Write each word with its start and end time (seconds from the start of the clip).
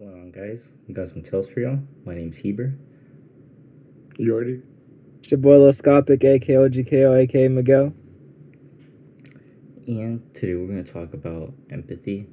going 0.00 0.14
on, 0.14 0.30
guys? 0.30 0.72
We 0.88 0.94
got 0.94 1.08
some 1.08 1.20
tales 1.20 1.50
for 1.50 1.60
y'all. 1.60 1.78
My 2.06 2.14
name's 2.14 2.38
Heber. 2.38 2.74
Jhordy. 4.18 4.62
It's 5.18 5.30
your 5.30 5.36
boy 5.36 5.58
Lil 5.58 5.72
Scopic, 5.72 6.24
aka 6.24 6.54
OGKO, 6.54 7.20
aka 7.20 7.48
Miguel. 7.48 7.92
And 9.86 10.34
today 10.34 10.54
we're 10.54 10.68
going 10.68 10.82
to 10.82 10.90
talk 10.90 11.12
about 11.12 11.52
empathy 11.70 12.28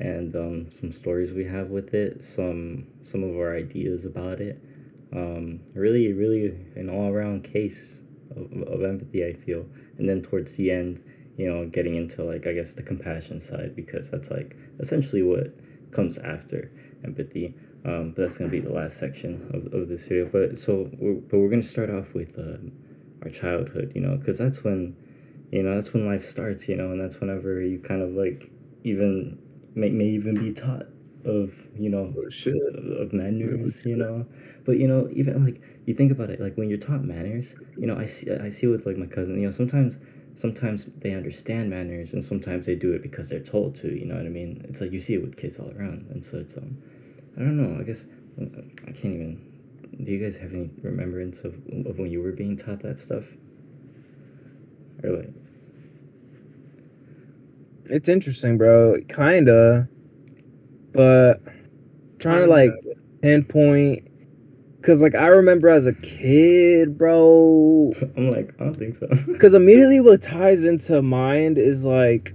and 0.00 0.36
um, 0.36 0.70
some 0.70 0.92
stories 0.92 1.32
we 1.32 1.46
have 1.46 1.68
with 1.68 1.94
it, 1.94 2.22
some 2.22 2.88
some 3.00 3.24
of 3.24 3.30
our 3.36 3.56
ideas 3.56 4.04
about 4.04 4.42
it. 4.42 4.62
Um, 5.14 5.60
really, 5.74 6.12
really 6.12 6.48
an 6.76 6.90
all 6.90 7.08
around 7.08 7.42
case 7.42 8.02
of, 8.36 8.52
of 8.68 8.82
empathy, 8.82 9.24
I 9.24 9.32
feel. 9.32 9.64
And 9.96 10.06
then 10.06 10.20
towards 10.20 10.56
the 10.56 10.70
end, 10.70 11.02
you 11.38 11.50
know, 11.50 11.64
getting 11.64 11.94
into 11.94 12.22
like, 12.22 12.46
I 12.46 12.52
guess, 12.52 12.74
the 12.74 12.82
compassion 12.82 13.40
side, 13.40 13.74
because 13.74 14.10
that's 14.10 14.30
like 14.30 14.58
essentially 14.78 15.22
what 15.22 15.54
comes 15.90 16.18
after 16.18 16.70
empathy. 17.04 17.54
Um, 17.84 18.12
but 18.12 18.22
that's 18.22 18.38
gonna 18.38 18.50
be 18.50 18.60
the 18.60 18.72
last 18.72 18.96
section 18.96 19.50
of, 19.52 19.72
of 19.72 19.88
this 19.88 20.06
video. 20.06 20.26
But 20.26 20.58
so, 20.58 20.88
we're, 20.98 21.14
but 21.14 21.38
we're 21.38 21.50
gonna 21.50 21.62
start 21.62 21.90
off 21.90 22.14
with 22.14 22.38
um, 22.38 22.72
our 23.22 23.30
childhood, 23.30 23.92
you 23.94 24.00
know, 24.00 24.16
because 24.16 24.38
that's 24.38 24.62
when, 24.64 24.96
you 25.50 25.62
know, 25.62 25.74
that's 25.74 25.92
when 25.92 26.06
life 26.06 26.24
starts, 26.24 26.68
you 26.68 26.76
know, 26.76 26.92
and 26.92 27.00
that's 27.00 27.20
whenever 27.20 27.60
you 27.60 27.78
kind 27.78 28.02
of 28.02 28.10
like 28.10 28.50
even 28.84 29.38
may, 29.74 29.90
may 29.90 30.06
even 30.06 30.34
be 30.34 30.52
taught 30.52 30.86
of 31.24 31.68
you 31.78 31.88
know 31.88 32.12
Oh, 32.16 32.22
of, 32.24 33.00
of 33.00 33.12
manners, 33.12 33.84
you 33.86 33.96
know. 33.96 34.26
But 34.64 34.78
you 34.78 34.88
know, 34.88 35.08
even 35.12 35.44
like 35.44 35.60
you 35.86 35.94
think 35.94 36.12
about 36.12 36.30
it, 36.30 36.40
like 36.40 36.56
when 36.56 36.68
you're 36.68 36.78
taught 36.78 37.04
manners, 37.04 37.56
you 37.76 37.86
know, 37.86 37.96
I 37.96 38.06
see 38.06 38.30
I 38.32 38.48
see 38.48 38.66
with 38.66 38.86
like 38.86 38.96
my 38.96 39.06
cousin, 39.06 39.36
you 39.38 39.46
know, 39.46 39.50
sometimes 39.50 39.98
sometimes 40.34 40.86
they 40.98 41.14
understand 41.14 41.70
manners 41.70 42.12
and 42.12 42.24
sometimes 42.24 42.66
they 42.66 42.74
do 42.74 42.92
it 42.92 43.02
because 43.02 43.28
they're 43.28 43.38
told 43.38 43.74
to 43.74 43.88
you 43.88 44.06
know 44.06 44.14
what 44.14 44.24
i 44.24 44.30
mean 44.30 44.64
it's 44.66 44.80
like 44.80 44.90
you 44.90 44.98
see 44.98 45.12
it 45.12 45.20
with 45.22 45.36
kids 45.36 45.58
all 45.58 45.70
around 45.76 46.06
and 46.10 46.24
so 46.24 46.38
it's 46.38 46.56
um 46.56 46.74
i 47.36 47.40
don't 47.40 47.56
know 47.56 47.80
i 47.80 47.84
guess 47.84 48.06
i 48.40 48.92
can't 48.92 49.14
even 49.14 49.48
do 50.02 50.10
you 50.12 50.18
guys 50.18 50.36
have 50.38 50.52
any 50.54 50.70
remembrance 50.82 51.44
of, 51.44 51.54
of 51.86 51.98
when 51.98 52.10
you 52.10 52.22
were 52.22 52.32
being 52.32 52.56
taught 52.56 52.80
that 52.80 52.98
stuff 52.98 53.24
or 55.02 55.10
like 55.10 55.30
It's 57.86 58.08
interesting, 58.08 58.56
bro. 58.56 58.96
Kinda. 59.08 59.88
But 60.92 61.42
trying 62.18 62.40
to 62.40 62.46
like 62.46 62.70
pinpoint 63.20 64.08
Cause 64.82 65.00
like 65.00 65.14
I 65.14 65.28
remember 65.28 65.68
as 65.68 65.86
a 65.86 65.92
kid, 65.92 66.98
bro. 66.98 67.92
i'm 68.16 68.30
like 68.30 68.52
i 68.58 68.64
don't 68.64 68.74
think 68.74 68.96
so 68.96 69.08
Cause 69.40 69.54
immediately 69.54 70.00
what 70.00 70.22
ties 70.22 70.64
into 70.64 71.02
mind 71.02 71.58
is 71.58 71.84
like 71.84 72.34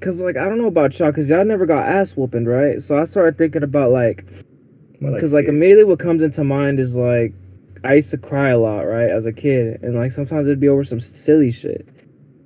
Cause 0.00 0.20
like 0.20 0.36
I 0.36 0.46
don't 0.46 0.58
know 0.58 0.66
about 0.66 0.98
y'all, 0.98 1.12
cause 1.12 1.28
y'all 1.28 1.44
never 1.44 1.66
got 1.66 1.86
ass 1.86 2.16
whooping, 2.16 2.46
right? 2.46 2.80
So 2.80 2.98
I 2.98 3.04
started 3.04 3.36
thinking 3.36 3.62
about 3.62 3.90
like 3.90 4.24
More 5.00 5.12
Because 5.12 5.34
like 5.34 5.46
immediately 5.46 5.84
what 5.84 5.98
comes 5.98 6.22
into 6.22 6.42
mind 6.42 6.80
is 6.80 6.96
like 6.96 7.34
I 7.84 7.94
used 7.94 8.10
to 8.10 8.18
cry 8.18 8.50
a 8.50 8.58
lot, 8.58 8.80
right, 8.80 9.10
as 9.10 9.26
a 9.26 9.32
kid, 9.32 9.82
and 9.82 9.94
like 9.96 10.10
sometimes 10.10 10.46
it'd 10.46 10.60
be 10.60 10.68
over 10.68 10.84
some 10.84 11.00
silly 11.00 11.50
shit, 11.50 11.88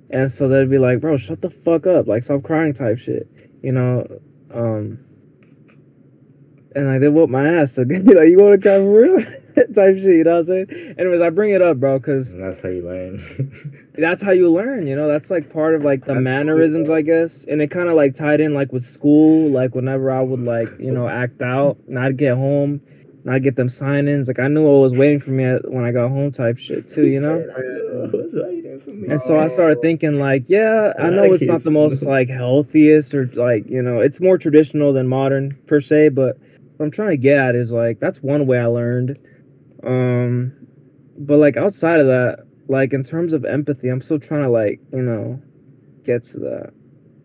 and 0.09 0.31
so 0.31 0.47
they'd 0.47 0.69
be 0.69 0.77
like, 0.77 1.01
"Bro, 1.01 1.17
shut 1.17 1.41
the 1.41 1.49
fuck 1.49 1.87
up, 1.87 2.07
like 2.07 2.23
stop 2.23 2.43
crying," 2.43 2.73
type 2.73 2.97
shit, 2.97 3.29
you 3.61 3.73
know, 3.73 4.07
um, 4.53 4.97
and 6.73 6.87
like 6.87 7.01
they 7.01 7.09
whoop 7.09 7.29
my 7.29 7.47
ass, 7.47 7.73
so 7.73 7.81
like 7.89 8.29
you 8.29 8.37
want 8.37 8.53
to 8.53 8.57
cry 8.61 8.77
for 8.77 9.01
real, 9.01 9.25
type 9.75 9.97
shit, 9.97 10.17
you 10.17 10.23
know 10.23 10.41
what 10.41 10.49
I'm 10.49 10.67
saying? 10.67 10.95
Anyways, 10.97 11.21
I 11.21 11.29
bring 11.29 11.51
it 11.51 11.61
up, 11.61 11.77
bro, 11.77 11.99
because 11.99 12.33
that's 12.33 12.61
how 12.61 12.69
you 12.69 12.85
learn 12.85 13.19
that's 13.93 14.21
how 14.21 14.31
you 14.31 14.51
learn, 14.51 14.87
you 14.87 14.95
know. 14.95 15.07
That's 15.07 15.31
like 15.31 15.51
part 15.51 15.75
of 15.75 15.83
like 15.83 16.01
the 16.01 16.13
That's 16.13 16.23
mannerisms, 16.23 16.89
I 16.89 17.01
guess, 17.01 17.45
and 17.45 17.61
it 17.61 17.71
kind 17.71 17.87
of 17.87 17.95
like 17.95 18.13
tied 18.13 18.41
in 18.41 18.53
like 18.53 18.71
with 18.73 18.83
school. 18.83 19.49
Like 19.49 19.75
whenever 19.75 20.11
I 20.11 20.21
would 20.21 20.41
like 20.41 20.69
you 20.79 20.91
know 20.91 21.07
act 21.07 21.41
out, 21.41 21.77
and 21.87 21.97
I'd 21.97 22.17
get 22.17 22.35
home, 22.35 22.81
and 23.23 23.33
I'd 23.33 23.43
get 23.43 23.55
them 23.55 23.69
sign-ins. 23.69 24.27
Like 24.27 24.39
I 24.39 24.47
knew 24.47 24.63
what 24.63 24.81
was 24.81 24.93
waiting 24.93 25.19
for 25.19 25.31
me 25.31 25.45
at, 25.45 25.69
when 25.71 25.83
I 25.83 25.91
got 25.91 26.09
home, 26.09 26.31
type 26.31 26.57
shit 26.57 26.89
too, 26.89 27.07
you 27.07 27.19
know. 27.19 27.39
And 29.09 29.21
so 29.21 29.39
I 29.39 29.47
started 29.47 29.81
thinking 29.81 30.19
like, 30.19 30.43
yeah, 30.47 30.93
I 30.99 31.09
know 31.09 31.23
it's 31.23 31.47
not 31.47 31.63
the 31.63 31.71
most 31.71 32.03
like 32.03 32.29
healthiest 32.29 33.13
or 33.13 33.27
like 33.33 33.69
you 33.69 33.81
know, 33.81 33.99
it's 34.01 34.19
more 34.19 34.37
traditional 34.37 34.93
than 34.93 35.07
modern 35.07 35.51
per 35.67 35.79
se, 35.79 36.09
but 36.09 36.37
what 36.77 36.85
I'm 36.85 36.91
trying 36.91 37.11
to 37.11 37.17
get 37.17 37.37
at 37.39 37.55
is 37.55 37.71
like 37.71 37.99
that's 37.99 38.21
one 38.21 38.45
way 38.45 38.59
I 38.59 38.65
learned. 38.65 39.17
Um, 39.85 40.53
but 41.17 41.37
like 41.37 41.57
outside 41.57 41.99
of 41.99 42.07
that, 42.07 42.45
like 42.67 42.93
in 42.93 43.03
terms 43.03 43.33
of 43.33 43.45
empathy, 43.45 43.89
I'm 43.89 44.01
still 44.01 44.19
trying 44.19 44.43
to 44.43 44.49
like 44.49 44.79
you 44.91 45.01
know 45.01 45.41
get 46.03 46.23
to 46.25 46.39
that 46.39 46.73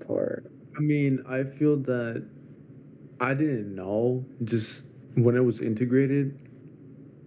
part. 0.06 0.50
I 0.76 0.80
mean, 0.80 1.22
I 1.28 1.44
feel 1.44 1.76
that 1.78 2.26
I 3.20 3.34
didn't 3.34 3.74
know 3.74 4.24
just 4.44 4.86
when 5.14 5.36
it 5.36 5.44
was 5.44 5.60
integrated 5.60 6.38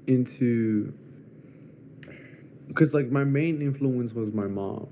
into 0.07 0.93
because 2.67 2.93
like 2.93 3.09
my 3.09 3.23
main 3.23 3.61
influence 3.61 4.13
was 4.13 4.33
my 4.33 4.47
mom, 4.47 4.87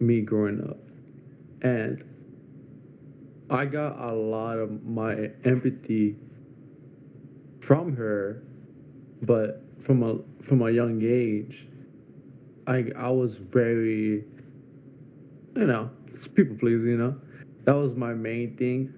me 0.00 0.20
growing 0.20 0.62
up, 0.68 0.78
and 1.62 2.04
I 3.50 3.64
got 3.66 3.98
a 3.98 4.12
lot 4.14 4.58
of 4.58 4.84
my 4.84 5.30
empathy 5.44 6.16
from 7.60 7.96
her, 7.96 8.42
but 9.22 9.62
from 9.80 10.02
a 10.02 10.18
from 10.42 10.62
a 10.62 10.70
young 10.70 11.02
age, 11.02 11.66
I 12.66 12.90
I 12.96 13.10
was 13.10 13.36
very, 13.36 14.24
you 15.56 15.66
know, 15.66 15.90
people 16.34 16.56
pleasing, 16.56 16.90
you 16.90 16.98
know, 16.98 17.16
that 17.64 17.74
was 17.74 17.94
my 17.94 18.14
main 18.14 18.56
thing. 18.56 18.92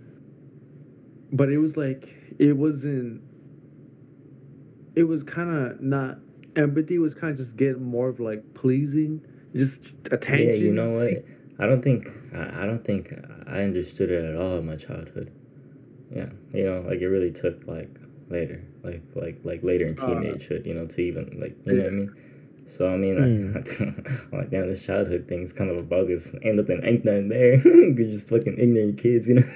But 1.33 1.51
it 1.51 1.59
was 1.59 1.77
like 1.77 2.15
it 2.39 2.57
wasn't. 2.57 3.23
It 4.97 5.05
was 5.05 5.23
kind 5.23 5.51
of 5.51 5.81
not 5.81 6.19
empathy. 6.57 6.99
Was 6.99 7.15
kind 7.15 7.31
of 7.31 7.37
just 7.37 7.57
getting 7.57 7.83
more 7.83 8.09
of 8.09 8.21
like 8.21 8.55
pleasing, 8.55 9.21
just 9.55 9.87
attention. 10.11 10.49
Yeah, 10.49 10.57
you 10.57 10.73
know 10.73 10.91
what? 10.91 11.25
I 11.59 11.67
don't 11.67 11.83
think 11.83 12.11
I, 12.35 12.63
I 12.63 12.67
don't 12.67 12.85
think 12.85 13.13
I 13.47 13.63
understood 13.63 14.11
it 14.11 14.25
at 14.25 14.35
all 14.35 14.59
in 14.59 14.67
my 14.67 14.77
childhood. 14.77 15.33
Yeah, 16.15 16.31
you 16.53 16.65
know, 16.65 16.81
like 16.81 17.01
it 17.01 17.07
really 17.07 17.31
took 17.31 17.67
like 17.67 17.97
later, 18.29 18.65
like 18.83 19.03
like 19.15 19.41
like 19.45 19.63
later 19.63 19.87
in 19.87 19.99
Uh, 19.99 20.07
teenagehood, 20.07 20.67
you 20.67 20.75
know, 20.75 20.87
to 20.87 21.01
even 21.01 21.39
like 21.41 21.57
you 21.67 21.73
know 21.75 21.83
what 21.85 21.87
I 21.87 21.91
mean. 21.91 22.15
So 22.67 22.89
I 22.89 22.97
mean, 22.97 23.17
like, 23.55 23.81
I'm 23.81 24.29
like 24.33 24.51
damn, 24.51 24.69
this 24.69 24.85
childhood 24.87 25.27
thing 25.29 25.43
is 25.43 25.53
kind 25.53 25.71
of 25.71 25.77
a 25.79 25.83
bug. 25.83 26.07
bogus. 26.07 26.37
Ain't 26.43 26.55
nothing, 26.57 26.81
ain't 26.85 27.05
nothing 27.05 27.29
there. 27.29 27.57
You're 27.67 28.13
just 28.13 28.29
fucking 28.31 28.57
ignorant 28.59 28.97
kids, 28.99 29.29
you 29.29 29.35
know. 29.37 29.49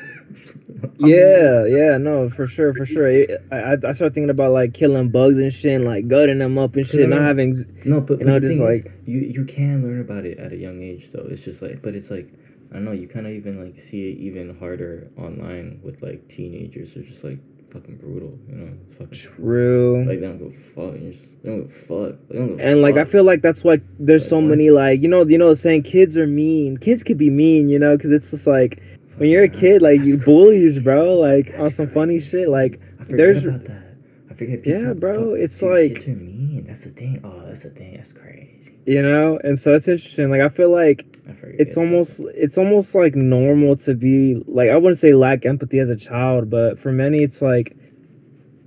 Yeah, 0.99 1.65
yeah, 1.65 1.97
no, 1.99 2.29
for 2.29 2.47
sure, 2.47 2.73
for 2.75 2.87
sure. 2.87 3.09
I, 3.09 3.27
I, 3.53 3.73
I 3.73 3.77
started 3.93 4.15
thinking 4.15 4.31
about 4.31 4.53
like 4.53 4.75
killing 4.75 5.09
bugs 5.11 5.39
and 5.39 5.53
shit, 5.53 5.73
and, 5.75 5.85
like 5.85 6.09
gutting 6.09 6.39
them 6.39 6.59
up 6.59 6.77
and 6.77 6.87
shit, 6.87 7.09
not 7.09 7.21
having. 7.23 7.55
No, 7.85 8.01
but, 8.01 8.19
You 8.21 8.25
but 8.25 8.27
know, 8.27 8.39
the 8.39 8.49
just 8.49 8.59
thing 8.59 8.69
is, 8.69 8.85
like- 8.85 8.93
you 9.07 9.21
you 9.21 9.45
can 9.45 9.83
learn 9.83 10.01
about 10.01 10.25
it 10.27 10.39
at 10.39 10.53
a 10.53 10.57
young 10.57 10.83
age 10.83 11.11
though. 11.13 11.27
It's 11.29 11.43
just 11.43 11.63
like, 11.63 11.83
but 11.83 11.95
it's 11.95 12.11
like 12.11 12.29
I 12.71 12.75
don't 12.75 12.85
know. 12.85 12.93
You 12.93 13.09
kind 13.09 13.27
of 13.27 13.33
even 13.33 13.63
like 13.65 13.79
see 13.79 14.11
it 14.11 14.19
even 14.19 14.57
harder 14.59 15.09
online 15.17 15.81
with 15.83 16.03
like 16.03 16.27
teenagers. 16.29 16.95
They're 16.95 17.03
just 17.05 17.25
like 17.25 17.39
fucking 17.75 17.97
brutal, 17.97 18.39
you 18.49 18.55
know. 18.55 18.73
Fucking 18.93 19.13
True. 19.13 19.99
like 20.07 20.21
they 20.21 20.27
don't 20.27 20.39
go 20.39 20.51
fuck. 20.51 20.99
Just, 21.01 21.43
they 21.43 21.51
don't 21.51 21.65
go 21.65 21.69
fuck. 21.71 22.19
Don't 22.33 22.57
go 22.57 22.63
and 22.63 22.81
like 22.81 22.97
I 22.97 23.05
feel 23.05 23.25
like 23.25 23.43
that's 23.43 23.63
why 23.65 23.81
there's 23.99 24.23
It's 24.23 24.31
so 24.31 24.39
like, 24.39 24.49
many 24.49 24.71
like 24.71 25.03
you 25.03 25.09
know 25.09 25.25
you 25.27 25.37
know 25.37 25.53
saying 25.55 25.83
kids 25.83 26.17
are 26.17 26.27
mean. 26.27 26.77
Kids 26.79 27.03
could 27.03 27.19
be 27.19 27.29
mean, 27.31 27.69
you 27.69 27.79
know, 27.79 27.97
because 27.97 28.13
it's 28.13 28.31
just 28.31 28.47
like 28.47 28.81
when 29.17 29.29
you're 29.29 29.43
a 29.45 29.49
kid, 29.49 29.83
like 29.83 30.01
you 30.03 30.17
bullies, 30.25 30.83
bro, 30.83 31.19
like 31.19 31.53
on 31.59 31.71
some 31.71 31.89
funny 31.89 32.21
shit. 32.21 32.49
Like 32.49 32.81
I 33.01 33.05
there's- 33.05 33.45
about 33.45 33.65
that. 33.65 33.83
I 34.31 34.35
forget. 34.35 34.67
Yeah, 34.67 34.95
bro, 34.95 35.31
fuck, 35.33 35.39
it's 35.41 35.59
dude, 35.61 35.71
like- 35.71 35.95
kids 35.97 36.09
are 36.09 36.11
mean. 36.17 36.65
That's 36.67 36.85
the 36.85 36.91
thing. 36.91 37.21
Oh, 37.23 37.43
that's 37.47 37.63
the 37.65 37.71
thing. 37.71 37.95
That's 37.97 38.13
crazy. 38.13 38.77
you 38.87 39.03
know, 39.03 39.39
and 39.45 39.59
so 39.59 39.75
it's 39.75 39.87
interesting. 39.89 40.31
Like 40.31 40.41
I 40.41 40.49
feel 40.49 40.71
like 40.71 41.14
I 41.29 41.33
forget. 41.33 41.61
it's 41.61 41.77
almost 41.77 42.21
it's 42.35 42.59
almost 42.59 42.95
like 42.95 43.15
normal 43.15 43.77
to 43.79 43.95
be 43.95 44.43
like 44.47 44.71
I 44.71 44.77
wouldn't 44.77 44.99
say 44.99 45.15
lack 45.15 45.47
empathy 45.47 45.79
as 45.79 45.91
a 45.91 45.97
child, 45.97 46.51
but 46.51 46.79
for 46.79 46.93
many 46.93 47.23
it's 47.23 47.41
like 47.41 47.77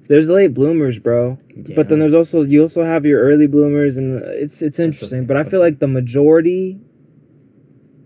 there's 0.07 0.30
late 0.30 0.54
bloomers, 0.54 1.00
bro. 1.00 1.38
But 1.75 1.89
then 1.89 2.00
there's 2.00 2.13
also 2.13 2.42
you 2.42 2.62
also 2.62 2.83
have 2.83 3.06
your 3.06 3.21
early 3.21 3.48
bloomers, 3.48 3.98
and 3.98 4.21
it's 4.24 4.62
it's 4.62 4.80
interesting. 4.80 5.25
But 5.25 5.38
I 5.38 5.44
feel 5.44 5.59
like 5.59 5.80
the 5.80 5.88
majority, 5.88 6.80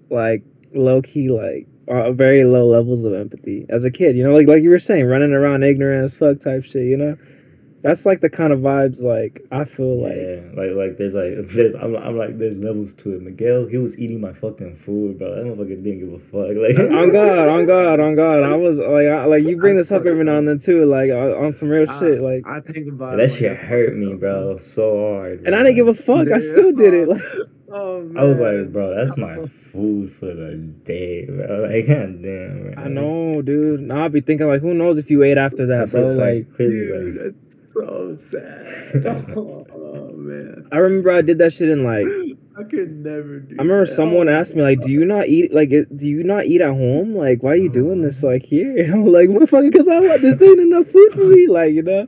like 0.10 0.44
low 0.74 1.02
key, 1.02 1.30
like 1.30 1.68
are 1.88 2.12
very 2.12 2.44
low 2.44 2.66
levels 2.68 3.06
of 3.06 3.14
empathy 3.14 3.66
as 3.70 3.86
a 3.86 3.92
kid. 3.92 4.16
You 4.16 4.24
know, 4.24 4.34
like 4.34 4.48
like 4.48 4.64
you 4.64 4.70
were 4.70 4.80
saying, 4.80 5.06
running 5.06 5.32
around 5.32 5.64
ignorant 5.64 6.04
as 6.04 6.18
fuck 6.18 6.40
type 6.40 6.64
shit. 6.64 6.86
You 6.86 6.98
know, 6.98 7.18
that's 7.84 8.06
like 8.06 8.22
the 8.22 8.30
kind 8.30 8.54
of 8.54 8.60
vibes 8.60 9.02
like 9.02 9.42
I 9.52 9.64
feel 9.66 10.02
like. 10.02 10.16
yeah, 10.16 10.42
like 10.54 10.72
like 10.76 10.98
there's 10.98 11.16
like 11.16 11.34
there's 11.56 11.76
I'm, 11.76 11.96
I'm 11.98 12.18
like 12.18 12.38
there's 12.38 12.58
levels 12.58 12.94
to 12.96 13.16
it. 13.16 13.22
Miguel, 13.22 13.66
he 13.68 13.78
was 13.78 14.00
eating 14.00 14.22
my 14.22 14.34
fucking 14.34 14.76
food, 14.78 15.18
bro. 15.20 15.36
That 15.36 15.46
motherfucker 15.46 15.82
didn't 15.82 16.00
give 16.00 16.14
a 16.14 16.20
fuck. 16.20 16.52
Like 16.62 16.78
on 16.78 17.12
God, 17.12 17.38
on 17.48 17.66
God, 17.66 18.00
on 18.00 18.16
God. 18.16 18.44
I 18.44 18.56
was 18.56 18.78
like, 18.80 19.08
I, 19.08 19.26
like 19.26 19.44
you 19.44 19.58
bring 19.58 19.76
this 19.76 19.92
up 19.92 20.06
every 20.06 20.24
now 20.24 20.38
and 20.38 20.48
then 20.48 20.60
too, 20.60 20.86
like 20.86 21.10
on, 21.12 21.46
on 21.46 21.54
some 21.54 21.70
real 21.70 21.90
I, 21.90 22.00
shit, 22.00 22.22
like. 22.22 22.46
I 22.46 22.60
think 22.60 22.88
about 22.88 23.16
it 23.16 23.18
that 23.18 23.30
like 23.30 23.40
shit 23.40 23.52
that's 23.54 23.62
hurt 23.62 23.96
me, 23.96 24.14
bro, 24.16 24.58
so 24.60 25.14
hard. 25.16 25.42
And 25.46 25.56
I 25.56 25.60
didn't 25.64 25.76
give 25.76 25.88
a 25.88 25.94
fuck. 25.94 26.28
I 26.32 26.40
still 26.40 26.72
did 26.72 26.94
it. 26.94 27.08
Like, 27.08 27.22
Oh 27.74 28.02
man. 28.02 28.22
I 28.22 28.26
was 28.28 28.40
like, 28.40 28.74
bro, 28.74 28.94
that's 28.96 29.18
my 29.18 29.46
food 29.48 30.12
for 30.12 30.26
the 30.26 30.56
day, 30.84 31.26
bro. 31.26 31.70
Like, 31.70 31.88
god 31.88 32.22
damn, 32.22 32.74
bro. 32.74 32.84
I 32.84 32.88
know, 32.90 33.42
dude. 33.42 33.80
Now 33.80 34.04
I'll 34.04 34.10
be 34.10 34.20
thinking 34.20 34.48
like, 34.48 34.62
who 34.62 34.74
knows 34.74 34.98
if 34.98 35.10
you 35.10 35.24
ate 35.24 35.38
after 35.38 35.66
that, 35.68 35.78
That's 35.78 35.92
bro? 35.94 36.04
what's, 36.04 36.18
Like, 36.18 36.54
crazy, 36.54 36.72
Dude, 36.72 37.16
like, 37.16 37.34
that's 37.36 37.51
so 37.72 38.16
sad. 38.16 38.66
oh, 39.36 40.12
man. 40.14 40.68
I 40.72 40.78
remember 40.78 41.12
I 41.12 41.22
did 41.22 41.38
that 41.40 41.54
shit 41.54 41.70
in 41.70 41.84
like. 41.84 42.06
I 42.58 42.64
could 42.64 42.92
never 42.92 43.40
do 43.40 43.56
I 43.58 43.62
remember 43.62 43.86
that. 43.86 43.92
someone 43.92 44.28
asked 44.28 44.56
me 44.56 44.62
like, 44.62 44.82
"Do 44.82 44.92
you 44.92 45.06
not 45.06 45.28
eat 45.28 45.54
like 45.54 45.70
do 45.70 46.08
you 46.08 46.22
not 46.24 46.46
eat 46.46 46.60
at 46.62 46.70
home? 46.70 47.16
Like, 47.16 47.42
why 47.42 47.52
are 47.52 47.56
you 47.56 47.70
doing 47.70 48.02
this 48.02 48.24
uh-huh. 48.24 48.34
like 48.34 48.44
here?" 48.44 48.86
I'm 48.94 49.06
like, 49.06 49.30
"Motherfucker, 49.30 49.72
because 49.72 49.88
I 49.88 50.00
want 50.00 50.22
this 50.22 50.42
ain't 50.42 50.60
enough 50.60 50.88
food 50.88 51.14
for 51.14 51.24
me." 51.24 51.48
Like, 51.48 51.74
you 51.74 51.82
know. 51.82 52.08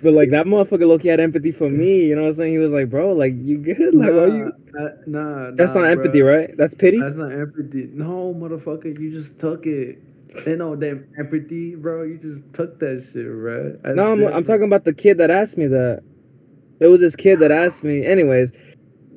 But 0.00 0.12
like 0.14 0.30
that 0.30 0.46
motherfucker, 0.46 0.86
Loki 0.86 1.08
had 1.08 1.18
empathy 1.18 1.50
for 1.50 1.68
me. 1.68 2.04
You 2.04 2.14
know 2.14 2.22
what 2.22 2.28
I'm 2.28 2.34
saying? 2.34 2.52
He 2.52 2.58
was 2.58 2.72
like, 2.72 2.88
"Bro, 2.88 3.14
like 3.14 3.34
you 3.36 3.58
good? 3.58 3.94
Like, 3.94 4.10
why 4.12 4.26
you?" 4.26 4.52
Nah, 4.72 4.88
nah, 5.06 5.50
That's 5.50 5.74
nah, 5.74 5.82
not 5.82 5.90
empathy, 5.90 6.20
bruh. 6.20 6.36
right? 6.36 6.56
That's 6.56 6.74
pity. 6.74 7.00
That's 7.00 7.16
not 7.16 7.32
empathy. 7.32 7.90
No, 7.92 8.34
motherfucker, 8.34 8.98
you 8.98 9.10
just 9.10 9.38
took 9.38 9.66
it. 9.66 9.98
Ain't 10.46 10.58
no 10.58 10.74
damn 10.76 11.06
empathy, 11.18 11.74
bro. 11.74 12.02
You 12.04 12.18
just 12.18 12.52
took 12.52 12.78
that 12.80 13.08
shit, 13.12 13.26
bro. 13.26 13.76
That's 13.82 13.96
No, 13.96 14.12
I'm, 14.12 14.26
I'm 14.26 14.44
talking 14.44 14.64
about 14.64 14.84
the 14.84 14.94
kid 14.94 15.18
that 15.18 15.30
asked 15.30 15.58
me 15.58 15.66
that. 15.68 16.02
It 16.80 16.86
was 16.86 17.00
this 17.00 17.14
kid 17.14 17.38
that 17.40 17.52
asked 17.52 17.84
me. 17.84 18.04
Anyways, 18.04 18.50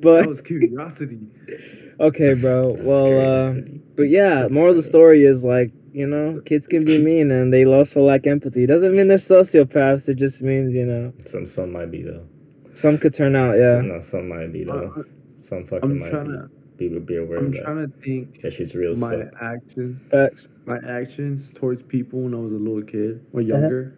But 0.00 0.16
That 0.16 0.22
but 0.22 0.28
was 0.28 0.42
curiosity. 0.42 1.20
okay, 2.00 2.34
bro. 2.34 2.76
Well, 2.80 3.06
uh, 3.06 3.54
but 3.96 4.04
yeah, 4.04 4.42
That's 4.42 4.52
moral 4.52 4.70
of 4.70 4.76
the 4.76 4.82
story 4.82 5.24
is 5.24 5.44
like 5.44 5.72
you 5.92 6.06
know, 6.06 6.42
kids 6.44 6.66
can 6.66 6.84
be 6.84 7.02
mean 7.02 7.30
and 7.30 7.50
they 7.52 7.64
also 7.64 8.02
lack 8.02 8.26
empathy. 8.26 8.66
Doesn't 8.66 8.92
mean 8.92 9.08
they're 9.08 9.16
sociopaths. 9.16 10.10
It 10.10 10.16
just 10.16 10.42
means 10.42 10.74
you 10.74 10.84
know 10.84 11.12
some 11.24 11.46
some 11.46 11.72
might 11.72 11.90
be 11.90 12.02
though. 12.02 12.26
some 12.74 12.98
could 12.98 13.14
turn 13.14 13.34
out. 13.34 13.58
Yeah. 13.58 13.76
Some, 13.76 13.88
no, 13.88 14.00
some 14.00 14.28
might 14.28 14.52
be 14.52 14.64
though. 14.64 14.92
Uh, 14.94 15.02
Some 15.36 15.66
fucking 15.66 15.90
I'm 15.90 15.98
might 15.98 16.10
be. 16.12 16.32
to. 16.32 16.50
Be, 16.76 16.88
be 16.98 17.16
aware 17.16 17.38
I'm 17.38 17.46
of 17.46 17.52
that. 17.54 17.62
trying 17.64 17.90
to 17.90 17.98
think 18.00 18.42
That 18.42 18.52
shit's 18.52 18.74
real 18.74 18.94
my 18.96 19.16
fuck. 19.24 19.32
action, 19.42 20.00
Facts. 20.10 20.48
my 20.66 20.78
actions 20.86 21.52
towards 21.54 21.82
people 21.82 22.20
when 22.20 22.34
I 22.34 22.38
was 22.38 22.52
a 22.52 22.56
little 22.56 22.82
kid 22.82 23.24
or 23.32 23.40
Uh-huh. 23.40 23.48
younger, 23.48 23.94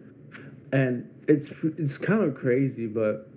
and 0.71 1.09
it's 1.27 1.51
it's 1.77 1.97
kind 1.97 2.23
of 2.23 2.35
crazy, 2.35 2.87
but 2.87 3.29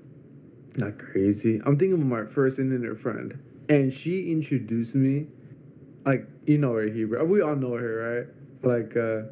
not 0.79 0.97
crazy. 0.99 1.61
I'm 1.67 1.77
thinking 1.77 2.01
of 2.01 2.07
my 2.07 2.25
first 2.25 2.59
internet 2.59 2.99
friend, 2.99 3.37
and 3.69 3.93
she 3.93 4.31
introduced 4.31 4.95
me, 4.95 5.27
like 6.07 6.27
you 6.47 6.59
know 6.59 6.75
her, 6.75 6.87
Heber. 6.89 7.25
We 7.25 7.41
all 7.43 7.57
know 7.57 7.75
her, 7.75 8.27
right? 8.63 8.75
Like, 8.79 8.97
uh, 8.97 9.23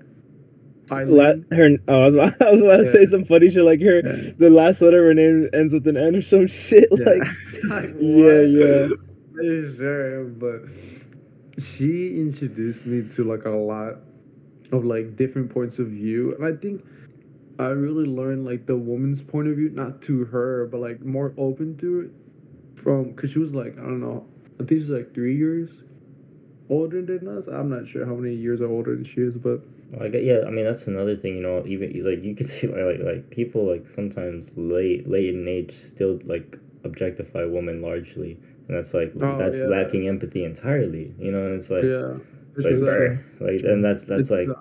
La- 0.90 0.96
Eileen. 1.28 1.46
her. 1.52 1.68
Oh, 1.86 2.00
I 2.00 2.04
was, 2.04 2.14
about, 2.14 2.42
I 2.42 2.50
was 2.50 2.60
about 2.62 2.76
to 2.78 2.86
say 2.88 3.06
some 3.06 3.24
funny 3.24 3.48
shit 3.48 3.62
like 3.62 3.80
her. 3.82 4.02
Yeah. 4.04 4.32
The 4.38 4.50
last 4.50 4.82
letter 4.82 4.98
of 4.98 5.04
her 5.06 5.14
name 5.14 5.48
ends 5.52 5.72
with 5.72 5.86
an 5.86 5.96
N 5.96 6.16
or 6.16 6.22
some 6.22 6.48
shit. 6.48 6.88
Like, 6.98 7.22
Like, 7.70 7.94
yeah, 8.00 8.40
yeah. 8.40 8.88
Sure, 9.40 10.24
but 10.24 10.62
she 11.58 12.16
introduced 12.20 12.86
me 12.86 13.06
to 13.14 13.24
like 13.24 13.44
a 13.44 13.50
lot 13.50 13.96
of 14.72 14.84
like 14.84 15.16
different 15.16 15.50
points 15.50 15.78
of 15.78 15.88
view, 15.88 16.34
and 16.36 16.44
I 16.46 16.52
think 16.60 16.84
I 17.58 17.68
really 17.68 18.06
learned 18.06 18.44
like 18.46 18.66
the 18.66 18.76
woman's 18.76 19.22
point 19.22 19.48
of 19.48 19.56
view, 19.56 19.70
not 19.70 20.02
to 20.02 20.24
her, 20.26 20.66
but 20.66 20.80
like 20.80 21.02
more 21.04 21.34
open 21.38 21.76
to 21.78 22.00
it 22.02 22.10
from 22.76 23.12
because 23.12 23.32
she 23.32 23.38
was 23.40 23.54
like 23.54 23.74
I 23.78 23.82
don't 23.82 24.00
know, 24.00 24.26
I 24.60 24.64
think 24.64 24.82
she's 24.82 24.90
like 24.90 25.14
three 25.14 25.36
years 25.36 25.70
older 26.68 27.02
than 27.02 27.28
us. 27.28 27.46
I'm 27.48 27.68
not 27.70 27.86
sure 27.88 28.06
how 28.06 28.14
many 28.14 28.34
years 28.34 28.60
are 28.60 28.70
older 28.70 28.94
than 28.94 29.04
she 29.04 29.20
is, 29.20 29.36
but 29.36 29.60
Like 29.92 30.14
yeah, 30.14 30.40
I 30.46 30.50
mean 30.50 30.64
that's 30.64 30.86
another 30.86 31.16
thing. 31.16 31.36
You 31.36 31.42
know, 31.42 31.64
even 31.66 31.92
like 32.04 32.22
you 32.24 32.34
can 32.34 32.46
see 32.46 32.68
like 32.68 32.98
like, 32.98 33.00
like 33.04 33.30
people 33.30 33.66
like 33.66 33.88
sometimes 33.88 34.52
late 34.56 35.06
late 35.08 35.34
in 35.34 35.46
age 35.48 35.74
still 35.74 36.18
like 36.24 36.58
objectify 36.84 37.44
women 37.44 37.82
largely, 37.82 38.38
and 38.70 38.78
that's 38.78 38.94
like 38.94 39.12
Oh, 39.20 39.36
that's 39.36 39.62
yeah. 39.62 39.66
lacking 39.66 40.06
empathy 40.06 40.44
entirely. 40.44 41.12
You 41.18 41.32
know, 41.32 41.44
and 41.46 41.56
it's 41.56 41.70
like 41.70 41.82
yeah, 41.82 42.18
it's 42.54 42.64
like, 42.64 42.74
is, 42.74 43.18
like 43.40 43.62
and 43.68 43.84
that's 43.84 44.04
that's 44.04 44.30
It's, 44.30 44.30
like 44.30 44.48
uh, 44.48 44.54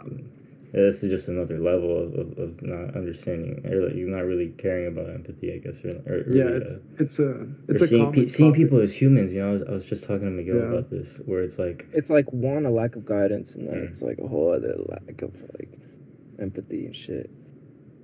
yeah, 0.73 0.81
this 0.81 1.03
is 1.03 1.11
just 1.11 1.27
another 1.27 1.59
level 1.59 1.95
of, 2.05 2.13
of, 2.15 2.37
of 2.39 2.61
not 2.63 2.95
understanding 2.95 3.63
or 3.67 3.85
like 3.85 3.95
you're 3.95 4.09
not 4.09 4.25
really 4.25 4.49
caring 4.57 4.87
about 4.87 5.09
empathy. 5.11 5.53
I 5.53 5.57
guess 5.59 5.85
or, 5.85 5.89
or 6.07 6.23
yeah, 6.27 6.43
really, 6.43 6.65
it's 6.65 6.71
uh, 6.71 6.89
it's 6.97 7.19
a 7.19 7.47
it's 7.67 7.81
a 7.83 7.87
seeing, 7.87 8.01
common 8.05 8.15
pe- 8.15 8.27
seeing 8.27 8.53
people 8.53 8.79
as 8.79 8.99
humans. 8.99 9.31
You 9.33 9.41
know, 9.41 9.49
I 9.49 9.51
was, 9.53 9.63
I 9.63 9.71
was 9.71 9.85
just 9.85 10.03
talking 10.05 10.21
to 10.25 10.31
Miguel 10.31 10.57
Yeah. 10.57 10.63
about 10.63 10.89
this, 10.89 11.21
where 11.27 11.43
it's 11.43 11.59
like 11.59 11.87
it's 11.93 12.09
like 12.09 12.25
one 12.33 12.65
a 12.65 12.71
lack 12.71 12.95
of 12.95 13.05
guidance, 13.05 13.55
and 13.55 13.67
then 13.67 13.75
Mm. 13.75 13.89
it's 13.89 14.01
like 14.01 14.17
a 14.17 14.27
whole 14.27 14.51
other 14.53 14.73
lack 14.87 15.21
of 15.21 15.35
like 15.59 15.69
empathy 16.39 16.85
and 16.87 16.95
shit. 16.95 17.29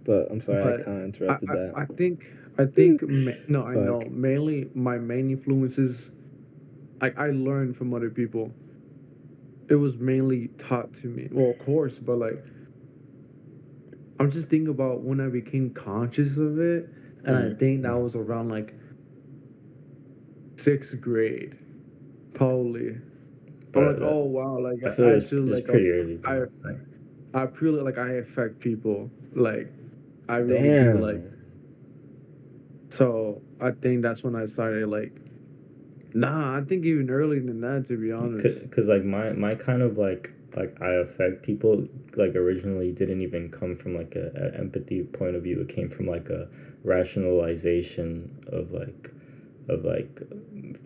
But 0.04 0.28
I'm 0.30 0.40
sorry, 0.40 0.62
I 0.62 0.84
kind 0.84 1.00
of 1.00 1.04
interrupted 1.06 1.50
I, 1.50 1.56
that. 1.56 1.74
I 1.76 1.86
think 1.86 2.26
I 2.58 2.66
think 2.66 3.02
ma- 3.08 3.32
no, 3.48 3.64
I 3.64 3.76
know. 3.76 4.02
Mainly, 4.10 4.70
my 4.74 4.98
main 4.98 5.30
influences, 5.32 6.12
like 7.02 7.18
I 7.18 7.30
learned 7.32 7.76
from 7.76 7.94
other 7.94 8.10
people. 8.10 8.52
It 9.70 9.76
was 9.76 9.98
mainly 9.98 10.50
taught 10.58 10.94
to 10.96 11.08
me. 11.08 11.30
Well, 11.32 11.52
of 11.52 11.60
course, 11.60 12.00
but 12.00 12.18
like, 12.18 12.44
I'm 14.20 14.32
just 14.32 14.50
thinking 14.50 14.70
about 14.70 15.02
when 15.02 15.20
I 15.20 15.28
became 15.28 15.70
conscious 15.72 16.38
of 16.38 16.60
it, 16.60 16.90
and 17.26 17.36
I 17.36 17.50
Mhm. 17.50 17.60
think 17.60 17.84
that 17.84 17.94
was 18.00 18.16
around 18.16 18.50
like 18.50 18.74
sixth 20.58 21.00
grade, 21.02 21.56
probably. 22.34 22.98
I'm 23.76 23.86
But, 23.86 23.86
like, 23.86 24.02
uh, 24.02 24.06
oh 24.06 24.24
wow, 24.26 24.60
like 24.60 24.80
I 24.84 24.88
I, 24.88 24.90
feel 24.90 25.14
it's, 25.18 25.26
actually 25.26 25.42
it's 25.46 25.62
like 25.62 25.70
pretty 25.70 25.90
early. 25.92 26.20
I, 26.26 26.42
I 27.34 27.48
feel 27.48 27.74
like 27.84 27.98
I 27.98 28.14
affect 28.14 28.60
people. 28.60 29.10
Like 29.34 29.72
I 30.30 30.38
really 30.38 30.72
Damn. 30.72 31.02
do. 31.02 31.02
Like 31.02 31.22
so, 32.96 33.42
I 33.60 33.72
think 33.72 34.02
that's 34.02 34.24
when 34.24 34.36
I 34.36 34.46
started. 34.46 34.88
Like, 34.88 35.12
nah, 36.14 36.58
I 36.58 36.62
think 36.62 36.86
even 36.86 37.10
earlier 37.10 37.42
than 37.42 37.62
that. 37.62 37.88
To 37.88 37.98
be 37.98 38.12
honest, 38.12 38.70
because 38.70 38.88
like 38.88 39.04
my 39.04 39.32
my 39.32 39.56
kind 39.56 39.82
of 39.82 39.98
like 39.98 40.32
like 40.56 40.82
I 40.82 40.92
affect 40.94 41.44
people 41.44 41.86
like 42.16 42.36
originally 42.36 42.94
didn't 42.94 43.22
even 43.22 43.52
come 43.52 43.76
from 43.76 43.96
like 43.96 44.16
a, 44.16 44.32
a 44.36 44.58
empathy 44.58 45.04
point 45.04 45.36
of 45.36 45.44
view. 45.44 45.60
It 45.60 45.70
came 45.70 45.90
from 45.90 46.06
like 46.06 46.30
a 46.30 46.48
rationalization 46.84 48.34
of 48.48 48.72
like 48.72 49.12
of 49.68 49.84
like 49.84 50.22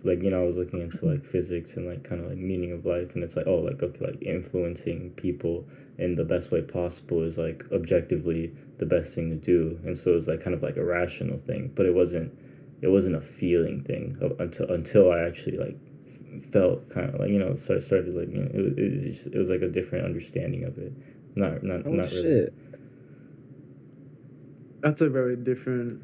like 0.03 0.23
you 0.23 0.31
know 0.31 0.41
I 0.41 0.45
was 0.45 0.57
looking 0.57 0.81
into 0.81 1.05
like 1.05 1.19
mm-hmm. 1.19 1.27
physics 1.27 1.75
and 1.77 1.87
like 1.87 2.03
kind 2.03 2.21
of 2.21 2.29
like 2.29 2.37
meaning 2.37 2.71
of 2.71 2.85
life 2.85 3.13
and 3.13 3.23
it's 3.23 3.35
like 3.35 3.45
oh 3.45 3.57
like 3.57 3.83
okay 3.83 4.05
like 4.05 4.21
influencing 4.23 5.11
people 5.11 5.65
in 5.97 6.15
the 6.15 6.23
best 6.23 6.51
way 6.51 6.61
possible 6.61 7.21
is 7.23 7.37
like 7.37 7.65
objectively 7.71 8.53
the 8.79 8.85
best 8.85 9.13
thing 9.13 9.29
to 9.29 9.35
do 9.35 9.79
and 9.85 9.97
so 9.97 10.11
it 10.11 10.15
was 10.15 10.27
like 10.27 10.41
kind 10.41 10.55
of 10.55 10.63
like 10.63 10.77
a 10.77 10.83
rational 10.83 11.37
thing 11.39 11.71
but 11.75 11.85
it 11.85 11.93
wasn't 11.93 12.31
it 12.81 12.87
wasn't 12.87 13.15
a 13.15 13.19
feeling 13.21 13.83
thing 13.83 14.17
until 14.39 14.69
until 14.71 15.11
I 15.11 15.19
actually 15.19 15.57
like 15.57 15.77
felt 16.51 16.89
kind 16.89 17.13
of 17.13 17.19
like 17.19 17.29
you 17.29 17.39
know 17.39 17.55
started, 17.55 17.81
started 17.81 18.15
like 18.15 18.29
you 18.29 18.41
know 18.41 18.49
it, 18.53 18.61
was- 18.61 18.77
it, 18.77 18.93
was 18.93 19.03
just, 19.03 19.27
it 19.27 19.37
was 19.37 19.49
like 19.49 19.61
a 19.61 19.67
different 19.67 20.05
understanding 20.05 20.63
of 20.63 20.77
it 20.77 20.93
not 21.35 21.61
not 21.63 21.85
oh 21.85 21.91
not 21.91 22.07
shit! 22.07 22.23
really 22.23 22.49
that's 24.81 25.01
a 25.01 25.09
very 25.09 25.35
different. 25.35 26.01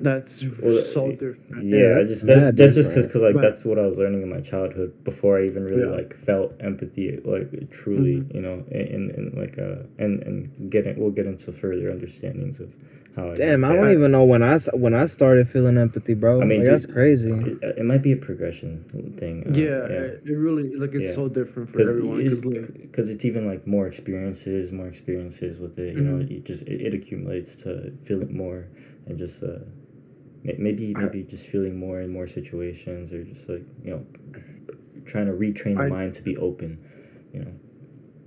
That's 0.00 0.44
Well, 0.62 0.74
so 0.74 1.10
different. 1.12 1.64
yeah, 1.64 1.76
Yeah, 1.78 1.90
I 1.90 1.94
that's 1.98 2.10
just 2.12 2.26
that's, 2.26 2.40
mad 2.42 2.56
that's 2.56 2.74
just 2.74 2.88
different. 2.90 3.08
because 3.08 3.22
like 3.22 3.34
But- 3.34 3.42
that's 3.42 3.64
what 3.64 3.78
I 3.78 3.86
was 3.86 3.98
learning 3.98 4.22
in 4.22 4.28
my 4.28 4.40
childhood 4.40 4.92
before 5.04 5.38
I 5.38 5.44
even 5.46 5.64
really 5.64 5.82
Yeah. 5.82 5.96
like 6.00 6.14
felt 6.16 6.52
empathy 6.60 7.18
like 7.24 7.70
truly 7.70 8.16
Mhm. 8.16 8.34
you 8.34 8.42
know 8.42 8.64
in, 8.70 9.10
in 9.16 9.32
like 9.36 9.58
uh 9.58 9.76
and 9.98 10.22
and 10.22 10.70
getting 10.70 10.98
we'll 10.98 11.10
get 11.10 11.26
into 11.26 11.52
further 11.52 11.90
understandings 11.90 12.60
of 12.60 12.68
how 13.16 13.30
I 13.30 13.34
Damn, 13.36 13.64
I 13.64 13.74
don't 13.74 13.92
even 13.92 14.10
know 14.10 14.24
when 14.24 14.42
I 14.42 14.58
when 14.74 14.92
I 14.92 15.06
started 15.06 15.48
feeling 15.48 15.78
empathy, 15.78 16.12
bro. 16.12 16.42
I 16.42 16.44
mean, 16.44 16.58
like, 16.58 16.64
dude, 16.66 16.74
that's 16.74 16.84
crazy. 16.84 17.30
it, 17.32 17.78
it 17.78 17.84
might 17.86 18.02
be 18.02 18.12
a 18.12 18.16
progression 18.16 18.84
thing 19.16 19.36
uh, 19.46 19.58
yeah, 19.58 19.86
It, 19.86 20.22
it 20.26 20.36
really 20.36 20.74
like 20.76 20.92
it's 20.94 21.06
Yeah. 21.06 21.12
so 21.12 21.26
different 21.30 21.70
for 21.70 21.80
everyone. 21.80 22.18
Because 22.22 22.44
like, 22.44 22.82
because 22.82 23.08
it's 23.08 23.24
even 23.24 23.46
like 23.46 23.66
more 23.66 23.86
experiences 23.86 24.70
more 24.70 24.88
experiences 24.88 25.58
with 25.58 25.78
it 25.78 25.96
you 25.96 26.02
know 26.02 26.18
Mhm. 26.18 26.30
it 26.36 26.44
just 26.44 26.62
it, 26.68 26.78
it 26.88 26.92
accumulates 26.92 27.56
to 27.62 27.90
feeling 28.02 28.36
more 28.36 28.66
and 29.06 29.16
just 29.16 29.42
uh 29.42 29.46
may- 29.46 29.62
maybe 30.58 30.94
I- 30.96 31.00
maybe 31.02 31.22
just 31.24 31.46
feeling 31.46 31.78
more 31.78 32.00
in 32.00 32.10
more 32.12 32.26
situations 32.26 33.12
or 33.12 33.22
just 33.24 33.48
like 33.48 33.64
you 33.84 33.90
know 33.90 34.06
trying 35.04 35.26
to 35.26 35.32
retrain 35.32 35.76
the 35.76 35.82
I- 35.84 35.88
mind 35.88 36.14
to 36.14 36.22
be 36.22 36.36
open 36.36 36.78
you 37.32 37.40
know 37.40 37.52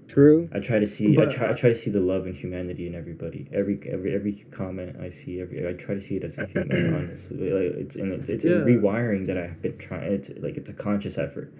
True. 0.07 0.49
i 0.51 0.59
try 0.59 0.79
to 0.79 0.85
see 0.87 1.15
But 1.15 1.27
i 1.29 1.31
try 1.31 1.47
i 1.47 1.51
I- 1.51 1.53
try 1.53 1.69
to 1.69 1.75
see 1.75 1.91
the 1.91 1.99
love 2.01 2.25
and 2.25 2.35
humanity 2.35 2.87
in 2.87 2.95
everybody 2.95 3.47
every 3.53 3.79
every 3.95 4.15
every 4.15 4.33
comment 4.51 4.95
i 4.99 5.09
see 5.09 5.39
every 5.39 5.67
i 5.67 5.73
try 5.73 5.93
to 5.95 6.01
see 6.01 6.15
it 6.17 6.23
as 6.23 6.37
a 6.39 6.47
human 6.47 6.93
honestly 6.99 7.51
like 7.51 7.73
it's 7.83 7.95
and 7.95 8.11
it's, 8.13 8.29
it's 8.29 8.43
Yeah. 8.45 8.53
a 8.53 8.65
rewiring 8.65 9.27
that 9.27 9.37
i've 9.37 9.61
been 9.61 9.77
trying 9.77 10.11
it's 10.13 10.29
like 10.39 10.57
it's 10.57 10.69
a 10.69 10.73
conscious 10.73 11.17
effort 11.17 11.53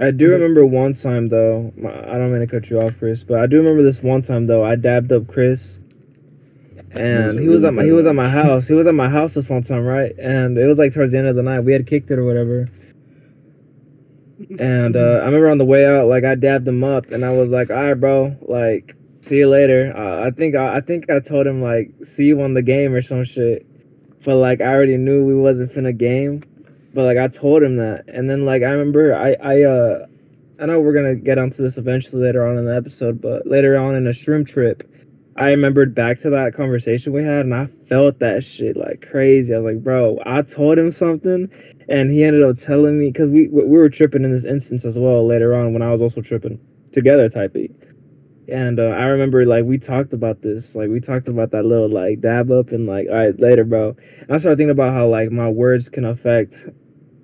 I 0.00 0.10
do 0.10 0.28
remember 0.28 0.66
one 0.66 0.92
time 0.94 1.28
though. 1.28 1.72
my- 1.76 1.96
I 2.12 2.18
don't 2.18 2.32
mean 2.32 2.40
to 2.40 2.48
cut 2.48 2.68
you 2.68 2.80
off, 2.80 2.98
Chris, 2.98 3.22
but 3.22 3.38
I 3.38 3.46
do 3.46 3.58
remember 3.58 3.84
this 3.84 4.02
one 4.02 4.22
time 4.22 4.48
though. 4.48 4.64
I 4.64 4.74
dabbed 4.74 5.12
up 5.12 5.28
Chris, 5.28 5.78
and 6.96 7.38
he 7.38 7.48
was 7.48 7.62
really 7.62 7.68
at 7.68 7.74
my 7.74 7.82
good 7.82 7.86
he 7.86 7.92
was 7.92 8.06
at 8.06 8.14
my 8.14 8.28
house. 8.42 8.68
He 8.68 8.74
was 8.74 8.86
at 8.86 8.94
my 8.94 9.08
house 9.08 9.34
this 9.34 9.48
one 9.50 9.62
time, 9.62 9.84
right? 9.84 10.12
And 10.18 10.56
it 10.58 10.66
was 10.66 10.78
like 10.78 10.92
towards 10.92 11.12
the 11.12 11.18
end 11.18 11.28
of 11.28 11.36
the 11.36 11.42
night. 11.42 11.60
We 11.60 11.72
had 11.72 11.86
kicked 11.86 12.10
it 12.10 12.18
or 12.18 12.24
whatever. 12.24 12.66
And 14.58 14.96
uh, 14.96 15.20
I 15.22 15.24
remember 15.26 15.48
on 15.48 15.58
the 15.58 15.64
way 15.64 15.86
out, 15.86 16.08
like 16.08 16.24
I 16.24 16.34
dabbed 16.34 16.66
him 16.68 16.84
up, 16.84 17.10
and 17.12 17.24
I 17.24 17.32
was 17.32 17.50
like, 17.52 17.70
"All 17.70 17.76
right, 17.82 17.94
bro, 17.94 18.36
like 18.42 18.96
see 19.22 19.38
you 19.38 19.48
later." 19.48 19.94
Uh, 19.96 20.26
I 20.26 20.30
think 20.30 20.54
I, 20.54 20.76
I 20.76 20.80
think 20.80 21.08
I 21.10 21.20
told 21.20 21.46
him 21.46 21.62
like, 21.62 21.92
"See 22.02 22.24
you 22.24 22.40
on 22.42 22.54
the 22.54 22.62
game" 22.62 22.92
or 22.94 23.00
some 23.02 23.24
shit. 23.24 23.66
But 24.24 24.36
like 24.36 24.60
I 24.60 24.72
already 24.74 24.96
knew 24.96 25.24
we 25.24 25.34
wasn't 25.34 25.72
finna 25.72 25.96
game. 25.96 26.42
but 26.94 27.04
like 27.04 27.18
I 27.18 27.28
told 27.28 27.62
him 27.62 27.76
that, 27.76 28.04
and 28.08 28.28
then 28.28 28.44
like 28.44 28.62
I 28.62 28.70
remember 28.70 29.14
I 29.14 29.34
I 29.42 29.62
uh 29.62 30.06
I 30.60 30.66
know 30.66 30.80
we're 30.80 30.92
gonna 30.94 31.14
get 31.14 31.38
onto 31.38 31.62
this 31.62 31.78
eventually 31.78 32.22
later 32.22 32.46
on 32.46 32.58
in 32.58 32.64
the 32.64 32.74
episode, 32.74 33.20
but 33.20 33.46
later 33.46 33.76
on 33.76 33.94
in 33.94 34.06
a 34.06 34.10
shroom 34.10 34.46
trip, 34.46 34.88
I 35.36 35.50
remembered 35.50 35.94
back 35.94 36.18
to 36.18 36.30
that 36.30 36.54
conversation 36.54 37.12
we 37.12 37.24
had, 37.24 37.40
and 37.40 37.54
I 37.54 37.66
felt 37.66 38.20
that 38.20 38.44
shit 38.44 38.76
like 38.76 39.04
crazy. 39.10 39.52
I 39.52 39.58
was 39.58 39.74
like, 39.74 39.82
bro, 39.82 40.20
I 40.24 40.42
told 40.42 40.78
him 40.78 40.92
something, 40.92 41.50
and 41.88 42.10
he 42.10 42.22
ended 42.22 42.44
up 42.44 42.56
telling 42.56 42.98
me 43.00 43.08
because 43.08 43.28
we 43.28 43.48
we 43.48 43.64
were 43.64 43.88
tripping 43.88 44.22
in 44.22 44.30
this 44.30 44.44
instance 44.44 44.84
as 44.84 44.96
well 44.96 45.26
later 45.26 45.56
on 45.56 45.72
when 45.72 45.82
I 45.82 45.90
was 45.90 46.00
also 46.00 46.20
tripping 46.20 46.60
together 46.92 47.28
type 47.28 47.52
beat. 47.52 47.72
And 48.46 48.78
uh, 48.78 48.82
I 48.84 49.06
remember 49.06 49.44
like 49.44 49.64
we 49.64 49.76
talked 49.78 50.12
about 50.12 50.42
this, 50.42 50.76
like 50.76 50.88
we 50.88 51.00
talked 51.00 51.26
about 51.26 51.50
that 51.50 51.64
little 51.64 51.88
like 51.88 52.20
dab 52.20 52.52
up 52.52 52.70
and 52.70 52.86
like 52.86 53.08
all 53.10 53.16
right 53.16 53.40
later, 53.40 53.64
bro. 53.64 53.96
And 54.20 54.30
I 54.30 54.36
started 54.36 54.58
thinking 54.58 54.70
about 54.70 54.92
how 54.92 55.08
like 55.08 55.32
my 55.32 55.48
words 55.48 55.88
can 55.88 56.04
affect 56.04 56.66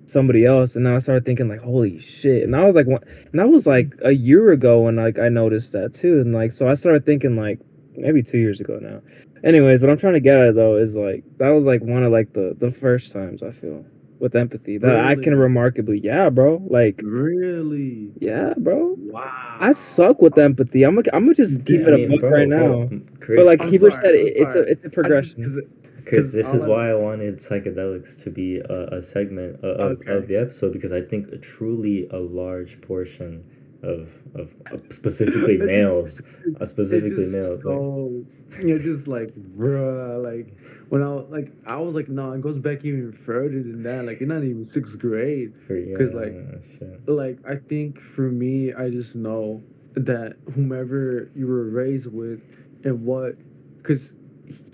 somebody 0.07 0.45
else, 0.45 0.75
and 0.75 0.89
I 0.89 0.99
started 0.99 1.25
thinking 1.25 1.49
like 1.49 1.61
holy 1.61 2.01
shit. 2.01 2.43
And 2.43 2.57
I 2.57 2.65
was 2.65 2.75
like, 2.75 2.89
one, 2.89 3.05
and 3.31 3.39
that 3.39 3.49
was 3.49 3.69
like 3.69 3.93
a 4.05 4.13
year 4.13 4.51
ago 4.51 4.81
when 4.81 4.97
like 4.97 5.21
I 5.21 5.29
noticed 5.29 5.73
that 5.75 5.95
too, 5.95 6.21
and 6.21 6.35
like 6.35 6.53
so 6.53 6.69
I 6.69 6.75
started 6.75 7.07
thinking 7.07 7.37
like 7.37 7.61
maybe 8.01 8.23
two 8.23 8.39
years 8.39 8.61
ago 8.61 8.79
now. 8.81 9.01
Anyways, 9.45 9.83
what 9.83 9.91
I'm 9.91 9.97
trying 9.99 10.15
to 10.15 10.21
get 10.21 10.37
at 10.37 10.55
though 10.55 10.77
is 10.77 10.97
like 10.97 11.25
that 11.39 11.51
was 11.51 11.67
like 11.67 11.83
one 11.83 12.03
of 12.03 12.13
like 12.13 12.33
the 12.33 12.55
the 12.59 12.71
first 12.71 13.13
times 13.13 13.43
I 13.43 13.51
feel 13.53 13.85
with 14.19 14.37
empathy 14.37 14.77
that 14.77 15.01
I 15.07 15.15
can 15.15 15.35
remarkably 15.35 15.99
yeah, 15.99 16.29
bro. 16.29 16.63
Like 16.69 17.01
Really? 17.03 18.13
yeah, 18.21 18.53
bro. 18.59 18.95
Wow. 18.99 19.57
I 19.61 19.73
suck 19.73 20.21
with 20.21 20.37
empathy. 20.39 20.83
I'm 20.83 20.95
gonna 20.95 21.09
I'm 21.15 21.25
gonna 21.25 21.35
just 21.35 21.65
keep 21.65 21.87
I 21.87 21.93
it 21.93 22.01
a 22.01 22.07
book 22.09 22.21
bro, 22.21 22.31
right 22.31 22.49
bro, 22.49 22.83
now. 22.85 23.01
Chris, 23.21 23.39
But 23.39 23.47
like 23.47 23.63
I'm 23.63 23.71
Keeper 23.71 23.91
sorry, 23.91 24.03
said, 24.05 24.15
it, 24.15 24.33
it's 24.37 24.41
a 24.41 24.53
sorry. 24.53 24.71
it's 24.71 24.85
a 24.85 24.87
I 24.87 24.91
just- 24.91 24.95
progression. 24.95 25.43
'cause 25.43 25.57
it- 25.57 25.69
Chris, 26.07 26.25
'cause 26.27 26.33
this 26.33 26.55
is 26.55 26.65
I- 26.65 26.69
why 26.69 26.91
I 26.91 26.95
wanted 26.95 27.35
psychedelics 27.37 28.23
to 28.25 28.31
be 28.31 28.57
a, 28.59 28.87
a 28.97 29.03
segment 29.03 29.57
of, 29.57 29.65
of, 29.65 29.93
Okay. 30.01 30.13
of 30.13 30.29
the 30.29 30.37
episode 30.37 30.73
because 30.73 30.93
I 30.93 31.01
think 31.03 31.41
truly 31.43 32.09
a 32.11 32.19
large 32.19 32.81
portion 32.81 33.45
of 33.83 34.09
of, 34.35 34.51
of 34.73 34.83
specifically 34.93 35.57
males, 35.73 36.23
uh, 36.61 36.65
specifically 36.65 37.27
males. 37.33 37.65
like- 37.65 38.67
you're 38.67 38.81
just 38.81 39.07
like, 39.07 39.31
bruh, 39.57 40.23
like 40.23 40.57
when 40.89 41.03
I 41.03 41.07
like 41.07 41.53
I 41.67 41.77
was 41.77 41.95
like, 41.95 42.09
no, 42.09 42.33
it 42.33 42.41
goes 42.41 42.59
back 42.59 42.85
even 42.85 43.13
further 43.13 43.63
than 43.63 43.83
that. 43.85 44.05
Like 44.05 44.19
you're 44.21 44.29
not 44.29 44.43
even 44.43 44.65
sixth 44.65 44.99
grade. 44.99 45.53
for, 45.67 45.77
yeah, 45.77 45.97
'cause, 45.97 46.13
like, 46.15 46.35
shit. 46.79 47.09
Like 47.09 47.39
I 47.49 47.57
think 47.57 48.01
for 48.01 48.23
me, 48.23 48.73
I 48.75 48.91
just 48.91 49.15
know 49.15 49.63
that 49.95 50.37
whomever 50.53 51.31
you 51.35 51.47
were 51.47 51.65
raised 51.71 52.13
with 52.13 52.41
and 52.85 53.05
what, 53.05 53.37
because 53.79 54.13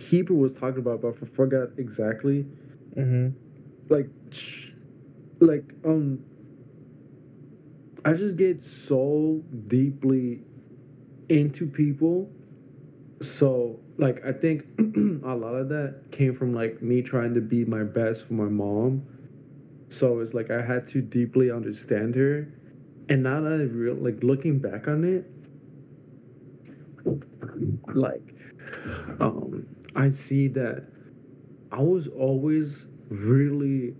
Heber 0.00 0.32
was 0.34 0.54
talking 0.54 0.78
about, 0.78 1.02
but 1.02 1.08
I 1.22 1.26
forgot 1.26 1.68
exactly. 1.78 2.46
hmm 2.94 3.28
like 3.88 4.08
like 5.40 5.64
um 5.84 6.18
i 8.06 8.12
just 8.14 8.38
get 8.38 8.62
so 8.62 9.42
deeply 9.68 10.42
into 11.28 11.66
people. 11.66 12.30
So 13.20 13.80
like 13.98 14.24
i 14.24 14.32
think 14.32 14.66
a 15.24 15.34
lot 15.34 15.54
of 15.54 15.68
that 15.70 16.02
came 16.12 16.34
from 16.34 16.54
like 16.54 16.82
me 16.82 17.02
trying 17.02 17.34
to 17.34 17.40
be 17.40 17.64
my 17.64 17.84
best 17.84 18.26
for 18.28 18.34
my 18.34 18.50
mom. 18.50 19.02
So 19.88 20.20
it's 20.20 20.34
like 20.34 20.50
i 20.50 20.62
had 20.62 20.86
to 20.88 21.02
deeply 21.02 21.50
understand 21.50 22.14
her. 22.16 22.48
And 23.08 23.22
now 23.22 23.40
that 23.40 23.52
i 23.52 23.64
real 23.64 23.94
like 23.96 24.22
looking 24.22 24.58
back 24.58 24.88
on 24.88 25.04
it 25.04 25.30
like 27.94 28.34
um 29.20 29.66
i 29.94 30.10
see 30.10 30.48
that 30.48 30.84
i 31.72 31.80
was 31.80 32.08
always 32.08 32.88
really 33.08 33.94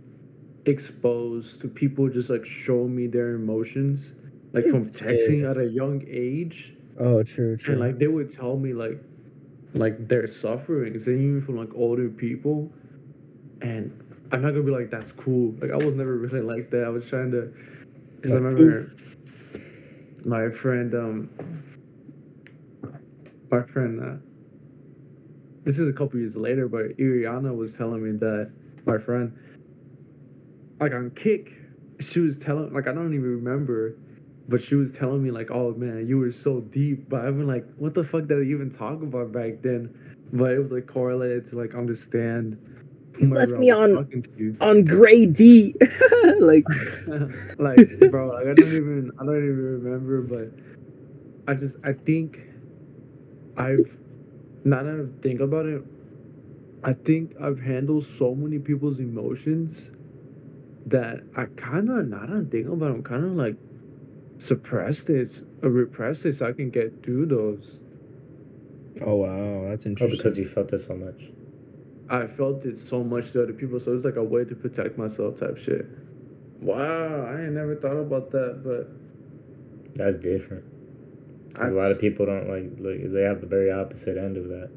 exposed 0.67 1.61
to 1.61 1.69
people 1.69 2.09
just 2.09 2.31
like 2.31 2.45
showing 2.45 2.95
me 2.95 3.07
their 3.07 3.35
emotions 3.35 4.15
like 4.53 4.67
from 4.67 4.89
texting 5.03 5.49
at 5.49 5.57
a 5.57 5.67
young 5.67 6.05
age. 6.09 6.75
Oh, 6.99 7.23
true, 7.23 7.57
true. 7.57 7.73
and 7.73 7.81
like 7.81 7.99
they 7.99 8.09
would 8.09 8.31
tell 8.31 8.57
me 8.57 8.73
like 8.73 8.99
like 9.75 10.09
their 10.09 10.27
sufferings 10.27 11.07
and 11.07 11.21
even 11.21 11.43
from 11.43 11.57
like 11.57 11.75
older 11.75 12.09
people. 12.09 12.71
And 13.63 13.93
i'm 14.33 14.43
not 14.43 14.51
gonna 14.51 14.63
be 14.63 14.71
like 14.73 14.91
that's 14.91 15.13
cool. 15.13 15.55
Like 15.61 15.71
i 15.71 15.77
was 15.77 15.95
never 15.95 16.17
really 16.17 16.41
like 16.41 16.71
that. 16.71 16.85
I 16.85 16.89
was 16.89 17.09
trying 17.09 17.31
to 17.33 17.53
because 18.17 18.35
i 18.35 18.39
remember 18.39 18.91
my 20.25 20.51
friend 20.51 20.95
um 20.95 21.31
my 23.51 23.63
friend 23.63 24.01
uh 24.03 24.17
this 25.65 25.79
is 25.79 25.89
a 25.89 25.93
couple 25.93 26.19
years 26.19 26.37
later 26.37 26.69
but 26.69 26.97
iriana 26.99 27.55
was 27.55 27.77
telling 27.77 28.03
me 28.03 28.13
that 28.19 28.51
my 28.87 28.99
friend 28.99 29.37
like 30.81 30.93
on 30.93 31.11
kick 31.11 31.53
she 32.01 32.21
was 32.21 32.39
telling 32.39 32.73
like 32.73 32.87
i 32.89 32.93
don't 32.93 33.15
even 33.15 33.23
remember 33.37 33.97
but 34.49 34.63
she 34.63 34.75
was 34.75 34.93
telling 34.93 35.23
me 35.23 35.31
like, 35.31 35.51
"Oh 35.51 35.75
man, 35.75 36.07
you 36.07 36.19
were 36.19 36.31
so 36.31 36.61
deep." 36.61 37.09
But 37.09 37.25
I've 37.25 37.37
been 37.37 37.47
like, 37.47 37.67
"What 37.79 37.95
the 37.95 38.05
fuck 38.05 38.27
did 38.27 38.39
I 38.39 38.43
even 38.43 38.71
talk 38.71 39.03
about 39.03 39.33
back 39.33 39.63
then?" 39.63 39.93
But 40.33 40.53
it 40.53 40.59
was 40.59 40.73
like 40.73 40.87
correlated 40.87 41.47
to 41.47 41.57
like 41.57 41.75
understand. 41.75 42.57
You 43.19 43.29
left 43.33 43.53
me 43.53 43.71
on- 43.71 44.07
on 44.61 44.85
grade 44.85 45.33
D, 45.33 45.75
like 46.39 46.65
like, 47.59 47.89
bro, 48.11 48.29
like 48.29 48.47
I 48.47 48.55
don't 48.55 48.69
even 48.75 49.11
I 49.19 49.25
don't 49.25 49.37
even 49.37 49.81
remember, 49.83 50.23
but 50.23 50.51
I 51.49 51.55
just 51.55 51.79
I 51.85 51.93
think 51.93 52.41
I've 53.57 53.97
now 54.65 54.83
that 54.83 55.09
I 55.09 55.23
think 55.23 55.41
about 55.41 55.67
it, 55.67 55.83
I 56.85 56.93
think 56.93 57.35
I've 57.41 57.59
handled 57.59 58.07
so 58.07 58.35
many 58.35 58.59
people's 58.59 59.01
emotions 59.01 59.91
that 60.87 61.21
I 61.37 61.47
kind 61.57 61.91
of 61.91 62.09
now 62.09 62.21
that 62.21 62.31
I'm 62.31 62.51
thinking 62.51 62.73
about, 62.73 62.91
it, 62.91 62.95
I'm 62.95 63.03
kind 63.03 63.25
of 63.25 63.33
like 63.33 63.57
suppress 64.39 65.05
this 65.05 65.45
or 65.63 65.71
repress 65.71 66.23
this. 66.23 66.39
So 66.39 66.49
I 66.49 66.53
can 66.53 66.71
get 66.71 67.03
through 67.03 67.27
those. 67.27 67.81
oh 69.03 69.17
wow, 69.17 69.69
that's 69.71 69.87
oh, 69.87 69.91
interesting. 69.91 70.21
Oh, 70.21 70.25
because 70.25 70.39
you 70.39 70.47
felt 70.47 70.73
it 70.73 70.79
so 70.81 70.95
much. 70.97 71.31
I 72.09 72.27
felt 72.27 72.65
it 72.67 72.77
so 72.77 73.03
much 73.05 73.33
to 73.33 73.43
other 73.45 73.53
people, 73.53 73.81
so 73.81 73.95
it's 73.95 74.05
like 74.05 74.17
a 74.17 74.25
way 74.25 74.45
to 74.45 74.55
protect 74.55 74.99
myself, 74.99 75.37
type 75.39 75.59
shit. 75.59 75.87
Wow, 76.61 77.27
I 77.27 77.43
ain't 77.45 77.53
never 77.53 77.77
thought 77.77 77.97
about 77.97 78.31
that, 78.33 78.63
but 78.65 78.91
That's 79.95 80.19
different. 80.19 80.65
'Cause 81.55 81.71
a 81.71 81.75
lot 81.75 81.91
of 81.91 82.01
people 82.01 82.27
don't 82.27 82.49
like, 82.49 82.73
like 82.79 83.13
they 83.13 83.23
have 83.23 83.41
the 83.41 83.47
very 83.47 83.71
opposite 83.71 84.17
end 84.19 84.37
of 84.37 84.49
that. 84.49 84.71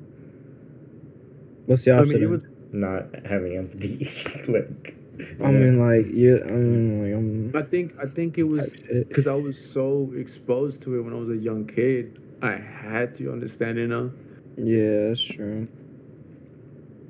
What's 1.65 1.85
the 1.85 1.91
I 1.97 1.99
opposite? 1.99 2.21
mean, 2.21 2.23
end? 2.23 2.31
was 2.31 2.47
Not 2.73 3.25
having 3.25 3.57
empathy. 3.57 4.09
like, 4.51 4.95
I 5.43 5.51
mean, 5.51 5.79
like 5.79 6.07
you. 6.13 6.41
I 6.43 6.51
mean, 6.51 7.03
like 7.03 7.13
I'm. 7.13 7.51
I 7.55 7.67
think 7.67 7.93
I 8.01 8.05
think 8.05 8.37
it 8.37 8.43
was 8.43 8.71
because 8.71 9.27
I 9.27 9.33
was 9.33 9.57
so 9.57 10.11
exposed 10.15 10.81
to 10.83 10.97
it 10.97 11.01
when 11.01 11.13
I 11.13 11.17
was 11.17 11.29
a 11.29 11.37
young 11.37 11.67
kid. 11.67 12.21
I 12.41 12.53
had 12.55 13.13
to 13.15 13.31
understand 13.31 13.77
it 13.77 13.87
now. 13.87 14.11
Yeah, 14.57 15.09
that's 15.09 15.21
true. 15.21 15.67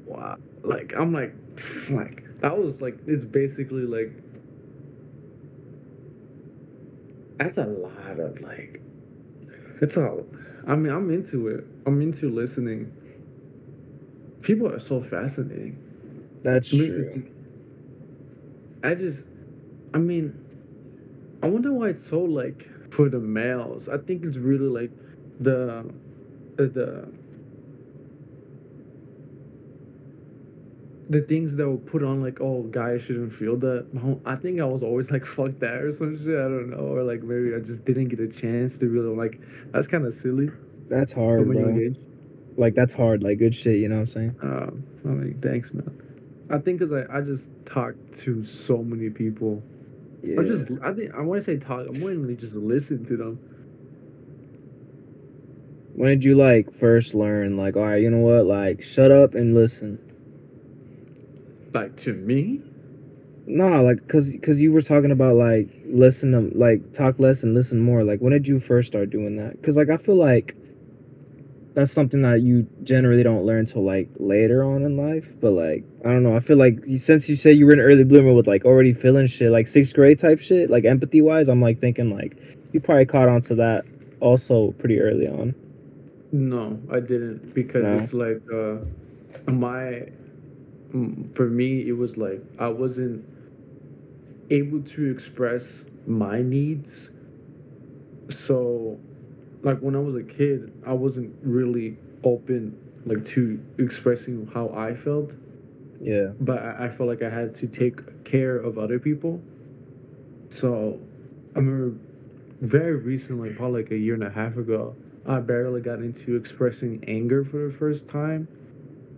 Wow, 0.05 0.37
like 0.63 0.93
I'm 0.95 1.13
like, 1.13 1.35
like 1.89 2.23
that 2.39 2.57
was 2.57 2.81
like 2.81 2.97
it's 3.05 3.25
basically 3.25 3.83
like 3.83 4.11
that's 7.37 7.57
a 7.57 7.65
lot 7.65 8.19
of 8.19 8.41
like 8.41 8.81
it's 9.81 9.97
all. 9.97 10.25
I 10.67 10.75
mean, 10.75 10.91
I'm 10.91 11.11
into 11.11 11.47
it. 11.47 11.63
I'm 11.85 12.01
into 12.01 12.29
listening. 12.29 12.91
People 14.41 14.71
are 14.71 14.79
so 14.79 15.01
fascinating. 15.01 15.77
That's 16.43 16.75
true. 16.75 17.23
I 18.83 18.95
just, 18.95 19.27
I 19.93 19.97
mean, 19.97 20.33
I 21.43 21.47
wonder 21.47 21.71
why 21.73 21.89
it's 21.89 22.03
so 22.03 22.21
like 22.21 22.67
for 22.91 23.09
the 23.09 23.19
males. 23.19 23.89
I 23.89 23.97
think 23.97 24.23
it's 24.23 24.37
really 24.37 24.67
like 24.67 24.91
the, 25.39 25.79
uh, 25.79 25.83
the, 26.55 27.09
the 31.09 31.21
things 31.21 31.55
that 31.55 31.67
were 31.67 31.77
put 31.77 32.03
on 32.03 32.21
like, 32.21 32.39
oh, 32.39 32.63
guys 32.63 33.01
shouldn't 33.01 33.33
feel 33.33 33.57
that. 33.57 33.87
I 34.25 34.35
think 34.35 34.61
I 34.61 34.65
was 34.65 34.83
always 34.83 35.11
like, 35.11 35.25
fuck 35.35 35.51
that 35.59 35.81
or 35.81 35.91
some 35.91 36.15
shit. 36.17 36.37
I 36.37 36.43
don't 36.43 36.69
know, 36.69 36.77
or 36.77 37.03
like 37.03 37.23
maybe 37.23 37.55
I 37.55 37.59
just 37.59 37.83
didn't 37.83 38.09
get 38.09 38.19
a 38.19 38.27
chance 38.27 38.77
to 38.77 38.87
really 38.87 39.15
like. 39.15 39.41
That's 39.71 39.87
kind 39.87 40.05
of 40.05 40.13
silly 40.13 40.49
That's 40.87 41.13
hard, 41.13 41.41
from 41.41 41.57
a 41.57 41.59
young 41.59 41.73
bro. 41.73 42.01
Like 42.57 42.75
that's 42.75 42.93
hard. 42.93 43.23
Like 43.23 43.39
good 43.39 43.55
shit. 43.55 43.77
You 43.77 43.89
know 43.89 43.95
what 43.95 44.01
I'm 44.01 44.07
saying? 44.07 44.35
Um, 44.41 44.83
I 45.05 45.07
mean, 45.09 45.39
thanks, 45.41 45.73
man. 45.73 46.08
I 46.49 46.57
think 46.57 46.79
because 46.79 46.93
I, 46.93 47.05
I 47.11 47.21
just 47.21 47.51
talked 47.65 48.13
to 48.19 48.43
so 48.43 48.79
many 48.83 49.09
people. 49.09 49.63
Yeah. 50.23 50.37
Or 50.39 50.43
just 50.43 50.71
I 50.83 50.93
think 50.93 51.13
I 51.15 51.21
want 51.21 51.39
to 51.39 51.43
say 51.43 51.57
talk. 51.57 51.87
I'm 51.87 51.99
mainly 51.99 52.35
just 52.35 52.55
listen 52.55 53.05
to 53.05 53.17
them. 53.17 53.39
when 55.99 56.09
did 56.11 56.23
you 56.23 56.35
like 56.35 56.73
first 56.73 57.13
learn? 57.13 57.57
Like, 57.57 57.75
all 57.75 57.83
right, 57.83 58.01
you 58.01 58.09
know 58.09 58.19
what? 58.19 58.45
Like, 58.45 58.81
shut 58.81 59.11
up 59.11 59.35
and 59.35 59.53
listen. 59.53 59.99
Like 61.73 61.97
to 61.97 62.13
me, 62.13 62.61
No, 63.45 63.83
like, 63.83 64.07
cause, 64.07 64.33
cause 64.41 64.61
you 64.61 64.71
were 64.71 64.81
talking 64.81 65.11
about 65.11 65.35
like 65.35 65.69
listen 65.85 66.31
to 66.31 66.57
like 66.57 66.93
talk 66.93 67.19
less 67.19 67.43
and 67.43 67.53
listen 67.53 67.81
more. 67.81 68.03
Like, 68.05 68.21
when 68.21 68.31
did 68.31 68.47
you 68.47 68.59
first 68.59 68.87
start 68.87 69.09
doing 69.09 69.35
that? 69.37 69.61
Cause 69.61 69.77
like 69.77 69.89
I 69.89 69.97
feel 69.97 70.15
like, 70.15 70.55
that's 71.79 71.91
something 71.91 72.21
that 72.21 72.41
you 72.41 72.67
generally 72.83 73.23
don't 73.23 73.45
learn 73.45 73.65
till 73.65 73.83
like 73.85 74.09
later 74.17 74.63
on 74.63 74.83
in 74.83 74.97
life. 74.97 75.39
But 75.39 75.51
like 75.51 75.83
I 76.05 76.09
don't 76.09 76.23
know, 76.23 76.35
I 76.35 76.39
feel 76.39 76.57
like 76.57 76.85
since 76.85 77.29
you 77.29 77.35
said 77.35 77.57
you 77.57 77.65
were 77.65 77.71
an 77.73 77.79
early 77.79 78.03
bloomer 78.03 78.33
with 78.33 78.47
like 78.47 78.65
already 78.65 78.93
feeling 78.93 79.27
shit, 79.27 79.51
like 79.51 79.67
sixth 79.67 79.93
grade 79.95 80.19
type 80.19 80.39
shit, 80.39 80.69
like 80.69 80.85
empathy 80.85 81.21
wise, 81.21 81.49
I'm 81.49 81.61
like 81.61 81.79
thinking 81.79 82.13
like 82.15 82.37
you 82.73 82.79
probably 82.79 83.05
caught 83.05 83.29
on 83.29 83.41
to 83.43 83.55
that 83.55 83.85
also 84.19 84.71
pretty 84.73 84.99
early 84.99 85.27
on. 85.27 85.55
No, 86.31 86.79
I 86.91 86.99
didn't 86.99 87.53
because 87.55 87.83
No? 87.83 87.95
it's 87.97 88.13
like 88.13 88.41
uh, 88.53 88.77
my 89.51 90.09
for 91.33 91.47
me 91.47 91.87
it 91.87 91.93
was 91.97 92.17
like 92.17 92.41
I 92.59 92.67
wasn't 92.67 93.25
able 94.49 94.81
to 94.81 95.09
express 95.11 95.85
my 96.07 96.41
needs. 96.41 97.11
So, 98.29 98.99
like 99.61 99.79
when 99.79 99.95
I 99.95 99.99
was 99.99 100.15
a 100.15 100.23
kid, 100.23 100.71
I 100.85 100.93
wasn't 100.93 101.35
really 101.43 101.97
open 102.23 102.77
like 103.05 103.23
to 103.25 103.59
expressing 103.77 104.47
how 104.53 104.69
I 104.69 104.93
felt, 104.93 105.35
Yeah. 106.01 106.31
but 106.39 106.59
I, 106.59 106.85
I 106.85 106.89
felt 106.89 107.07
like 107.09 107.21
I 107.21 107.29
had 107.29 107.53
to 107.55 107.67
take 107.67 108.23
care 108.23 108.57
of 108.57 108.77
other 108.77 108.99
people. 108.99 109.41
So, 110.49 110.99
I 111.55 111.59
remember 111.59 111.97
very 112.61 112.95
recently, 112.97 113.51
probably 113.51 113.83
like 113.83 113.91
a 113.91 113.97
year 113.97 114.13
and 114.15 114.23
a 114.23 114.29
half 114.29 114.57
ago, 114.57 114.95
I 115.25 115.39
barely 115.39 115.81
got 115.81 115.99
into 115.99 116.35
expressing 116.35 117.03
anger 117.07 117.43
for 117.43 117.67
the 117.67 117.73
first 117.73 118.07
time. 118.09 118.47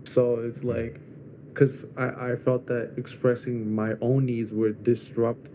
So 0.04 0.40
it's 0.40 0.64
like, 0.64 1.00
because 1.54 1.86
I, 1.98 2.32
I 2.32 2.36
felt 2.36 2.68
that 2.68 2.94
expressing 2.98 3.74
my 3.74 3.94
own 4.02 4.26
needs 4.26 4.52
would 4.52 4.84
disrupt 4.84 5.48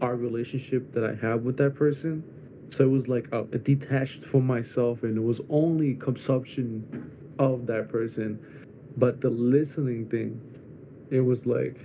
our 0.00 0.16
relationship 0.16 0.92
that 0.92 1.04
I 1.04 1.14
have 1.14 1.42
with 1.42 1.56
that 1.58 1.74
person. 1.74 2.24
So 2.70 2.84
it 2.84 2.90
was 2.90 3.08
like 3.08 3.26
a, 3.32 3.42
detached 3.44 4.22
from 4.22 4.46
myself, 4.46 5.02
and 5.02 5.16
it 5.16 5.20
was 5.20 5.40
only 5.50 5.94
consumption 5.94 7.10
of 7.38 7.66
that 7.66 7.88
person. 7.88 8.38
But 8.96 9.20
the 9.20 9.30
listening 9.30 10.08
thing, 10.08 10.40
it 11.10 11.20
was 11.20 11.46
like 11.46 11.76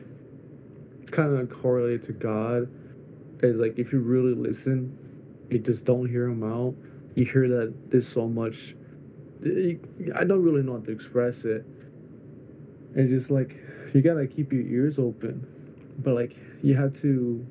it's 1.02 1.12
kind 1.12 1.36
of 1.38 1.50
correlated 1.50 2.04
to 2.04 2.14
God. 2.14 2.70
Is 3.42 3.58
like 3.58 3.80
if 3.80 3.92
you 3.92 4.00
really 4.00 4.36
listen, 4.36 4.96
you 5.50 5.58
just 5.58 5.86
don't 5.86 6.08
hear 6.08 6.26
him 6.28 6.44
out. 6.44 6.76
You 7.16 7.26
hear 7.26 7.48
that 7.48 7.74
there's 7.90 8.08
so 8.08 8.28
much. 8.28 8.76
I 9.44 10.24
don't 10.24 10.44
really 10.44 10.62
know 10.62 10.74
how 10.74 10.86
to 10.86 10.92
express 10.92 11.46
it. 11.46 11.66
And 12.94 13.10
just 13.10 13.32
like 13.32 13.58
you 13.94 14.02
gotta 14.04 14.28
keep 14.28 14.54
your 14.54 14.62
ears 14.62 15.00
open, 15.00 15.46
but 16.04 16.14
like 16.14 16.36
you 16.62 16.76
have 16.76 16.94
to. 17.02 17.44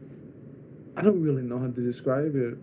I 0.97 1.03
don't 1.03 1.21
really 1.21 1.43
know 1.43 1.59
how 1.59 1.67
to 1.67 1.81
describe 1.81 2.37
it. 2.37 2.57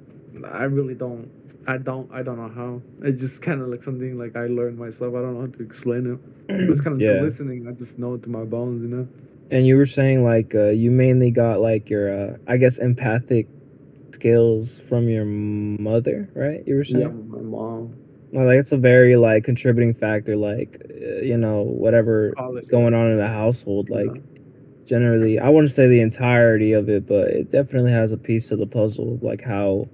I 0.46 0.64
really 0.64 0.96
don't. 0.96 1.30
I 1.68 1.78
don't. 1.78 2.12
I 2.12 2.24
don't 2.24 2.38
know 2.38 2.50
how. 2.50 2.82
It's 3.04 3.22
just 3.22 3.42
kind 3.42 3.62
of 3.62 3.68
like 3.68 3.84
something 3.84 4.18
like 4.18 4.36
I 4.36 4.48
learned 4.48 4.78
myself. 4.80 5.14
I 5.16 5.20
don't 5.22 5.36
know 5.36 5.42
how 5.42 5.48
to 5.48 5.64
explain 5.64 6.14
it. 6.14 6.20
It's 6.70 6.82
kind 6.82 6.96
of 6.96 7.02
Yeah. 7.02 7.22
listening. 7.22 7.68
I 7.68 7.72
just 7.72 8.00
know 8.00 8.16
it 8.16 8.24
to 8.24 8.30
my 8.30 8.44
bones, 8.44 8.82
you 8.82 8.90
know. 8.90 9.08
And 9.52 9.68
you 9.68 9.76
were 9.78 9.86
saying 9.86 10.24
like 10.24 10.56
uh, 10.56 10.70
you 10.70 10.92
mainly 10.92 11.30
got 11.32 11.62
like 11.62 11.90
your 11.90 12.08
uh, 12.14 12.38
I 12.48 12.58
guess 12.58 12.80
empathic 12.80 13.48
skills 14.12 14.80
from 14.80 15.08
your 15.10 15.26
mother, 15.26 16.30
right? 16.36 16.64
You 16.66 16.76
were 16.76 16.84
saying. 16.84 17.02
Yeah, 17.02 17.08
my 17.10 17.42
mom. 17.42 17.96
Well, 18.32 18.46
like 18.46 18.60
it's 18.60 18.72
a 18.72 18.78
very 18.78 19.18
like 19.18 19.44
contributing 19.44 19.94
factor, 19.94 20.36
like 20.38 20.82
uh, 20.90 21.22
you 21.22 21.38
know 21.38 21.62
whatever 21.62 22.34
is 22.58 22.68
going 22.68 22.94
on 22.94 23.12
in 23.12 23.18
the 23.18 23.28
household. 23.28 23.90
Yeah. 23.90 23.98
Like 23.98 24.22
generally, 24.86 25.38
I 25.38 25.50
wouldn't 25.50 25.72
say 25.72 25.88
the 25.88 26.00
entirety 26.00 26.72
of 26.74 26.90
it, 26.90 27.06
but 27.08 27.28
it 27.28 27.52
definitely 27.52 27.92
has 27.92 28.12
a 28.14 28.18
piece 28.18 28.52
of 28.52 28.60
the 28.60 28.66
puzzle, 28.66 29.16
of, 29.16 29.24
like 29.24 29.42
how 29.44 29.86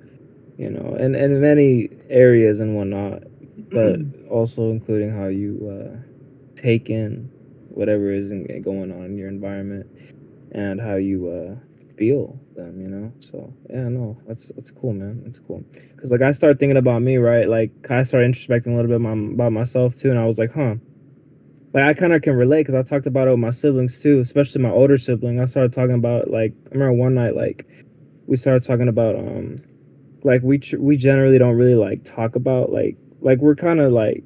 you 0.58 0.70
know, 0.72 0.96
and 1.00 1.16
and 1.16 1.34
in 1.34 1.42
many 1.42 1.90
areas 2.10 2.60
and 2.60 2.76
whatnot, 2.76 3.24
but 3.72 4.00
also 4.30 4.72
including 4.72 5.16
how 5.16 5.28
you 5.28 5.70
uh, 5.70 5.98
take 6.56 6.90
in 6.90 7.30
whatever 7.70 8.12
is 8.12 8.32
going 8.64 8.92
on 8.92 9.06
in 9.06 9.18
your 9.18 9.30
environment 9.30 9.86
and 10.52 10.82
how 10.82 10.96
you 10.96 11.30
uh, 11.30 11.96
feel 11.96 12.40
them. 12.56 12.82
You 12.82 12.88
know, 12.88 13.14
so 13.20 13.54
yeah, 13.70 13.88
no, 13.88 14.18
that's 14.28 14.50
that's 14.50 14.72
cool, 14.72 14.94
man. 14.94 15.22
That's 15.24 15.40
cool. 15.40 15.64
Cause 15.98 16.12
like 16.12 16.22
I 16.24 16.32
started 16.32 16.60
thinking 16.60 16.78
about 16.78 17.04
me, 17.04 17.18
right? 17.18 17.48
Like 17.48 17.72
I 17.90 18.02
started 18.02 18.32
introspecting 18.32 18.74
a 18.74 18.76
little 18.76 18.90
bit 18.90 19.00
my, 19.00 19.12
about 19.12 19.52
myself 19.52 19.96
too, 19.96 20.10
and 20.10 20.20
I 20.20 20.26
was 20.26 20.40
like, 20.40 20.54
huh. 20.54 20.76
Like 21.74 21.84
I 21.84 21.94
kind 21.94 22.14
of 22.14 22.24
can 22.24 22.34
relate 22.34 22.62
because 22.62 22.74
I 22.74 22.82
talked 22.82 23.06
about 23.06 23.28
it 23.28 23.32
with 23.32 23.40
my 23.40 23.52
siblings 23.52 24.00
too, 24.00 24.20
especially 24.22 24.64
my 24.64 24.72
older 24.72 24.98
sibling. 24.98 25.40
I 25.40 25.46
started 25.46 25.74
talking 25.74 25.96
about 25.96 26.32
like 26.32 26.54
I 26.68 26.74
remember 26.74 26.94
one 26.94 27.14
night 27.14 27.36
like 27.36 27.68
we 28.26 28.36
started 28.36 28.64
talking 28.64 28.88
about 28.88 29.16
um 29.16 29.58
like 30.28 30.44
we 30.44 30.60
tr- 30.60 30.78
we 30.78 30.98
generally 30.98 31.40
don't 31.40 31.56
really 31.56 31.76
like 31.76 32.04
talk 32.04 32.36
about 32.36 32.72
like 32.72 32.98
like 33.22 33.40
we're 33.40 33.56
kind 33.56 33.80
of 33.80 33.94
like 33.94 34.24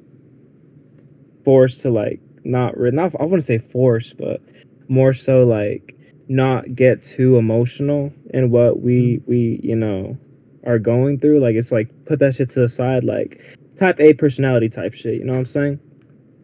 forced 1.44 1.80
to 1.82 1.90
like 1.90 2.20
not 2.44 2.76
re- 2.76 2.90
not 2.90 3.14
I 3.20 3.22
wouldn't 3.22 3.44
say 3.44 3.58
forced, 3.58 4.18
but 4.18 4.42
more 4.88 5.12
so 5.12 5.44
like 5.44 5.96
not 6.28 6.74
get 6.74 7.04
too 7.04 7.36
emotional 7.36 8.12
in 8.34 8.50
what 8.50 8.80
we 8.80 9.22
we 9.26 9.60
you 9.62 9.76
know 9.76 10.18
are 10.66 10.80
going 10.80 11.20
through. 11.20 11.38
Like 11.40 11.54
it's 11.54 11.70
like 11.70 11.88
put 12.04 12.18
that 12.18 12.34
shit 12.34 12.50
to 12.50 12.60
the 12.60 12.68
side, 12.68 13.04
like 13.04 13.40
type 13.76 14.00
A 14.00 14.12
personality 14.14 14.68
type 14.68 14.94
shit. 14.94 15.14
You 15.14 15.24
know 15.24 15.34
what 15.34 15.38
I'm 15.38 15.46
saying? 15.46 15.78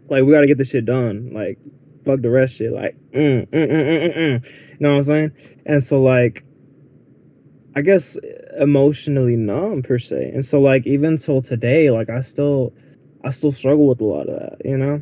Like 0.09 0.23
we 0.23 0.33
got 0.33 0.42
to 0.42 0.47
get 0.47 0.57
this 0.57 0.71
shit 0.71 0.87
done. 0.87 1.33
Like 1.35 1.59
fuck 2.07 2.23
the 2.23 2.31
rest 2.31 2.55
shit. 2.55 2.73
Like 2.73 2.97
mm, 3.11 3.44
mm, 3.49 3.51
mm, 3.51 3.71
mm, 3.71 4.14
mm, 4.14 4.16
mm. 4.16 4.44
you 4.44 4.77
know 4.79 4.90
what 4.90 4.97
I'm 4.99 5.03
saying? 5.03 5.33
And 5.66 5.83
so 5.83 6.01
like 6.01 6.44
I 7.79 7.81
guess 7.81 8.19
emotionally 8.59 9.37
numb 9.37 9.85
per 9.85 10.01
se. 10.01 10.33
And 10.35 10.45
so 10.45 10.61
like 10.61 10.85
even 10.85 11.17
till 11.17 11.41
today, 11.41 11.93
like 11.93 12.11
I 12.11 12.23
still 12.23 12.73
I 13.23 13.31
still 13.31 13.53
struggle 13.53 13.87
with 13.87 14.01
a 14.01 14.05
lot 14.05 14.29
of 14.29 14.37
that. 14.37 14.69
You 14.69 14.77
know? 14.77 15.01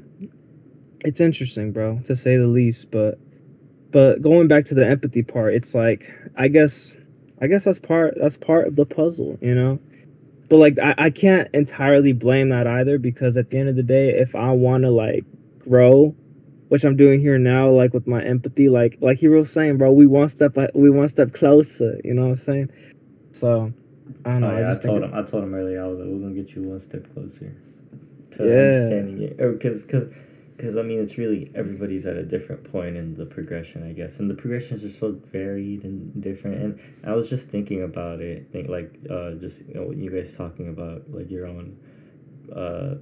It's 1.00 1.22
interesting, 1.22 1.72
bro, 1.72 2.00
to 2.04 2.14
say 2.14 2.36
the 2.36 2.46
least. 2.46 2.90
But 2.90 3.18
but 3.92 4.20
going 4.20 4.46
back 4.46 4.66
to 4.66 4.74
the 4.74 4.86
empathy 4.86 5.22
part, 5.22 5.54
it's 5.54 5.74
like 5.74 6.12
I 6.36 6.48
guess 6.48 6.98
I 7.40 7.46
guess 7.46 7.64
that's 7.64 7.78
part 7.78 8.12
that's 8.20 8.36
part 8.36 8.68
of 8.68 8.76
the 8.76 8.84
puzzle, 8.84 9.38
you 9.40 9.54
know. 9.54 9.78
But 10.50 10.58
like 10.58 10.78
I, 10.78 10.94
I 10.98 11.10
can't 11.10 11.48
entirely 11.54 12.12
blame 12.12 12.50
that 12.50 12.66
either 12.66 12.98
because 12.98 13.38
at 13.38 13.48
the 13.48 13.56
end 13.56 13.70
of 13.70 13.76
the 13.76 13.82
day, 13.84 14.10
if 14.10 14.34
I 14.34 14.50
want 14.50 14.82
to 14.82 14.90
like 14.90 15.24
grow, 15.60 16.14
which 16.68 16.84
I'm 16.84 16.96
doing 16.96 17.20
here 17.20 17.38
now, 17.38 17.70
like 17.70 17.94
with 17.94 18.06
my 18.06 18.22
empathy, 18.22 18.68
like 18.68 18.98
like 19.00 19.18
he 19.18 19.28
was 19.28 19.50
saying, 19.50 19.78
bro, 19.78 19.92
we 19.92 20.06
one 20.06 20.28
step 20.28 20.56
we 20.74 20.90
one 20.90 21.08
step 21.08 21.32
closer. 21.32 22.00
You 22.04 22.14
know 22.14 22.22
what 22.22 22.28
I'm 22.28 22.36
saying? 22.36 22.70
So 23.32 23.72
I 24.24 24.32
don't 24.32 24.40
know. 24.40 24.48
Oh, 24.50 24.58
yeah, 24.58 24.66
I, 24.66 24.70
just 24.70 24.82
told 24.82 25.02
him. 25.02 25.14
I 25.14 25.22
told 25.22 25.44
him 25.44 25.54
earlier. 25.54 25.82
I 25.82 25.86
was 25.86 25.98
like, 25.98 26.08
"We're 26.08 26.18
gonna 26.18 26.34
get 26.34 26.54
you 26.54 26.62
one 26.62 26.80
step 26.80 27.12
closer 27.14 27.52
to 28.32 28.44
Yeah. 28.44 28.52
understanding 28.52 29.22
it." 29.22 29.36
Because, 29.36 29.84
because, 29.84 30.12
because 30.56 30.76
I 30.76 30.82
mean, 30.82 31.00
it's 31.00 31.18
really 31.18 31.50
everybody's 31.54 32.06
at 32.06 32.16
a 32.16 32.22
different 32.24 32.64
point 32.64 32.96
in 32.96 33.14
the 33.14 33.26
progression, 33.26 33.82
I 33.82 33.92
guess, 33.92 34.18
and 34.18 34.28
the 34.28 34.34
progressions 34.34 34.82
are 34.84 34.90
so 34.90 35.12
varied 35.32 35.84
and 35.84 36.20
different. 36.20 36.62
And 36.62 36.80
I 37.04 37.14
was 37.14 37.28
just 37.28 37.50
thinking 37.50 37.82
about 37.82 38.20
it, 38.20 38.48
think 38.52 38.68
like, 38.68 38.90
uh, 39.10 39.32
just 39.32 39.66
you 39.68 39.74
know, 39.74 39.92
you 39.92 40.10
guys 40.10 40.36
talking 40.36 40.68
about 40.68 41.02
like 41.10 41.30
your 41.30 41.46
own, 41.46 41.76
uh, 42.54 42.94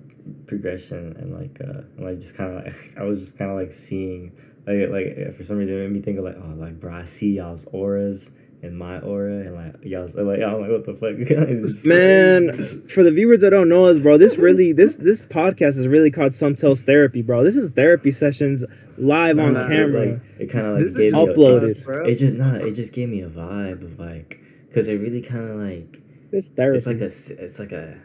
progression 0.46 1.16
and 1.18 1.35
like, 1.38 1.59
uh, 1.61 1.83
and, 1.96 2.04
like 2.04 2.18
just 2.20 2.37
kind 2.37 2.57
of, 2.59 2.64
like, 2.64 2.74
I 2.98 3.02
was 3.04 3.20
just 3.20 3.38
kind 3.38 3.50
of 3.50 3.57
like 3.59 3.72
seeing, 3.72 4.33
like, 4.66 4.88
like 4.90 5.37
for 5.37 5.44
some 5.44 5.57
reason 5.59 5.76
it 5.76 5.80
made 5.83 5.92
me 5.92 6.00
think 6.00 6.18
of 6.18 6.24
like, 6.24 6.37
oh, 6.37 6.54
like 6.57 6.80
bro, 6.80 6.94
I 6.94 7.04
see 7.04 7.37
y'all's 7.37 7.66
auras 7.66 8.37
and 8.62 8.78
my 8.78 8.98
aura 9.00 9.40
and 9.40 9.54
like 9.54 9.74
y'all's 9.85 10.14
like 10.16 10.40
I'm 10.40 10.61
like 10.62 10.70
what 10.70 10.87
the 10.87 10.94
fuck 10.94 11.16
It's 11.18 11.72
just- 11.74 11.87
Man, 11.87 12.52
for 12.88 13.02
the 13.02 13.11
viewers 13.11 13.40
that 13.40 13.50
don't 13.50 13.68
know 13.68 13.85
us, 13.85 13.98
bro, 13.98 14.16
this 14.16 14.38
really 14.38 14.72
this 14.72 14.96
this 14.96 15.26
podcast 15.26 15.76
is 15.78 15.87
really 15.87 16.11
called 16.11 16.35
Sum 16.35 16.54
Tales 16.54 16.83
Therapy, 16.83 17.20
bro. 17.20 17.44
This 17.44 17.57
is 17.59 17.70
therapy 17.72 18.11
sessions 18.11 18.64
live 18.96 19.38
on 19.38 19.52
Nah, 19.54 19.68
camera. 19.68 20.07
like 20.12 20.20
it 20.38 20.46
kind 20.46 20.66
of 20.66 20.74
like 20.76 20.83
This 20.85 20.96
gave 20.96 21.12
just 21.12 21.26
me 21.26 21.35
Uploaded. 21.35 21.76
us, 21.78 21.85
bro. 21.85 22.04
it 22.07 22.14
just 22.16 22.37
not 22.37 22.62
it 22.62 22.72
just 22.72 22.94
gave 22.94 23.11
me 23.11 23.20
a 23.20 23.28
vibe 23.28 23.83
of 23.85 23.98
like 23.98 24.40
because 24.68 24.88
it 24.88 24.96
really 24.98 25.20
kind 25.20 25.46
of 25.50 25.57
like 25.57 26.00
This 26.30 26.48
therapy. 26.48 26.78
it's 26.78 26.87
like 26.87 27.00
a 27.00 27.04
s- 27.04 27.30
it's 27.30 27.59
like 27.59 27.72
a 27.72 27.98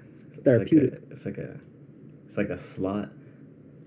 it's 0.46 0.60
like 0.60 0.72
a, 0.72 0.86
it's 1.12 1.26
like 1.26 1.38
a 1.38 1.60
it's 2.26 2.38
like 2.38 2.50
a 2.50 2.58
slot 2.58 3.10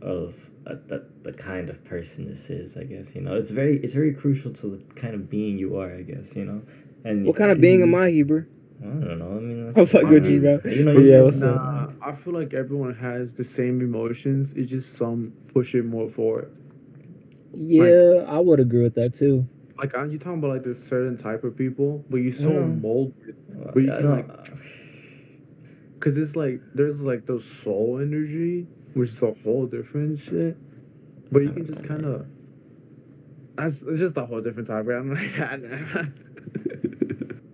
of 0.00 0.34
a, 0.66 0.74
the, 0.76 1.06
the 1.22 1.32
kind 1.32 1.70
of 1.70 1.82
person 1.84 2.28
this 2.28 2.50
is 2.50 2.76
i 2.76 2.84
guess 2.84 3.14
you 3.14 3.20
know 3.20 3.34
it's 3.36 3.50
very 3.50 3.76
it's 3.78 3.94
very 3.94 4.12
crucial 4.12 4.52
to 4.52 4.66
the 4.76 4.94
kind 4.94 5.14
of 5.14 5.28
being 5.30 5.58
you 5.58 5.76
are 5.78 5.92
i 5.94 6.02
guess 6.02 6.34
you 6.36 6.44
know 6.44 6.60
and 7.04 7.26
what 7.26 7.36
kind 7.36 7.50
of 7.50 7.60
being 7.60 7.82
am 7.82 7.94
I, 7.94 8.10
Heber? 8.10 8.46
i 8.80 8.84
don't 8.84 9.18
know 9.18 9.36
i 9.36 9.40
mean 9.40 9.64
that's, 9.66 9.78
I'm 9.78 9.86
fucking 9.86 10.08
with 10.10 10.26
you, 10.26 10.40
bro. 10.40 10.60
you 10.70 10.84
know 10.84 10.92
Yeah, 10.98 11.24
you 11.24 11.32
said- 11.32 11.48
up? 11.50 11.56
Nah, 11.56 12.08
I 12.08 12.12
feel 12.12 12.32
like 12.34 12.52
everyone 12.54 12.94
has 12.94 13.32
the 13.34 13.44
same 13.44 13.80
emotions. 13.80 14.52
It's 14.56 14.68
just 14.70 14.94
some 14.96 15.32
push 15.52 15.74
it 15.76 15.84
more 15.84 16.08
forward. 16.08 16.50
Yeah, 17.54 18.24
I 18.26 18.38
would 18.38 18.58
agree 18.60 18.82
with 18.82 18.94
that 18.96 19.14
too. 19.14 19.46
Like, 19.78 19.94
aren't 19.96 20.12
you 20.12 20.18
talking 20.18 20.38
about 20.38 20.50
like 20.50 20.64
this 20.64 20.82
certain 20.84 21.16
type 21.16 21.44
of 21.44 21.56
people, 21.56 22.04
but 22.10 22.16
you're 22.18 22.32
so 22.32 22.50
Yeah. 22.52 22.66
molded? 22.66 23.36
But 23.72 23.82
you 23.82 23.88
can, 23.90 24.02
don't- 24.02 24.28
like, 24.28 24.58
Cause 26.02 26.16
it's 26.16 26.34
like 26.34 26.60
there's 26.74 27.02
like 27.02 27.26
those 27.26 27.44
soul 27.44 28.00
energy, 28.02 28.66
which 28.94 29.10
is 29.10 29.22
a 29.22 29.32
whole 29.44 29.66
different 29.66 30.18
shit. 30.18 30.56
But 31.30 31.42
you 31.42 31.52
can 31.52 31.64
just 31.66 31.84
kind 31.86 32.04
of. 32.04 32.26
That's 33.54 33.82
it's 33.82 34.00
just 34.00 34.16
a 34.16 34.26
whole 34.26 34.40
different 34.40 34.66
topic. 34.66 34.90
I'm 34.90 35.14
like, 35.14 35.32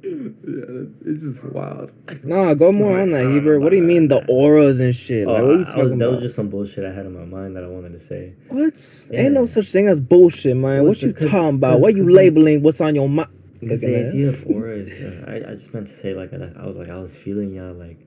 Yeah, 0.03 0.87
it's 1.05 1.23
just 1.23 1.45
wild. 1.45 1.91
Nah, 2.25 2.55
go 2.55 2.73
more 2.73 2.93
Alright, 2.99 3.03
on 3.03 3.11
that, 3.11 3.27
I 3.27 3.31
Heber. 3.33 3.59
What 3.61 3.69
do 3.71 3.77
you 3.77 3.83
mean 3.83 4.09
that. 4.09 4.27
the 4.27 4.33
auras 4.33 4.81
and 4.81 4.95
shit? 4.95 5.27
Like, 5.27 5.43
what 5.43 5.51
are 5.51 5.53
you 5.53 5.59
I 5.61 5.65
was, 5.65 5.75
talking 5.75 5.99
that 5.99 6.11
was 6.11 6.23
just 6.23 6.35
some 6.37 6.49
bullshit 6.49 6.87
I 6.87 6.93
had 6.95 7.05
in 7.05 7.13
my 7.13 7.27
mind 7.27 7.55
that 7.57 7.65
I 7.65 7.67
wanted 7.67 7.93
to 7.93 7.99
say. 7.99 8.33
What? 8.49 8.75
Ain't 9.13 9.35
no 9.35 9.45
such 9.45 9.67
thing 9.71 9.89
as 9.89 10.01
bullshit, 10.01 10.57
man. 10.57 10.79
Well, 10.79 10.85
what 10.87 11.03
you 11.03 11.13
talking 11.13 11.57
about? 11.57 11.73
because- 11.77 11.81
What 11.83 11.89
you 11.95 12.03
because, 12.05 12.11
like- 12.13 12.17
labeling? 12.17 12.63
What's 12.63 12.81
on 12.81 12.95
your 12.95 13.09
mind? 13.11 13.29
Because 13.61 13.83
the 13.83 13.95
at 13.97 14.07
idea 14.07 14.31
us. 14.31 14.35
of 14.37 14.47
aura 14.47 14.77
is, 14.77 14.91
uh, 15.03 15.25
I, 15.29 15.51
I 15.51 15.55
just 15.55 15.75
meant 15.75 15.89
to 15.89 15.93
say 15.93 16.15
like 16.15 16.33
I, 16.33 16.53
I 16.63 16.65
was 16.67 16.79
like 16.79 16.89
I 16.91 16.97
was 16.97 17.17
feeling 17.19 17.53
y'all 17.53 17.75
like, 17.75 17.99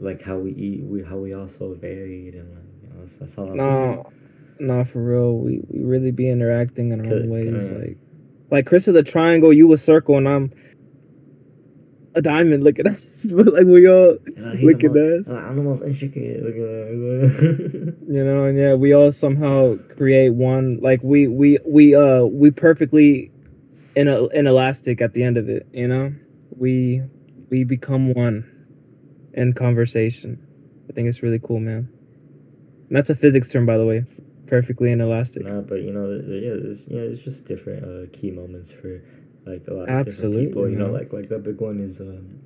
like 0.00 0.22
how 0.22 0.36
we 0.38 0.52
eat, 0.52 0.82
we 0.84 1.02
how 1.02 1.16
we 1.16 1.34
all 1.34 1.48
so 1.48 1.74
varied 1.74 2.34
and 2.34 2.48
like 2.54 2.64
you 2.82 2.88
know, 2.88 3.00
that's, 3.00 3.18
that's 3.18 3.38
all 3.38 3.46
I 3.48 3.50
was 3.50 3.58
No, 3.58 4.12
no, 4.58 4.84
for 4.84 5.02
real. 5.02 5.36
We 5.38 5.60
we 5.68 5.82
really 5.84 6.10
be 6.10 6.28
interacting 6.28 6.92
in 6.92 7.00
our 7.06 7.12
own 7.12 7.28
ways. 7.28 7.68
could- 7.68 7.78
Like, 7.80 7.98
like 8.50 8.66
Chris 8.66 8.88
is 8.88 8.94
a 8.94 9.02
triangle, 9.02 9.52
you 9.52 9.72
a 9.72 9.76
circle, 9.76 10.16
and 10.18 10.28
I'm 10.28 10.52
a 12.14 12.20
diamond. 12.20 12.62
Look 12.64 12.78
at 12.78 12.86
us. 12.86 13.24
Like 13.30 13.64
we 13.64 13.88
all 13.88 14.18
look 14.62 14.84
at 14.84 14.90
us. 14.96 15.30
I'm 15.30 15.56
the 15.56 15.62
most 15.62 15.82
intricate. 15.82 16.42
Look 16.42 16.54
at 16.56 16.60
that. 16.60 17.96
you 18.08 18.24
know 18.24 18.44
and 18.44 18.58
yeah 18.58 18.74
we 18.74 18.92
all 18.92 19.10
somehow 19.12 19.76
create 19.96 20.30
one 20.30 20.78
like 20.80 21.02
we 21.02 21.28
we 21.28 21.58
we 21.66 21.94
uh 21.94 22.24
we 22.24 22.50
perfectly 22.50 23.30
in 23.96 24.08
a 24.08 24.26
an 24.28 24.46
elastic 24.46 25.00
at 25.00 25.14
the 25.14 25.22
end 25.22 25.36
of 25.38 25.48
it 25.48 25.66
you 25.72 25.86
know 25.88 26.12
we 26.58 27.02
we 27.50 27.64
become 27.64 28.12
one 28.12 28.44
in 29.34 29.52
conversation 29.52 30.38
i 30.88 30.92
think 30.92 31.08
it's 31.08 31.22
really 31.22 31.38
cool 31.38 31.60
man 31.60 31.88
and 32.88 32.96
that's 32.96 33.10
a 33.10 33.14
physics 33.14 33.48
term 33.48 33.66
by 33.66 33.76
the 33.78 33.86
way 33.86 34.04
perfectly 34.46 34.92
inelastic 34.92 35.46
nah, 35.46 35.62
but 35.62 35.80
you 35.80 35.92
know, 35.92 36.10
yeah, 36.10 36.70
it's, 36.70 36.86
you 36.86 36.96
know, 36.96 37.08
it's 37.08 37.20
just 37.20 37.46
different 37.46 37.84
uh, 37.84 38.06
key 38.12 38.30
moments 38.30 38.70
for 38.70 39.02
like 39.46 39.66
a 39.66 39.72
lot 39.72 39.84
of 39.84 39.88
Absolutely, 39.88 40.44
different 40.44 40.48
people. 40.48 40.70
You 40.70 40.76
know, 40.76 40.90
like 40.90 41.12
like 41.12 41.30
a 41.30 41.38
big 41.38 41.60
one 41.60 41.80
is 41.80 42.00
um, 42.00 42.38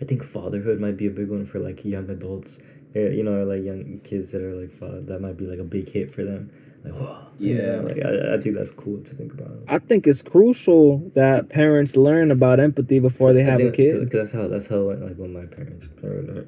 I 0.00 0.04
think 0.04 0.22
fatherhood 0.22 0.78
might 0.78 0.96
be 0.98 1.06
a 1.06 1.10
big 1.10 1.30
one 1.30 1.46
for 1.46 1.58
like 1.58 1.84
young 1.86 2.10
adults. 2.10 2.60
You 2.94 3.22
know, 3.22 3.44
like 3.44 3.62
young 3.62 4.00
kids 4.04 4.32
that 4.32 4.42
are 4.42 4.54
like 4.54 4.78
that 5.06 5.20
might 5.20 5.36
be 5.38 5.46
like 5.46 5.58
a 5.58 5.64
big 5.64 5.88
hit 5.88 6.10
for 6.10 6.22
them. 6.22 6.50
Like, 6.84 6.94
whoa, 6.94 7.26
Yeah. 7.38 7.80
like 7.84 7.98
I, 8.04 8.34
I 8.36 8.40
think 8.40 8.54
that's 8.56 8.70
cool 8.70 9.00
to 9.02 9.14
think 9.14 9.32
about. 9.34 9.50
i 9.68 9.78
think 9.78 10.06
it's 10.06 10.22
crucial 10.22 10.98
that 11.14 11.48
parents 11.48 11.96
learn 11.96 12.30
about 12.30 12.60
empathy 12.60 12.98
before 13.00 13.28
So 13.30 13.34
they 13.34 13.42
I 13.42 13.44
have 13.50 13.60
a 13.60 13.64
think- 13.64 13.74
kid. 13.74 14.00
'cause 14.02 14.10
that's 14.12 14.32
how 14.32 14.46
that's 14.48 14.68
how 14.68 14.80
like 14.92 15.16
when 15.16 15.32
my 15.32 15.46
parents 15.46 15.90
are 16.02 16.46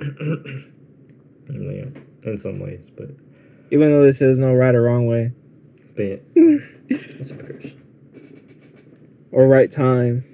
yeah, 1.50 1.86
in 2.24 2.38
some 2.38 2.58
ways, 2.60 2.90
but 2.96 3.10
even 3.70 3.90
though 3.90 4.02
this 4.04 4.20
is 4.20 4.38
no 4.38 4.52
right 4.54 4.74
or 4.74 4.82
wrong 4.82 5.06
way. 5.06 5.32
But 5.96 6.02
yeah, 6.04 6.16
it's 6.88 7.30
a 7.30 7.36
curse. 7.36 7.72
or 9.32 9.46
right 9.46 9.70
time. 9.70 10.24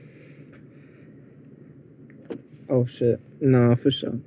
Oh 2.69 2.85
shit. 2.87 3.21
Nah 3.41 3.75
for 3.75 3.91
sure. 3.91 4.19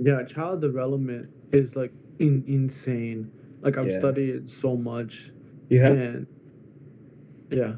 Yeah, 0.00 0.22
child 0.24 0.60
development 0.60 1.26
is 1.52 1.76
like 1.76 1.92
in, 2.18 2.44
insane. 2.46 3.30
Like 3.62 3.78
I've 3.78 3.90
Yeah. 3.90 3.98
studied 3.98 4.48
so 4.48 4.76
much, 4.76 5.32
you 5.68 5.80
have 5.80 5.96
and 5.96 6.26
yeah, 7.50 7.74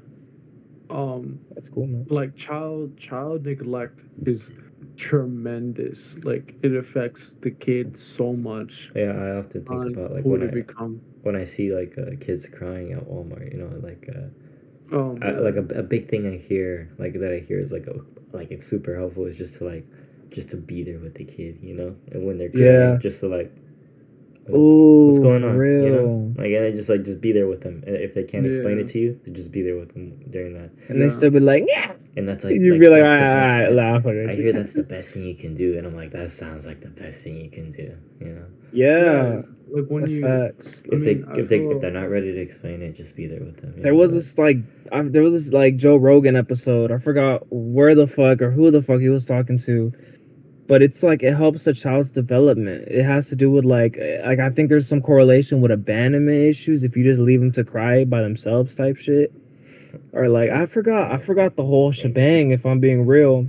um, 0.90 1.40
that's 1.55 1.68
cool 1.68 1.87
man 1.87 2.07
like 2.09 2.35
child 2.37 2.97
child 2.97 3.44
neglect 3.44 4.05
is 4.27 4.53
tremendous. 4.97 6.16
Like 6.25 6.55
it 6.62 6.75
affects 6.75 7.37
the 7.40 7.51
kid 7.51 7.97
so 7.97 8.35
much 8.35 8.92
Yeah, 8.94 9.12
I 9.12 9.37
often 9.38 9.64
think 9.64 9.87
about 9.87 10.12
like 10.12 10.25
when 10.25 10.42
I 10.42 10.47
become. 10.49 11.01
when 11.23 11.37
I 11.37 11.44
see 11.44 11.75
like 11.75 11.97
uh, 11.99 12.16
kids 12.20 12.49
crying 12.49 12.92
at 12.92 13.05
Walmart, 13.09 13.53
you 13.53 13.59
know, 13.59 13.70
like 13.83 14.09
uh, 14.14 14.29
Oh, 14.92 15.16
I, 15.23 15.33
like 15.33 15.57
a, 15.57 15.66
a 15.79 15.83
big 15.83 16.09
thing 16.09 16.27
I 16.27 16.37
hear 16.37 16.90
like 16.99 17.14
that 17.14 17.33
I 17.33 17.38
hear 17.40 17.59
is 17.59 17.73
like 17.73 17.88
oh, 17.88 18.05
like 18.33 18.51
it's 18.51 18.66
super 18.66 18.97
helpful 18.97 19.27
is 19.27 19.37
just 19.37 19.59
to 19.59 19.64
like 19.64 19.87
just 20.31 20.51
to 20.51 20.57
be 20.57 20.83
there 20.83 20.99
with 20.99 21.14
the 21.14 21.25
kid, 21.25 21.59
you 21.62 21.75
know, 21.75 21.97
and 22.12 22.25
when 22.27 22.38
they're 22.38 22.51
crying, 22.51 22.94
Yeah. 22.94 22.99
just 22.99 23.20
to 23.20 23.29
like 23.29 23.53
what's, 24.46 24.66
Ooh, 24.66 25.04
what's 25.07 25.18
going 25.20 25.44
on, 25.44 25.57
real. 25.57 25.85
you 25.85 25.90
know, 25.90 26.33
like 26.37 26.52
and 26.52 26.64
then 26.64 26.76
just 26.76 26.88
like 26.90 27.04
just 27.04 27.20
be 27.20 27.33
there 27.33 27.46
with 27.46 27.62
them. 27.62 27.83
And 27.87 27.96
if 27.96 28.14
they 28.14 28.24
can't 28.24 28.46
explain 28.46 28.78
it 28.78 28.88
to 28.88 28.98
you, 28.98 29.20
then 29.24 29.35
just 29.35 29.52
be 29.52 29.62
there 29.62 29.76
with 29.76 29.92
them 29.94 30.18
during 30.30 30.54
that, 30.54 30.70
And 30.88 31.00
they 31.00 31.09
still 31.09 31.30
be 31.30 31.40
like, 31.40 31.64
yeah. 31.66 31.92
and 32.16 32.28
that's 32.28 32.44
like 32.44 32.54
You'd 32.54 32.72
like, 32.72 32.80
be 32.80 32.88
like, 32.88 32.98
all 33.00 33.04
that's 33.04 33.22
right, 33.22 33.61
all 33.66 33.74
right, 33.74 33.92
laugh 33.94 34.07
at 34.07 34.30
I 34.30 34.35
hear 34.35 34.52
that's 34.52 34.74
the 34.74 34.83
best 34.83 35.12
thing 35.14 35.24
you 35.24 35.35
can 35.35 35.54
do, 35.54 35.76
and 35.78 35.87
I'm 35.87 35.96
like, 35.96 36.11
that 36.12 36.30
sounds 36.30 36.66
like 36.66 36.80
the 36.80 36.88
best 36.88 37.24
thing 37.24 37.40
you 37.40 37.50
can 37.50 37.70
do, 37.70 37.96
you 38.20 38.26
know. 38.26 38.46
Yeah, 38.72 39.42
like 39.68 39.87
when 39.88 40.02
that's 40.02 40.14
you 40.14 40.20
facts. 40.22 40.83
If 40.87 40.94
I 41.00 41.04
they 41.04 41.14
mean, 41.14 41.24
I 41.28 41.33
if 41.38 41.48
they 41.48 41.59
feel- 41.59 41.72
if 41.72 41.80
they're 41.80 41.90
not 41.92 42.11
ready 42.11 42.33
to 42.35 42.40
explain 42.40 42.83
it, 42.83 42.94
just 42.96 43.14
be 43.16 43.26
there 43.26 43.40
with 43.40 43.59
them. 43.59 43.72
you 43.76 43.83
There 43.85 43.92
know? 43.92 43.98
was 43.98 44.12
this 44.12 44.37
like, 44.37 44.59
I, 44.92 45.02
there 45.02 45.22
was 45.22 45.33
this 45.33 45.52
like 45.52 45.76
Joe 45.76 45.96
Rogan 45.96 46.35
episode. 46.37 46.90
I 46.90 46.98
forgot 46.98 47.44
where 47.50 47.94
the 47.94 48.07
fuck 48.09 48.42
or 48.42 48.50
who 48.50 48.70
the 48.72 48.83
fuck 48.83 49.00
he 49.00 49.09
was 49.09 49.24
talking 49.24 49.59
to, 49.59 49.92
but 50.66 50.83
it's 50.83 51.03
like 51.03 51.22
it 51.22 51.35
helps 51.35 51.66
a 51.66 51.74
child's 51.74 52.11
development. 52.11 52.88
It 52.88 53.05
has 53.05 53.29
to 53.29 53.37
do 53.37 53.50
with 53.50 53.64
like, 53.64 53.98
like 54.24 54.38
I 54.38 54.50
think 54.50 54.68
there's 54.68 54.88
some 54.88 55.03
correlation 55.03 55.61
with 55.61 55.70
abandonment 55.70 56.37
issues 56.37 56.85
if 56.85 56.96
you 56.96 57.05
just 57.05 57.20
leave 57.20 57.40
them 57.40 57.53
to 57.53 57.64
cry 57.64 58.05
by 58.05 58.22
themselves 58.22 58.74
type 58.74 58.96
shit, 58.96 59.33
or 60.12 60.29
like 60.29 60.50
I 60.50 60.66
forgot, 60.66 61.12
I 61.12 61.18
forgot 61.18 61.57
the 61.57 61.64
whole 61.64 61.92
shebang. 61.92 62.50
If 62.50 62.64
I'm 62.64 62.81
being 62.81 63.07
real. 63.07 63.48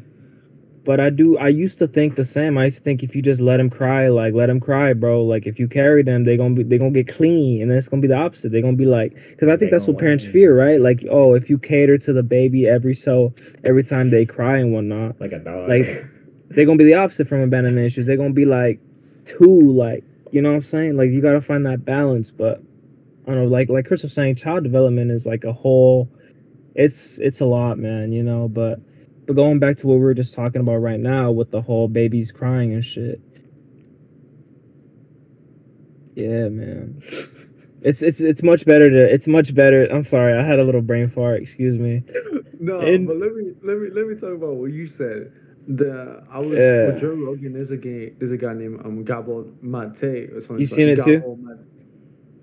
But 0.84 0.99
I 0.99 1.10
do. 1.10 1.36
I 1.39 1.47
used 1.47 1.80
to 1.80 1.88
think 1.88 2.13
the 2.13 2.23
same. 2.23 2.60
I 2.60 2.65
used 2.65 2.78
to 2.78 2.84
think 2.84 3.01
if 3.01 3.15
you 3.15 3.23
just 3.23 3.41
let 3.41 3.58
them 3.58 3.71
cry, 3.71 4.08
like 4.10 4.36
let 4.36 4.45
them 4.45 4.60
cry, 4.60 4.93
bro. 4.93 5.23
Like 5.23 5.47
if 5.47 5.58
you 5.58 5.67
carry 5.67 6.04
them, 6.04 6.25
they 6.25 6.38
gonna 6.38 6.54
be 6.54 6.62
they 6.62 6.78
gonna 6.78 6.91
get 6.91 7.08
clean, 7.08 7.63
and 7.63 7.71
then 7.71 7.78
it's 7.80 7.88
gonna 7.88 8.04
be 8.04 8.08
the 8.08 8.15
opposite. 8.15 8.51
They're 8.51 8.62
gonna 8.62 8.78
be 8.78 8.86
like, 8.86 9.15
because 9.15 9.47
I 9.47 9.56
They 9.56 9.62
think 9.62 9.71
that's 9.71 9.88
what 9.88 9.97
parents 9.97 10.28
fear, 10.28 10.56
right? 10.56 10.80
Like, 10.80 11.04
oh, 11.10 11.34
if 11.34 11.49
you 11.49 11.58
cater 11.58 11.97
to 11.97 12.13
the 12.13 12.21
baby 12.21 12.67
every 12.67 12.93
so 12.93 13.34
every 13.63 13.82
time 13.82 14.12
they 14.12 14.28
cry 14.28 14.60
and 14.60 14.75
whatnot, 14.75 15.19
like 15.19 15.32
a 15.32 15.39
dog. 15.39 15.67
like 15.67 16.06
they're 16.56 16.65
gonna 16.65 16.78
be 16.78 16.86
the 16.86 16.96
opposite 16.96 17.28
from 17.28 17.41
abandonment 17.41 17.86
issues. 17.86 18.06
They're 18.06 18.18
gonna 18.18 18.32
be 18.34 18.46
like 18.46 18.80
too 19.26 19.60
like, 19.60 20.04
you 20.32 20.41
know 20.41 20.50
what 20.50 20.56
I'm 20.56 20.62
saying? 20.62 20.98
Like 20.98 21.12
you 21.12 21.22
gotta 21.22 21.41
find 21.41 21.65
that 21.65 21.86
balance. 21.86 22.32
But 22.32 22.62
I 23.28 23.32
don't 23.32 23.44
know, 23.46 23.46
like 23.46 23.70
like 23.70 23.86
Chris 23.86 24.04
was 24.04 24.13
saying, 24.13 24.36
child 24.36 24.63
development 24.63 25.12
is 25.12 25.26
like 25.26 25.44
a 25.44 25.54
whole. 25.54 26.10
It's 26.76 27.20
it's 27.20 27.41
a 27.41 27.46
lot, 27.46 27.78
man. 27.78 28.12
You 28.12 28.24
know, 28.24 28.48
but 28.48 28.80
but 29.28 29.36
going 29.36 29.60
back 29.60 29.78
to 29.78 29.88
what 29.88 29.96
we 29.96 30.02
were 30.02 30.13
just 30.13 30.34
talking 30.36 30.62
about 30.62 30.78
right 30.78 31.00
now 31.00 31.32
with 31.32 31.52
the 31.52 31.62
whole 31.62 31.88
babies 31.88 32.32
crying 32.32 32.74
and 32.74 32.84
shit. 32.84 33.20
Yeah, 36.15 36.50
man. 36.50 37.02
It's 37.82 38.02
it's 38.02 38.20
it's 38.20 38.41
much 38.41 38.65
better 38.65 38.89
to 38.89 39.13
it's 39.13 39.28
much 39.28 39.54
better. 39.54 39.86
I'm 39.86 40.06
sorry, 40.06 40.34
I 40.36 40.41
had 40.44 40.58
a 40.58 40.63
little 40.63 40.82
brain 40.82 41.08
fart. 41.08 41.41
Excuse 41.41 41.78
me. 41.78 42.04
No, 42.60 42.80
And- 42.80 43.06
but 43.06 43.18
let 43.18 43.36
me 43.36 43.52
let 43.63 43.78
me 43.78 43.89
let 43.94 44.08
me 44.08 44.15
talk 44.15 44.32
about 44.34 44.56
what 44.56 44.72
you 44.72 44.88
said. 44.88 45.32
The 45.67 46.23
I 46.30 46.39
was 46.39 46.58
Yeah. 46.58 46.88
with 46.88 46.99
Joe 46.99 47.13
Rogan. 47.13 47.54
There's 47.54 47.71
a 47.71 47.78
guy 47.78 48.12
there's 48.19 48.32
a 48.32 48.38
guy 48.38 48.54
named 48.54 48.82
um 48.86 49.04
Gabor 49.04 49.45
Maté 49.63 50.36
or 50.36 50.41
something. 50.41 50.60
You 50.60 50.67
seen 50.67 50.89
it 50.89 51.01
too? 51.04 51.38
Mate. 51.41 51.58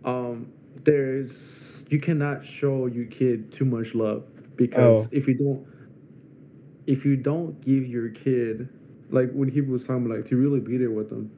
Um, 0.04 0.52
there's 0.84 1.84
you 1.88 2.00
cannot 2.00 2.44
show 2.44 2.86
your 2.86 3.04
kid 3.06 3.52
too 3.52 3.64
much 3.64 3.94
love 3.94 4.24
because 4.56 5.06
Oh. 5.06 5.08
if 5.12 5.28
you 5.28 5.34
don't 5.34 5.66
if 6.86 7.04
you 7.04 7.16
don't 7.16 7.60
give 7.60 7.86
your 7.86 8.08
kid 8.08 8.68
like 9.10 9.30
when 9.32 9.48
he 9.48 9.60
was 9.60 9.86
talking 9.86 10.08
like 10.08 10.24
to 10.26 10.36
really 10.36 10.58
be 10.60 10.76
there 10.76 10.90
with 10.90 11.08
them. 11.10 11.30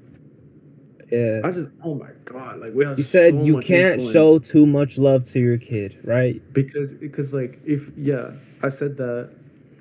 Yeah. 1.12 1.42
I 1.44 1.50
just 1.50 1.68
oh 1.84 1.94
my 1.96 2.08
god 2.24 2.60
like 2.60 2.72
we 2.74 2.84
have 2.86 2.96
You 2.96 3.04
said 3.04 3.34
so 3.34 3.42
you 3.44 3.58
can't 3.58 3.94
influence. 4.00 4.12
show 4.12 4.38
too 4.38 4.64
much 4.66 4.96
love 4.96 5.24
to 5.26 5.38
your 5.40 5.58
kid, 5.58 5.98
right? 6.02 6.40
because 6.54 6.94
because 6.94 7.34
like 7.34 7.60
if 7.66 7.92
yeah 7.96 8.30
i 8.62 8.68
said 8.70 8.96
that 8.96 9.30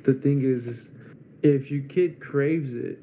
the 0.04 0.14
thing 0.14 0.42
is 0.42 0.68
is 0.68 0.90
if 1.44 1.70
your 1.70 1.84
kid 1.84 2.20
craves 2.20 2.74
it 2.74 3.00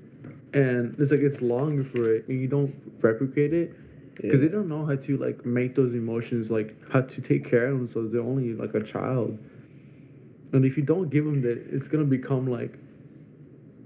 and 0.55 0.96
it's 0.98 1.11
like 1.11 1.20
it's 1.20 1.40
longing 1.42 1.85
for 1.85 2.12
it 2.12 2.26
and 2.29 2.40
you 2.40 2.48
don't 2.48 2.74
replicate 3.00 3.53
it 3.53 3.74
because 4.16 4.40
Yeah. 4.40 4.48
they 4.48 4.53
don't 4.53 4.68
know 4.68 4.85
how 4.85 4.96
to 4.96 5.16
like 5.18 5.44
make 5.46 5.74
those 5.74 5.94
emotions 5.94 6.50
like 6.50 6.74
how 6.90 7.03
to 7.03 7.20
take 7.20 7.44
care 7.44 7.66
of 7.68 7.79
themselves. 7.79 8.11
They're 8.11 8.22
only 8.22 8.55
like 8.55 8.74
a 8.74 8.83
child. 8.83 9.38
And 10.53 10.64
if 10.64 10.76
you 10.76 10.83
don't 10.83 11.11
give 11.11 11.24
them 11.24 11.42
that 11.42 11.59
it's 11.70 11.87
gonna 11.87 12.05
become 12.05 12.46
like 12.46 12.76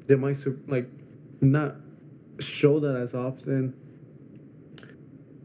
they 0.07 0.15
might 0.15 0.37
like 0.69 0.89
not 1.41 1.77
show 2.39 2.81
that 2.81 2.97
as 2.97 3.15
often. 3.15 3.75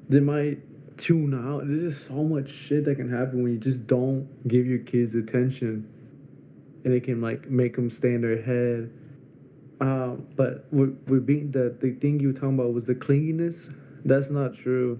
They 0.08 0.20
might 0.20 0.98
tune 0.98 1.34
out. 1.34 1.68
There's 1.68 1.94
just 1.94 2.08
so 2.08 2.24
much 2.24 2.50
shit 2.50 2.86
that 2.86 2.96
can 2.96 3.10
happen 3.10 3.44
when 3.44 3.54
you 3.54 3.60
just 3.60 3.86
don't 3.88 4.28
give 4.48 4.66
your 4.66 4.80
kids 4.80 5.16
attention 5.16 5.88
and 6.84 6.94
it 6.94 7.04
can 7.04 7.22
like 7.22 7.50
make 7.50 7.76
them 7.76 7.90
stay 7.90 8.14
in 8.14 8.22
their 8.22 8.42
head 8.42 8.92
uh, 9.82 10.16
but 10.36 10.66
we're, 10.72 10.92
we're 11.08 11.20
being 11.20 11.52
the, 11.52 11.76
the 11.80 11.92
thing 11.94 12.20
you 12.20 12.28
were 12.28 12.34
talking 12.34 12.56
about 12.60 12.74
was 12.74 12.84
the 12.86 12.96
clinginess 12.96 13.74
that's 14.06 14.30
not 14.30 14.54
true 14.54 15.00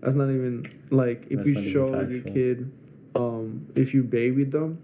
that's 0.00 0.14
not 0.14 0.28
even 0.30 0.64
like 0.90 1.26
if 1.30 1.38
That's 1.38 1.48
you 1.48 1.70
show 1.70 2.00
your 2.02 2.20
kid 2.22 2.70
um 3.16 3.66
if 3.74 3.94
you 3.94 4.02
baby 4.02 4.44
them 4.44 4.78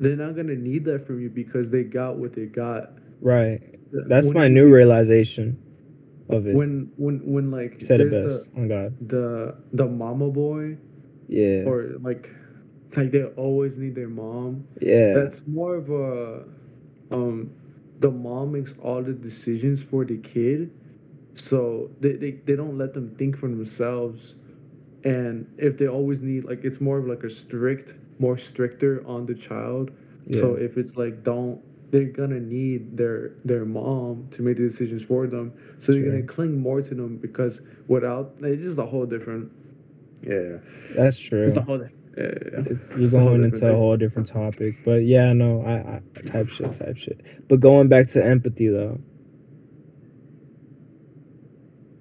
they're 0.00 0.16
not 0.16 0.36
gonna 0.36 0.54
need 0.54 0.84
that 0.86 1.06
from 1.06 1.20
you 1.20 1.28
because 1.28 1.70
they 1.70 1.82
got 1.82 2.16
what 2.16 2.32
they 2.32 2.46
got 2.46 2.92
Right. 3.20 3.60
That's 3.92 4.28
When 4.28 4.34
my 4.36 4.46
you- 4.46 4.54
new 4.54 4.72
realization 4.72 5.58
of 6.28 6.46
it. 6.46 6.54
when 6.54 6.90
when 6.96 7.18
when 7.24 7.50
like 7.50 7.80
Said 7.80 8.00
it 8.00 8.10
there's 8.10 8.38
best. 8.46 8.50
Oh 8.56 8.68
God. 8.68 8.94
the 9.08 9.56
the 9.72 9.84
the 9.84 9.86
mama 9.86 10.28
boy 10.28 10.76
Yeah. 11.26 11.62
or 11.66 11.96
like 12.00 12.30
like 12.96 13.10
they 13.10 13.24
always 13.24 13.76
need 13.78 13.94
their 13.94 14.08
mom. 14.08 14.64
Yeah. 14.80 15.14
That's 15.14 15.42
more 15.46 15.74
of 15.76 15.90
a 15.90 16.44
um 17.10 17.50
the 18.00 18.10
mom 18.10 18.52
makes 18.52 18.74
all 18.82 19.02
the 19.02 19.12
decisions 19.12 19.82
for 19.82 20.04
the 20.04 20.16
kid. 20.18 20.70
So 21.34 21.90
they, 22.00 22.12
they, 22.14 22.30
they 22.32 22.56
don't 22.56 22.76
let 22.78 22.94
them 22.94 23.14
think 23.16 23.36
for 23.36 23.48
themselves. 23.48 24.34
And 25.04 25.46
if 25.58 25.78
they 25.78 25.86
always 25.88 26.22
need 26.22 26.44
like 26.44 26.64
it's 26.64 26.80
more 26.80 26.98
of 26.98 27.06
like 27.06 27.22
a 27.24 27.30
strict, 27.30 27.94
more 28.18 28.36
stricter 28.36 29.04
on 29.06 29.26
the 29.26 29.34
child. 29.34 29.90
So 30.30 30.54
if 30.54 30.76
it's 30.76 30.96
like 30.96 31.22
don't 31.24 31.60
they're 31.90 32.04
gonna 32.06 32.40
need 32.40 32.96
their 32.96 33.30
their 33.44 33.64
mom 33.64 34.28
to 34.32 34.42
make 34.42 34.56
the 34.56 34.64
decisions 34.68 35.02
for 35.04 35.26
them. 35.26 35.52
So 35.78 35.92
they're 35.92 36.04
gonna 36.04 36.22
cling 36.22 36.58
more 36.58 36.82
to 36.82 36.94
them 36.94 37.16
because 37.16 37.60
without 37.88 38.34
it's 38.40 38.62
just 38.62 38.78
a 38.78 38.86
whole 38.86 39.06
different 39.06 39.50
Yeah. 40.22 40.58
That's 40.90 41.18
true. 41.18 41.44
It's 41.44 41.56
a 41.56 41.62
whole 41.62 41.78
yeah, 41.78 41.80
yeah, 41.80 41.88
yeah. 41.88 41.97
It's, 42.20 42.90
you're 42.90 43.00
It's 43.02 43.12
going 43.12 43.42
different 43.42 43.54
into 43.54 43.70
a 43.72 43.76
whole 43.76 43.96
different 43.96 44.28
topic, 44.28 44.76
but 44.84 45.04
yeah, 45.04 45.32
no, 45.32 45.62
I, 45.62 45.98
I 46.18 46.20
type 46.26 46.48
shit, 46.48 46.72
type 46.72 46.96
shit. 46.96 47.20
But 47.48 47.60
going 47.60 47.88
back 47.88 48.08
to 48.08 48.24
empathy 48.24 48.68
though, 48.68 48.98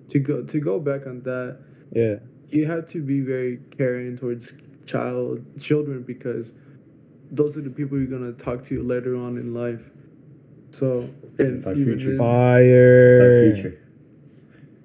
to 0.10 0.20
go 0.20 0.44
to 0.44 0.60
go 0.60 0.80
back 0.80 1.06
on 1.06 1.22
that, 1.24 1.60
yeah, 1.94 2.16
you 2.50 2.66
have 2.66 2.88
to 2.90 3.02
be 3.02 3.22
very 3.22 3.60
caring 3.78 4.18
towards 4.18 4.54
child 4.86 5.44
children 5.60 6.04
because 6.04 6.54
those 7.32 7.58
are 7.58 7.62
the 7.62 7.70
people 7.70 7.98
you're 7.98 8.08
gonna 8.08 8.32
talk 8.34 8.64
to 8.66 8.82
later 8.82 9.16
on 9.16 9.38
in 9.38 9.54
life. 9.54 9.82
So 10.72 11.10
It's 11.38 11.66
our 11.68 11.76
future. 11.76 12.10
then- 12.10 12.18
fire. 12.18 13.10
It's 13.10 13.20
our 13.20 13.54
future. 13.64 13.82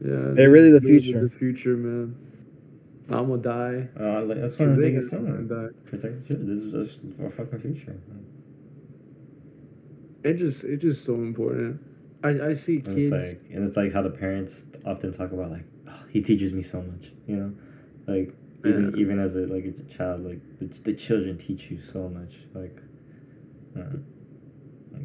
Yeah, 0.04 0.34
They're 0.34 0.50
really 0.50 0.72
the 0.72 0.80
future. 0.80 1.22
The 1.22 1.30
future, 1.30 1.76
man. 1.76 2.16
I'm 3.10 3.28
gonna 3.28 3.42
die. 3.42 3.88
Uh, 3.98 4.22
like, 4.24 4.40
that's 4.40 4.58
one 4.58 4.68
of 4.70 4.76
the 4.76 4.82
biggest 4.82 5.10
gonna 5.12 5.32
things. 5.36 5.48
die. 5.50 5.68
Protect 5.84 6.22
the 6.22 6.28
children. 6.28 6.48
This 6.54 6.64
is 6.64 6.72
just 6.72 7.00
our 7.22 7.30
fucking 7.30 7.58
future. 7.60 7.96
It 10.22 10.34
just 10.34 10.64
it's 10.64 10.82
just 10.82 11.04
so 11.04 11.14
important. 11.14 11.80
I 12.22 12.28
I 12.50 12.52
see 12.54 12.76
And 12.76 12.84
kids. 12.86 13.10
it's 13.10 13.12
like, 13.12 13.50
and 13.50 13.66
it's 13.66 13.76
like 13.76 13.92
how 13.92 14.02
the 14.02 14.10
parents 14.10 14.66
often 14.86 15.10
talk 15.12 15.32
about 15.32 15.50
like, 15.50 15.64
oh, 15.88 16.04
he 16.10 16.22
teaches 16.22 16.54
me 16.54 16.62
so 16.62 16.80
much, 16.82 17.12
you 17.26 17.36
know, 17.36 17.52
like 18.06 18.32
even 18.64 18.92
Yeah. 18.94 19.00
even 19.00 19.18
as 19.18 19.34
a 19.36 19.40
like 19.46 19.64
a 19.64 19.72
child, 19.92 20.24
like 20.24 20.40
the, 20.60 20.66
the 20.82 20.94
children 20.94 21.36
teach 21.38 21.70
you 21.70 21.78
so 21.78 22.08
much, 22.08 22.38
like. 22.54 22.78
Uh, 23.76 23.96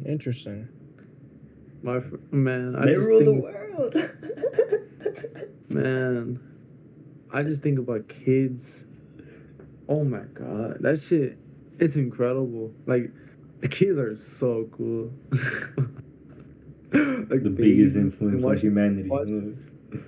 Interesting. 0.06 0.68
my 1.82 1.98
fr- 1.98 2.16
man, 2.30 2.76
I 2.76 2.84
they 2.86 2.92
just 2.92 3.08
rule 3.08 3.24
the 3.24 3.32
world. 3.34 3.94
man, 5.70 6.38
I 7.32 7.42
just 7.42 7.62
think 7.62 7.78
about 7.78 8.08
kids. 8.08 8.86
Oh 9.88 10.04
my 10.04 10.22
god, 10.34 10.78
that 10.80 11.00
shit, 11.00 11.38
it's 11.78 11.96
incredible. 11.96 12.72
Like, 12.86 13.10
the 13.60 13.68
kids 13.68 13.98
are 13.98 14.14
so 14.16 14.68
cool. 14.72 15.10
like 16.92 17.42
the 17.42 17.50
biggest 17.50 17.56
babies, 17.56 17.96
influence 17.96 18.44
on 18.44 18.56
humanity. 18.56 19.08
watch- 19.08 19.28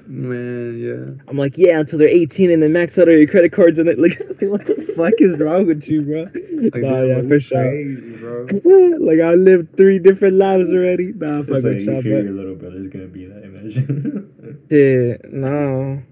Man, 0.07 0.79
yeah. 0.79 1.23
I'm 1.27 1.39
like, 1.39 1.57
yeah, 1.57 1.79
until 1.81 1.99
they're 1.99 2.09
18 2.09 2.51
and 2.51 2.63
then 2.63 2.71
max 2.75 2.99
out 2.99 3.09
all 3.09 3.15
your 3.17 3.27
credit 3.27 3.51
cards 3.53 3.79
and 3.79 3.89
it, 3.89 3.99
like, 4.01 4.19
what 4.43 4.67
the 4.67 4.75
fuck 4.95 5.15
is 5.19 5.39
wrong 5.39 5.67
with 5.67 5.89
you, 5.89 6.03
bro? 6.03 6.25
Like, 6.25 6.83
nah, 6.83 6.91
they're 6.91 7.07
yeah, 7.07 7.17
like 7.17 7.29
for 7.29 7.41
sure. 7.41 7.63
Crazy, 7.63 8.17
bro. 8.19 8.43
like 9.01 9.21
I 9.21 9.35
lived 9.35 9.77
three 9.79 9.99
different 9.99 10.35
lives 10.37 10.71
already. 10.71 11.13
Nah, 11.15 11.41
It's 11.41 11.49
fucking 11.49 11.65
like 11.65 11.81
you 11.81 11.95
shot, 11.95 12.03
fear 12.03 12.19
but 12.19 12.25
your 12.25 12.35
little 12.35 12.57
brother's 12.57 12.89
gonna 12.89 13.07
be 13.07 13.25
that. 13.25 13.43
Imagine. 13.43 14.67
shit, 14.69 15.33
no. 15.33 16.03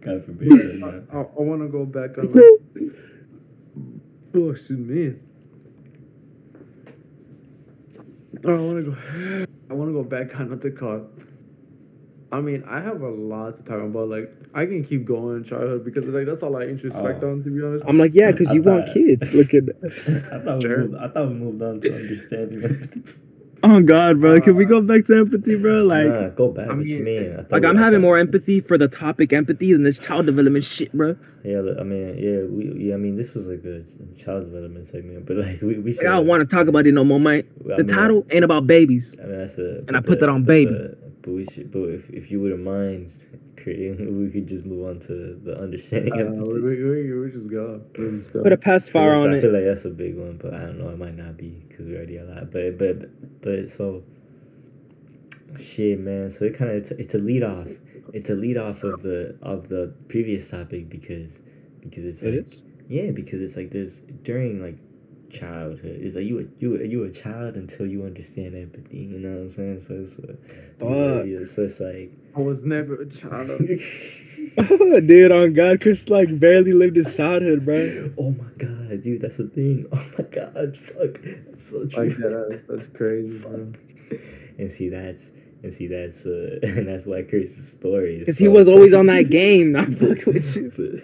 God 0.00 0.24
forbid. 0.24 0.52
I, 0.52 0.86
yeah. 0.86 1.00
I, 1.12 1.18
I 1.18 1.42
want 1.42 1.60
to 1.62 1.68
go 1.68 1.84
back 1.84 2.16
on 2.18 2.32
like, 2.32 2.92
oh, 4.34 4.50
excuse 4.50 4.78
me. 4.78 5.14
Oh, 8.44 8.54
I 8.56 8.60
want 8.60 8.84
to 8.84 8.90
go. 8.90 9.46
I 9.70 9.74
want 9.74 9.88
to 9.90 9.92
go 9.92 10.02
back 10.02 10.38
on 10.40 10.50
what 10.50 10.60
they 10.62 10.70
call. 10.70 11.06
I 12.32 12.40
mean, 12.40 12.62
I 12.66 12.80
have 12.80 13.02
a 13.02 13.08
lot 13.08 13.56
to 13.56 13.62
talk 13.62 13.80
about. 13.82 14.08
Like, 14.08 14.32
I 14.54 14.64
can 14.66 14.84
keep 14.84 15.04
going 15.04 15.36
in 15.38 15.44
childhood 15.44 15.84
because 15.84 16.06
like 16.06 16.26
that's 16.26 16.42
all 16.42 16.56
I 16.56 16.62
introspect 16.62 17.22
Oh. 17.22 17.32
on. 17.32 17.42
To 17.44 17.50
be 17.50 17.62
honest, 17.64 17.84
I'm 17.86 17.98
like, 17.98 18.14
yeah, 18.14 18.30
because 18.32 18.48
I 18.50 18.54
you 18.54 18.62
want 18.62 18.92
kids. 18.92 19.32
Look 19.34 19.52
at 19.54 19.64
this. 19.82 20.08
I 20.32 20.38
thought 20.40 20.62
Sure. 20.62 20.78
we 20.82 20.88
moved, 20.88 21.02
I 21.02 21.08
thought 21.08 21.28
we 21.28 21.34
moved 21.34 21.62
on 21.62 21.80
to 21.80 21.94
understanding 21.94 22.64
empathy. 22.64 23.02
Oh 23.62 23.82
God, 23.82 24.20
bro, 24.20 24.40
can 24.40 24.56
we 24.56 24.64
uh, 24.64 24.68
go 24.68 24.80
back 24.80 25.04
to 25.06 25.18
empathy, 25.18 25.56
bro? 25.56 25.82
Like, 25.82 26.06
nah, 26.06 26.28
go 26.30 26.48
back. 26.48 26.68
I 26.70 26.74
what 26.74 26.86
you 26.86 27.00
mean, 27.00 27.04
mean? 27.22 27.32
I 27.32 27.36
thought 27.42 27.52
like 27.52 27.62
we- 27.62 27.68
I'm 27.68 27.76
having 27.76 28.00
more 28.00 28.16
empathy 28.16 28.60
for 28.60 28.78
the 28.78 28.88
topic 28.88 29.32
empathy 29.34 29.72
than 29.72 29.82
this 29.82 29.98
child 29.98 30.26
development 30.26 30.64
shit, 30.64 30.92
bro. 30.92 31.16
Yeah, 31.44 31.58
I 31.78 31.82
mean, 31.82 32.16
yeah, 32.18 32.42
we, 32.44 32.86
yeah, 32.88 32.94
I 32.94 32.96
mean, 32.96 33.16
this 33.16 33.34
was 33.34 33.46
like 33.46 33.64
a 33.64 33.82
child 34.18 34.44
development 34.44 34.86
segment, 34.86 35.26
but 35.26 35.36
like 35.36 35.60
we, 35.60 35.78
we 35.78 35.92
should. 35.92 36.04
Like, 36.04 36.12
I 36.12 36.16
don't 36.16 36.26
want 36.26 36.48
to 36.48 36.56
talk 36.56 36.68
about 36.68 36.86
it 36.86 36.92
no 36.92 37.04
more, 37.04 37.20
mate. 37.20 37.46
I 37.64 37.76
The 37.76 37.84
mean, 37.84 37.86
title 37.86 38.26
ain't 38.30 38.44
about 38.44 38.66
babies. 38.66 39.14
I 39.22 39.26
mean, 39.26 39.38
that's 39.38 39.58
a. 39.58 39.78
And 39.88 39.96
I 39.96 40.00
put 40.00 40.20
the- 40.20 40.26
that 40.26 40.28
on 40.30 40.42
baby. 40.44 40.72
the- 40.72 40.96
But 41.22 41.32
we 41.32 41.44
should. 41.44 41.70
But 41.70 41.90
if, 41.90 42.08
if 42.10 42.30
you 42.30 42.40
wouldn't 42.40 42.62
mind 42.62 43.12
creating, 43.56 44.18
we 44.24 44.30
could 44.30 44.48
just 44.48 44.64
move 44.64 44.86
on 44.88 45.00
to 45.00 45.38
the 45.44 45.58
understanding 45.60 46.14
uh, 46.14 46.18
empathy. 46.26 46.60
we, 46.60 46.82
we, 46.84 47.12
we 47.20 47.30
just 47.30 47.50
go. 47.50 47.82
We 47.98 48.10
just 48.10 48.32
go. 48.32 48.42
Put 48.42 48.52
a 48.52 48.56
pacifier 48.56 49.10
Because 49.10 49.24
on 49.26 49.34
I 49.34 49.36
it. 49.36 49.40
feel 49.42 49.52
like 49.52 49.64
that's 49.64 49.84
a 49.84 49.90
big 49.90 50.16
one, 50.16 50.38
but 50.42 50.54
I 50.54 50.60
don't 50.60 50.78
know. 50.78 50.88
It 50.90 50.98
might 50.98 51.16
not 51.16 51.36
be 51.36 51.50
because 51.68 51.86
we 51.86 51.96
already 51.96 52.16
allowed. 52.18 52.50
But 52.50 52.78
but 52.78 53.42
but 53.42 53.68
so 53.68 54.02
shit, 55.58 56.00
man. 56.00 56.30
So 56.30 56.44
it 56.46 56.56
kind 56.56 56.70
of 56.70 56.76
it's, 56.76 56.90
it's 56.92 57.14
a 57.14 57.18
lead 57.18 57.42
off. 57.42 57.68
It's 58.12 58.30
a 58.30 58.34
lead 58.34 58.56
off 58.56 58.82
of 58.82 59.02
the 59.02 59.36
of 59.42 59.68
the 59.68 59.92
previous 60.08 60.48
topic 60.50 60.88
because 60.88 61.40
because 61.80 62.04
it's 62.04 62.22
It 62.22 62.34
like 62.34 62.46
is? 62.46 62.62
yeah 62.88 63.10
because 63.10 63.40
it's 63.40 63.56
like 63.56 63.70
there's 63.70 64.00
during 64.22 64.62
like 64.62 64.76
childhood 65.30 65.98
it's 66.00 66.16
like 66.16 66.24
you 66.24 66.40
a, 66.40 66.44
you 66.60 66.80
a, 66.80 66.84
you 66.84 67.04
a 67.04 67.10
child 67.10 67.54
until 67.56 67.86
you 67.86 68.04
understand 68.04 68.58
empathy. 68.58 68.98
You 68.98 69.18
know 69.18 69.30
what 69.30 69.40
I'm 69.42 69.48
saying? 69.48 69.80
So 69.80 69.94
it's 69.94 70.18
uh, 70.18 70.34
Fuck. 70.78 71.26
yeah, 71.26 71.44
so 71.44 71.64
it's 71.64 71.80
like. 71.80 72.12
I 72.36 72.40
was 72.40 72.64
never 72.64 73.00
a 73.02 73.06
child. 73.06 73.60
Dude, 75.06 75.32
on 75.32 75.52
God, 75.52 75.80
Chris 75.80 76.08
like 76.08 76.38
barely 76.38 76.72
lived 76.72 76.96
his 76.96 77.16
childhood, 77.16 77.64
bro. 77.64 78.12
Oh 78.18 78.30
my 78.30 78.50
god, 78.58 79.02
dude, 79.02 79.22
that's 79.22 79.36
the 79.36 79.48
thing. 79.48 79.86
Oh 79.92 80.04
my 80.18 80.24
god, 80.24 80.76
fuck, 80.76 81.20
that's 81.22 81.70
so 81.70 81.86
true. 81.86 82.08
like 82.08 82.16
that. 82.16 82.46
That's, 82.50 82.62
that's 82.68 82.86
crazy, 82.96 83.38
bro. 83.38 83.72
and 84.58 84.72
see 84.72 84.88
that's 84.88 85.32
and 85.62 85.72
see 85.72 85.86
that's 85.86 86.26
uh 86.26 86.58
and 86.62 86.88
that's 86.88 87.06
why 87.06 87.22
Chris's 87.22 87.70
story 87.70 88.18
Because 88.18 88.38
so 88.38 88.44
he 88.44 88.48
was 88.48 88.68
always 88.68 88.92
on 88.92 89.06
that 89.06 89.30
game. 89.30 89.72
Not 89.72 89.92
fucking 89.92 90.34
with 90.34 90.56
you. 90.56 91.02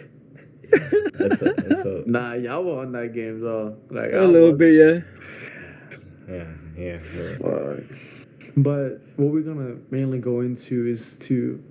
That's 0.71 1.39
so, 1.41 1.53
that's 1.57 1.83
so 1.83 2.03
Nah, 2.07 2.35
y'all 2.35 2.65
were 2.65 2.81
on 2.81 2.93
that 2.93 3.13
game 3.15 3.41
though. 3.41 3.77
Like 3.91 4.13
A 4.13 4.21
little 4.27 4.53
bit, 4.53 4.75
yeah. 4.75 6.35
yeah 6.35 6.45
yeah, 6.77 6.99
yeah. 7.15 7.37
Fuck. 7.39 7.85
But 8.59 9.01
what 9.17 9.33
we're 9.33 9.43
gonna 9.43 9.77
mainly 9.91 10.19
go 10.19 10.41
into 10.41 10.87
is 10.87 11.17
to 11.21 11.63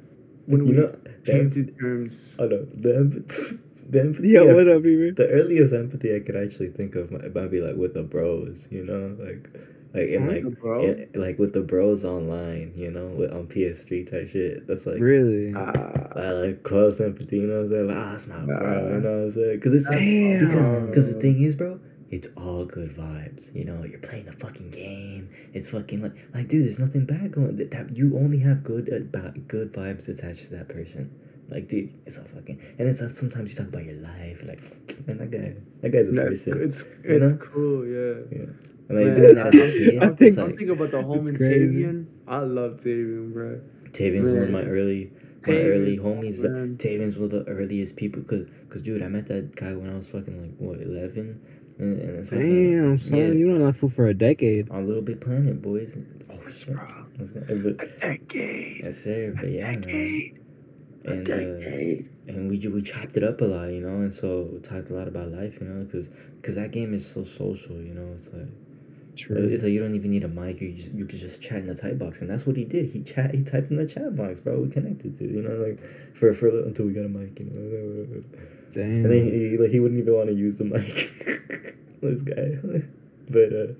when 0.45 0.65
you 0.65 0.73
we 0.73 0.77
know 0.81 0.95
came 1.25 1.49
the, 1.49 1.63
to 1.65 1.71
terms. 1.73 2.35
oh 2.39 2.45
no 2.45 2.65
the 2.75 2.95
empathy 2.97 3.57
the 3.89 4.01
empathy 4.01 4.29
Yeah, 4.29 4.41
I- 4.41 4.53
what 4.53 4.67
up, 4.67 4.83
Beaver? 4.83 5.11
the 5.11 5.27
earliest 5.29 5.73
empathy 5.73 6.15
I 6.15 6.19
could 6.19 6.35
actually 6.35 6.69
think 6.69 6.95
of 6.95 7.11
might, 7.11 7.33
might 7.33 7.49
be 7.51 7.59
like 7.61 7.75
with 7.75 7.93
the 7.95 8.03
bros 8.03 8.67
you 8.71 8.83
know 8.83 9.15
like 9.23 9.49
like 9.95 10.09
in 10.09 10.27
like 10.27 10.43
in, 10.83 11.09
like 11.15 11.39
with 11.39 11.53
the 11.53 11.61
bros 11.61 12.03
online 12.03 12.73
you 12.75 12.91
know 12.91 13.07
with 13.07 13.31
on 13.31 13.47
PS3 13.47 14.09
type 14.09 14.27
shit 14.29 14.67
that's 14.67 14.85
like 14.85 14.99
Really? 14.99 15.53
Ah, 15.55 15.95
I 16.15 16.31
like 16.31 16.63
close 16.63 16.99
empathy, 16.99 17.37
you 17.37 17.47
know 17.47 17.61
what 17.61 17.63
I'm 17.63 17.69
saying? 17.69 17.87
Like, 17.87 17.97
ah, 17.97 18.11
that's 18.11 18.27
my 18.27 18.45
bro, 18.45 18.91
you 18.93 18.99
know 18.99 19.11
what 19.11 19.23
I'm 19.25 19.31
saying? 19.31 19.55
Because 19.55 19.73
it's 19.73 19.89
Damn. 19.89 20.39
because 20.39 20.69
because 20.87 21.13
the 21.13 21.21
thing 21.21 21.41
is, 21.41 21.55
bro, 21.55 21.79
it's 22.09 22.27
all 22.37 22.65
good 22.65 22.91
vibes. 22.91 23.53
You 23.55 23.65
know, 23.65 23.83
you're 23.83 23.99
playing 23.99 24.27
a 24.27 24.31
fucking 24.31 24.71
game. 24.71 25.29
It's 25.53 25.69
fucking 25.69 26.01
like 26.01 26.13
like, 26.33 26.47
dude, 26.47 26.65
there's 26.65 26.79
nothing 26.79 27.05
bad 27.05 27.31
going. 27.31 27.55
That, 27.57 27.71
that 27.71 27.95
you 27.95 28.17
only 28.17 28.39
have 28.39 28.63
good 28.63 28.89
about 28.91 29.47
good 29.47 29.73
vibes 29.73 30.07
attached 30.09 30.45
to 30.45 30.55
that 30.55 30.69
person. 30.69 31.11
Like, 31.49 31.67
dude, 31.67 31.93
it's 32.05 32.17
a 32.17 32.23
fucking 32.23 32.59
and 32.79 32.87
it's 32.87 33.01
like 33.01 33.11
sometimes 33.11 33.51
you 33.51 33.57
talk 33.57 33.67
about 33.67 33.85
your 33.85 33.95
life, 33.95 34.43
like, 34.45 34.61
man, 35.07 35.17
that 35.19 35.31
guy, 35.31 35.53
that 35.81 35.89
guy's 35.89 36.09
a 36.09 36.13
yeah, 36.13 36.23
person. 36.23 36.61
it's 36.61 36.79
you 36.79 36.87
it's 37.03 37.33
know? 37.33 37.37
cool, 37.37 37.85
yeah. 37.85 38.45
And 38.89 38.97
like 38.97 39.07
Man, 39.07 39.15
doing 39.15 39.35
that 39.35 39.47
as 39.47 39.55
a 39.55 39.63
I'm, 39.63 39.71
kid, 39.71 40.03
I'm, 40.03 40.09
it's 40.11 40.19
think, 40.19 40.37
I'm 40.37 40.47
thinking 40.57 40.69
about 40.71 40.91
the 40.91 41.01
home 41.01 41.27
in 41.27 41.37
crazy. 41.37 41.83
Tavian. 41.83 42.05
I 42.27 42.37
love 42.39 42.73
Tavian, 42.81 43.33
bro. 43.33 43.61
Tavian's 43.91 44.31
one 44.31 44.43
of 44.43 44.49
my 44.51 44.61
Man. 44.61 44.69
early 44.69 45.11
my 45.47 45.53
Tavian, 45.53 45.65
early 45.75 45.97
homies. 45.97 46.39
Man. 46.39 46.77
Tavian's 46.77 47.17
were 47.17 47.27
the 47.27 47.43
earliest 47.45 47.95
people, 47.97 48.21
cause, 48.23 48.45
cause 48.69 48.81
dude, 48.81 49.01
I 49.03 49.07
met 49.07 49.27
that 49.27 49.55
guy 49.55 49.73
when 49.73 49.89
I 49.91 49.95
was 49.95 50.09
fucking 50.09 50.41
like 50.41 50.55
what 50.57 50.81
eleven, 50.81 51.41
and, 51.79 51.99
and 51.99 52.29
Damn, 52.29 52.97
son, 52.97 53.17
yeah, 53.17 53.25
you 53.27 53.47
know 53.47 53.65
that 53.65 53.73
fool 53.77 53.89
for 53.89 54.07
a 54.07 54.13
decade. 54.13 54.69
on 54.69 54.87
Little 54.87 55.01
Big 55.01 55.19
Planet, 55.21 55.61
boys. 55.61 55.97
Oh 56.31 56.49
shit, 56.49 56.75
That's 57.17 57.33
not- 57.35 57.47
but, 57.47 57.99
Decade. 57.99 58.81
yes 58.83 59.03
sir, 59.03 59.33
but 59.35 59.49
yeah, 59.51 59.71
man. 59.71 59.81
Decade. 59.81 60.39
And 61.05 61.29
uh, 61.29 61.35
Decade. 61.35 62.09
and 62.27 62.49
we 62.49 62.57
we 62.67 62.81
chopped 62.81 63.15
it 63.17 63.23
up 63.23 63.41
a 63.41 63.45
lot, 63.45 63.65
you 63.69 63.81
know, 63.81 63.97
and 64.01 64.13
so 64.13 64.49
we 64.51 64.59
talked 64.59 64.89
a 64.89 64.93
lot 64.93 65.07
about 65.07 65.31
life, 65.31 65.57
you 65.61 65.67
know, 65.67 65.85
cause, 65.91 66.09
cause 66.41 66.55
that 66.55 66.71
game 66.71 66.93
is 66.95 67.05
so 67.05 67.23
social, 67.23 67.75
you 67.81 67.93
know. 67.93 68.11
It's 68.15 68.31
like 68.33 68.47
True. 69.15 69.47
it's 69.51 69.63
like 69.63 69.71
you 69.71 69.79
don't 69.79 69.95
even 69.95 70.11
need 70.11 70.23
a 70.23 70.27
mic. 70.27 70.59
You 70.61 70.73
just 70.73 70.93
you 70.93 71.05
could 71.05 71.17
just 71.19 71.41
chat 71.41 71.59
in 71.59 71.67
the 71.67 71.75
type 71.75 71.97
box, 71.97 72.21
and 72.21 72.29
that's 72.29 72.45
what 72.45 72.55
he 72.57 72.65
did. 72.65 72.89
He 72.89 73.01
chat 73.03 73.33
he 73.33 73.43
typed 73.43 73.71
in 73.71 73.77
the 73.77 73.87
chat 73.87 74.15
box, 74.15 74.39
bro. 74.41 74.59
We 74.59 74.69
connected 74.69 75.17
to 75.19 75.23
you 75.25 75.41
know 75.41 75.55
like 75.65 75.79
for 76.15 76.33
for 76.33 76.47
a 76.47 76.51
little- 76.51 76.67
until 76.67 76.85
we 76.85 76.93
got 76.93 77.05
a 77.05 77.09
mic, 77.09 77.39
you 77.39 77.45
know. 77.45 78.23
Damn. 78.73 78.83
And 78.83 79.05
then 79.05 79.11
Damn. 79.11 79.31
he 79.31 79.57
like 79.57 79.71
he 79.71 79.79
wouldn't 79.79 79.99
even 79.99 80.13
want 80.13 80.27
to 80.27 80.33
use 80.35 80.57
the 80.57 80.65
mic. 80.65 81.13
this 82.01 82.21
guy, 82.23 82.57
but 83.29 83.53
uh, 83.53 83.73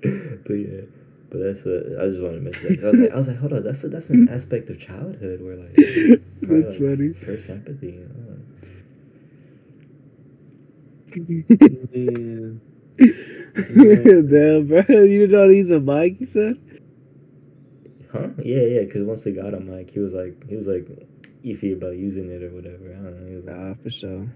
but 0.46 0.54
yeah. 0.54 0.80
But 1.28 1.38
that's 1.40 1.66
a. 1.66 1.98
I 2.00 2.08
just 2.08 2.22
wanted 2.22 2.36
to 2.36 2.40
mention 2.42 2.68
that 2.68 2.74
'cause 2.76 2.84
I 2.84 2.88
was 2.90 3.00
like, 3.00 3.10
I 3.10 3.16
was 3.16 3.28
like, 3.28 3.36
hold 3.38 3.52
on, 3.52 3.64
that's 3.64 3.82
a, 3.84 3.88
that's 3.88 4.10
an 4.10 4.28
aspect 4.30 4.70
of 4.70 4.78
childhood 4.78 5.42
where 5.42 5.56
like 5.56 5.74
probably, 5.74 6.62
That's 6.62 6.78
like, 6.78 6.96
funny. 6.98 7.12
First 7.14 7.50
empathy. 7.50 7.86
You 7.88 8.08
know? 8.08 8.38
Man. 11.92 12.60
Damn, 13.74 14.66
bro. 14.66 14.82
You 14.88 15.20
didn't 15.20 15.30
know 15.32 15.40
how 15.40 15.46
to 15.46 15.54
use 15.54 15.70
a 15.70 15.80
mic, 15.80 16.20
you 16.20 16.26
said? 16.26 16.60
Huh? 18.12 18.28
Yeah, 18.44 18.62
yeah. 18.62 18.80
Because 18.80 19.02
once 19.04 19.24
they 19.24 19.32
got 19.32 19.54
him, 19.54 19.70
like 19.70 19.90
he 19.90 19.98
was 19.98 20.14
like 20.14 20.46
he 20.48 20.54
was 20.54 20.68
like 20.68 20.86
iffy 21.42 21.72
about 21.72 21.96
using 21.96 22.30
it 22.30 22.42
or 22.42 22.50
whatever. 22.50 22.90
I 22.92 22.96
don't 22.96 23.20
know. 23.22 23.28
He 23.30 23.36
was 23.36 23.44
like, 23.46 23.56
Nah, 23.56 23.74
for 23.82 23.90
sure. 23.90 24.26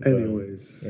but, 0.00 0.08
um, 0.08 0.14
Anyways. 0.14 0.84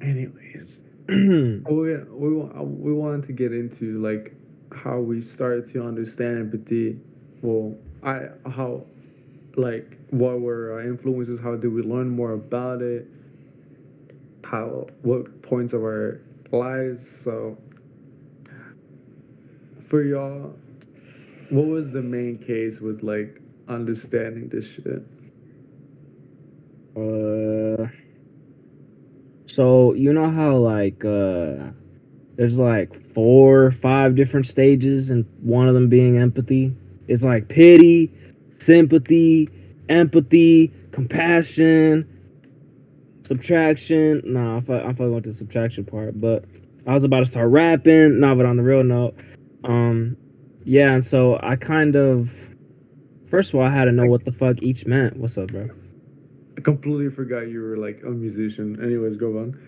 Anyways. 0.00 0.84
Oh, 1.10 1.74
we 1.74 1.96
we 1.96 2.28
we 2.62 2.92
wanted 2.92 3.24
to 3.24 3.32
get 3.32 3.52
into 3.54 3.98
like 4.02 4.34
how 4.72 4.98
we 4.98 5.22
started 5.22 5.66
to 5.72 5.86
understand 5.86 6.38
empathy. 6.38 7.00
Well, 7.40 7.76
I 8.02 8.28
how 8.50 8.84
like 9.56 9.96
what 10.10 10.40
were 10.40 10.72
our 10.72 10.82
influences? 10.82 11.40
How 11.40 11.56
did 11.56 11.72
we 11.72 11.82
learn 11.82 12.10
more 12.10 12.32
about 12.32 12.82
it? 12.82 13.08
How 14.50 14.86
what 15.02 15.42
points 15.42 15.74
of 15.74 15.82
our 15.82 16.22
lives? 16.52 17.06
So 17.06 17.58
for 19.86 20.02
y'all, 20.02 20.54
what 21.50 21.66
was 21.66 21.92
the 21.92 22.00
main 22.00 22.38
case 22.38 22.80
with 22.80 23.02
like 23.02 23.42
understanding 23.68 24.48
this 24.48 24.66
shit? 24.66 25.02
Uh, 26.96 27.88
so 29.44 29.92
you 29.92 30.14
know 30.14 30.30
how 30.30 30.56
like 30.56 31.04
uh, 31.04 31.70
there's 32.36 32.58
like 32.58 32.98
four 33.12 33.64
or 33.64 33.70
five 33.70 34.14
different 34.14 34.46
stages, 34.46 35.10
and 35.10 35.26
one 35.42 35.68
of 35.68 35.74
them 35.74 35.90
being 35.90 36.16
empathy. 36.16 36.74
It's 37.06 37.22
like 37.22 37.48
pity, 37.48 38.10
sympathy, 38.56 39.50
empathy, 39.90 40.72
compassion, 40.92 42.08
subtraction. 43.28 44.22
Nah, 44.24 44.56
I 44.56 44.60
thought 44.60 44.84
I 44.84 44.92
thought 44.92 45.04
I 45.04 45.08
went 45.08 45.24
the 45.24 45.34
subtraction 45.34 45.84
part, 45.84 46.20
but 46.20 46.44
I 46.86 46.94
was 46.94 47.04
about 47.04 47.20
to 47.20 47.26
start 47.26 47.50
rapping. 47.50 48.20
Nah, 48.20 48.34
but 48.34 48.46
on 48.46 48.56
the 48.56 48.62
real 48.62 48.82
note, 48.82 49.14
um, 49.64 50.16
yeah, 50.64 50.92
and 50.92 51.04
so 51.04 51.38
I 51.42 51.56
kind 51.56 51.96
of. 51.96 52.32
First 53.26 53.52
of 53.52 53.60
all, 53.60 53.66
I 53.66 53.70
had 53.70 53.84
to 53.84 53.92
know 53.92 54.06
what 54.06 54.24
the 54.24 54.32
fuck 54.32 54.62
each 54.62 54.86
meant. 54.86 55.18
What's 55.18 55.36
up, 55.36 55.48
bro? 55.48 55.68
I 56.56 56.60
completely 56.62 57.10
forgot 57.10 57.48
you 57.48 57.60
were 57.60 57.76
like 57.76 58.00
a 58.06 58.10
musician. 58.10 58.82
Anyways, 58.82 59.16
go 59.16 59.38
on. 59.38 59.60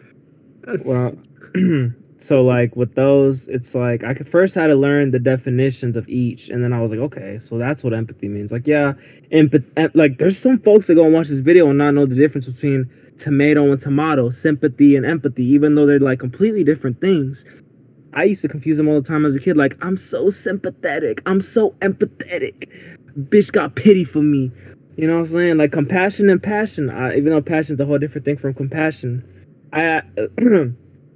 Well, 0.83 1.13
so 2.19 2.43
like 2.43 2.75
with 2.75 2.95
those, 2.95 3.49
it's 3.49 3.75
like 3.75 4.03
I 4.03 4.15
could 4.15 4.29
first 4.29 4.55
had 4.55 4.69
to 4.69 4.75
learn 4.75 5.11
the 5.11 5.19
definitions 5.19 5.97
of 5.97 6.09
each, 6.09 6.49
and 6.49 6.65
then 6.65 6.73
I 6.73 6.81
was 6.81 6.91
like, 6.91 7.01
okay, 7.01 7.39
so 7.39 7.59
that's 7.59 7.85
what 7.85 7.93
empathy 7.93 8.29
means. 8.29 8.51
Like, 8.51 8.67
yeah, 8.67 8.95
empath- 9.31 9.91
like 9.95 10.19
there's 10.19 10.39
some 10.39 10.59
folks 10.59 10.87
that 10.87 10.95
go 10.95 11.05
and 11.05 11.15
watch 11.15 11.29
this 11.29 11.39
video 11.41 11.69
and 11.69 11.79
not 11.79 11.93
know 11.93 12.07
the 12.07 12.15
difference 12.15 12.47
between 12.47 12.91
tomato 13.21 13.71
and 13.71 13.81
tomato, 13.81 14.31
sympathy 14.31 14.97
and 14.97 15.07
empathy, 15.07 15.45
even 15.45 15.75
though 15.75 15.87
they're 15.87 16.01
like 16.01 16.19
completely 16.19 16.65
different 16.65 17.01
things. 17.01 17.45
I 18.13 18.25
used 18.25 18.43
to 18.43 18.49
confuse 18.49 18.77
them 18.77 18.89
all 18.89 19.01
the 19.01 19.07
time 19.07 19.25
as 19.25 19.37
a 19.37 19.41
kid. 19.41 19.57
Like, 19.57 19.77
I'm 19.83 19.97
so 19.97 20.31
sympathetic. 20.31 21.23
I'm 21.27 21.41
so 21.41 21.71
empathetic. 21.81 22.69
Bitch 23.17 23.53
got 23.53 23.77
pity 23.77 24.03
for 24.03 24.23
me. 24.23 24.51
You 24.97 25.07
know 25.07 25.15
what 25.15 25.21
I'm 25.21 25.27
saying? 25.27 25.57
Like 25.59 25.73
compassion 25.73 26.29
and 26.29 26.43
passion. 26.43 26.91
I, 26.91 27.17
even 27.17 27.31
though 27.31 27.41
passion's 27.41 27.81
a 27.81 27.87
whole 27.87 27.99
different 27.99 28.25
thing 28.25 28.37
from 28.37 28.55
compassion. 28.55 29.25
I 29.73 30.03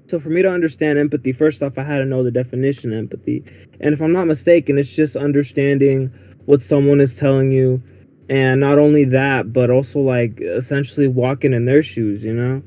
so 0.06 0.20
for 0.20 0.28
me 0.28 0.42
to 0.42 0.50
understand 0.50 0.98
empathy, 0.98 1.32
first 1.32 1.62
off, 1.62 1.76
I 1.78 1.82
had 1.82 1.98
to 1.98 2.04
know 2.04 2.22
the 2.22 2.30
definition 2.30 2.92
of 2.92 2.98
empathy. 2.98 3.44
And 3.80 3.92
if 3.92 4.00
I'm 4.00 4.12
not 4.12 4.26
mistaken, 4.26 4.78
it's 4.78 4.94
just 4.94 5.16
understanding 5.16 6.12
what 6.46 6.62
someone 6.62 7.00
is 7.00 7.16
telling 7.16 7.50
you, 7.50 7.82
and 8.28 8.60
not 8.60 8.78
only 8.78 9.04
that, 9.04 9.52
but 9.52 9.70
also 9.70 10.00
like 10.00 10.40
essentially 10.40 11.08
walking 11.08 11.52
in 11.52 11.64
their 11.64 11.82
shoes, 11.82 12.24
you 12.24 12.32
know, 12.32 12.62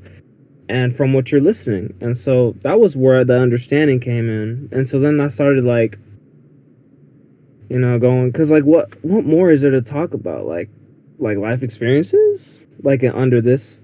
and 0.68 0.94
from 0.94 1.12
what 1.12 1.32
you're 1.32 1.40
listening. 1.40 1.94
And 2.00 2.16
so 2.16 2.54
that 2.60 2.78
was 2.80 2.96
where 2.96 3.24
the 3.24 3.40
understanding 3.40 4.00
came 4.00 4.28
in. 4.28 4.68
And 4.72 4.88
so 4.88 5.00
then 5.00 5.20
I 5.20 5.28
started 5.28 5.64
like, 5.64 5.98
you 7.68 7.78
know, 7.78 7.98
going 7.98 8.30
because 8.30 8.50
like 8.50 8.64
what 8.64 8.92
what 9.04 9.24
more 9.24 9.50
is 9.50 9.62
there 9.62 9.70
to 9.70 9.82
talk 9.82 10.14
about? 10.14 10.46
Like 10.46 10.70
like 11.18 11.38
life 11.38 11.62
experiences, 11.62 12.68
like 12.82 13.02
under 13.02 13.40
this 13.40 13.82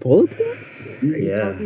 bullet 0.00 0.30
point? 0.30 0.58
Yeah, 1.02 1.58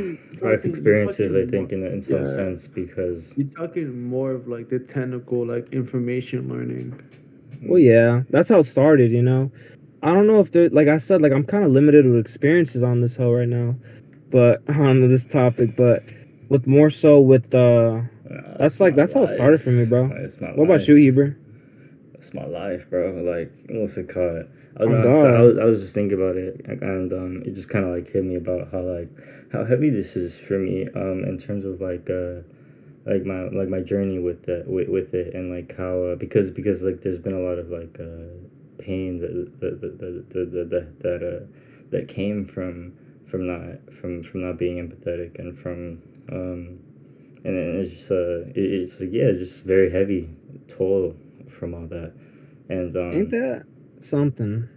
life 0.43 0.65
experiences. 0.65 1.35
I 1.35 1.47
think 1.47 1.73
in 1.73 1.85
in 1.87 2.03
some 2.03 2.21
Yeah. 2.21 2.25
sense 2.27 2.69
because 2.69 3.35
You're 3.37 3.47
talking 3.49 4.03
more 4.09 4.33
of 4.33 4.49
like 4.49 4.69
the 4.69 4.79
technical, 4.79 5.47
like 5.47 5.73
information 5.73 6.49
learning. 6.49 6.99
Well, 7.63 7.79
yeah, 7.79 8.23
that's 8.31 8.49
how 8.49 8.59
it 8.59 8.65
started. 8.65 9.13
You 9.13 9.23
know, 9.23 9.51
I 10.03 10.13
don't 10.13 10.27
know 10.27 10.41
if 10.41 10.53
there, 10.53 10.69
like 10.71 10.89
I 10.89 10.99
said, 10.99 11.23
like 11.23 11.33
I'm 11.33 11.45
kind 11.45 11.65
of 11.65 11.71
limited 11.71 12.07
with 12.07 12.19
experiences 12.19 12.83
on 12.83 13.01
this 13.01 13.17
hoe 13.17 13.33
right 13.33 13.49
now, 13.49 13.77
but 14.31 14.63
on 14.69 15.07
this 15.09 15.27
topic, 15.27 15.77
but 15.77 16.03
with 16.49 16.67
more 16.67 16.91
so 16.91 17.21
with 17.21 17.55
uh, 17.55 18.03
that's 18.59 18.81
like 18.81 18.95
that's 18.95 19.15
how 19.15 19.23
it 19.23 19.29
started 19.29 19.63
for 19.63 19.71
me, 19.71 19.85
bro. 19.85 20.05
life. 20.05 20.13
It's 20.19 20.41
my 20.41 20.49
What 20.49 20.65
about 20.65 20.87
you, 20.89 20.97
Heber? 20.97 21.37
It's 22.15 22.35
my 22.35 22.45
life, 22.45 22.89
bro. 22.89 23.11
Like, 23.25 23.53
what's 23.69 23.97
it 23.97 24.09
called? 24.09 24.47
I, 24.79 24.85
Oh, 24.85 24.89
God. 24.89 25.35
I, 25.35 25.41
was, 25.43 25.59
I 25.59 25.65
was 25.65 25.81
just 25.81 25.95
thinking 25.95 26.17
about 26.17 26.37
it, 26.37 26.65
and 26.65 27.13
um, 27.13 27.43
it 27.45 27.55
just 27.55 27.69
kind 27.69 27.85
of 27.85 27.95
like 27.95 28.11
hit 28.11 28.25
me 28.25 28.37
about 28.37 28.71
how 28.73 28.81
like 28.81 29.09
how 29.53 29.65
heavy 29.65 29.91
this 29.91 30.17
is 30.17 30.39
for 30.39 30.59
me, 30.59 30.89
um, 30.95 31.25
in 31.25 31.37
terms 31.39 31.65
of 31.65 31.81
like 31.81 32.09
uh, 32.09 32.41
like 33.07 33.25
my 33.25 33.49
like 33.49 33.69
my 33.69 33.81
journey 33.81 34.19
with 34.19 34.45
the 34.45 34.65
with, 34.67 34.89
with 34.89 35.15
it, 35.15 35.35
and 35.35 35.51
like 35.55 35.77
how 35.77 36.03
uh, 36.03 36.15
because 36.17 36.51
because 36.51 36.83
like 36.83 37.01
there's 37.01 37.19
been 37.19 37.35
a 37.35 37.41
lot 37.41 37.59
of 37.59 37.71
like 37.71 37.99
uh, 38.01 38.31
pain 38.79 39.19
that 39.21 39.61
that 39.61 39.81
that 39.81 39.99
that 39.99 40.51
that, 40.51 40.71
that, 40.71 41.01
that 41.01 41.23
uh 41.23 41.47
that 41.91 42.09
came 42.09 42.45
from 42.45 42.93
from 43.27 43.47
not 43.47 43.93
from 43.93 44.23
from 44.23 44.43
not 44.47 44.59
being 44.59 44.77
empathetic 44.77 45.39
and 45.39 45.59
from 45.59 46.03
um 46.31 46.79
and 47.45 47.57
then 47.57 47.81
it's 47.81 47.91
just 47.91 48.11
uh 48.11 48.41
it, 48.49 48.57
it's 48.57 49.01
like 49.01 49.11
yeah 49.13 49.31
just 49.33 49.63
very 49.65 49.91
heavy 49.91 50.29
toll 50.69 51.15
from 51.49 51.75
all 51.75 51.87
that 51.87 52.13
and 52.69 52.97
um 52.97 53.13
Ain't 53.13 53.31
that 53.31 53.65
something? 54.01 54.69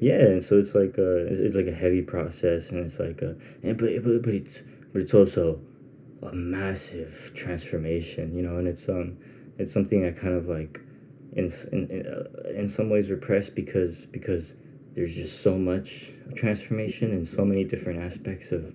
yeah 0.00 0.20
and 0.20 0.42
so 0.42 0.58
it's 0.58 0.74
like 0.74 0.98
uh 0.98 1.26
it's, 1.26 1.40
it's 1.40 1.56
like 1.56 1.66
a 1.66 1.74
heavy 1.74 2.02
process 2.02 2.70
and 2.70 2.80
it's 2.84 2.98
like 2.98 3.22
uh 3.22 3.32
and 3.62 3.76
but, 3.78 3.90
but 4.02 4.22
but 4.22 4.34
it's 4.34 4.62
but 4.92 5.02
it's 5.02 5.14
also 5.14 5.60
a 6.22 6.32
massive 6.32 7.32
transformation 7.34 8.34
you 8.36 8.42
know 8.42 8.56
and 8.56 8.66
it's 8.66 8.88
um 8.88 9.16
it's 9.58 9.72
something 9.72 10.06
I 10.06 10.10
kind 10.10 10.34
of 10.34 10.48
like 10.48 10.80
in 11.32 11.48
in 11.72 11.90
in, 11.90 12.06
uh, 12.06 12.50
in 12.50 12.68
some 12.68 12.90
ways 12.90 13.10
repressed 13.10 13.54
because 13.54 14.06
because 14.06 14.54
there's 14.94 15.14
just 15.14 15.42
so 15.42 15.56
much 15.56 16.10
transformation 16.34 17.12
in 17.12 17.24
so 17.24 17.44
many 17.44 17.64
different 17.64 18.00
aspects 18.02 18.52
of 18.52 18.74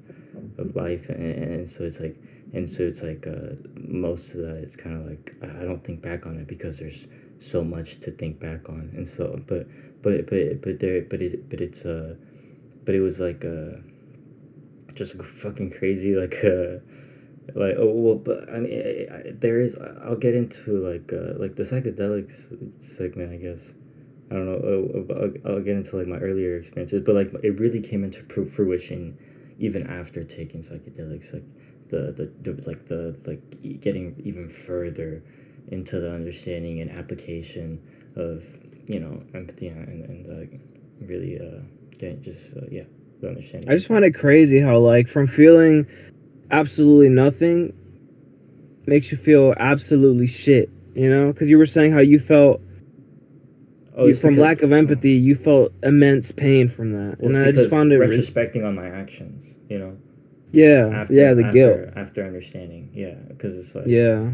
of 0.57 0.75
life 0.75 1.09
and, 1.09 1.21
and 1.21 1.69
so 1.69 1.83
it's 1.83 1.99
like 1.99 2.15
and 2.53 2.69
so 2.69 2.83
it's 2.83 3.01
like 3.01 3.25
uh 3.27 3.55
most 3.75 4.35
of 4.35 4.41
that 4.41 4.57
it's 4.57 4.75
kind 4.75 4.95
of 4.95 5.09
like 5.09 5.35
I 5.41 5.61
I 5.61 5.65
don't 5.65 5.83
think 5.83 6.01
back 6.01 6.25
on 6.25 6.37
it 6.37 6.47
because 6.47 6.79
there's 6.79 7.07
so 7.39 7.63
much 7.63 7.99
to 8.01 8.11
think 8.11 8.39
back 8.39 8.69
on 8.69 8.91
and 8.95 9.07
so 9.07 9.41
but 9.47 9.67
but 10.01 10.27
but 10.27 10.61
but 10.61 10.79
there 10.79 11.01
but 11.01 11.21
it 11.21 11.49
but 11.49 11.59
it's 11.59 11.85
uh 11.85 12.15
but 12.85 12.95
it 12.95 13.01
was 13.01 13.19
like 13.19 13.43
uh 13.43 13.77
just 14.93 15.15
fucking 15.15 15.71
crazy 15.71 16.15
like 16.23 16.35
uh 16.45 16.77
like 17.55 17.75
oh 17.77 17.91
well 17.91 18.15
but 18.15 18.49
i 18.53 18.59
mean 18.59 18.73
I, 18.73 19.15
I, 19.15 19.21
there 19.33 19.59
is 19.59 19.77
i'll 20.03 20.15
get 20.15 20.35
into 20.35 20.77
like 20.87 21.11
uh 21.13 21.37
like 21.37 21.55
the 21.55 21.63
psychedelics 21.63 22.55
segment 22.81 23.31
i 23.33 23.37
guess. 23.37 23.75
I 24.31 24.35
don't 24.35 24.45
know 24.45 24.59
uh, 24.63 25.13
I'll, 25.49 25.55
I'll 25.55 25.61
get 25.61 25.75
into 25.75 25.97
like 25.97 26.07
my 26.07 26.17
earlier 26.17 26.57
experiences 26.57 27.01
but 27.01 27.15
like 27.15 27.31
it 27.43 27.59
really 27.59 27.81
came 27.81 28.03
into 28.03 28.23
fru- 28.23 28.47
fruition 28.47 29.17
even 29.59 29.85
after 29.87 30.23
taking 30.23 30.61
psychedelics 30.61 31.33
like 31.33 31.43
the 31.89 32.11
the, 32.11 32.51
the 32.51 32.67
like 32.67 32.87
the 32.87 33.15
like 33.25 33.81
getting 33.81 34.15
even 34.23 34.49
further 34.49 35.21
into 35.67 35.99
the 35.99 36.11
understanding 36.11 36.81
and 36.81 36.89
application 36.91 37.81
of 38.15 38.43
you 38.87 38.99
know 38.99 39.21
empathy 39.33 39.67
and 39.67 40.05
and 40.05 40.27
uh, 40.27 40.57
really 41.05 41.39
uh 41.39 41.61
just 42.21 42.55
uh, 42.57 42.61
yeah 42.71 42.83
understanding. 43.23 43.69
I 43.69 43.75
just 43.75 43.87
find 43.87 44.03
it 44.03 44.11
crazy 44.11 44.59
how 44.59 44.77
like 44.79 45.07
from 45.07 45.27
feeling 45.27 45.87
absolutely 46.53 47.09
nothing 47.09 47.73
makes 48.85 49.11
you 49.11 49.17
feel 49.17 49.53
absolutely 49.57 50.27
shit. 50.27 50.69
You 50.95 51.09
know, 51.09 51.31
because 51.33 51.49
you 51.49 51.57
were 51.57 51.65
saying 51.65 51.91
how 51.91 51.99
you 51.99 52.19
felt 52.19 52.61
oh, 53.97 54.05
you, 54.07 54.13
from 54.13 54.31
because- 54.31 54.41
lack 54.43 54.61
of 54.61 54.71
empathy, 54.71 55.13
you 55.13 55.33
felt 55.35 55.73
immense 55.81 56.31
pain 56.31 56.67
from 56.67 56.91
that, 56.93 57.17
Well, 57.19 57.35
and 57.35 57.43
I 57.45 57.51
just 57.51 57.69
found 57.71 57.91
it. 57.91 57.97
re- 57.97 58.07
retrospecting 58.07 58.63
on 58.63 58.75
my 58.75 58.87
actions, 58.87 59.57
you 59.69 59.79
know. 59.79 59.97
yeah, 60.51 60.87
After, 60.93 61.13
yeah, 61.13 61.33
the 61.33 61.45
after, 61.45 61.51
guilt. 61.51 61.93
after 61.95 62.23
understanding, 62.25 62.91
yeah, 62.93 63.15
because 63.29 63.55
it's 63.55 63.73
like 63.73 63.87
Yeah, 63.87 64.33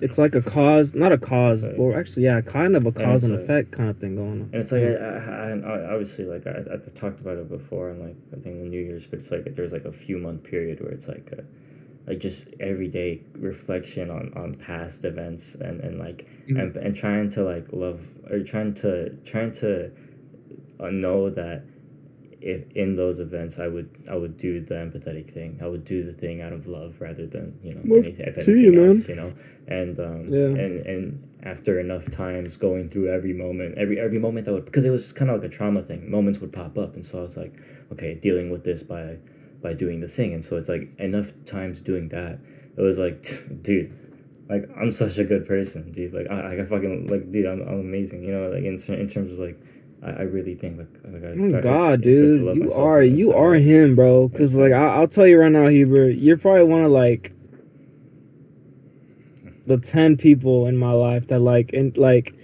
it's 0.00 0.18
like 0.18 0.34
a 0.34 0.42
cause, 0.42 0.94
not 0.94 1.12
a 1.12 1.18
cause, 1.18 1.62
Sorry. 1.62 1.74
well, 1.78 1.98
actually, 1.98 2.24
yeah, 2.24 2.40
kind 2.42 2.76
of 2.76 2.86
a 2.86 2.92
cause 2.92 3.24
and 3.24 3.34
uh, 3.34 3.38
effect 3.40 3.72
kind 3.72 3.88
of 3.88 3.98
thing 3.98 4.16
going 4.16 4.28
on. 4.42 4.50
And 4.52 4.54
it's 4.56 4.72
like 4.72 4.82
I, 4.82 4.86
I, 4.86 5.50
I, 5.50 5.90
obviously 5.92 6.24
like 6.26 6.46
I, 6.46 6.60
I 6.72 6.76
talked 6.94 7.20
about 7.20 7.38
it 7.38 7.48
before 7.48 7.88
and 7.90 8.00
like 8.00 8.16
I 8.32 8.36
think 8.42 8.58
the 8.58 8.68
New 8.68 8.80
Year's, 8.80 9.06
but 9.06 9.20
it's 9.20 9.30
like 9.30 9.44
there's 9.54 9.72
like 9.72 9.84
a 9.86 9.92
few 9.92 10.18
month 10.18 10.42
period 10.44 10.80
where 10.80 10.92
it's 10.92 11.08
like 11.08 11.32
a, 11.32 11.44
like 12.08 12.18
just 12.20 12.48
everyday 12.60 13.22
reflection 13.34 14.10
on 14.10 14.32
on 14.36 14.54
past 14.54 15.04
events 15.04 15.54
and 15.56 15.80
and 15.80 15.98
like 15.98 16.26
Mhm. 16.48 16.60
and 16.60 16.76
and 16.76 16.94
trying 16.94 17.28
to 17.30 17.42
like 17.42 17.72
love 17.72 18.00
or 18.30 18.40
trying 18.40 18.74
to 18.74 19.10
trying 19.24 19.50
to 19.52 19.90
uh, 20.78 20.90
know 20.90 21.30
that 21.30 21.62
if 22.46 22.70
in 22.82 22.94
those 22.94 23.18
events 23.18 23.58
I 23.58 23.66
would 23.66 23.90
I 24.08 24.14
would 24.14 24.36
do 24.38 24.60
the 24.60 24.76
empathetic 24.76 25.34
thing. 25.34 25.58
I 25.60 25.66
would 25.66 25.84
do 25.84 26.04
the 26.04 26.12
thing 26.12 26.40
out 26.42 26.52
of 26.52 26.66
love 26.68 27.00
rather 27.00 27.26
than 27.26 27.58
you 27.62 27.74
know 27.74 27.80
Well, 27.84 27.98
anything, 28.04 28.26
if 28.28 28.44
to 28.44 28.52
you, 28.52 28.68
anything 28.68 28.76
man. 28.76 28.88
else 28.88 29.08
you 29.08 29.16
know? 29.16 29.32
And 29.66 29.98
um 29.98 30.32
Yeah. 30.32 30.62
and 30.62 30.86
and 30.86 31.02
after 31.42 31.80
enough 31.80 32.08
times 32.10 32.56
going 32.56 32.88
through 32.88 33.08
every 33.12 33.32
moment 33.32 33.76
every 33.76 33.98
every 33.98 34.20
moment 34.20 34.46
that 34.46 34.52
would 34.54 34.64
because 34.64 34.84
it 34.84 34.90
was 34.90 35.02
just 35.02 35.16
kind 35.16 35.30
of 35.30 35.42
like 35.42 35.50
a 35.50 35.54
trauma 35.56 35.82
thing. 35.82 36.08
Moments 36.08 36.40
would 36.40 36.52
pop 36.52 36.78
up 36.78 36.94
and 36.94 37.04
so 37.04 37.18
I 37.18 37.22
was 37.22 37.36
like 37.36 37.54
okay 37.92 38.14
dealing 38.14 38.50
with 38.50 38.62
this 38.62 38.82
by 38.84 39.16
by 39.60 39.72
doing 39.72 39.98
the 40.00 40.08
thing. 40.08 40.32
And 40.32 40.44
so 40.44 40.56
it's 40.56 40.68
like 40.68 40.88
enough 41.00 41.32
times 41.44 41.80
doing 41.80 42.08
that 42.10 42.38
it 42.76 42.80
was 42.80 42.98
like 42.98 43.22
dude 43.62 43.92
like 44.48 44.64
I'm 44.80 44.92
such 44.92 45.18
a 45.18 45.24
good 45.24 45.44
person 45.46 45.90
dude. 45.90 46.14
Like 46.14 46.30
I, 46.30 46.60
I 46.60 46.64
fucking 46.64 47.08
like 47.08 47.32
dude 47.32 47.46
I'm, 47.46 47.62
I'm 47.62 47.80
amazing 47.80 48.22
you 48.22 48.32
know 48.32 48.48
like 48.50 48.62
in, 48.62 48.78
in 49.02 49.08
terms 49.08 49.32
of 49.32 49.40
like 49.40 49.58
I, 50.02 50.10
I 50.10 50.22
really 50.22 50.54
think 50.54 50.78
like, 50.78 50.88
like 51.04 51.24
I 51.24 51.34
Oh 51.38 51.60
God, 51.62 52.02
dude, 52.02 52.56
you 52.56 52.72
are 52.72 53.02
you 53.02 53.32
are 53.32 53.54
him, 53.54 53.96
bro. 53.96 54.28
Cause 54.28 54.54
like 54.56 54.72
I, 54.72 54.96
I'll 54.96 55.08
tell 55.08 55.26
you 55.26 55.40
right 55.40 55.50
now, 55.50 55.68
Hubert, 55.68 56.16
you're 56.16 56.36
probably 56.36 56.64
one 56.64 56.84
of 56.84 56.90
like 56.90 57.32
the 59.66 59.78
ten 59.78 60.16
people 60.16 60.66
in 60.66 60.76
my 60.76 60.92
life 60.92 61.28
that 61.28 61.40
like 61.40 61.72
and 61.72 61.96
like 61.96 62.34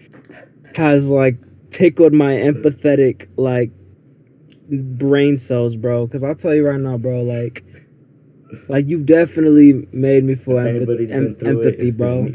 has 0.74 1.10
like 1.10 1.36
tickled 1.70 2.12
my 2.12 2.32
empathetic 2.32 3.28
like 3.36 3.70
brain 4.70 5.36
cells, 5.36 5.76
bro. 5.76 6.06
Cause 6.08 6.24
I'll 6.24 6.34
tell 6.34 6.54
you 6.54 6.66
right 6.66 6.80
now, 6.80 6.98
bro, 6.98 7.22
like. 7.22 7.64
Like 8.68 8.86
you've 8.86 9.06
definitely 9.06 9.88
made 9.92 10.24
me 10.24 10.34
feel 10.34 10.58
if 10.58 10.64
empath- 10.64 10.76
anybody's 10.76 11.10
em- 11.10 11.36
empathy, 11.42 11.88
it, 11.88 11.96
bro. 11.96 12.28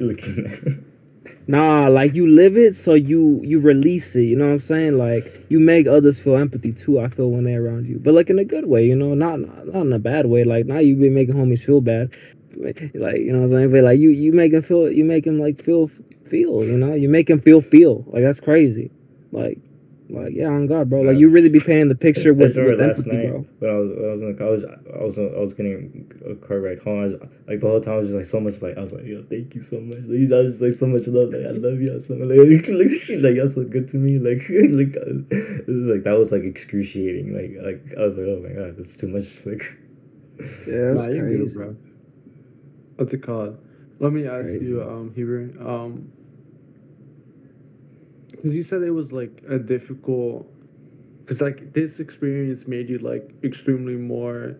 Nah, 1.49 1.87
like 1.87 2.13
you 2.13 2.27
live 2.27 2.57
it, 2.57 2.75
so 2.75 2.93
you 2.93 3.39
you 3.41 3.59
release 3.59 4.15
it. 4.17 4.23
You 4.23 4.35
know 4.35 4.47
what 4.47 4.53
I'm 4.53 4.59
saying? 4.59 4.97
Like 4.97 5.45
you 5.47 5.61
make 5.61 5.87
others 5.87 6.19
feel 6.19 6.35
empathy 6.35 6.73
too. 6.73 6.99
I 6.99 7.07
feel 7.07 7.31
when 7.31 7.45
they're 7.45 7.63
around 7.63 7.87
you, 7.87 7.99
but 7.99 8.13
like 8.13 8.29
in 8.29 8.37
a 8.37 8.43
good 8.43 8.67
way. 8.67 8.85
You 8.85 8.95
know, 8.97 9.13
not 9.13 9.39
not, 9.39 9.67
not 9.67 9.81
in 9.85 9.93
a 9.93 9.99
bad 9.99 10.25
way. 10.25 10.43
Like 10.43 10.65
now 10.65 10.79
you 10.79 10.95
be 10.95 11.09
making 11.09 11.35
homies 11.35 11.65
feel 11.65 11.79
bad. 11.81 12.11
Like 12.57 13.19
you 13.19 13.31
know 13.31 13.41
what 13.41 13.45
I'm 13.45 13.51
saying? 13.51 13.71
But 13.71 13.83
like 13.83 13.99
you 13.99 14.09
you 14.09 14.33
make 14.33 14.51
them 14.51 14.61
feel 14.61 14.91
you 14.91 15.05
make 15.05 15.23
them 15.23 15.39
like 15.39 15.61
feel 15.61 15.89
feel. 16.27 16.65
You 16.65 16.77
know, 16.77 16.93
you 16.93 17.07
make 17.07 17.27
them 17.27 17.39
feel 17.39 17.61
feel. 17.61 18.03
Like 18.07 18.23
that's 18.23 18.41
crazy. 18.41 18.91
Like 19.31 19.59
like 20.09 20.33
yeah, 20.33 20.47
on 20.47 20.67
God, 20.67 20.89
bro. 20.89 21.01
Like 21.01 21.17
you 21.17 21.29
really 21.29 21.49
be 21.49 21.59
painting 21.59 21.89
the 21.89 21.95
picture 21.95 22.33
with, 22.33 22.57
I 22.57 22.61
remember 22.61 22.77
with 22.77 22.79
last 22.79 23.07
empathy, 23.07 23.17
night 23.17 23.29
bro. 23.29 23.45
when 23.59 23.69
I 23.69 23.73
was 23.73 23.91
I 23.91 24.07
was 24.13 24.21
in 24.21 24.37
college, 24.37 24.63
I 24.93 25.03
was 25.03 25.19
I 25.19 25.39
was 25.39 25.53
getting 25.53 26.09
a 26.25 26.35
car 26.35 26.59
ride 26.59 26.79
home. 26.79 27.01
I 27.01 27.05
was, 27.05 27.13
like 27.47 27.59
the 27.59 27.67
whole 27.67 27.79
time, 27.79 27.93
I 27.95 27.97
was 27.97 28.07
just 28.07 28.15
like 28.17 28.25
so 28.25 28.39
much 28.39 28.61
like 28.61 28.77
I 28.77 28.81
was 28.81 28.93
like, 28.93 29.05
yo, 29.05 29.23
thank 29.29 29.53
you 29.55 29.61
so 29.61 29.79
much. 29.81 30.03
Like, 30.07 30.31
I 30.31 30.37
was 30.43 30.53
just 30.53 30.61
like 30.61 30.73
so 30.73 30.87
much 30.87 31.07
love. 31.07 31.29
Like 31.33 31.45
I 31.45 31.49
love 31.59 31.81
y'all 31.81 31.99
so 31.99 32.15
much. 32.15 32.27
Like, 32.29 32.67
like, 32.69 33.21
like 33.21 33.35
y'all 33.35 33.49
so 33.49 33.65
good 33.65 33.87
to 33.89 33.97
me. 33.97 34.17
Like 34.17 34.39
like 34.49 34.95
it 34.95 35.67
was 35.67 35.87
like 35.91 36.03
that 36.03 36.17
was 36.17 36.31
like 36.31 36.43
excruciating. 36.43 37.33
Like 37.35 37.51
like 37.65 37.97
I 37.97 38.03
was 38.05 38.17
like, 38.17 38.27
oh 38.27 38.39
my 38.39 38.49
god, 38.55 38.77
that's 38.77 38.95
too 38.95 39.07
much. 39.09 39.45
Like 39.45 39.63
Yeah, 40.67 40.93
that's 40.95 41.07
Nah, 41.07 41.13
you're 41.13 41.29
good, 41.37 41.53
bro. 41.53 41.75
What's 42.95 43.13
it 43.13 43.23
called? 43.23 43.57
Let 43.99 44.13
me 44.13 44.27
ask 44.27 44.45
Crazy. 44.45 44.65
you, 44.65 44.81
um, 44.83 45.13
Heber. 45.15 45.51
Um, 45.59 46.11
because 48.37 48.53
you 48.53 48.63
said 48.63 48.83
it 48.83 48.91
was 48.91 49.11
like 49.11 49.43
a 49.49 49.57
difficult, 49.57 50.47
because 51.19 51.41
like 51.41 51.73
this 51.73 51.99
experience 51.99 52.67
made 52.67 52.87
you 52.87 52.99
like 52.99 53.31
extremely 53.43 53.95
more 53.95 54.55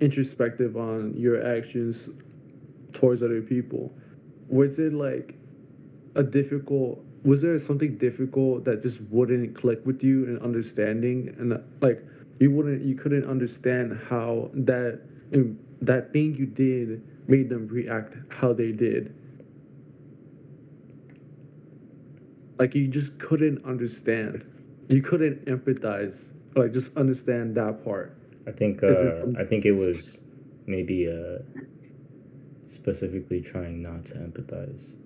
introspective 0.00 0.76
on 0.76 1.14
your 1.16 1.44
actions 1.44 2.08
towards 2.92 3.22
other 3.22 3.40
people. 3.40 3.92
Was 4.48 4.78
it 4.78 4.92
like 4.92 5.34
a 6.14 6.22
difficult? 6.22 7.02
Was 7.24 7.40
there 7.40 7.58
something 7.58 7.96
difficult 7.96 8.64
that 8.66 8.82
just 8.82 9.00
wouldn't 9.10 9.56
click 9.56 9.80
with 9.86 10.04
you 10.04 10.24
in 10.26 10.38
understanding 10.40 11.34
and 11.38 11.54
uh, 11.54 11.58
like 11.80 12.04
you 12.38 12.50
wouldn't 12.50 12.82
you 12.82 12.94
couldn't 12.94 13.24
understand 13.24 13.98
how 14.08 14.50
that 14.52 15.00
that 15.80 16.12
thing 16.12 16.34
you 16.34 16.46
did 16.46 17.02
made 17.28 17.48
them 17.48 17.66
react 17.68 18.14
how 18.28 18.52
they 18.52 18.72
did 18.72 19.14
like 22.58 22.74
you 22.74 22.88
just 22.88 23.18
couldn't 23.18 23.64
understand 23.64 24.44
you 24.88 25.02
couldn't 25.02 25.44
empathize 25.46 26.34
like 26.56 26.72
just 26.72 26.96
understand 26.96 27.54
that 27.54 27.84
part 27.84 28.16
I 28.46 28.52
think 28.52 28.82
it 28.82 28.84
uh, 28.84 29.40
I 29.40 29.44
think 29.44 29.64
it 29.64 29.72
was 29.72 30.20
maybe 30.66 31.08
uh, 31.08 31.38
specifically 32.66 33.40
trying 33.40 33.82
not 33.82 34.06
to 34.06 34.14
empathize. 34.14 34.96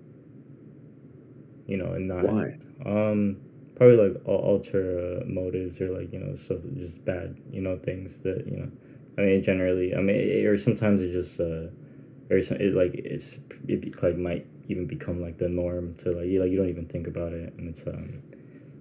You 1.67 1.77
know, 1.77 1.93
and 1.93 2.07
not 2.07 2.25
why 2.25 2.57
Um, 2.85 3.37
probably 3.75 4.09
like 4.09 4.27
alter 4.27 5.21
uh, 5.21 5.25
motives 5.25 5.79
or 5.79 5.89
like 5.91 6.11
you 6.11 6.19
know 6.19 6.35
stuff 6.35 6.59
just 6.75 7.03
bad 7.05 7.37
you 7.51 7.61
know 7.61 7.77
things 7.77 8.19
that 8.21 8.45
you 8.47 8.57
know. 8.57 8.71
I 9.17 9.21
mean, 9.21 9.43
generally, 9.43 9.95
I 9.95 10.01
mean, 10.01 10.15
it, 10.15 10.45
or 10.45 10.57
sometimes 10.57 11.01
it 11.01 11.11
just 11.11 11.39
uh, 11.39 11.67
or 12.29 12.41
some, 12.41 12.57
it 12.57 12.73
like 12.73 12.93
it's 12.95 13.37
it 13.67 13.81
be, 13.81 13.93
like 14.01 14.17
might 14.17 14.45
even 14.69 14.85
become 14.85 15.21
like 15.21 15.37
the 15.37 15.49
norm 15.49 15.95
to 15.95 16.11
like 16.11 16.27
you 16.27 16.41
like 16.41 16.51
you 16.51 16.57
don't 16.57 16.69
even 16.69 16.85
think 16.85 17.07
about 17.07 17.33
it, 17.33 17.53
and 17.57 17.67
it's 17.67 17.85
um, 17.85 18.21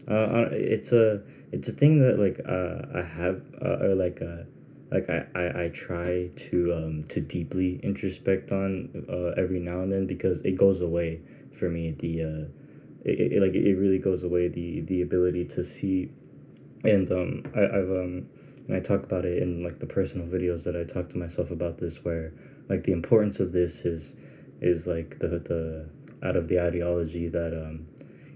uh, 0.06 0.48
it's 0.52 0.92
a 0.92 1.22
it's 1.50 1.68
a 1.68 1.72
thing 1.72 1.98
that 2.00 2.18
like 2.18 2.40
uh 2.46 2.98
I 2.98 3.02
have 3.02 3.42
uh, 3.60 3.84
or 3.86 3.94
like 3.94 4.22
uh 4.22 4.44
like 4.90 5.10
I, 5.10 5.26
I, 5.34 5.64
I 5.64 5.68
try 5.68 6.30
to 6.36 6.74
um 6.74 7.04
to 7.08 7.20
deeply 7.20 7.80
introspect 7.82 8.52
on 8.52 9.06
uh, 9.08 9.40
every 9.40 9.60
now 9.60 9.80
and 9.80 9.92
then 9.92 10.06
because 10.06 10.40
it 10.42 10.56
goes 10.56 10.80
away 10.80 11.20
for 11.52 11.68
me. 11.68 11.92
The 11.92 12.22
uh 12.22 12.48
it, 13.04 13.32
it 13.32 13.42
like 13.42 13.54
it 13.54 13.74
really 13.74 13.98
goes 13.98 14.24
away. 14.24 14.48
The 14.48 14.82
the 14.82 15.02
ability 15.02 15.46
to 15.46 15.64
see. 15.64 16.10
And 16.84 17.10
um 17.10 17.44
I, 17.56 17.64
I've 17.64 17.90
um 17.90 18.28
and 18.66 18.76
I 18.76 18.80
talk 18.80 19.02
about 19.02 19.24
it 19.24 19.42
in 19.42 19.62
like 19.64 19.78
the 19.78 19.86
personal 19.86 20.26
videos 20.26 20.64
that 20.64 20.76
I 20.76 20.84
talk 20.84 21.08
to 21.10 21.18
myself 21.18 21.50
about 21.50 21.78
this 21.78 22.04
where 22.04 22.32
like 22.68 22.84
the 22.84 22.92
importance 22.92 23.40
of 23.40 23.52
this 23.52 23.86
is 23.86 24.14
is 24.60 24.86
like 24.86 25.18
the 25.18 25.28
the 25.28 25.88
out 26.22 26.36
of 26.36 26.48
the 26.48 26.60
ideology 26.60 27.28
that 27.28 27.52
um 27.54 27.86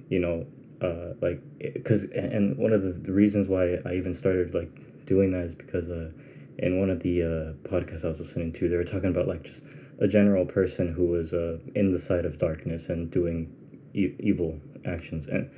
you 0.09 0.19
know 0.19 0.47
uh 0.81 1.15
like 1.21 1.41
because 1.75 2.05
and 2.05 2.57
one 2.57 2.73
of 2.73 2.83
the, 2.83 2.93
the 2.93 3.13
reasons 3.13 3.49
why 3.49 3.79
I 3.85 3.95
even 3.95 4.15
started 4.15 4.55
like 4.55 4.71
doing 5.07 5.33
that 5.33 5.45
is 5.45 5.55
because 5.55 5.89
uh 5.89 6.11
in 6.59 6.79
one 6.79 6.91
of 6.91 7.01
the 7.01 7.23
uh 7.23 7.69
podcasts 7.69 8.05
I 8.05 8.09
was 8.09 8.21
listening 8.21 8.53
to 8.55 8.69
they 8.69 8.77
were 8.77 8.85
talking 8.85 9.11
about 9.11 9.27
like 9.27 9.43
just 9.43 9.65
a 9.99 10.09
general 10.09 10.45
person 10.45 10.93
who 10.93 11.07
was 11.07 11.33
uh 11.33 11.59
in 11.75 11.93
the 11.93 11.99
side 11.99 12.25
of 12.25 12.39
darkness 12.39 12.89
and 12.89 13.11
doing 13.11 13.55
e- 13.95 14.15
evil 14.21 14.61
actions. 14.85 15.27
And 15.27 15.51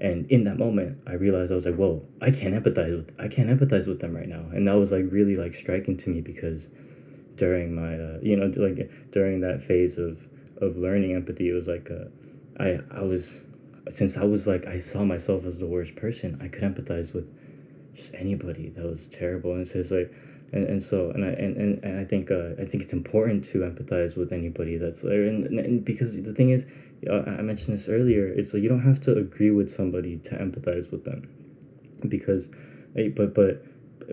and 0.00 0.30
in 0.30 0.44
that 0.44 0.58
moment 0.58 0.98
i 1.06 1.12
realized 1.12 1.52
i 1.52 1.54
was 1.54 1.66
like 1.66 1.74
whoa 1.74 2.02
i 2.22 2.30
can't 2.30 2.54
empathize 2.54 2.96
with 2.96 3.14
i 3.18 3.28
can't 3.28 3.50
empathize 3.50 3.86
with 3.86 4.00
them 4.00 4.16
right 4.16 4.28
now. 4.28 4.44
And 4.52 4.66
that 4.66 4.72
was 4.72 4.92
like 4.92 5.04
really 5.10 5.36
like 5.36 5.54
striking 5.54 5.96
to 5.98 6.10
me 6.10 6.20
because 6.22 6.70
during 7.44 7.74
my 7.74 7.92
uh, 8.06 8.18
you 8.28 8.36
know 8.36 8.48
like 8.66 8.80
during 9.16 9.40
that 9.40 9.58
phase 9.68 9.94
of 9.98 10.28
of 10.64 10.76
learning 10.76 11.12
empathy 11.20 11.48
it 11.48 11.56
was 11.60 11.68
like 11.74 11.88
uh, 11.90 12.06
i 12.66 12.78
i 13.00 13.02
was 13.12 13.44
since 13.88 14.16
i 14.16 14.24
was 14.24 14.46
like 14.46 14.66
i 14.66 14.78
saw 14.78 15.02
myself 15.14 15.40
as 15.50 15.58
the 15.58 15.70
worst 15.74 15.96
person 15.96 16.38
i 16.44 16.48
could 16.52 16.64
empathize 16.70 17.14
with 17.14 17.26
just 17.94 18.14
anybody 18.14 18.70
that 18.70 18.84
was 18.84 19.08
terrible. 19.08 19.52
And 19.52 19.60
it's 19.60 19.90
like 19.90 20.12
and, 20.52 20.64
and 20.66 20.82
so 20.82 21.10
and 21.10 21.24
I 21.24 21.28
and, 21.28 21.56
and, 21.56 21.84
and 21.84 22.00
I 22.00 22.04
think 22.04 22.30
uh, 22.30 22.50
I 22.58 22.64
think 22.64 22.82
it's 22.82 22.92
important 22.92 23.44
to 23.46 23.58
empathize 23.60 24.16
with 24.16 24.32
anybody 24.32 24.76
that's 24.78 25.02
there 25.02 25.24
and, 25.24 25.46
and, 25.46 25.58
and 25.58 25.84
because 25.84 26.20
the 26.20 26.34
thing 26.34 26.50
is 26.50 26.66
uh, 27.08 27.22
I 27.26 27.42
mentioned 27.42 27.74
this 27.74 27.88
earlier 27.88 28.26
it's 28.26 28.52
like 28.52 28.62
you 28.62 28.68
don't 28.68 28.82
have 28.82 29.00
to 29.02 29.16
agree 29.16 29.50
with 29.50 29.70
somebody 29.70 30.18
to 30.18 30.36
empathize 30.36 30.90
with 30.90 31.04
them 31.04 31.28
because 32.08 32.50
eh, 32.96 33.08
but 33.08 33.34
but 33.34 33.64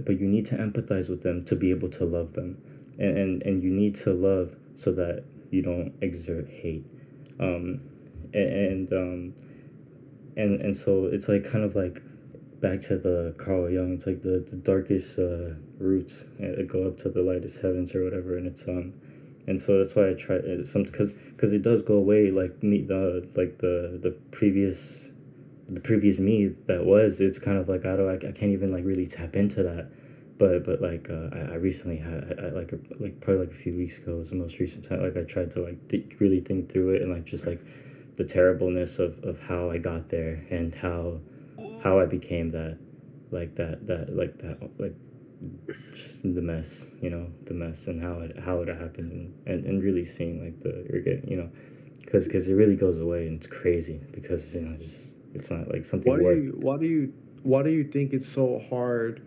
but 0.06 0.20
you 0.20 0.28
need 0.28 0.46
to 0.48 0.56
empathize 0.56 1.10
with 1.10 1.24
them 1.24 1.44
to 1.46 1.56
be 1.56 1.72
able 1.72 1.90
to 1.90 2.06
love 2.06 2.34
them 2.34 2.62
and 3.00 3.18
and, 3.18 3.44
and 3.44 3.64
you 3.64 3.72
need 3.72 3.96
to 3.96 4.14
love 4.14 4.56
so 4.76 4.92
that 4.92 5.24
you 5.52 5.62
don't 5.62 5.94
exert 6.02 6.48
hate 6.50 6.86
um 7.40 7.80
and, 8.34 8.90
and 8.90 8.94
um 8.94 9.34
and 10.36 10.62
and 10.62 10.76
so 10.76 11.06
it's 11.06 11.28
like 11.28 11.44
kind 11.44 11.64
of 11.64 11.76
like 11.76 12.02
back 12.62 12.80
to 12.80 12.98
the 12.98 13.36
Carl 13.38 13.70
Jung. 13.70 13.94
It's 13.94 14.08
like 14.08 14.22
the, 14.22 14.46
the 14.50 14.56
darkest 14.56 15.20
uh, 15.20 15.56
roots 15.80 16.26
go 16.68 16.88
up 16.88 16.98
to 16.98 17.10
the 17.10 17.22
lightest 17.22 17.62
heavens 17.62 17.94
or 17.94 18.04
whatever, 18.04 18.38
and 18.38 18.48
it's 18.48 18.68
um, 18.68 18.94
and 19.48 19.60
so 19.62 19.78
that's 19.78 19.96
why 19.96 20.10
I 20.10 20.14
try 20.14 20.38
uh, 20.38 20.64
some 20.64 20.84
because 20.84 21.14
because 21.14 21.54
it 21.54 21.62
does 21.62 21.84
go 21.84 21.96
away 21.96 22.32
like 22.32 22.62
me 22.64 22.82
the 22.82 23.28
like 23.36 23.60
the 23.60 24.00
the 24.02 24.12
previous 24.32 25.12
the 25.68 25.82
previous 25.82 26.20
me 26.20 26.54
that 26.68 26.86
was 26.86 27.20
it's 27.20 27.40
kind 27.40 27.58
of 27.58 27.68
like 27.68 27.86
I 27.86 27.96
don't 27.96 28.10
I, 28.10 28.30
I 28.30 28.32
can't 28.32 28.52
even 28.52 28.72
like 28.72 28.86
really 28.86 29.08
tap 29.08 29.36
into 29.36 29.64
that 29.64 29.90
but 30.38 30.66
but 30.66 30.82
like 30.82 31.10
uh, 31.10 31.30
I, 31.34 31.54
I 31.54 31.56
recently 31.56 31.98
had 31.98 32.40
I, 32.40 32.50
like 32.50 32.72
a, 32.72 32.80
like 33.00 33.20
probably 33.22 33.46
like 33.48 33.56
a 33.56 33.58
few 33.58 33.76
weeks 33.76 33.98
ago 33.98 34.16
was 34.18 34.30
the 34.30 34.36
most 34.36 34.60
recent 34.60 34.88
time 34.88 35.02
like 35.02 35.18
I 35.18 35.24
tried 35.24 35.52
to 35.52 35.62
like 35.62 35.88
th- 35.90 36.06
really 36.20 36.42
think 36.42 36.72
through 36.72 36.96
it 36.96 37.02
and 37.02 37.12
like 37.12 37.26
just 37.26 37.48
like 37.48 37.62
the 38.16 38.24
terribleness 38.24 39.00
of, 39.00 39.24
of 39.24 39.40
how 39.40 39.70
I 39.70 39.78
got 39.78 40.10
there 40.10 40.46
and 40.50 40.74
how 40.74 41.20
how 41.84 42.00
I 42.00 42.06
became 42.06 42.52
that 42.52 42.78
like 43.32 43.56
that 43.56 43.88
that 43.88 44.16
like 44.16 44.38
that 44.40 44.58
like 44.80 44.96
just 45.94 46.24
the 46.24 46.42
mess 46.42 46.96
you 47.02 47.10
know 47.10 47.28
the 47.46 47.54
mess 47.54 47.88
and 47.88 48.02
how 48.02 48.20
it 48.20 48.38
how 48.40 48.62
it 48.62 48.68
happened 48.68 49.12
and, 49.12 49.34
and, 49.48 49.66
and 49.66 49.84
really 49.84 50.06
seeing 50.06 50.44
like 50.44 50.60
the 50.62 51.22
you 51.28 51.36
know 51.36 51.50
because 52.00 52.26
because 52.26 52.48
it 52.48 52.54
really 52.54 52.76
goes 52.76 53.00
away 53.00 53.28
and 53.28 53.38
it's 53.38 53.48
crazy 53.48 54.00
because 54.12 54.54
you 54.54 54.62
know 54.62 54.78
just 54.78 55.14
it's 55.34 55.52
not 55.52 55.68
like 55.72 55.86
something 55.86 56.12
Why 56.12 56.20
do 56.36 56.42
you 56.42 56.58
why 56.60 56.78
do 56.78 56.86
you 56.86 57.14
why 57.44 57.64
do 57.64 57.70
you 57.70 57.84
think 57.84 58.14
it's 58.14 58.28
so 58.28 58.64
hard 58.70 59.22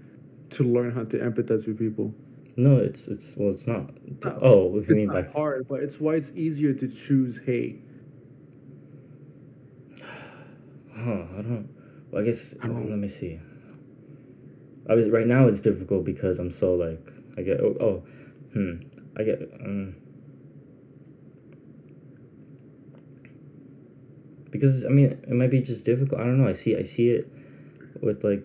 to 0.51 0.65
learn 0.65 0.91
how 0.93 1.05
to 1.05 1.19
empathize 1.19 1.67
with 1.67 1.79
people? 1.79 2.15
no 2.57 2.77
it's 2.77 3.09
it's 3.09 3.37
well 3.37 3.51
it's 3.51 3.67
not 3.67 3.91
No, 4.25 4.39
oh 4.43 4.79
It's 4.79 4.89
you 4.91 4.97
mean 4.97 5.07
not 5.07 5.15
like 5.17 5.33
hard, 5.33 5.67
but 5.69 5.81
it's 5.83 6.01
why 6.01 6.15
it's 6.17 6.33
easier 6.35 6.73
to 6.75 6.89
choose 6.89 7.39
hate. 7.45 7.83
Huh, 10.95 11.25
I 11.39 11.43
don't. 11.43 11.69
Well, 12.11 12.21
I 12.23 12.25
guess 12.27 12.55
I 12.63 12.67
don't- 12.67 12.91
let 12.91 12.99
me 12.99 13.09
see. 13.09 13.39
I 14.89 14.95
was 14.95 15.09
right 15.09 15.27
now. 15.27 15.47
It's 15.47 15.61
difficult 15.61 16.05
because 16.05 16.39
I'm 16.39 16.51
so 16.51 16.75
like 16.75 17.13
I 17.39 17.43
get 17.43 17.61
oh, 17.61 17.77
oh 17.81 18.03
hmm 18.53 18.75
I 19.17 19.23
get 19.23 19.41
um 19.65 19.95
because 24.51 24.85
I 24.85 24.89
mean 24.89 25.07
it 25.07 25.31
might 25.31 25.51
be 25.51 25.61
just 25.61 25.85
difficult. 25.85 26.21
I 26.21 26.25
don't 26.25 26.43
know. 26.43 26.49
I 26.49 26.53
see 26.53 26.77
I 26.77 26.83
see 26.83 27.11
it 27.11 27.31
with 28.03 28.25
like 28.25 28.45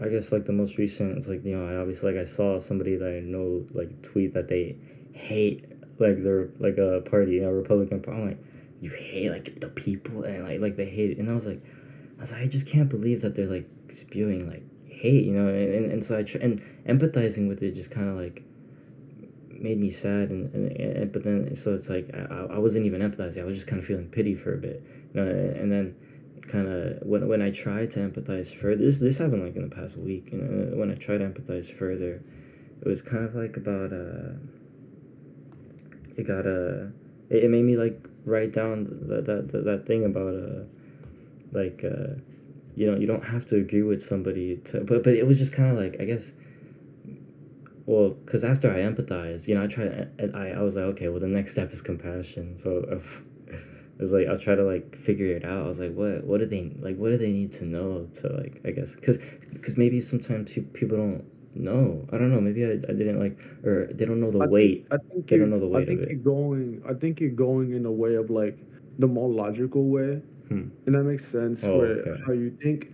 I 0.00 0.08
guess 0.08 0.32
like 0.32 0.44
the 0.44 0.52
most 0.52 0.76
recent. 0.76 1.14
It's 1.14 1.28
like 1.28 1.44
you 1.44 1.56
know 1.56 1.66
I 1.66 1.80
obviously 1.80 2.12
like 2.12 2.20
I 2.20 2.24
saw 2.24 2.58
somebody 2.58 2.96
that 2.96 3.08
I 3.08 3.20
know 3.20 3.64
like 3.72 4.02
tweet 4.02 4.34
that 4.34 4.48
they 4.48 4.76
hate 5.12 5.64
like 5.98 6.22
they're 6.22 6.50
like 6.58 6.78
a 6.78 7.00
party 7.08 7.40
know 7.40 7.50
Republican 7.50 8.00
party. 8.00 8.20
I'm 8.20 8.28
like 8.28 8.38
you 8.80 8.90
hate 8.90 9.30
like 9.30 9.60
the 9.60 9.68
people 9.68 10.24
and 10.24 10.44
like 10.44 10.60
like 10.60 10.76
they 10.76 10.88
hate 10.88 11.10
it 11.12 11.18
and 11.18 11.30
I 11.30 11.34
was 11.34 11.46
like 11.46 11.62
I 12.18 12.20
was 12.20 12.32
like 12.32 12.42
I 12.42 12.46
just 12.46 12.68
can't 12.68 12.88
believe 12.88 13.22
that 13.22 13.34
they're 13.34 13.46
like 13.46 13.68
spewing 13.88 14.50
like 14.50 14.62
hate 14.90 15.24
you 15.24 15.32
know 15.32 15.48
and, 15.48 15.74
and, 15.74 15.92
and 15.92 16.04
so 16.04 16.18
I 16.18 16.22
tr- 16.22 16.38
and 16.38 16.60
empathizing 16.86 17.48
with 17.48 17.62
it 17.62 17.74
just 17.74 17.90
kind 17.90 18.08
of 18.08 18.16
like 18.16 18.42
made 19.48 19.78
me 19.78 19.90
sad 19.90 20.28
and, 20.30 20.54
and, 20.54 20.72
and 20.72 21.12
but 21.12 21.24
then 21.24 21.54
so 21.56 21.72
it's 21.72 21.88
like 21.88 22.10
I, 22.14 22.54
I 22.54 22.58
wasn't 22.58 22.84
even 22.84 23.00
empathizing 23.00 23.40
I 23.40 23.44
was 23.44 23.54
just 23.54 23.66
kind 23.66 23.80
of 23.80 23.86
feeling 23.86 24.08
pity 24.08 24.34
for 24.34 24.54
a 24.54 24.58
bit 24.58 24.82
you 25.14 25.22
know 25.22 25.30
and 25.30 25.72
then 25.72 25.96
kind 26.48 26.68
of 26.68 26.98
when, 27.02 27.26
when 27.28 27.42
I 27.42 27.50
tried 27.50 27.90
to 27.92 28.00
empathize 28.00 28.54
further 28.54 28.76
this 28.76 29.00
this 29.00 29.18
happened 29.18 29.44
like 29.44 29.56
in 29.56 29.68
the 29.68 29.74
past 29.74 29.96
week 29.96 30.30
you 30.32 30.38
know 30.38 30.76
when 30.76 30.90
I 30.90 30.94
tried 30.94 31.18
to 31.18 31.28
empathize 31.28 31.72
further 31.72 32.22
it 32.80 32.88
was 32.88 33.02
kind 33.02 33.24
of 33.24 33.34
like 33.34 33.56
about 33.56 33.92
uh 33.92 34.34
it 36.16 36.26
got 36.26 36.46
uh 36.46 36.88
it, 37.30 37.44
it 37.44 37.50
made 37.50 37.64
me 37.64 37.76
like 37.76 38.08
write 38.24 38.52
down 38.52 38.84
that 39.08 39.26
that, 39.26 39.52
that, 39.52 39.64
that 39.64 39.86
thing 39.86 40.04
about 40.04 40.34
uh 40.34 40.64
like 41.52 41.84
uh 41.84 42.18
you 42.74 42.90
know 42.90 42.96
you 42.96 43.06
don't 43.06 43.24
have 43.24 43.46
to 43.46 43.56
agree 43.56 43.82
with 43.82 44.02
somebody 44.02 44.56
to 44.58 44.80
but 44.80 45.02
but 45.02 45.14
it 45.14 45.26
was 45.26 45.38
just 45.38 45.52
kind 45.52 45.70
of 45.70 45.82
like 45.82 45.96
I 46.00 46.04
guess 46.04 46.32
well 47.86 48.10
because 48.10 48.44
after 48.44 48.70
I 48.70 48.78
empathized 48.78 49.48
you 49.48 49.54
know 49.54 49.64
I 49.64 49.66
tried 49.66 50.10
and 50.18 50.36
I, 50.36 50.50
I 50.50 50.60
was 50.60 50.76
like 50.76 50.84
okay 50.86 51.08
well 51.08 51.20
the 51.20 51.26
next 51.26 51.52
step 51.52 51.72
is 51.72 51.80
compassion. 51.80 52.58
So 52.58 52.84
I 52.88 52.94
was 52.94 53.28
was 54.02 54.12
like 54.12 54.26
I'll 54.26 54.36
try 54.38 54.54
to 54.54 54.62
like 54.64 54.96
figure 54.96 55.26
it 55.36 55.44
out. 55.44 55.64
I 55.64 55.68
was 55.68 55.80
like 55.80 55.94
what 55.94 56.24
what 56.24 56.40
do 56.40 56.46
they 56.46 56.72
like 56.80 56.96
what 56.96 57.10
do 57.10 57.18
they 57.18 57.32
need 57.32 57.52
to 57.52 57.64
know 57.64 58.08
to 58.14 58.28
like 58.28 58.60
I 58.64 58.70
guess 58.70 58.94
because 58.94 59.18
because 59.52 59.76
maybe 59.78 60.00
sometimes 60.00 60.52
people 60.72 60.96
don't 60.98 61.24
know. 61.54 62.06
I 62.12 62.18
don't 62.18 62.30
know. 62.30 62.40
Maybe 62.40 62.64
I, 62.66 62.72
I 62.72 62.92
didn't 62.92 63.18
like 63.18 63.38
or 63.64 63.86
they 63.92 64.04
don't 64.04 64.20
know 64.20 64.30
the 64.30 64.38
I 64.38 64.42
think- 64.42 64.52
weight. 64.52 64.86
I 64.90 64.96
think 64.98 65.26
They 65.28 65.36
you're, 65.36 65.46
don't 65.48 65.58
know 65.58 65.68
the 65.70 65.76
I 65.78 65.84
think 65.86 66.00
you're 66.08 66.18
going. 66.18 66.82
I 66.88 66.92
think 66.94 67.20
you're 67.20 67.30
going 67.30 67.72
in 67.72 67.86
a 67.86 67.90
way 67.92 68.14
of 68.16 68.30
like 68.30 68.58
the 68.98 69.06
more 69.06 69.28
logical 69.28 69.88
way, 69.88 70.20
Hmm. 70.48 70.68
and 70.86 70.94
that 70.94 71.04
makes 71.04 71.24
sense 71.24 71.64
Oh, 71.64 71.80
for 71.80 71.86
okay. 71.86 72.22
how 72.26 72.32
you 72.32 72.50
think. 72.62 72.92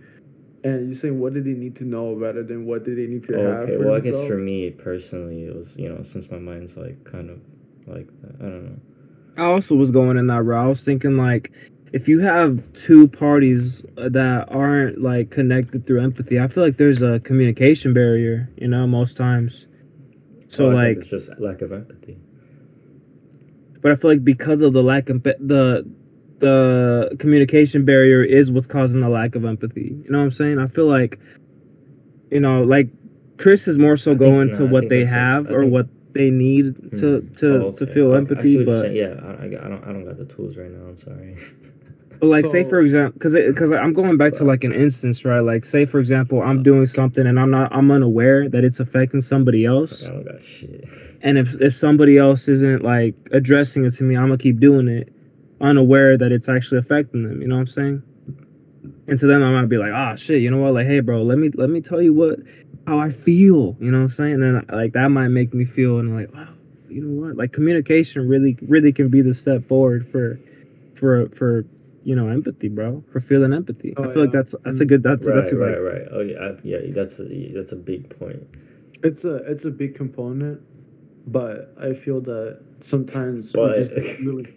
And 0.65 0.87
you're 0.87 0.95
saying 0.95 1.19
what 1.19 1.33
do 1.33 1.41
they 1.43 1.51
need 1.51 1.75
to 1.77 1.83
know 1.83 2.13
rather 2.13 2.41
than 2.41 2.65
what 2.65 2.85
do 2.85 2.95
they 2.95 3.05
need 3.05 3.23
to 3.25 3.35
Oh, 3.35 3.51
have 3.51 3.63
okay. 3.63 3.77
well 3.77 3.95
I 3.95 3.99
guess 3.99 4.25
for 4.27 4.37
me 4.37 4.69
personally 4.71 5.43
it 5.43 5.53
was 5.53 5.75
you 5.75 5.89
know 5.89 6.03
since 6.03 6.31
my 6.31 6.39
mind's 6.39 6.77
like 6.77 7.03
kind 7.03 7.29
of 7.29 7.41
like 7.85 8.07
I 8.39 8.43
don't 8.43 8.63
know 8.67 8.79
I 9.37 9.43
also 9.43 9.75
was 9.75 9.91
going 9.91 10.17
in 10.17 10.27
that 10.27 10.43
route. 10.43 10.65
I 10.65 10.67
was 10.67 10.83
thinking 10.83 11.17
like 11.17 11.51
if 11.91 12.07
you 12.07 12.19
have 12.19 12.71
two 12.73 13.07
parties 13.07 13.85
uh, 13.97 14.09
that 14.09 14.47
aren't 14.49 15.01
like 15.01 15.29
connected 15.29 15.85
through 15.85 16.01
empathy, 16.01 16.39
I 16.39 16.47
feel 16.47 16.63
like 16.63 16.77
there's 16.77 17.01
a 17.01 17.19
communication 17.19 17.93
barrier, 17.93 18.49
you 18.57 18.67
know, 18.67 18.87
most 18.87 19.17
times. 19.17 19.67
So 20.47 20.67
oh, 20.67 20.69
think 20.69 20.75
like 20.75 20.97
it's 20.97 21.07
just 21.07 21.39
lack 21.39 21.61
of 21.61 21.71
empathy 21.71 22.17
but 23.83 23.91
I 23.91 23.95
feel 23.95 24.09
like 24.09 24.23
because 24.23 24.63
of 24.63 24.73
the 24.73 24.81
lack 24.81 25.09
of 25.09 25.21
the 25.23 25.85
the 26.39 27.15
communication 27.19 27.85
barrier 27.85 28.23
is 28.23 28.51
what's 28.51 28.65
causing 28.65 29.01
the 29.01 29.09
lack 29.09 29.35
of 29.35 29.45
empathy. 29.45 29.95
You 30.03 30.09
know 30.09 30.17
what 30.17 30.23
I'm 30.23 30.31
saying? 30.31 30.57
I 30.57 30.67
feel 30.67 30.87
like 30.87 31.19
you 32.31 32.39
know, 32.39 32.63
like 32.63 32.89
Chris 33.37 33.67
is 33.67 33.77
more 33.77 33.97
so 33.97 34.13
I 34.13 34.17
think- 34.17 34.31
going 34.31 34.53
to 34.53 34.65
what 34.65 34.89
they 34.89 35.05
have 35.05 35.51
or 35.51 35.61
think- 35.61 35.73
what 35.73 35.87
they 36.13 36.29
need 36.29 36.75
to 36.95 37.19
Hmm. 37.21 37.33
to 37.35 37.63
Oh, 37.65 37.71
to 37.71 37.87
feel 37.87 38.11
Okay, 38.13 38.35
I 38.35 38.43
see 38.43 38.57
empathy. 38.57 38.57
what 38.65 38.65
But 38.83 38.93
yeah, 38.93 39.15
I, 39.23 39.29
I, 39.31 39.45
I 39.45 39.69
don't, 39.69 39.83
I 39.83 39.91
don't 39.93 40.05
got 40.05 40.17
the 40.17 40.25
tools 40.25 40.57
right 40.57 40.71
now. 40.71 40.87
I'm 40.89 40.97
sorry. 40.97 41.35
But 42.19 42.27
like, 42.29 42.45
say 42.45 42.63
for 42.63 42.79
example, 42.79 43.11
because 43.13 43.33
because 43.33 43.71
I'm 43.73 43.91
going 43.91 44.15
back 44.15 44.31
to 44.33 44.45
like 44.45 44.63
an 44.63 44.71
instance, 44.71 45.25
right? 45.25 45.41
Like, 45.41 45.65
say 45.65 45.83
for 45.83 45.99
example, 45.99 46.41
I'm 46.41 46.63
doing 46.63 46.85
something 46.85 47.27
and 47.27 47.37
I'm 47.37 47.49
not, 47.51 47.75
I'm 47.75 47.91
unaware 47.91 48.47
that 48.47 48.63
it's 48.63 48.79
affecting 48.79 49.19
somebody 49.21 49.65
else, 49.65 50.07
I 50.07 50.11
don't 50.11 50.23
got 50.23 50.41
shit. 50.41 50.87
and 51.21 51.37
if 51.37 51.59
if 51.59 51.75
somebody 51.75 52.17
else 52.17 52.47
isn't 52.47 52.81
like 52.81 53.15
addressing 53.31 53.83
it 53.83 53.89
to 53.95 54.05
me, 54.05 54.15
I'm 54.15 54.27
gonna 54.27 54.37
keep 54.37 54.59
doing 54.61 54.87
it, 54.87 55.11
unaware 55.59 56.17
that 56.17 56.31
it's 56.31 56.47
actually 56.47 56.77
affecting 56.77 57.23
them. 57.23 57.41
You 57.41 57.47
know 57.49 57.55
what 57.55 57.61
I'm 57.61 57.67
saying? 57.67 58.03
And 59.07 59.19
to 59.19 59.27
them, 59.27 59.43
I 59.43 59.51
might 59.51 59.67
be 59.67 59.77
like, 59.77 59.91
ah, 59.93 60.15
shit, 60.15 60.41
you 60.41 60.49
know 60.49 60.59
what? 60.59 60.73
Like, 60.75 60.87
hey, 60.87 61.01
bro, 61.01 61.23
let 61.23 61.37
me 61.39 61.49
let 61.55 61.69
me 61.69 61.81
tell 61.81 62.01
you 62.01 62.13
what 62.13 62.39
how 62.87 62.99
I 62.99 63.09
feel. 63.09 63.75
You 63.79 63.91
know 63.91 63.97
what 63.99 64.03
I'm 64.03 64.09
saying? 64.09 64.33
And 64.33 64.43
then 64.43 64.65
like 64.71 64.93
that 64.93 65.09
might 65.09 65.29
make 65.29 65.53
me 65.53 65.65
feel 65.65 65.99
and 65.99 66.15
like, 66.15 66.33
wow, 66.33 66.49
you 66.89 67.03
know 67.03 67.27
what? 67.27 67.37
Like 67.37 67.53
communication 67.53 68.27
really 68.27 68.57
really 68.61 68.91
can 68.91 69.09
be 69.09 69.21
the 69.21 69.33
step 69.33 69.63
forward 69.65 70.07
for 70.07 70.39
for 70.95 71.29
for 71.29 71.65
you 72.03 72.15
know 72.15 72.27
empathy, 72.29 72.69
bro. 72.69 73.03
For 73.11 73.19
feeling 73.19 73.53
empathy. 73.53 73.93
Oh, 73.97 74.03
I 74.03 74.13
feel 74.13 74.23
like 74.23 74.31
that's 74.31 74.55
that's 74.63 74.81
a 74.81 74.85
good 74.85 75.03
that's 75.03 75.27
right, 75.27 75.35
that's 75.35 75.53
a, 75.53 75.57
right, 75.57 75.81
like, 75.81 75.93
right. 75.93 76.07
Oh 76.11 76.21
yeah, 76.21 76.37
I, 76.39 76.55
yeah. 76.63 76.77
That's 76.89 77.19
a, 77.19 77.51
that's 77.53 77.71
a 77.71 77.77
big 77.77 78.17
point. 78.19 78.45
It's 79.03 79.25
a 79.25 79.35
it's 79.35 79.65
a 79.65 79.71
big 79.71 79.95
component, 79.95 80.61
but 81.27 81.73
I 81.79 81.93
feel 81.93 82.21
that 82.21 82.61
sometimes 82.81 83.53
we 83.53 83.61
But 83.61 83.75
just 83.77 84.19
really, 84.19 84.53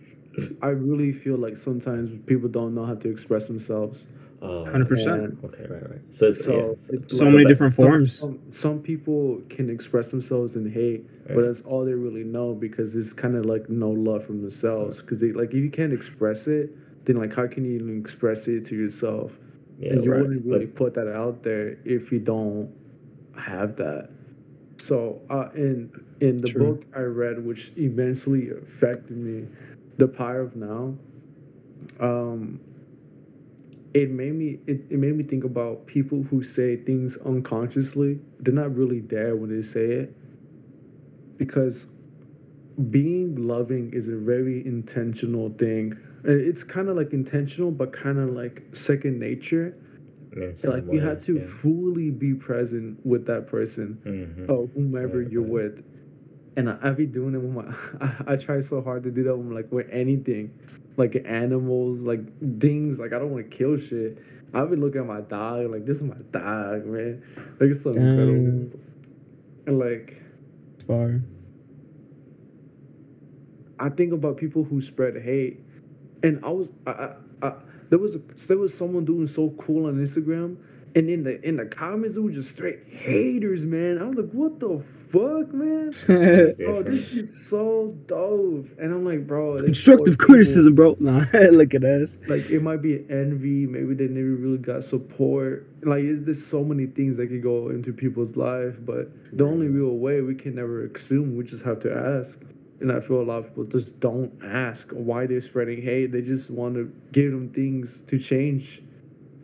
I 0.62 0.68
really 0.68 1.12
feel 1.12 1.36
like 1.36 1.56
sometimes 1.56 2.10
people 2.26 2.48
don't 2.48 2.74
know 2.74 2.84
how 2.84 2.94
to 2.94 3.08
express 3.08 3.46
themselves. 3.46 4.06
Oh, 4.48 4.64
100%. 4.66 5.44
Okay, 5.44 5.66
right, 5.68 5.90
right. 5.90 6.00
So 6.10 6.28
it's 6.28 6.44
So, 6.44 6.56
yeah, 6.56 6.96
it's 6.98 7.16
so 7.18 7.24
like- 7.24 7.32
many 7.32 7.44
that- 7.44 7.48
different 7.48 7.74
forms. 7.74 8.12
some, 8.18 8.38
some 8.50 8.80
people 8.80 9.40
can 9.48 9.68
express 9.70 10.10
themselves 10.10 10.56
in 10.56 10.70
hate, 10.70 11.06
but 11.28 11.42
that's 11.42 11.62
all 11.62 11.84
they 11.84 11.92
really 11.94 12.24
know 12.24 12.54
because 12.54 12.94
it's 12.96 13.12
kind 13.12 13.36
of 13.36 13.44
like 13.46 13.68
no 13.68 13.90
love 13.90 14.24
from 14.24 14.40
themselves. 14.42 15.00
Because 15.00 15.20
they 15.20 15.32
like 15.32 15.50
if 15.50 15.56
you 15.56 15.70
can't 15.70 15.92
express 15.92 16.46
it, 16.48 16.70
then 17.04 17.16
like 17.16 17.34
how 17.34 17.46
can 17.46 17.64
you 17.64 17.72
even 17.72 17.98
express 18.00 18.48
it 18.48 18.64
to 18.66 18.76
yourself? 18.76 19.38
Yeah, 19.78 19.92
and 19.92 20.04
you 20.04 20.10
right. 20.12 20.22
wouldn't 20.22 20.44
really 20.46 20.66
Like, 20.66 20.74
put 20.74 20.94
that 20.94 21.08
out 21.08 21.42
there 21.42 21.76
if 21.84 22.10
you 22.12 22.18
don't 22.18 22.70
have 23.36 23.76
that. 23.76 24.08
So 24.78 25.20
uh, 25.30 25.48
in 25.54 25.90
in 26.20 26.40
the 26.40 26.48
True. 26.48 26.74
book 26.74 26.84
I 26.94 27.00
read, 27.00 27.44
which 27.44 27.72
immensely 27.76 28.50
affected 28.50 29.16
me, 29.16 29.46
"The 29.98 30.08
Power 30.08 30.40
of 30.40 30.56
Now," 30.56 30.94
um, 32.00 32.60
it 33.96 34.10
made 34.10 34.34
me 34.34 34.60
it, 34.66 34.82
it 34.90 34.98
made 34.98 35.16
me 35.16 35.24
think 35.24 35.44
about 35.44 35.86
people 35.86 36.22
who 36.24 36.42
say 36.42 36.76
things 36.76 37.16
unconsciously. 37.18 38.20
They're 38.40 38.54
not 38.54 38.76
really 38.76 39.00
there 39.00 39.36
when 39.36 39.54
they 39.54 39.62
say 39.62 39.86
it, 39.86 40.14
because 41.38 41.86
being 42.90 43.46
loving 43.48 43.92
is 43.92 44.08
a 44.08 44.16
very 44.16 44.64
intentional 44.66 45.50
thing. 45.50 45.96
It's 46.24 46.64
kind 46.64 46.88
of 46.88 46.96
like 46.96 47.12
intentional, 47.12 47.70
but 47.70 47.92
kind 47.92 48.18
of 48.18 48.30
like 48.30 48.64
second 48.72 49.18
nature 49.18 49.76
mean, 50.36 50.54
like 50.64 50.84
you 50.92 51.00
have 51.00 51.22
to 51.24 51.36
yeah. 51.36 51.46
fully 51.46 52.10
be 52.10 52.34
present 52.34 52.98
with 53.06 53.26
that 53.26 53.46
person 53.46 53.98
Mhm. 54.04 54.50
or 54.50 54.66
whomever 54.74 55.20
Right, 55.20 55.30
you're 55.32 55.42
with 55.42 55.82
and 56.56 56.68
I, 56.70 56.78
I 56.82 56.90
be 56.90 57.06
doing 57.06 57.34
it 57.34 57.38
with 57.38 57.52
my 57.52 57.74
I, 58.28 58.34
I 58.34 58.36
try 58.36 58.60
so 58.60 58.82
hard 58.82 59.04
to 59.04 59.10
do 59.10 59.22
that 59.24 59.36
with 59.36 59.52
like 59.52 59.70
with 59.72 59.88
anything 59.90 60.50
like 60.96 61.22
animals 61.26 62.00
like 62.00 62.20
things 62.60 62.98
like 62.98 63.12
i 63.12 63.18
don't 63.18 63.30
want 63.30 63.50
to 63.50 63.56
kill 63.56 63.76
shit. 63.76 64.18
I've 64.54 64.70
been 64.70 64.80
looking 64.80 65.02
at 65.02 65.06
my 65.06 65.20
dog 65.20 65.70
like 65.70 65.84
this 65.84 65.98
is 65.98 66.04
my 66.04 66.16
dog 66.30 66.86
man. 66.86 67.22
Like 67.60 67.70
it's 67.70 67.82
so 67.82 67.90
incredible. 67.90 68.70
And 69.66 69.78
like 69.78 70.22
far. 70.86 71.20
I 73.78 73.90
think 73.90 74.12
about 74.12 74.38
people 74.38 74.64
who 74.64 74.80
spread 74.80 75.20
hate, 75.22 75.60
and 76.22 76.42
I 76.42 76.48
was 76.48 76.70
I, 76.86 76.90
I, 76.90 77.14
I 77.42 77.52
there 77.90 77.98
was 77.98 78.14
a, 78.14 78.18
there 78.46 78.56
was 78.56 78.72
someone 78.72 79.04
doing 79.04 79.26
so 79.26 79.50
cool 79.58 79.86
on 79.86 79.96
Instagram, 79.96 80.56
And 80.96 81.10
in 81.10 81.24
the 81.24 81.40
in 81.46 81.56
the 81.58 81.66
comments, 81.66 82.16
it 82.16 82.20
was 82.20 82.34
just 82.36 82.52
straight 82.56 82.78
haters, 82.88 83.66
man. 83.66 83.98
I'm 83.98 84.12
like, 84.12 84.30
what 84.30 84.58
the 84.58 84.82
fuck, 85.10 85.52
man? 85.52 85.90
Different. 85.90 86.60
Oh, 86.66 86.82
this 86.82 87.12
is 87.12 87.48
so 87.48 87.94
dope. 88.06 88.66
And 88.78 88.94
I'm 88.94 89.04
like, 89.04 89.26
bro, 89.26 89.58
Constructive 89.58 90.14
people- 90.14 90.26
criticism, 90.26 90.74
bro. 90.74 90.96
Nah, 91.00 91.26
look 91.52 91.74
at 91.74 91.84
us. 91.84 92.16
Like 92.28 92.48
it 92.50 92.62
might 92.62 92.80
be 92.80 93.04
envy, 93.10 93.66
maybe 93.66 93.92
they 93.94 94.08
never 94.08 94.36
really 94.36 94.56
got 94.58 94.84
support. 94.84 95.68
Like 95.82 96.02
it's 96.02 96.22
just 96.22 96.48
so 96.48 96.64
many 96.64 96.86
things 96.86 97.18
that 97.18 97.26
could 97.28 97.42
go 97.42 97.68
into 97.68 97.92
people's 97.92 98.34
life, 98.36 98.76
but 98.80 99.10
the 99.36 99.44
only 99.44 99.68
real 99.68 99.98
way 99.98 100.22
we 100.22 100.34
can 100.34 100.54
never 100.54 100.86
assume, 100.86 101.36
we 101.36 101.44
just 101.44 101.64
have 101.64 101.78
to 101.80 101.94
ask. 101.94 102.40
And 102.80 102.90
I 102.90 103.00
feel 103.00 103.20
a 103.20 103.22
lot 103.22 103.38
of 103.38 103.48
people 103.48 103.64
just 103.64 104.00
don't 104.00 104.32
ask 104.44 104.90
why 104.92 105.26
they're 105.26 105.40
spreading 105.42 105.80
hate. 105.82 106.12
They 106.12 106.22
just 106.22 106.50
want 106.50 106.74
to 106.74 106.90
give 107.12 107.32
them 107.32 107.50
things 107.50 108.02
to 108.06 108.18
change 108.18 108.82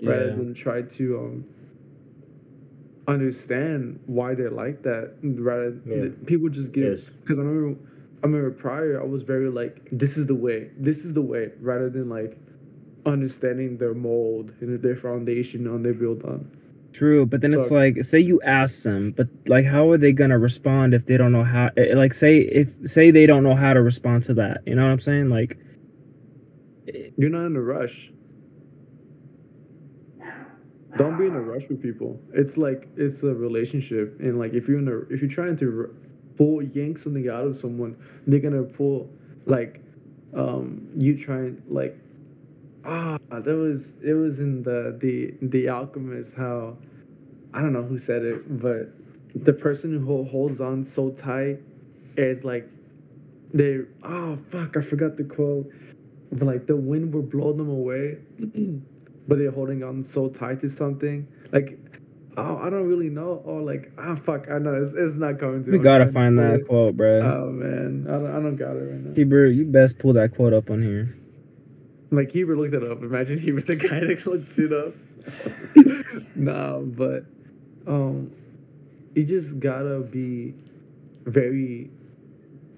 rather 0.02 0.28
Yeah. 0.28 0.34
than 0.36 0.54
try 0.54 0.82
to 0.82 1.18
um 1.18 1.44
understand 3.08 3.98
why 4.06 4.34
they're 4.34 4.50
like 4.50 4.82
that. 4.82 5.12
Rather, 5.22 5.76
Yeah. 5.86 6.06
people 6.26 6.48
just 6.48 6.72
give 6.72 6.84
Yes. 6.84 7.10
because 7.20 7.38
I 7.38 7.42
remember, 7.42 7.78
I 8.22 8.26
remember 8.26 8.50
prior 8.50 9.00
I 9.00 9.04
was 9.04 9.22
very 9.22 9.48
like, 9.48 9.88
this 9.90 10.16
is 10.16 10.26
the 10.26 10.34
way, 10.34 10.70
this 10.78 11.04
is 11.04 11.14
the 11.14 11.22
way, 11.22 11.50
rather 11.60 11.90
than 11.90 12.08
like 12.08 12.36
understanding 13.04 13.76
their 13.78 13.94
mold 13.94 14.52
and 14.60 14.80
their 14.80 14.94
foundation 14.96 15.66
on 15.66 15.82
their 15.82 15.94
build 15.94 16.22
on. 16.24 16.48
True, 16.92 17.24
but 17.26 17.40
then 17.40 17.54
it's 17.54 17.70
like, 17.70 18.04
say 18.04 18.20
you 18.20 18.40
ask 18.42 18.82
them, 18.82 19.12
but 19.16 19.26
like, 19.46 19.64
how 19.64 19.90
are 19.90 19.96
they 19.98 20.12
gonna 20.12 20.38
respond 20.38 20.92
if 20.94 21.06
they 21.06 21.16
don't 21.16 21.32
know 21.32 21.42
how? 21.42 21.70
eh, 21.76 21.94
Like, 21.96 22.12
say 22.12 22.38
if 22.40 22.76
say 22.84 23.10
they 23.10 23.26
don't 23.26 23.42
know 23.42 23.56
how 23.56 23.72
to 23.72 23.82
respond 23.82 24.24
to 24.24 24.34
that. 24.34 24.60
You 24.66 24.74
know 24.76 24.82
what 24.84 24.92
I'm 24.92 25.00
saying? 25.00 25.28
Like, 25.30 25.58
You're 27.16 27.30
not 27.30 27.46
in 27.46 27.56
a 27.56 27.60
rush. 27.62 28.12
Don't 30.96 31.16
be 31.16 31.26
in 31.26 31.34
a 31.34 31.40
rush 31.40 31.68
with 31.68 31.82
people. 31.82 32.20
It's 32.34 32.58
like 32.58 32.88
it's 32.96 33.22
a 33.22 33.34
relationship, 33.34 34.18
and 34.20 34.38
like 34.38 34.52
if 34.52 34.68
you're 34.68 34.78
in 34.78 34.88
a 34.88 34.98
if 35.12 35.22
you're 35.22 35.30
trying 35.30 35.56
to 35.56 35.94
pull 36.36 36.62
yank 36.62 36.98
something 36.98 37.28
out 37.28 37.46
of 37.46 37.56
someone, 37.56 37.96
they're 38.26 38.40
gonna 38.40 38.62
pull 38.62 39.08
like 39.46 39.80
um 40.34 40.86
you 40.96 41.18
trying 41.18 41.62
like 41.68 41.96
ah 42.84 43.18
that 43.30 43.46
was 43.46 43.94
it 44.02 44.12
was 44.12 44.40
in 44.40 44.62
the 44.62 44.96
the 45.00 45.34
the 45.48 45.68
alchemist 45.68 46.36
how 46.36 46.76
I 47.54 47.62
don't 47.62 47.72
know 47.72 47.82
who 47.82 47.98
said 47.98 48.22
it, 48.22 48.60
but 48.60 48.92
the 49.34 49.52
person 49.52 49.98
who 49.98 50.24
holds 50.24 50.60
on 50.60 50.84
so 50.84 51.10
tight 51.10 51.58
is 52.18 52.44
like 52.44 52.68
they 53.54 53.80
oh 54.02 54.38
fuck 54.50 54.76
I 54.76 54.82
forgot 54.82 55.16
the 55.16 55.24
quote. 55.24 55.70
But 56.32 56.46
like 56.46 56.66
the 56.66 56.76
wind 56.76 57.12
will 57.14 57.22
blow 57.22 57.52
them 57.52 57.68
away 57.68 58.18
but 59.28 59.38
they're 59.38 59.50
holding 59.50 59.82
on 59.82 60.02
so 60.02 60.28
tight 60.28 60.60
to 60.60 60.68
something 60.68 61.26
like 61.52 61.78
oh 62.36 62.56
I 62.58 62.70
don't 62.70 62.86
really 62.88 63.08
know 63.10 63.42
or 63.44 63.60
like 63.62 63.92
ah 63.98 64.16
fuck 64.16 64.48
I 64.50 64.58
know 64.58 64.74
it's, 64.74 64.94
it's 64.94 65.16
not 65.16 65.38
coming 65.38 65.62
to 65.64 65.70
we 65.70 65.78
gotta 65.78 66.06
find 66.06 66.38
that 66.38 66.64
quote, 66.68 66.96
bro. 66.96 67.20
oh 67.20 67.50
man 67.50 68.06
I 68.08 68.18
don't, 68.18 68.30
I 68.30 68.34
don't 68.40 68.56
got 68.56 68.76
it 68.76 68.80
right 68.90 69.00
now 69.00 69.14
Heber, 69.14 69.46
you 69.46 69.64
best 69.64 69.98
pull 69.98 70.12
that 70.14 70.34
quote 70.34 70.52
up 70.52 70.70
on 70.70 70.82
here. 70.82 71.14
like 72.10 72.32
Heber 72.32 72.56
looked 72.56 72.74
it 72.74 72.82
up 72.82 73.02
imagine 73.02 73.38
he 73.38 73.52
was 73.52 73.66
the 73.66 73.76
guy 73.76 74.00
that 74.00 74.26
looked 74.26 74.52
shit 74.54 74.72
up 74.72 74.94
nah 76.36 76.78
but 76.78 77.24
um 77.86 78.32
you 79.14 79.24
just 79.24 79.60
gotta 79.60 80.00
be 80.00 80.54
very 81.24 81.90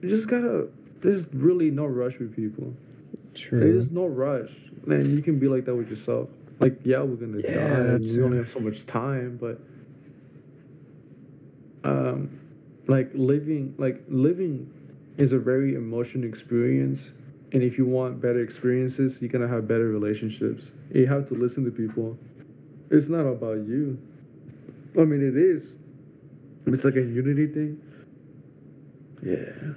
you 0.03 0.09
just 0.09 0.29
gotta 0.29 0.69
there's 1.01 1.27
really 1.33 1.71
no 1.71 1.87
rush 1.87 2.19
with 2.19 2.35
people 2.35 2.75
True. 3.35 3.59
There's 3.61 3.91
no 3.91 4.07
rush. 4.07 4.53
Man, 4.87 5.17
you 5.17 5.23
can 5.23 5.39
be 5.39 5.49
like 5.49 5.65
that 5.67 5.75
with 5.75 5.89
yourself. 5.91 6.29
Like, 6.61 6.79
yeah, 6.85 7.01
we're 7.03 7.17
gonna 7.17 7.43
Yeah, 7.43 7.53
die. 7.53 7.81
And 7.81 8.15
we 8.15 8.23
only 8.23 8.39
have 8.39 8.49
so 8.49 8.61
much 8.61 8.87
time, 8.87 9.39
but 9.41 9.61
um, 11.85 12.39
like 12.87 13.11
living, 13.15 13.75
like 13.79 14.03
living, 14.09 14.71
is 15.17 15.33
a 15.33 15.39
very 15.39 15.75
emotional 15.75 16.27
experience. 16.29 17.13
And 17.53 17.63
if 17.63 17.79
you 17.79 17.87
want 17.87 18.21
better 18.21 18.41
experiences, 18.43 19.21
you're 19.23 19.31
gonna 19.31 19.49
have 19.49 19.69
better 19.69 19.89
relationships. 19.89 20.73
You 20.93 21.07
have 21.07 21.27
to 21.29 21.35
listen 21.35 21.65
to 21.65 21.71
people. 21.71 22.19
It's 22.91 23.09
not 23.09 23.27
about 23.27 23.59
you. 23.67 23.99
I 24.99 25.05
mean, 25.05 25.27
it 25.27 25.37
is. 25.37 25.77
It's 26.67 26.85
like 26.85 26.97
a 26.97 27.03
unity 27.03 27.47
thing. 27.47 27.81
Yeah. 29.23 29.75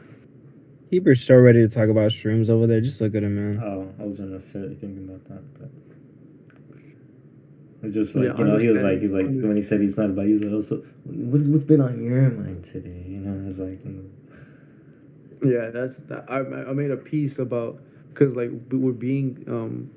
Heber's 0.90 1.22
so 1.22 1.36
ready 1.36 1.62
to 1.62 1.68
talk 1.68 1.90
about 1.90 2.12
shrooms 2.12 2.50
over 2.50 2.66
there. 2.68 2.80
Just 2.80 3.02
look 3.02 3.16
at 3.16 3.24
him, 3.24 3.36
man. 3.36 3.62
Oh, 3.64 3.94
I 4.00 4.04
wasn't 4.04 4.32
necessarily 4.32 4.76
thinking 4.76 5.08
about 5.10 5.26
that, 5.26 5.60
but 5.60 5.70
it's 7.84 7.94
just 7.94 8.16
like 8.16 8.26
Yeah, 8.26 8.38
you 8.38 8.44
know, 8.46 8.58
he 8.58 8.70
was 8.70 8.82
like, 8.82 9.02
he's 9.02 9.14
like 9.14 9.26
when 9.26 9.56
he 9.56 9.62
said 9.62 9.82
he's 9.82 9.98
not 9.98 10.10
about 10.12 10.28
you, 10.28 10.34
he's 10.38 10.44
like, 10.44 10.54
oh, 10.54 10.62
so 10.62 10.84
what's 11.04 11.46
what's 11.48 11.64
been 11.66 11.82
on 11.82 12.02
your 12.04 12.30
mind 12.32 12.64
today? 12.64 13.04
You 13.08 13.20
know, 13.20 13.48
it's 13.48 13.60
like, 13.60 13.80
mm, 13.84 14.08
Yeah, 15.44 15.70
that's 15.72 15.98
that. 16.08 16.26
I 16.30 16.40
I 16.40 16.74
made 16.74 16.92
a 16.92 16.98
piece 16.98 17.40
about 17.40 17.82
because 18.14 18.36
like 18.36 18.52
we- 18.72 18.78
we're 18.78 18.92
being 18.94 19.44
um 19.48 19.90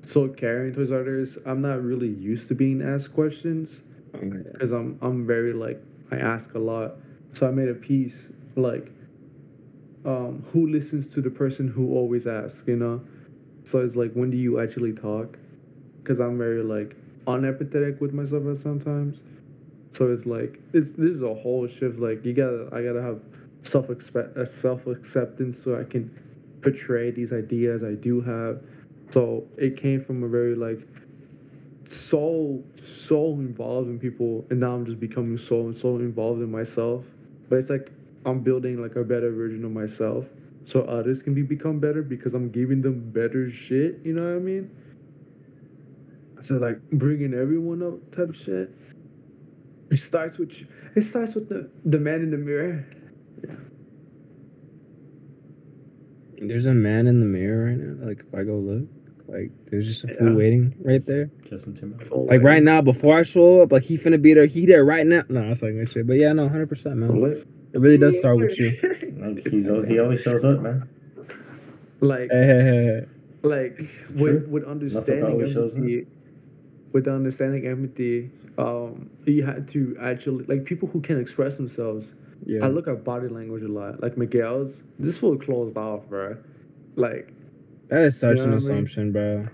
so 0.00 0.28
caring 0.28 0.74
towards 0.74 0.90
others. 0.90 1.38
I'm 1.46 1.62
not 1.62 1.82
really 1.82 2.08
used 2.08 2.48
to 2.48 2.54
being 2.56 2.82
asked 2.82 3.14
questions 3.14 3.82
because 4.52 4.72
I'm 4.72 4.98
I'm 5.00 5.24
very 5.24 5.52
like 5.52 5.80
I 6.10 6.16
ask 6.16 6.54
a 6.54 6.58
lot. 6.58 6.96
So 7.32 7.46
I 7.48 7.52
made 7.52 7.68
a 7.68 7.74
piece 7.74 8.32
like 8.56 8.90
um 10.04 10.42
who 10.52 10.66
listens 10.66 11.06
to 11.08 11.20
the 11.20 11.30
person 11.30 11.68
who 11.68 11.94
always 11.94 12.26
asks, 12.26 12.64
you 12.66 12.76
know? 12.76 13.00
So 13.64 13.80
it's 13.80 13.96
like 13.96 14.12
when 14.12 14.30
do 14.30 14.36
you 14.36 14.60
actually 14.60 14.92
talk? 14.92 15.38
Because 16.02 16.20
I'm 16.20 16.38
very 16.38 16.62
like 16.62 16.96
unempathetic 17.26 18.00
with 18.00 18.12
myself 18.12 18.46
at 18.46 18.56
sometimes. 18.56 19.20
So 19.90 20.10
it's 20.10 20.26
like 20.26 20.58
it's 20.72 20.90
this 20.92 21.10
is 21.12 21.22
a 21.22 21.34
whole 21.34 21.66
shift. 21.66 21.98
Like 21.98 22.24
you 22.24 22.32
gotta 22.32 22.68
I 22.72 22.82
gotta 22.82 23.02
have 23.02 23.20
self 23.62 23.88
a 23.90 24.46
self 24.46 24.86
acceptance 24.86 25.58
so 25.58 25.78
I 25.78 25.84
can 25.84 26.10
portray 26.62 27.10
these 27.10 27.32
ideas 27.32 27.82
I 27.82 27.94
do 27.94 28.20
have. 28.20 28.60
So 29.10 29.46
it 29.56 29.76
came 29.76 30.00
from 30.00 30.22
a 30.22 30.28
very 30.28 30.54
like 30.54 30.80
so 31.88 32.62
so 32.76 33.32
involved 33.34 33.88
in 33.88 33.98
people 33.98 34.46
and 34.50 34.60
now 34.60 34.74
I'm 34.74 34.86
just 34.86 34.98
becoming 34.98 35.36
so 35.36 35.72
so 35.72 35.96
involved 35.96 36.40
in 36.42 36.50
myself. 36.50 37.04
But 37.48 37.58
it's 37.58 37.70
like 37.70 37.90
I'm 38.24 38.40
building 38.40 38.80
like 38.80 38.96
a 38.96 39.04
better 39.04 39.32
version 39.32 39.64
of 39.64 39.72
myself 39.72 40.26
so 40.64 40.82
others 40.82 41.22
can 41.22 41.34
be 41.34 41.42
become 41.42 41.80
better 41.80 42.02
because 42.02 42.34
I'm 42.34 42.50
giving 42.50 42.82
them 42.82 43.10
better 43.10 43.50
shit, 43.50 43.98
you 44.04 44.12
know 44.12 44.22
what 44.22 44.36
I 44.36 44.38
mean? 44.38 44.70
So 46.40 46.56
like 46.56 46.80
bringing 46.90 47.34
everyone 47.34 47.82
up 47.82 48.10
type 48.14 48.28
of 48.28 48.36
shit. 48.36 48.70
It 49.90 49.96
starts 49.98 50.38
with 50.38 50.52
it 50.94 51.02
starts 51.02 51.34
with 51.34 51.48
the 51.48 51.70
the 51.84 51.98
man 51.98 52.20
in 52.22 52.30
the 52.30 52.38
mirror. 52.38 52.86
Yeah. 53.46 53.54
There's 56.38 56.66
a 56.66 56.74
man 56.74 57.06
in 57.06 57.20
the 57.20 57.26
mirror 57.26 57.66
right 57.66 57.78
now. 57.78 58.06
Like, 58.08 58.24
if 58.26 58.34
I 58.34 58.42
go 58.42 58.56
look, 58.56 58.88
like, 59.28 59.50
there's 59.70 59.86
just 59.86 60.04
a 60.04 60.08
Yeah. 60.08 60.14
fool 60.18 60.34
waiting 60.34 60.74
right 60.80 61.04
there. 61.06 61.30
Justin 61.48 61.74
Timberlake. 61.74 62.10
Like 62.10 62.42
right 62.42 62.62
now, 62.62 62.80
before 62.82 63.16
I 63.16 63.22
show 63.22 63.62
up, 63.62 63.70
like 63.70 63.84
he 63.84 63.96
finna 63.96 64.20
be 64.20 64.34
there. 64.34 64.46
He 64.46 64.66
there 64.66 64.84
right 64.84 65.06
now. 65.06 65.22
No, 65.28 65.42
it's 65.52 65.62
like 65.62 65.74
that 65.76 65.88
shit. 65.88 66.06
But 66.06 66.14
yeah, 66.14 66.32
no, 66.32 66.48
hundred 66.48 66.68
percent, 66.68 66.96
man. 66.96 67.44
It 67.72 67.78
really 67.80 67.98
does 67.98 68.18
start 68.18 68.36
with 68.38 68.58
you. 68.58 68.70
Like 69.18 69.46
he's 69.46 69.66
he 69.66 69.98
always 69.98 70.20
shows 70.22 70.44
up, 70.44 70.60
man. 70.60 70.88
like 72.00 72.30
Hey, 72.30 72.46
hey, 72.46 72.62
hey, 72.62 72.84
hey. 72.84 73.06
like 73.42 73.76
true. 74.02 74.16
with 74.16 74.48
with 74.48 74.64
understanding 74.64 75.24
always 75.24 75.52
shows 75.52 75.72
up. 75.72 75.78
empathy, 75.78 76.06
with 76.92 77.08
understanding 77.08 77.66
empathy, 77.66 78.30
um, 78.58 79.08
you 79.24 79.42
had 79.44 79.68
to 79.68 79.96
actually 80.00 80.44
like 80.46 80.64
people 80.64 80.88
who 80.88 81.00
can 81.00 81.18
express 81.20 81.56
themselves. 81.56 82.12
Yeah. 82.44 82.64
I 82.64 82.68
look 82.68 82.88
at 82.88 83.04
body 83.04 83.28
language 83.28 83.62
a 83.62 83.68
lot. 83.68 84.02
Like 84.02 84.16
Miguel's, 84.18 84.82
this 84.98 85.18
fool 85.18 85.38
closed 85.38 85.76
off, 85.76 86.08
bro. 86.08 86.36
Like, 86.96 87.32
that 87.88 88.02
is 88.02 88.18
such 88.18 88.38
You 88.38 88.44
an 88.44 88.50
know 88.50 88.56
what 88.56 88.64
I 88.64 88.66
mean? 88.68 88.84
assumption, 88.84 89.12
bro. 89.12 89.44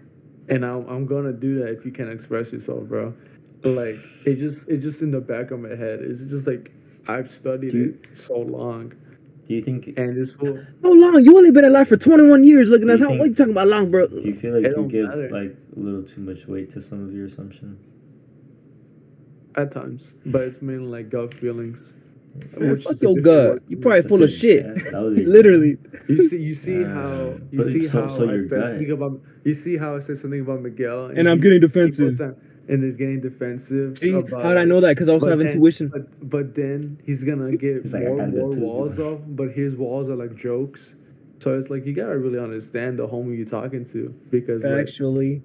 and 0.48 0.64
I'm 0.64 0.88
I'm 0.88 1.06
gonna 1.06 1.32
do 1.32 1.58
that 1.60 1.68
if 1.68 1.84
you 1.84 1.92
can't 1.92 2.10
express 2.10 2.50
yourself, 2.52 2.84
bro. 2.88 3.12
Like 3.64 3.96
it 4.24 4.36
just 4.36 4.68
it 4.70 4.78
just 4.78 5.02
in 5.02 5.10
the 5.10 5.20
back 5.20 5.50
of 5.50 5.60
my 5.60 5.70
head. 5.70 6.00
It's 6.00 6.22
just 6.22 6.46
like 6.46 6.72
I've 7.08 7.30
studied 7.30 7.72
you- 7.72 7.94
it 8.02 8.16
so 8.16 8.38
long, 8.38 8.92
Do 9.46 9.54
you 9.54 9.62
think? 9.62 9.94
and 9.96 10.16
this 10.16 10.32
fool. 10.34 10.60
No 10.82 10.92
long. 10.92 11.20
You 11.22 11.36
only 11.36 11.50
been 11.50 11.64
alive 11.64 11.88
for 11.88 11.96
21 11.96 12.44
years. 12.44 12.68
Looking 12.68 12.90
at 12.90 13.00
how 13.00 13.08
think- 13.08 13.20
what 13.20 13.28
you 13.30 13.34
talking 13.34 13.52
about 13.52 13.68
long, 13.68 13.90
bro? 13.90 14.06
Do 14.08 14.20
you 14.20 14.34
feel 14.34 14.54
like 14.54 14.64
It 14.64 14.68
you 14.68 14.74
don't 14.74 14.88
give 14.88 15.06
matter. 15.08 15.30
like 15.30 15.56
a 15.76 15.80
little 15.80 16.02
too 16.02 16.20
much 16.20 16.46
weight 16.46 16.70
to 16.70 16.80
some 16.80 17.02
of 17.04 17.14
your 17.14 17.24
assumptions? 17.26 17.94
At 19.54 19.72
times, 19.72 20.12
but 20.26 20.42
it's 20.42 20.62
mainly 20.62 20.86
like 20.86 21.10
gut 21.10 21.34
feelings. 21.34 21.94
Man, 22.60 22.70
which 22.70 22.84
fuck 22.84 22.92
is 22.92 23.02
a 23.02 23.06
your 23.06 23.14
different 23.16 23.24
gut. 23.24 23.48
word. 23.54 23.62
You 23.68 23.76
probably 23.78 24.00
That's 24.02 24.08
full 24.12 24.22
of 24.22 24.30
shit. 24.30 24.62
gut. 24.62 24.84
That 24.92 25.02
was 25.02 25.16
your 25.16 25.24
gut. 25.24 25.34
Literally. 25.34 25.78
You 26.08 26.18
see, 26.18 26.42
you 26.42 26.54
see 26.54 26.84
Uh, 26.84 26.88
how 26.90 27.40
you 27.50 27.62
see 27.62 27.82
so- 27.82 28.02
how 28.02 28.06
so 28.08 28.28
I 28.28 28.34
your 28.34 28.48
said 28.48 28.56
gut- 28.60 28.64
something 28.66 28.90
about 28.92 29.20
you 29.44 29.54
see 29.54 29.76
how 29.76 29.96
I 29.96 29.98
said 30.00 30.18
something 30.18 30.40
about 30.42 30.62
Miguel, 30.62 31.06
And 31.06 31.28
I'm 31.28 31.38
he- 31.38 31.42
getting 31.42 31.56
he 31.62 31.66
defensive. 31.66 32.20
Down 32.68 32.74
and 32.74 32.84
is 32.84 32.96
getting 32.96 33.20
defensive. 33.20 33.96
See, 33.98 34.12
about 34.12 34.42
how 34.42 34.48
did 34.50 34.58
I 34.58 34.64
know 34.64 34.80
that? 34.80 34.90
Because 34.90 35.08
I 35.08 35.12
also 35.14 35.28
have 35.30 35.38
then- 35.38 35.48
intuition. 35.48 35.88
But 35.88 36.28
but 36.30 36.54
then 36.54 36.98
he's 37.04 37.24
gonna 37.24 37.56
get 37.56 37.82
He's 37.82 37.92
more 37.94 38.16
got 38.16 38.28
more 38.30 38.50
that 38.50 38.58
too. 38.58 38.64
walls 38.64 38.98
off. 38.98 39.20
But 39.28 39.52
his 39.52 39.76
walls 39.76 40.08
are 40.08 40.16
like 40.16 40.34
jokes. 40.36 40.96
So 41.40 41.50
it's 41.52 41.70
like 41.70 41.86
you 41.86 41.92
gotta 41.92 42.18
really 42.18 42.38
understand 42.40 42.98
the 42.98 43.06
homie 43.06 43.36
you're 43.36 43.46
talking 43.46 43.84
to 43.86 44.08
because 44.30 44.64
like, 44.64 44.72
Actually, 44.72 45.40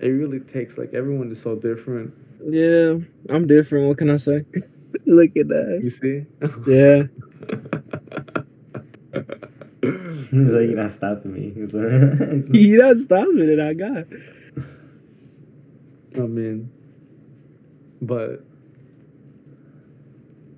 it 0.00 0.08
really 0.08 0.40
takes 0.40 0.78
like 0.78 0.94
everyone 0.94 1.30
is 1.30 1.40
so 1.40 1.54
different. 1.56 2.12
Yeah, 2.44 2.96
I'm 3.30 3.46
different. 3.46 3.88
What 3.88 3.98
can 3.98 4.10
I 4.10 4.16
say? 4.16 4.44
Look 5.06 5.36
at 5.36 5.48
that. 5.48 5.80
You 5.82 5.90
see? 5.90 6.24
Yeah. 6.66 7.04
He's 9.80 10.32
like, 10.32 10.68
you're 10.68 10.76
not 10.76 10.90
stopping 10.90 11.32
me. 11.34 11.50
He's 11.54 11.72
like, 11.74 12.30
he's 12.32 12.50
like- 12.50 12.60
You're 12.60 12.84
not 12.84 12.96
stopping 12.98 13.38
it. 13.38 13.60
I 13.60 13.74
got. 13.74 14.04
I 16.18 16.22
mean, 16.26 16.70
but 18.02 18.44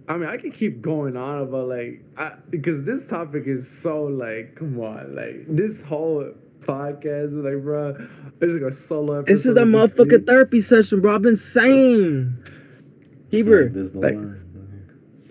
I 0.08 0.16
mean, 0.16 0.28
I 0.28 0.36
can 0.36 0.50
keep 0.52 0.80
going 0.82 1.16
on 1.16 1.42
about 1.42 1.68
like, 1.68 2.02
I, 2.16 2.32
because 2.50 2.84
this 2.84 3.06
topic 3.06 3.44
is 3.46 3.68
so 3.68 4.04
like, 4.04 4.56
come 4.56 4.78
on, 4.80 5.14
like 5.14 5.44
this 5.48 5.82
whole 5.84 6.32
podcast, 6.60 7.32
like, 7.44 7.62
bro, 7.62 7.96
it's 8.40 8.54
like 8.54 8.62
a 8.62 8.72
solo. 8.72 9.22
This 9.22 9.46
is 9.46 9.56
a 9.56 9.62
of 9.62 9.68
motherfucking 9.68 10.20
me. 10.20 10.24
therapy 10.26 10.60
session, 10.60 11.00
bro. 11.00 11.14
I've 11.14 11.22
been 11.22 11.36
saying. 11.36 12.36
Keeper. 13.30 13.68
There's 13.68 13.94
no 13.94 14.00
Like- 14.00 14.14
line. 14.16 14.36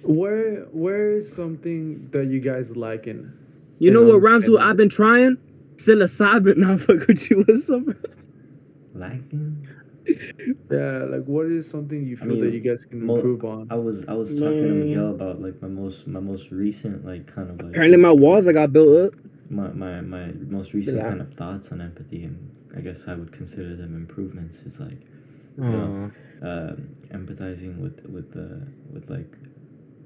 Where, 0.04 0.62
where 0.72 1.12
is 1.18 1.32
something 1.32 2.10
that 2.12 2.28
you 2.28 2.40
guys 2.40 2.76
liking? 2.76 3.32
You 3.80 3.92
know 3.92 4.02
what 4.02 4.22
rhymes 4.24 4.50
with. 4.50 4.60
I've 4.62 4.78
been 4.78 4.90
trying? 4.90 5.38
Psilocybin. 5.76 6.56
Now 6.58 6.78
fuck 6.78 7.06
with 7.06 7.30
you. 7.30 7.44
What's 7.48 7.70
up? 7.70 7.84
bro? 8.94 9.10
Lacking? 10.10 10.56
Yeah, 10.72 11.06
like 11.10 11.26
what 11.26 11.46
is 11.48 11.70
something 11.70 12.06
you 12.06 12.18
I 12.22 12.26
feel 12.26 12.40
that 12.42 12.54
you 12.54 12.60
guys 12.60 12.86
can 12.86 13.06
mo- 13.06 13.16
improve 13.16 13.44
on? 13.46 13.68
I 13.72 13.76
was 13.76 14.08
I 14.08 14.14
was 14.14 14.38
talking 14.40 14.62
to 14.62 14.74
Miguel 14.74 15.10
about 15.12 15.42
like 15.42 15.62
my 15.62 15.68
most 15.68 16.08
my 16.08 16.20
most 16.20 16.52
recent 16.52 17.06
like 17.06 17.28
kind 17.34 17.50
of 17.50 17.58
like 17.62 17.72
Apparently 17.72 17.98
my 17.98 18.12
walls 18.12 18.48
I 18.48 18.54
got 18.54 18.72
built 18.74 19.14
up. 19.14 19.20
my 19.50 19.70
my, 19.70 20.02
my 20.02 20.28
most 20.48 20.74
recent 20.74 20.98
Yeah. 20.98 21.10
kind 21.10 21.22
of 21.22 21.34
thoughts 21.34 21.72
on 21.72 21.82
empathy 21.82 22.24
and 22.24 22.56
I 22.76 22.82
guess 22.82 23.08
I 23.08 23.16
would 23.16 23.32
consider 23.32 23.76
them 23.76 23.96
improvements 23.96 24.60
is 24.62 24.80
like 24.80 25.00
Aw. 25.62 25.64
um, 25.64 26.14
empathizing 27.10 27.80
with 27.80 28.06
with 28.06 28.32
the 28.32 28.68
with 28.94 29.10
like 29.10 29.32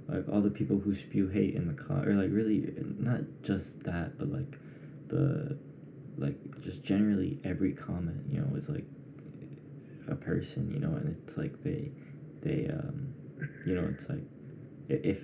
like 0.08 0.28
all 0.30 0.42
the 0.42 0.50
people 0.50 0.80
who 0.80 0.94
spew 0.94 1.28
hate 1.28 1.56
in 1.56 1.68
the 1.68 1.74
car 1.74 2.08
or 2.08 2.14
like 2.14 2.32
really 2.32 2.74
not 3.00 3.22
just 3.42 3.84
that 3.84 4.18
but 4.18 4.30
like 4.30 4.58
the 5.10 5.58
like 6.18 6.38
just 6.62 6.84
generally 6.84 7.40
every 7.44 7.74
comment 7.74 8.22
you 8.30 8.40
know 8.40 8.56
is 8.56 8.70
like 8.70 8.86
a 10.08 10.16
person 10.16 10.72
you 10.74 10.80
know 10.80 10.94
and 10.96 11.16
it's 11.24 11.38
like 11.38 11.64
they 11.64 11.92
they 12.42 12.68
um 12.70 13.14
you 13.66 13.74
know 13.76 13.86
it's 13.90 14.10
like 14.10 14.24
if 14.90 15.22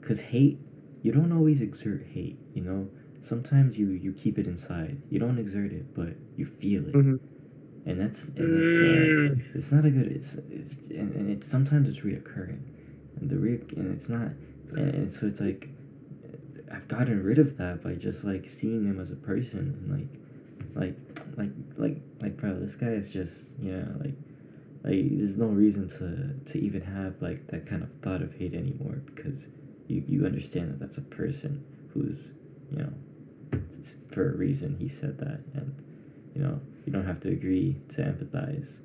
because 0.00 0.20
hate 0.20 0.58
you 1.02 1.12
don't 1.12 1.32
always 1.32 1.60
exert 1.60 2.02
hate 2.12 2.38
you 2.54 2.62
know 2.62 2.88
sometimes 3.20 3.76
you 3.78 3.88
you 3.90 4.12
keep 4.12 4.38
it 4.38 4.46
inside 4.46 5.00
you 5.10 5.18
don't 5.18 5.38
exert 5.38 5.72
it 5.72 5.94
but 5.94 6.14
you 6.36 6.46
feel 6.46 6.86
it 6.88 6.94
Mhm. 6.94 7.18
and 7.86 8.00
that's 8.00 8.28
and 8.30 8.62
it's 8.62 8.76
uh, 8.80 8.84
Mm. 8.84 9.54
it's 9.54 9.70
not 9.72 9.84
a 9.84 9.90
good 9.90 10.06
it's 10.10 10.36
it's 10.50 10.78
and, 10.90 11.14
and 11.14 11.30
it's 11.30 11.46
sometimes 11.46 11.88
it's 11.88 12.00
reoccurring 12.00 12.60
and 13.20 13.30
the 13.30 13.36
re 13.36 13.60
and 13.76 13.92
it's 13.94 14.08
not 14.08 14.30
and, 14.70 14.94
and 14.94 15.12
so 15.12 15.26
it's 15.26 15.40
like 15.40 15.68
i've 16.72 16.88
gotten 16.88 17.22
rid 17.22 17.38
of 17.38 17.56
that 17.58 17.82
by 17.82 17.94
just 17.94 18.24
like 18.24 18.46
seeing 18.48 18.84
them 18.86 18.98
as 19.00 19.10
a 19.10 19.16
person 19.16 19.60
and 19.60 20.00
like 20.00 20.20
like 20.76 20.96
like 21.36 21.50
like 21.76 21.96
like 22.20 22.36
bro 22.36 22.58
this 22.58 22.76
guy 22.76 22.88
is 22.88 23.12
just 23.12 23.58
you 23.58 23.72
know 23.72 23.96
like 23.98 24.14
like 24.84 25.16
there's 25.16 25.36
no 25.36 25.46
reason 25.46 25.88
to 25.88 26.34
to 26.50 26.58
even 26.58 26.82
have 26.82 27.20
like 27.20 27.46
that 27.48 27.66
kind 27.66 27.82
of 27.82 27.90
thought 28.02 28.22
of 28.22 28.34
hate 28.34 28.54
anymore 28.54 29.02
because 29.06 29.48
you 29.88 30.04
you 30.06 30.26
understand 30.26 30.70
that 30.70 30.78
that's 30.78 30.98
a 30.98 31.02
person 31.02 31.64
who's 31.92 32.34
you 32.70 32.78
know 32.78 32.92
it's 33.72 33.96
for 34.10 34.30
a 34.30 34.36
reason 34.36 34.76
he 34.78 34.88
said 34.88 35.18
that. 35.18 35.40
And 35.54 35.82
you 36.34 36.42
know 36.42 36.60
you 36.84 36.92
don't 36.92 37.06
have 37.06 37.20
to 37.20 37.28
agree 37.28 37.80
to 37.88 38.02
empathize 38.02 38.82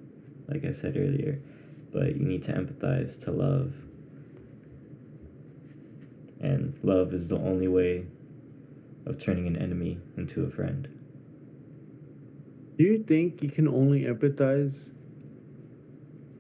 like 0.48 0.66
i 0.66 0.72
said 0.72 0.98
earlier 0.98 1.40
but 1.92 2.16
you 2.16 2.26
need 2.26 2.44
to 2.44 2.54
empathize 2.54 3.22
to 3.26 3.32
love. 3.32 3.74
And 6.40 6.80
love 6.82 7.14
is 7.14 7.28
the 7.28 7.38
only 7.38 7.68
way 7.68 8.06
of 9.06 9.20
turning 9.20 9.46
an 9.46 9.56
enemy 9.56 10.00
into 10.18 10.44
a 10.44 10.50
friend 10.50 10.88
Do 12.82 12.88
you 12.88 13.04
think 13.04 13.44
you 13.44 13.50
can 13.52 13.68
only 13.68 14.06
empathize? 14.06 14.94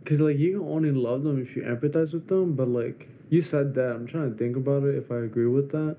Cause 0.05 0.21
like 0.21 0.39
you 0.39 0.57
can 0.57 0.67
only 0.67 0.89
love 0.91 1.21
them 1.21 1.39
if 1.39 1.55
you 1.55 1.61
empathize 1.61 2.13
with 2.13 2.27
them, 2.27 2.55
but 2.55 2.67
like 2.67 3.07
you 3.29 3.41
said 3.41 3.75
that, 3.75 3.91
I'm 3.91 4.07
trying 4.07 4.31
to 4.31 4.35
think 4.35 4.57
about 4.57 4.81
it 4.85 4.95
if 4.95 5.11
I 5.11 5.17
agree 5.17 5.45
with 5.45 5.69
that. 5.69 5.97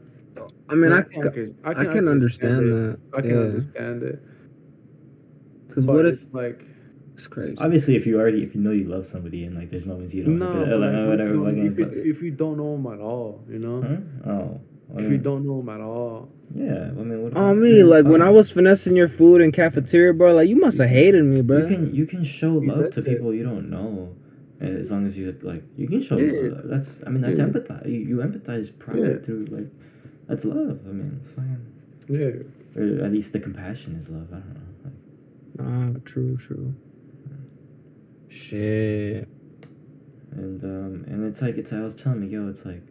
I 0.68 0.74
mean, 0.74 0.90
And 0.90 0.94
I, 0.94 1.02
can, 1.02 1.30
can, 1.30 1.56
I 1.62 1.70
I 1.70 1.84
can 1.84 2.08
understand 2.08 2.66
it. 2.66 2.72
that. 2.72 2.98
I 3.16 3.20
can 3.20 3.30
yeah. 3.30 3.36
understand 3.36 4.02
it. 4.02 4.20
Because 5.68 5.86
what 5.86 6.06
if 6.06 6.26
like 6.32 6.64
it's 7.14 7.28
crazy? 7.28 7.56
obviously 7.58 7.94
if 7.94 8.04
you 8.04 8.18
already 8.18 8.42
if 8.42 8.52
you 8.56 8.62
know 8.62 8.72
you 8.72 8.88
love 8.88 9.06
somebody 9.06 9.44
and 9.44 9.54
like 9.54 9.70
there's 9.70 9.86
moments 9.86 10.12
you 10.12 10.24
don't 10.24 10.40
no, 10.40 10.50
like, 10.50 10.92
like, 10.92 11.08
whatever 11.08 11.34
no, 11.34 11.44
fucking 11.44 11.66
if, 11.66 11.78
you, 11.78 12.02
if 12.04 12.20
you 12.20 12.32
don't 12.32 12.56
know 12.56 12.72
them 12.72 12.92
at 12.92 12.98
all, 12.98 13.44
you 13.48 13.60
know, 13.60 13.80
huh? 13.80 14.28
oh 14.32 14.60
I 14.60 14.71
if 14.98 15.10
you 15.10 15.18
don't 15.18 15.46
know 15.46 15.58
them 15.58 15.68
at 15.70 15.80
all, 15.80 16.28
yeah 16.54 16.88
I 16.88 17.02
mean 17.08 17.22
what, 17.22 17.36
Oh 17.36 17.54
me, 17.54 17.80
it's 17.80 17.88
like 17.88 18.04
when 18.04 18.20
I 18.22 18.30
was 18.30 18.50
finessing 18.50 18.94
your 18.96 19.08
food 19.08 19.40
in 19.40 19.50
cafeteria, 19.52 20.12
bro. 20.12 20.34
Like 20.34 20.48
you 20.48 20.56
must 20.56 20.78
have 20.78 20.88
hated 20.90 21.24
me, 21.24 21.40
bro. 21.42 21.58
You 21.58 21.66
can 21.66 21.94
you 21.94 22.06
can 22.06 22.24
show 22.24 22.60
You 22.60 22.70
love 22.72 22.90
to 22.90 23.00
that. 23.00 23.08
people 23.10 23.32
you 23.32 23.42
don't 23.44 23.70
know, 23.70 24.14
as 24.60 24.90
long 24.92 25.06
as 25.06 25.18
you 25.18 25.34
like 25.42 25.64
you 25.76 25.88
can 25.88 26.00
show 26.02 26.18
Yeah. 26.18 26.50
love. 26.54 26.64
That's 26.68 27.02
I 27.06 27.10
mean 27.10 27.22
that's 27.22 27.38
Yeah. 27.38 27.46
empathize. 27.46 27.86
You, 27.88 28.00
you 28.00 28.16
empathize 28.18 28.76
pride 28.78 28.98
Yeah. 28.98 29.16
through 29.24 29.46
like 29.46 29.68
that's 30.28 30.44
love. 30.44 30.80
I 30.88 30.92
mean, 30.92 31.20
fine. 31.34 31.60
yeah. 32.08 32.42
Or 32.80 33.04
at 33.04 33.12
least 33.12 33.32
the 33.32 33.40
compassion 33.40 33.94
is 33.96 34.08
love. 34.10 34.28
I 34.32 34.40
don't 34.40 34.54
know. 34.54 34.68
Like, 34.84 35.96
Ah, 35.96 36.00
true, 36.04 36.36
true. 36.36 36.74
Shit. 38.28 39.28
and 40.32 40.62
um 40.64 41.04
and 41.06 41.24
it's 41.24 41.42
like 41.42 41.56
it's 41.58 41.72
I 41.72 41.80
was 41.82 41.94
telling 41.94 42.20
Miguel 42.20 42.48
it's 42.48 42.64
like 42.64 42.82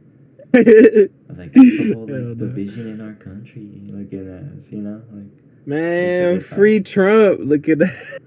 I 0.53 1.07
was 1.29 1.39
like 1.39 1.53
that's 1.53 1.77
the 1.77 1.93
whole 1.93 2.07
like 2.07 2.37
division 2.37 2.87
in 2.87 3.01
our 3.01 3.13
country 3.13 3.83
Look 3.87 4.13
at 4.13 4.27
us, 4.27 4.71
you 4.71 4.81
know 4.81 5.01
like. 5.11 5.31
Man, 5.65 6.39
free 6.39 6.79
Trump. 6.81 7.41
Look 7.43 7.69
at 7.69 7.79
that. 7.79 8.19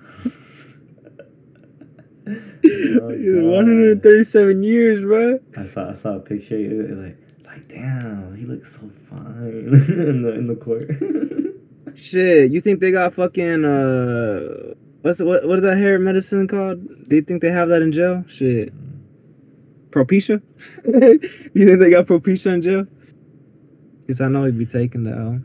Oh, 2.27 2.31
137 2.65 4.63
years, 4.63 5.03
bro. 5.03 5.41
I 5.57 5.65
saw 5.65 5.91
I 5.91 5.93
saw 5.93 6.17
a 6.17 6.21
picture. 6.21 6.57
It 6.57 6.91
was 6.91 6.99
like 6.99 7.19
like 7.45 7.69
damn, 7.69 8.37
he 8.37 8.47
looks 8.47 8.81
so 8.81 8.89
fine 9.11 9.49
in 9.99 10.23
the 10.23 10.33
in 10.35 10.47
the 10.47 10.57
court. 10.57 10.91
Shit, 11.97 12.53
you 12.53 12.61
think 12.61 12.81
they 12.81 12.91
got 12.91 13.15
fucking 13.15 13.65
uh, 13.65 14.75
what's 15.03 15.21
what 15.21 15.47
what 15.47 15.59
is 15.59 15.65
that 15.65 15.77
hair 15.77 15.99
medicine 15.99 16.49
called? 16.49 17.09
Do 17.09 17.17
you 17.17 17.23
think 17.23 17.43
they 17.43 17.51
have 17.51 17.69
that 17.69 17.83
in 17.83 17.93
jail? 17.93 18.25
Shit, 18.27 18.73
Propecia. 19.95 20.43
you 21.55 21.67
think 21.67 21.81
they 21.81 21.91
got 21.91 22.07
Propecia 22.07 22.53
in 22.53 22.63
jail? 22.63 22.87
Cause 24.07 24.21
I 24.21 24.29
know 24.29 24.45
he'd 24.45 24.59
be 24.59 24.67
taking 24.67 25.05
that. 25.05 25.15
Hoe. 25.15 25.41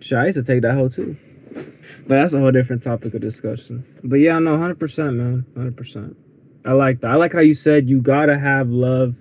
Shit, 0.00 0.18
I 0.18 0.26
used 0.26 0.36
to 0.36 0.42
take 0.42 0.62
that 0.62 0.74
hoe 0.74 0.88
too. 0.88 1.16
But 1.54 2.16
that's 2.16 2.34
a 2.34 2.40
whole 2.40 2.50
different 2.50 2.82
topic 2.82 3.14
of 3.14 3.20
discussion. 3.20 3.86
But 4.02 4.16
yeah, 4.16 4.38
no, 4.40 4.58
hundred 4.58 4.80
percent, 4.80 5.14
man, 5.14 5.46
hundred 5.56 5.76
percent. 5.76 6.16
I 6.64 6.72
like 6.72 7.00
that. 7.00 7.12
I 7.12 7.14
like 7.14 7.32
how 7.32 7.40
you 7.40 7.54
said 7.54 7.88
you 7.88 8.00
gotta 8.00 8.38
have 8.38 8.68
love 8.68 9.16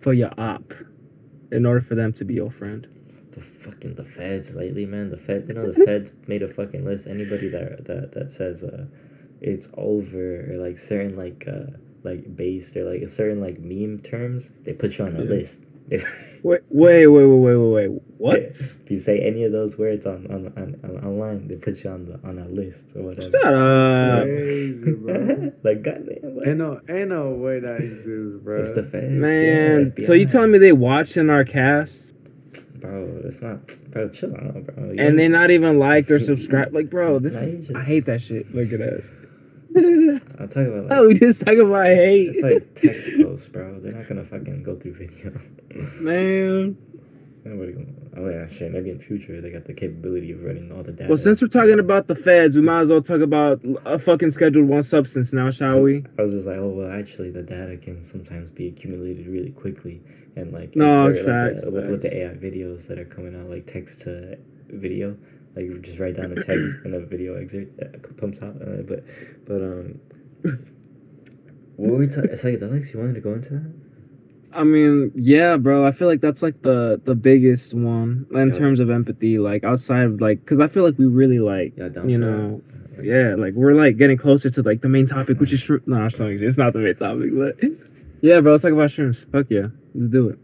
for 0.00 0.12
your 0.12 0.30
op 0.38 0.72
in 1.50 1.66
order 1.66 1.80
for 1.80 1.94
them 1.94 2.12
to 2.14 2.24
be 2.24 2.34
your 2.34 2.50
friend. 2.50 2.86
the 3.32 3.40
fucking 3.40 3.96
the 3.96 4.04
feds 4.04 4.54
lately, 4.54 4.86
man. 4.86 5.10
The 5.10 5.18
fed, 5.18 5.46
you 5.48 5.54
know, 5.54 5.72
the 5.72 5.84
feds 5.84 6.12
made 6.28 6.42
a 6.42 6.48
fucking 6.48 6.84
list. 6.84 7.06
Anybody 7.06 7.48
that 7.48 7.84
that 7.84 8.12
that 8.12 8.32
says 8.32 8.62
uh, 8.62 8.86
it's 9.40 9.68
over 9.76 10.52
or 10.52 10.56
like 10.56 10.78
certain 10.78 11.16
like 11.16 11.44
uh 11.48 11.76
like 12.06 12.36
based 12.36 12.76
or 12.76 12.90
like 12.90 13.02
a 13.02 13.08
certain 13.08 13.40
like 13.40 13.58
meme 13.58 13.98
terms, 13.98 14.52
they 14.64 14.72
put 14.72 14.96
you 14.98 15.04
on 15.04 15.16
a 15.16 15.22
Yeah. 15.22 15.30
list. 15.30 15.66
Wait, 16.42 16.60
wait, 16.70 17.06
wait, 17.08 17.26
wait, 17.26 17.26
wait, 17.26 17.56
wait, 17.56 17.88
wait. 17.88 18.02
What? 18.18 18.38
if 18.38 18.88
you 18.90 18.96
say 18.96 19.18
any 19.20 19.42
of 19.44 19.50
those 19.52 19.76
words 19.78 20.06
on 20.06 20.26
on, 20.26 20.52
on, 20.56 20.78
on 20.84 21.04
online, 21.04 21.48
they 21.48 21.56
put 21.56 21.82
you 21.82 21.90
on 21.90 22.06
the 22.06 22.20
on 22.28 22.38
a 22.38 22.46
list 22.46 22.94
or 22.94 23.02
whatever. 23.02 23.30
Shut 23.30 23.52
up. 23.54 24.24
Crazy, 24.24 24.92
bro. 24.92 25.52
like 25.64 25.82
goddamn, 25.82 26.18
what? 26.22 26.46
Ain't 26.46 26.58
no, 26.58 26.80
ain't 26.88 27.08
no 27.08 27.30
way 27.30 27.58
that 27.60 27.80
exists, 27.80 28.44
bro. 28.44 28.60
it's 28.60 28.72
the 28.72 28.82
feds, 28.84 29.12
Man, 29.12 29.92
yeah, 29.96 30.06
so 30.06 30.12
you 30.12 30.26
telling 30.26 30.52
me 30.52 30.58
they 30.58 30.72
watching 30.72 31.30
our 31.30 31.44
cast 31.44 32.14
bro? 32.80 33.20
It's 33.24 33.42
not, 33.42 33.66
bro. 33.90 34.08
Chill 34.10 34.34
out, 34.36 34.66
bro. 34.66 34.92
You 34.92 35.00
and 35.00 35.18
they 35.18 35.28
not 35.28 35.50
even 35.50 35.78
liked 35.78 36.10
or 36.10 36.18
subscribed? 36.30 36.72
Like, 36.74 36.90
bro, 36.90 37.18
this 37.18 37.34
is, 37.34 37.68
you 37.70 37.76
I 37.76 37.82
hate 37.82 38.04
that 38.06 38.20
shit. 38.20 38.54
Look 38.54 38.72
at 38.72 38.80
us. 38.80 39.10
I'm 40.38 40.48
talking 40.48 40.66
about 40.66 40.84
like 40.84 40.98
oh, 40.98 41.06
we 41.08 41.14
just 41.14 41.44
talk 41.44 41.56
about 41.56 41.86
It's, 41.86 42.04
hate, 42.04 42.28
it's 42.28 42.42
like 42.42 42.74
text 42.74 43.10
posts, 43.20 43.48
bro. 43.48 43.78
They're 43.80 43.92
not 43.92 44.06
gonna 44.06 44.24
fucking 44.24 44.62
go 44.62 44.76
through 44.76 44.94
video. 44.94 45.38
man. 46.00 46.76
Nobody 47.44 47.72
gonna. 47.72 47.86
Oh 48.16 48.28
yeah, 48.28 48.48
shit. 48.48 48.72
Maybe 48.72 48.90
in 48.90 48.98
future 48.98 49.40
they 49.40 49.50
got 49.50 49.66
the 49.66 49.74
capability 49.74 50.32
of 50.32 50.42
running 50.42 50.72
all 50.72 50.82
the 50.82 50.92
data. 50.92 51.08
Well, 51.08 51.18
since 51.18 51.42
we're 51.42 51.48
talking 51.48 51.78
about 51.78 52.06
the 52.06 52.14
feds, 52.14 52.56
we 52.56 52.62
might 52.62 52.80
as 52.80 52.90
well 52.90 53.02
talk 53.02 53.20
about 53.20 53.60
a 53.84 53.98
fucking 53.98 54.30
scheduled 54.30 54.66
one 54.66 54.82
substance 54.82 55.34
now, 55.34 55.50
shall 55.50 55.82
we? 55.82 56.04
I 56.18 56.22
was 56.22 56.32
just 56.32 56.46
like, 56.46 56.56
oh 56.56 56.68
well, 56.68 56.90
actually, 56.90 57.30
the 57.30 57.42
data 57.42 57.76
can 57.76 58.02
sometimes 58.02 58.48
be 58.48 58.68
accumulated 58.68 59.26
really 59.26 59.50
quickly, 59.50 60.00
and 60.36 60.52
like 60.52 60.74
No, 60.74 61.08
insert, 61.08 61.26
like, 61.26 61.52
facts, 61.52 61.66
uh, 61.66 61.70
with 61.70 61.88
with 61.88 62.02
the. 62.02 62.22
AI 62.22 62.34
videos 62.34 62.88
that 62.88 62.98
are 62.98 63.04
coming 63.04 63.38
out, 63.38 63.50
like 63.50 63.66
text 63.66 64.00
to 64.02 64.38
video. 64.68 65.16
Like 65.56 65.82
just 65.82 65.98
write 65.98 66.16
down 66.16 66.32
a 66.32 66.36
text 66.36 66.78
and 66.84 66.94
a 66.94 67.00
video 67.00 67.36
excerpt 67.36 67.76
that 67.78 68.16
pumps 68.18 68.42
out. 68.42 68.54
Uh, 68.60 68.82
but 68.82 69.04
but 69.46 69.62
um, 69.62 70.00
what 71.76 71.90
were 71.92 71.98
we 71.98 72.06
talking? 72.08 72.30
Psychedelics? 72.30 72.92
You 72.92 73.00
wanted 73.00 73.14
to 73.14 73.20
go 73.20 73.34
into 73.34 73.50
that? 73.54 73.72
I 74.52 74.64
mean, 74.64 75.12
yeah, 75.14 75.56
bro. 75.56 75.86
I 75.86 75.92
feel 75.92 76.08
like 76.08 76.20
that's 76.20 76.42
like 76.42 76.62
the 76.62 77.00
the 77.04 77.14
biggest 77.14 77.74
one 77.74 78.26
in 78.30 78.48
Yeah. 78.48 78.52
terms 78.52 78.80
of 78.80 78.90
empathy. 78.90 79.38
Like 79.38 79.64
outside 79.64 80.04
of 80.04 80.20
like, 80.20 80.40
because 80.40 80.60
I 80.60 80.66
feel 80.68 80.82
like 80.82 80.98
we 80.98 81.06
really 81.06 81.38
like, 81.40 81.74
Yeah, 81.76 81.88
you 82.06 82.16
know, 82.18 82.62
that. 82.96 83.04
yeah, 83.04 83.34
like 83.34 83.54
we're 83.54 83.74
like 83.74 83.98
getting 83.98 84.16
closer 84.16 84.48
to 84.50 84.62
like 84.62 84.80
the 84.80 84.88
main 84.88 85.06
topic, 85.06 85.40
which 85.40 85.52
is 85.52 85.60
shroom. 85.60 85.86
No, 85.86 85.96
I'm 85.96 86.42
it's 86.42 86.56
not 86.58 86.72
the 86.72 86.78
main 86.78 86.94
topic, 86.96 87.30
but 87.34 87.56
yeah, 88.22 88.40
bro. 88.40 88.52
Let's 88.52 88.62
talk 88.62 88.72
about 88.72 88.88
shrooms. 88.88 89.30
Fuck 89.30 89.46
yeah, 89.50 89.66
let's 89.94 90.08
do 90.08 90.30
it. 90.30 90.38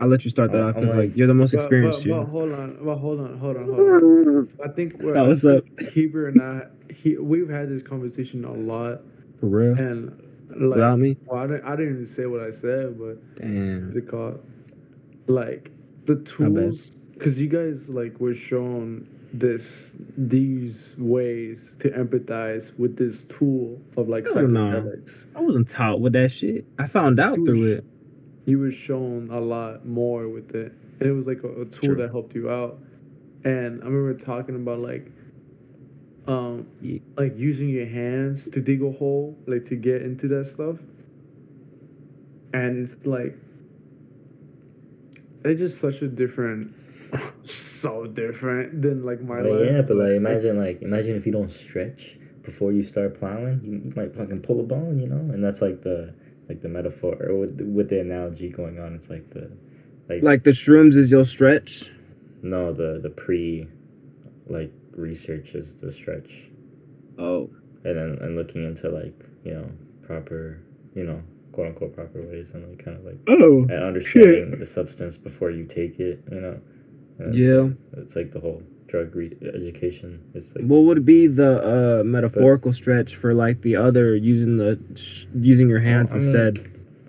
I'll 0.00 0.08
let 0.08 0.24
you 0.24 0.30
start 0.30 0.52
that 0.52 0.58
I'm- 0.58 0.68
off 0.68 0.74
because 0.74 0.90
like- 0.90 1.08
like 1.08 1.16
you're 1.16 1.26
the 1.26 1.34
most 1.34 1.52
But, 1.52 1.62
experienced. 1.62 2.00
but, 2.04 2.06
you 2.08 2.14
but 2.16 2.28
hold 2.28 2.52
on, 2.52 2.78
but 2.84 2.96
hold 2.96 3.20
on, 3.20 3.38
hold 3.38 3.56
on, 3.56 3.62
hold 3.64 3.78
on. 3.78 4.48
I 4.64 4.68
think 4.68 4.94
we're, 5.00 5.14
That 5.14 5.26
was 5.26 5.44
up. 5.46 5.64
Heber 5.92 6.28
and 6.28 6.40
I, 6.42 6.66
he, 6.92 7.16
we've 7.16 7.48
had 7.48 7.68
this 7.70 7.82
conversation 7.82 8.44
a 8.44 8.52
lot, 8.52 9.00
For 9.40 9.46
real, 9.46 9.74
and 9.78 10.10
like, 10.50 10.76
without 10.76 10.98
me, 10.98 11.16
well, 11.26 11.42
I 11.42 11.46
didn't, 11.46 11.64
I 11.64 11.76
didn't 11.76 11.92
even 11.94 12.06
say 12.06 12.26
what 12.26 12.40
I 12.40 12.50
said, 12.50 12.98
but 12.98 13.16
damn. 13.40 13.84
what's 13.84 13.96
it 13.96 14.08
called? 14.08 14.38
Like 15.28 15.70
the 16.04 16.16
tools, 16.16 16.90
because 17.14 17.40
you 17.42 17.48
guys 17.48 17.88
like 17.88 18.20
were 18.20 18.34
shown 18.34 19.08
this 19.32 19.96
these 20.16 20.94
ways 20.98 21.76
to 21.80 21.90
empathize 21.90 22.78
with 22.78 22.96
this 22.96 23.24
tool 23.24 23.80
of 23.96 24.08
like 24.08 24.24
psychedelics. 24.24 25.26
I 25.34 25.40
wasn't 25.40 25.68
taught 25.68 26.00
with 26.00 26.12
that 26.12 26.30
shit. 26.30 26.64
I 26.78 26.86
found 26.86 27.18
out 27.18 27.34
through 27.36 27.72
it. 27.72 27.84
You 28.46 28.58
were 28.60 28.70
shown 28.70 29.28
a 29.30 29.40
lot 29.40 29.86
more 29.86 30.28
with 30.28 30.54
it, 30.54 30.72
and 31.00 31.08
it 31.08 31.12
was 31.12 31.26
like 31.26 31.42
a, 31.44 31.48
a 31.62 31.64
tool 31.66 31.94
True. 31.94 31.96
that 31.96 32.10
helped 32.10 32.34
you 32.34 32.50
out. 32.50 32.78
And 33.44 33.82
I 33.82 33.86
remember 33.86 34.14
talking 34.14 34.56
about 34.56 34.80
like, 34.80 35.12
um, 36.26 36.66
like 37.16 37.36
using 37.36 37.68
your 37.68 37.86
hands 37.86 38.48
to 38.50 38.60
dig 38.60 38.82
a 38.82 38.90
hole, 38.90 39.36
like 39.46 39.64
to 39.66 39.76
get 39.76 40.02
into 40.02 40.28
that 40.28 40.46
stuff. 40.46 40.78
And 42.54 42.82
it's 42.82 43.06
like, 43.06 43.36
they're 45.42 45.54
just 45.54 45.80
such 45.80 46.02
a 46.02 46.08
different, 46.08 46.74
so 47.44 48.06
different 48.06 48.82
than 48.82 49.04
like 49.04 49.20
my 49.22 49.42
But 49.42 49.52
life. 49.52 49.70
yeah, 49.70 49.82
but 49.82 49.96
like 49.96 50.12
imagine 50.12 50.58
like 50.58 50.82
imagine 50.82 51.16
if 51.16 51.26
you 51.26 51.32
don't 51.32 51.50
stretch 51.50 52.18
before 52.42 52.72
you 52.72 52.82
start 52.82 53.18
plowing, 53.18 53.60
you, 53.62 53.72
you 53.84 53.92
might 53.94 54.14
fucking 54.14 54.40
pull 54.42 54.60
a 54.60 54.64
bone, 54.64 54.98
you 54.98 55.08
know, 55.08 55.16
and 55.34 55.42
that's 55.44 55.62
like 55.62 55.82
the 55.82 56.14
like 56.48 56.60
the 56.62 56.68
metaphor 56.68 57.16
or 57.20 57.34
with, 57.36 57.60
with 57.60 57.88
the 57.88 58.00
analogy 58.00 58.48
going 58.48 58.78
on. 58.78 58.94
It's 58.94 59.10
like 59.10 59.28
the 59.30 59.50
like, 60.08 60.22
Like 60.22 60.44
the 60.44 60.50
shrooms 60.50 60.96
is 60.96 61.10
your 61.10 61.24
stretch. 61.24 61.90
no 62.42 62.72
the 62.72 63.00
the 63.02 63.10
pre 63.10 63.66
like 64.48 64.72
research 64.92 65.54
is 65.54 65.76
the 65.76 65.90
stretch, 65.90 66.44
Oh, 67.18 67.50
and 67.84 67.96
then 67.98 68.18
and 68.22 68.36
looking 68.36 68.64
into 68.64 68.88
like 68.88 69.14
you 69.44 69.54
know 69.54 69.68
proper 70.02 70.60
you 70.94 71.04
know 71.04 71.20
quote 71.52 71.68
unquote 71.68 71.94
proper 71.94 72.22
ways 72.22 72.52
and 72.54 72.68
like 72.68 72.84
kind 72.84 72.96
of 72.96 73.04
like 73.04 73.18
oh, 73.28 73.62
and 73.62 73.82
understanding 73.84 74.58
the 74.58 74.66
substance 74.66 75.16
before 75.16 75.50
you 75.50 75.64
take 75.64 75.98
it, 76.00 76.22
you 76.30 76.40
know. 76.40 76.60
And 77.18 77.34
it's 77.34 77.38
Yeah. 77.38 77.60
like, 77.62 77.76
it's 78.04 78.16
like 78.16 78.30
the 78.32 78.40
whole 78.40 78.62
drug 78.86 79.14
re- 79.16 79.36
education. 79.54 80.20
It's 80.34 80.54
like 80.54 80.64
What 80.64 80.80
would 80.84 81.04
be 81.04 81.26
the 81.26 82.00
uh, 82.00 82.04
metaphorical 82.04 82.72
stretch 82.72 83.16
for 83.16 83.34
like 83.34 83.62
the 83.62 83.76
other 83.76 84.14
using 84.16 84.56
the 84.56 84.78
sh- 84.94 85.26
using 85.34 85.68
your 85.68 85.80
hands 85.80 86.12
I 86.12 86.16
mean, 86.16 86.24
instead? 86.26 86.58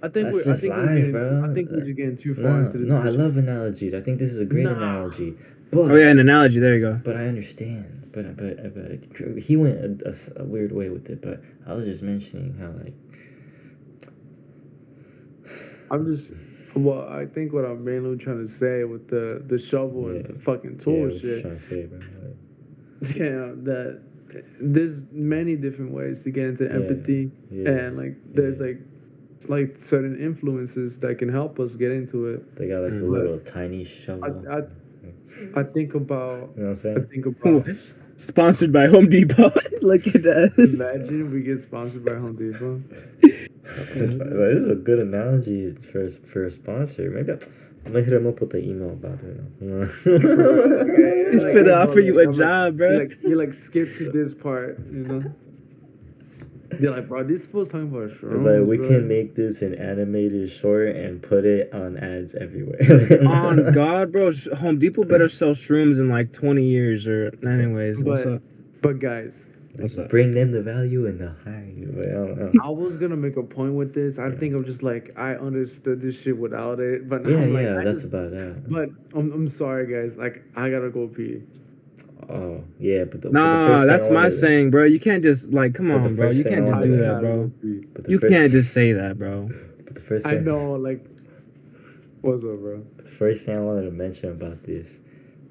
I 0.03 0.09
think 0.09 0.25
That's 0.31 0.35
we're, 0.35 0.41
I 0.41 0.45
just 0.45 0.61
think 0.61 0.75
we're 0.75 0.95
getting, 0.95 1.11
bro. 1.11 1.49
I 1.49 1.53
think 1.53 1.69
we're 1.71 1.81
just 1.81 1.97
getting 1.97 2.17
too 2.17 2.35
far 2.35 2.43
No, 2.43 2.65
into 2.65 2.77
this. 2.77 2.87
no, 2.89 2.97
I 2.97 3.09
love 3.09 3.37
analogies. 3.37 3.93
I 3.93 3.99
think 4.01 4.19
this 4.19 4.31
is 4.31 4.39
a 4.39 4.45
great 4.45 4.63
Nah. 4.65 4.75
analogy. 4.75 5.35
But 5.71 5.91
Oh 5.91 5.95
yeah, 5.95 6.09
an 6.09 6.19
analogy. 6.19 6.59
There 6.59 6.75
you 6.75 6.81
go. 6.81 7.01
but 7.03 7.15
I 7.17 7.25
understand. 7.25 8.09
But 8.11 8.37
but 8.37 8.73
but 8.73 9.41
he 9.41 9.55
went 9.57 10.01
a 10.03 10.43
weird 10.43 10.71
way 10.71 10.89
with 10.89 11.09
it. 11.09 11.21
But 11.21 11.41
I 11.65 11.73
was 11.73 11.85
just 11.85 12.01
mentioning 12.01 12.55
how 12.59 12.69
like 12.83 12.93
I'm 15.91 16.05
just 16.05 16.33
well, 16.77 17.07
I 17.09 17.25
think 17.25 17.53
what 17.53 17.65
I'm 17.65 17.83
mainly 17.83 18.17
trying 18.17 18.39
to 18.39 18.47
say 18.47 18.83
with 18.83 19.07
the 19.07 19.43
the 19.45 19.57
shovel 19.57 20.09
and 20.09 20.23
the 20.25 20.33
fucking 20.39 20.73
yeah, 20.77 20.83
tool 20.83 21.01
what 21.03 21.13
you 21.13 21.19
shit, 21.19 21.41
trying 21.41 21.57
to 21.57 21.59
say, 21.63 21.85
bro. 21.85 21.99
Yeah, 23.15 23.53
that 23.63 24.01
there's 24.59 25.05
many 25.11 25.55
different 25.55 25.91
ways 25.91 26.23
to 26.23 26.31
get 26.31 26.45
into 26.45 26.65
Yeah. 26.65 26.71
empathy, 26.75 27.31
yeah, 27.51 27.69
and 27.69 27.97
like 27.97 28.15
there's 28.33 28.59
Yeah. 28.59 28.67
like 28.67 28.79
like 29.49 29.75
certain 29.79 30.19
influences 30.19 30.99
that 30.99 31.17
can 31.19 31.29
help 31.29 31.59
us 31.59 31.75
get 31.75 31.91
into 31.91 32.27
it. 32.27 32.55
they 32.55 32.67
got 32.67 32.81
like 32.81 32.91
a 32.91 32.95
Mm. 32.95 33.11
little 33.11 33.39
tiny 33.39 33.83
shovel. 33.83 34.43
I 34.49 34.57
I, 34.57 35.61
I 35.61 35.63
think 35.63 35.93
about 35.93 36.31
you 36.31 36.63
know 36.63 36.63
what 36.63 36.67
I'm 36.69 36.75
saying? 36.75 36.97
I 36.97 37.01
think 37.13 37.25
about. 37.27 37.67
Sponsored 38.19 38.73
by 38.73 38.87
Home 38.87 39.07
Depot. 39.09 39.51
Look 39.83 40.07
at 40.07 40.23
that. 40.23 40.53
Imagine 40.57 41.31
we 41.31 41.41
get 41.41 41.61
sponsored 41.61 42.03
by 42.03 42.15
Home 42.15 42.35
Depot. 42.35 42.81
this, 43.75 44.15
this 44.15 44.61
is 44.61 44.69
a 44.69 44.75
good 44.75 44.99
analogy 44.99 45.73
for 45.73 46.09
for 46.09 46.45
a 46.45 46.51
sponsor. 46.51 47.09
Maybe 47.09 47.31
I, 47.33 47.35
I'm 47.85 47.93
gonna 47.93 48.03
hit 48.03 48.13
him 48.13 48.27
up 48.27 48.39
with 48.41 48.51
the 48.51 48.59
email 48.59 48.89
about 48.91 49.19
it. 49.23 49.39
You 49.61 49.67
know? 49.67 49.85
He's 49.85 51.43
Like, 51.43 51.53
finna 51.53 51.65
hey, 51.65 51.71
offer 51.71 51.99
you 51.99 52.13
like, 52.15 52.25
a 52.25 52.29
I'm 52.29 52.33
job, 52.33 52.63
like, 52.73 52.77
bro. 52.77 52.91
You 52.91 52.99
like, 52.99 53.17
you 53.23 53.35
like 53.35 53.53
skip 53.53 53.95
to 53.97 54.11
this 54.11 54.33
part, 54.33 54.79
you 54.91 55.03
know? 55.03 55.33
They're 56.69 56.91
like, 56.91 57.07
bro, 57.07 57.23
this 57.23 57.47
fool's 57.47 57.69
talking 57.71 57.87
about 57.87 58.09
shrooms. 58.09 58.33
It's 58.35 58.43
like 58.43 58.67
we 58.67 58.77
bro." 58.77 58.87
can 58.89 59.07
make 59.07 59.35
this 59.35 59.61
an 59.61 59.73
animated 59.75 60.49
short 60.51 60.89
and 60.95 61.21
put 61.23 61.45
it 61.45 61.73
on 61.73 61.97
ads 61.97 62.35
everywhere. 62.35 62.77
On 63.25 63.71
God, 63.73 64.11
bro, 64.11 64.31
Home 64.57 64.77
Depot 64.77 65.03
better 65.05 65.29
sell 65.29 65.51
shrooms 65.51 65.99
in 65.99 66.09
like 66.09 66.33
20 66.33 66.63
years 66.63 67.07
or 67.07 67.31
anyways. 67.47 68.03
What's 68.03 68.25
But- 68.25 68.33
up? 68.33 68.41
But 68.81 68.99
guys, 68.99 69.45
What's 69.77 69.97
up? 69.97 70.09
Bring 70.09 70.31
them 70.31 70.51
the 70.51 70.61
value 70.63 71.05
and 71.07 71.19
the 71.19 71.27
high. 71.43 71.73
But 71.77 72.07
I 72.07 72.11
don't 72.11 72.37
know. 72.37 72.51
I 72.63 72.69
was 72.69 72.97
gonna 72.97 73.15
make 73.17 73.37
a 73.37 73.43
point 73.43 73.73
with 73.73 73.93
this. 73.93 74.17
I 74.19 74.27
Yeah. 74.29 74.35
think 74.35 74.55
I'm 74.55 74.65
just 74.65 74.81
like 74.83 75.11
I 75.17 75.35
understood 75.35 76.01
this 76.01 76.19
shit 76.21 76.37
without 76.37 76.79
it, 76.79 77.07
but 77.07 77.23
now 77.23 77.29
Yeah, 77.29 77.37
I'm 77.41 77.53
like, 77.53 77.63
yeah, 77.63 77.79
I 77.79 77.83
that's 77.83 78.01
just- 78.03 78.05
about 78.13 78.31
that. 78.31 78.67
But 78.69 78.89
I'm, 79.13 79.31
I'm 79.31 79.47
sorry, 79.47 79.85
guys. 79.87 80.17
Like 80.17 80.41
I 80.55 80.69
gotta 80.69 80.89
go 80.89 81.07
pee. 81.07 81.43
Oh, 82.29 82.61
yeah, 82.79 83.03
but 83.05 83.21
the, 83.21 83.29
but 83.29 83.33
the 83.33 83.39
Nah, 83.39 83.67
first 83.75 83.87
that's 83.87 84.09
my 84.09 84.15
wanted- 84.15 84.31
saying, 84.31 84.71
bro. 84.71 84.83
You 84.85 84.99
can't 84.99 85.23
just 85.23 85.53
like, 85.53 85.73
come 85.75 85.91
on, 85.91 86.15
bro. 86.15 86.29
You 86.31 86.43
can't 86.43 86.65
just 86.65 86.81
do 86.81 86.97
that, 86.97 87.21
bro. 87.21 87.51
But 87.93 88.09
You 88.09 88.19
first, 88.19 88.31
can't 88.33 88.51
just 88.51 88.73
say 88.73 88.91
that, 88.93 89.17
bro. 89.17 89.49
But 89.85 89.95
the 89.95 90.01
first 90.01 90.25
I 90.25 90.31
thing, 90.35 90.43
know, 90.45 90.73
like, 90.73 91.05
what's 92.21 92.43
up, 92.43 92.59
bro? 92.59 92.83
the 92.97 93.03
first 93.03 93.45
thing 93.45 93.55
I 93.57 93.61
wanted 93.61 93.83
to 93.85 93.91
mention 93.91 94.31
about 94.31 94.63
this, 94.63 94.99
or 94.99 95.06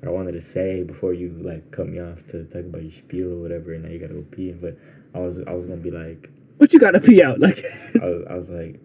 I 0.07 0.11
wanted 0.11 0.33
to 0.33 0.41
say 0.41 0.83
before 0.83 1.13
you 1.13 1.31
like 1.43 1.71
cut 1.71 1.89
me 1.89 2.01
off 2.01 2.27
to 2.29 2.45
talk 2.45 2.63
about 2.63 2.83
your 2.83 2.93
spiel 2.93 3.33
or 3.33 3.43
whatever, 3.43 3.73
and 3.75 3.85
now 3.85 3.91
you 3.91 3.99
gotta 3.99 4.15
go 4.15 4.23
pee. 4.31 4.53
But 4.53 4.79
I 5.15 5.19
was 5.21 5.41
I 5.47 5.53
was 5.53 5.67
gonna 5.67 5.81
be 5.81 5.91
like, 5.91 6.31
What 6.59 6.73
you 6.73 6.79
gotta 6.79 7.01
pee 7.01 7.23
out 7.23 7.41
like? 7.41 7.65
I 8.03 8.07
was, 8.07 8.27
I 8.31 8.35
was 8.35 8.51
like, 8.51 8.81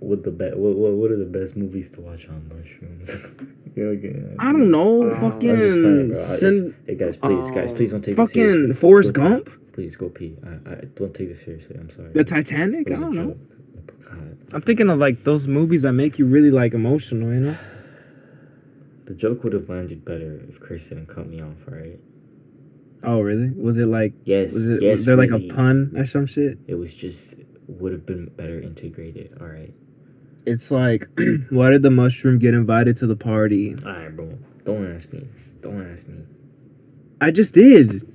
what 0.00 0.22
the 0.22 0.30
best? 0.30 0.56
What, 0.56 0.76
what 0.76 0.92
what 0.92 1.10
are 1.10 1.16
the 1.16 1.24
best 1.24 1.56
movies 1.56 1.90
to 1.90 2.00
watch 2.00 2.28
on 2.28 2.48
mushrooms? 2.48 3.14
you 3.76 3.84
know, 3.84 3.90
like, 3.90 4.36
I 4.38 4.52
don't 4.52 4.70
know. 4.70 5.08
Uh, 5.08 5.20
fucking 5.20 5.56
playing, 5.56 5.82
bro. 5.82 6.14
Just- 6.14 6.40
send 6.40 6.74
hey 6.86 6.94
guys, 6.94 7.16
please, 7.16 7.50
guys, 7.50 7.72
please 7.72 7.90
don't 7.92 8.02
take 8.02 8.16
this 8.16 8.32
seriously 8.32 8.62
fucking. 8.68 8.74
Forrest 8.74 9.14
Go 9.14 9.22
pee. 9.22 9.28
Gump, 9.28 9.50
Please 9.72 9.96
go 9.96 10.08
pee. 10.08 10.36
I, 10.44 10.70
I 10.70 10.74
don't 10.96 11.14
take 11.14 11.28
this 11.28 11.42
seriously. 11.42 11.76
I'm 11.76 11.90
sorry. 11.90 12.10
the 12.12 12.24
Titanic. 12.24 12.90
I 12.90 12.94
don't 12.94 13.14
know. 13.14 13.36
God. 14.08 14.38
I'm 14.52 14.62
thinking 14.62 14.88
of 14.88 14.98
like 14.98 15.24
those 15.24 15.46
movies 15.46 15.82
that 15.82 15.92
make 15.92 16.18
you 16.18 16.26
really 16.26 16.50
like 16.50 16.74
emotional. 16.74 17.32
You 17.32 17.40
know? 17.40 17.56
The 19.08 19.14
joke 19.14 19.42
would 19.42 19.54
have 19.54 19.70
landed 19.70 20.04
better 20.04 20.44
if 20.50 20.60
Chris 20.60 20.90
didn't 20.90 21.06
cut 21.06 21.26
me 21.26 21.40
off, 21.40 21.66
alright? 21.66 21.98
Oh, 23.02 23.22
really? 23.22 23.48
Was 23.56 23.78
it 23.78 23.86
like? 23.86 24.12
Yes, 24.24 24.52
Was 24.52 24.70
it? 24.70 24.82
yes, 24.82 24.98
was 24.98 25.06
there 25.06 25.16
like 25.16 25.30
a 25.30 25.48
pun 25.48 25.94
or 25.96 26.04
some 26.04 26.26
shit? 26.26 26.58
It 26.66 26.74
was 26.74 26.94
just 26.94 27.36
would 27.68 27.92
have 27.92 28.04
been 28.04 28.26
better 28.36 28.60
integrated, 28.60 29.34
alright? 29.40 29.72
It's 30.44 30.70
like, 30.70 31.08
why 31.48 31.70
did 31.70 31.80
the 31.80 31.90
mushroom 31.90 32.38
get 32.38 32.52
invited 32.52 32.98
to 32.98 33.06
the 33.06 33.16
party? 33.16 33.74
Alright, 33.82 34.14
bro. 34.14 34.38
Don't 34.66 34.94
ask 34.94 35.10
me. 35.10 35.26
Don't 35.62 35.90
ask 35.90 36.06
me. 36.06 36.24
I 37.22 37.30
just 37.30 37.54
did. 37.54 38.06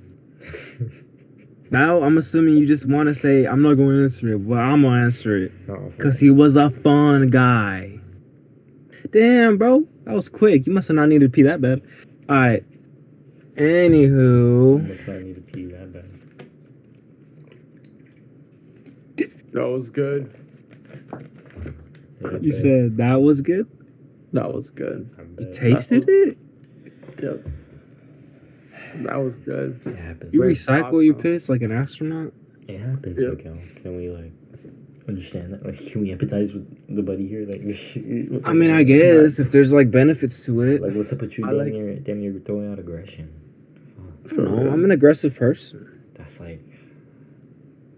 Now 1.72 2.04
I'm 2.04 2.18
assuming 2.18 2.56
you 2.56 2.66
just 2.68 2.88
want 2.88 3.08
to 3.08 3.16
say 3.16 3.46
I'm 3.46 3.62
not 3.62 3.74
going 3.74 3.96
to 3.96 4.04
answer 4.04 4.34
it, 4.34 4.48
but 4.48 4.58
I'm 4.58 4.82
gonna 4.82 5.02
answer 5.02 5.34
it 5.34 5.52
oh, 5.68 5.90
because 5.96 6.20
he 6.20 6.30
was 6.30 6.56
a 6.56 6.70
fun 6.70 7.30
guy. 7.30 7.98
Damn, 9.10 9.58
bro, 9.58 9.88
that 10.04 10.14
was 10.14 10.28
quick. 10.28 10.66
You 10.66 10.72
must 10.72 10.88
have 10.88 10.96
not 10.96 11.08
needed 11.08 11.24
to 11.26 11.30
pee 11.30 11.42
that 11.42 11.60
bad. 11.60 11.82
All 12.28 12.36
right. 12.36 12.64
Anywho, 13.56 14.86
must 14.88 15.06
not 15.08 15.20
need 15.20 15.34
to 15.36 15.40
pee 15.40 15.66
that 15.66 15.92
bad. 15.92 16.10
That 19.52 19.68
was 19.68 19.88
good. 19.88 20.34
You 22.40 22.50
bet. 22.50 22.54
said 22.54 22.96
that 22.96 23.14
was 23.22 23.40
good. 23.40 23.68
That 24.32 24.52
was 24.52 24.70
good. 24.70 25.08
You 25.38 25.44
bet. 25.46 25.52
tasted 25.52 26.04
it. 26.08 26.36
Yep. 27.22 27.46
That 29.04 29.16
was 29.16 29.36
good. 29.38 29.80
It 29.86 29.96
happens. 29.96 30.34
You 30.34 30.40
Very 30.40 30.54
recycle 30.54 31.04
your 31.04 31.14
piss 31.14 31.48
like 31.48 31.62
an 31.62 31.70
astronaut. 31.70 32.32
It 32.66 32.80
happens, 32.80 33.22
Yep. 33.22 33.36
Miguel. 33.36 33.58
Can 33.82 33.96
we 33.96 34.08
like 34.10 34.32
understand 35.08 35.52
that? 35.52 35.64
Like, 35.64 35.78
can 35.90 36.00
we 36.00 36.08
empathize 36.10 36.52
with 36.54 36.94
the 36.96 37.02
buddy 37.02 37.26
here? 37.26 37.46
Like, 37.46 37.62
I 38.46 38.52
mean, 38.52 38.70
I 38.70 38.82
guess 38.82 39.38
if 39.38 39.52
there's 39.52 39.72
like 39.72 39.90
benefits 39.90 40.44
to 40.46 40.60
it. 40.62 40.80
Like, 40.82 40.94
what's 40.94 41.12
up 41.12 41.20
with 41.20 41.36
you? 41.38 41.44
I 41.46 41.50
Damn 41.50 41.58
like- 41.58 41.72
near, 41.72 41.94
damn 41.96 42.20
near 42.20 42.32
throwing 42.40 42.72
out 42.72 42.78
aggression. 42.78 43.32
I 44.26 44.34
don't 44.34 44.64
know. 44.64 44.70
I'm 44.72 44.84
an 44.84 44.90
aggressive 44.90 45.36
person. 45.36 46.02
That's 46.14 46.40
like 46.40 46.60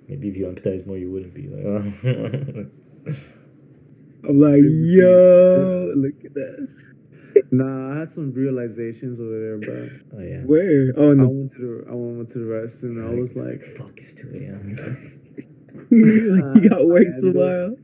maybe 0.08 0.28
if 0.28 0.36
you 0.36 0.46
empathize 0.46 0.86
more, 0.86 0.96
you 0.96 1.10
wouldn't 1.10 1.34
be 1.34 1.48
like. 1.48 1.64
Oh. 1.64 2.66
I'm 4.28 4.40
like, 4.40 4.60
yo, 4.64 5.92
look 5.96 6.24
at 6.24 6.34
this. 6.34 6.86
Nah, 7.52 7.92
I 7.94 7.98
had 7.98 8.10
some 8.10 8.32
realizations 8.32 9.20
over 9.20 9.38
there, 9.38 9.58
bro. 9.58 9.90
oh 10.16 10.22
yeah. 10.22 10.40
Where? 10.40 10.92
Oh, 10.96 11.12
no. 11.12 11.22
I 11.22 11.26
no. 11.26 11.28
went 11.28 11.50
to 11.52 11.58
the 11.58 11.84
I 11.90 11.94
went 11.94 12.30
to 12.32 12.38
the 12.38 12.44
restroom 12.46 12.98
and 12.98 13.02
I 13.04 13.20
was 13.20 13.30
it's 13.32 13.44
like, 13.44 13.62
fuck, 13.62 13.96
it's 13.96 14.12
two 14.14 14.32
a.m. 14.34 15.20
Like, 15.90 16.62
you 16.62 16.68
got 16.68 16.86
work 16.86 17.06
I- 17.12 17.16
I 17.16 17.20
tomorrow. 17.20 17.76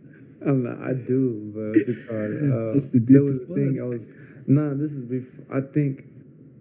I'm 0.45 0.64
not, 0.64 0.82
I 0.82 0.93
do, 0.95 1.53
but 1.55 1.76
what's 1.76 1.88
it 1.88 2.09
called? 2.09 2.32
Uh, 2.53 2.90
the 2.93 2.99
there 3.05 3.22
was 3.22 3.38
a 3.40 3.47
thing. 3.47 3.78
I 3.80 3.84
was 3.84 4.11
nah. 4.47 4.74
This 4.74 4.93
is 4.93 5.05
before. 5.05 5.45
I 5.57 5.61
think 5.61 6.05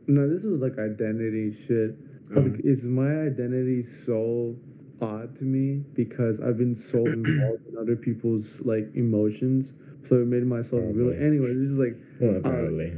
no. 0.08 0.30
This 0.30 0.44
was 0.44 0.62
like 0.62 0.78
identity 0.78 1.56
shit. 1.68 1.98
I 2.32 2.36
was 2.36 2.48
like, 2.48 2.60
is 2.64 2.86
my 2.86 3.24
identity 3.24 3.82
so 3.84 4.56
odd 5.02 5.36
to 5.38 5.44
me 5.44 5.84
because 5.96 6.40
I've 6.40 6.58
been 6.58 6.76
so 6.76 7.04
involved 7.06 7.66
in 7.68 7.78
other 7.78 7.96
people's 7.96 8.62
like 8.62 8.88
emotions, 8.96 9.74
so 10.08 10.16
it 10.22 10.28
made 10.28 10.46
myself 10.46 10.84
really. 10.94 11.16
Probably. 11.18 11.26
Anyway, 11.26 11.48
it's 11.50 11.74
just 11.74 11.80
like 11.80 11.98
well, 12.20 12.40
probably. 12.42 12.94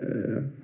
uh, 0.00 0.40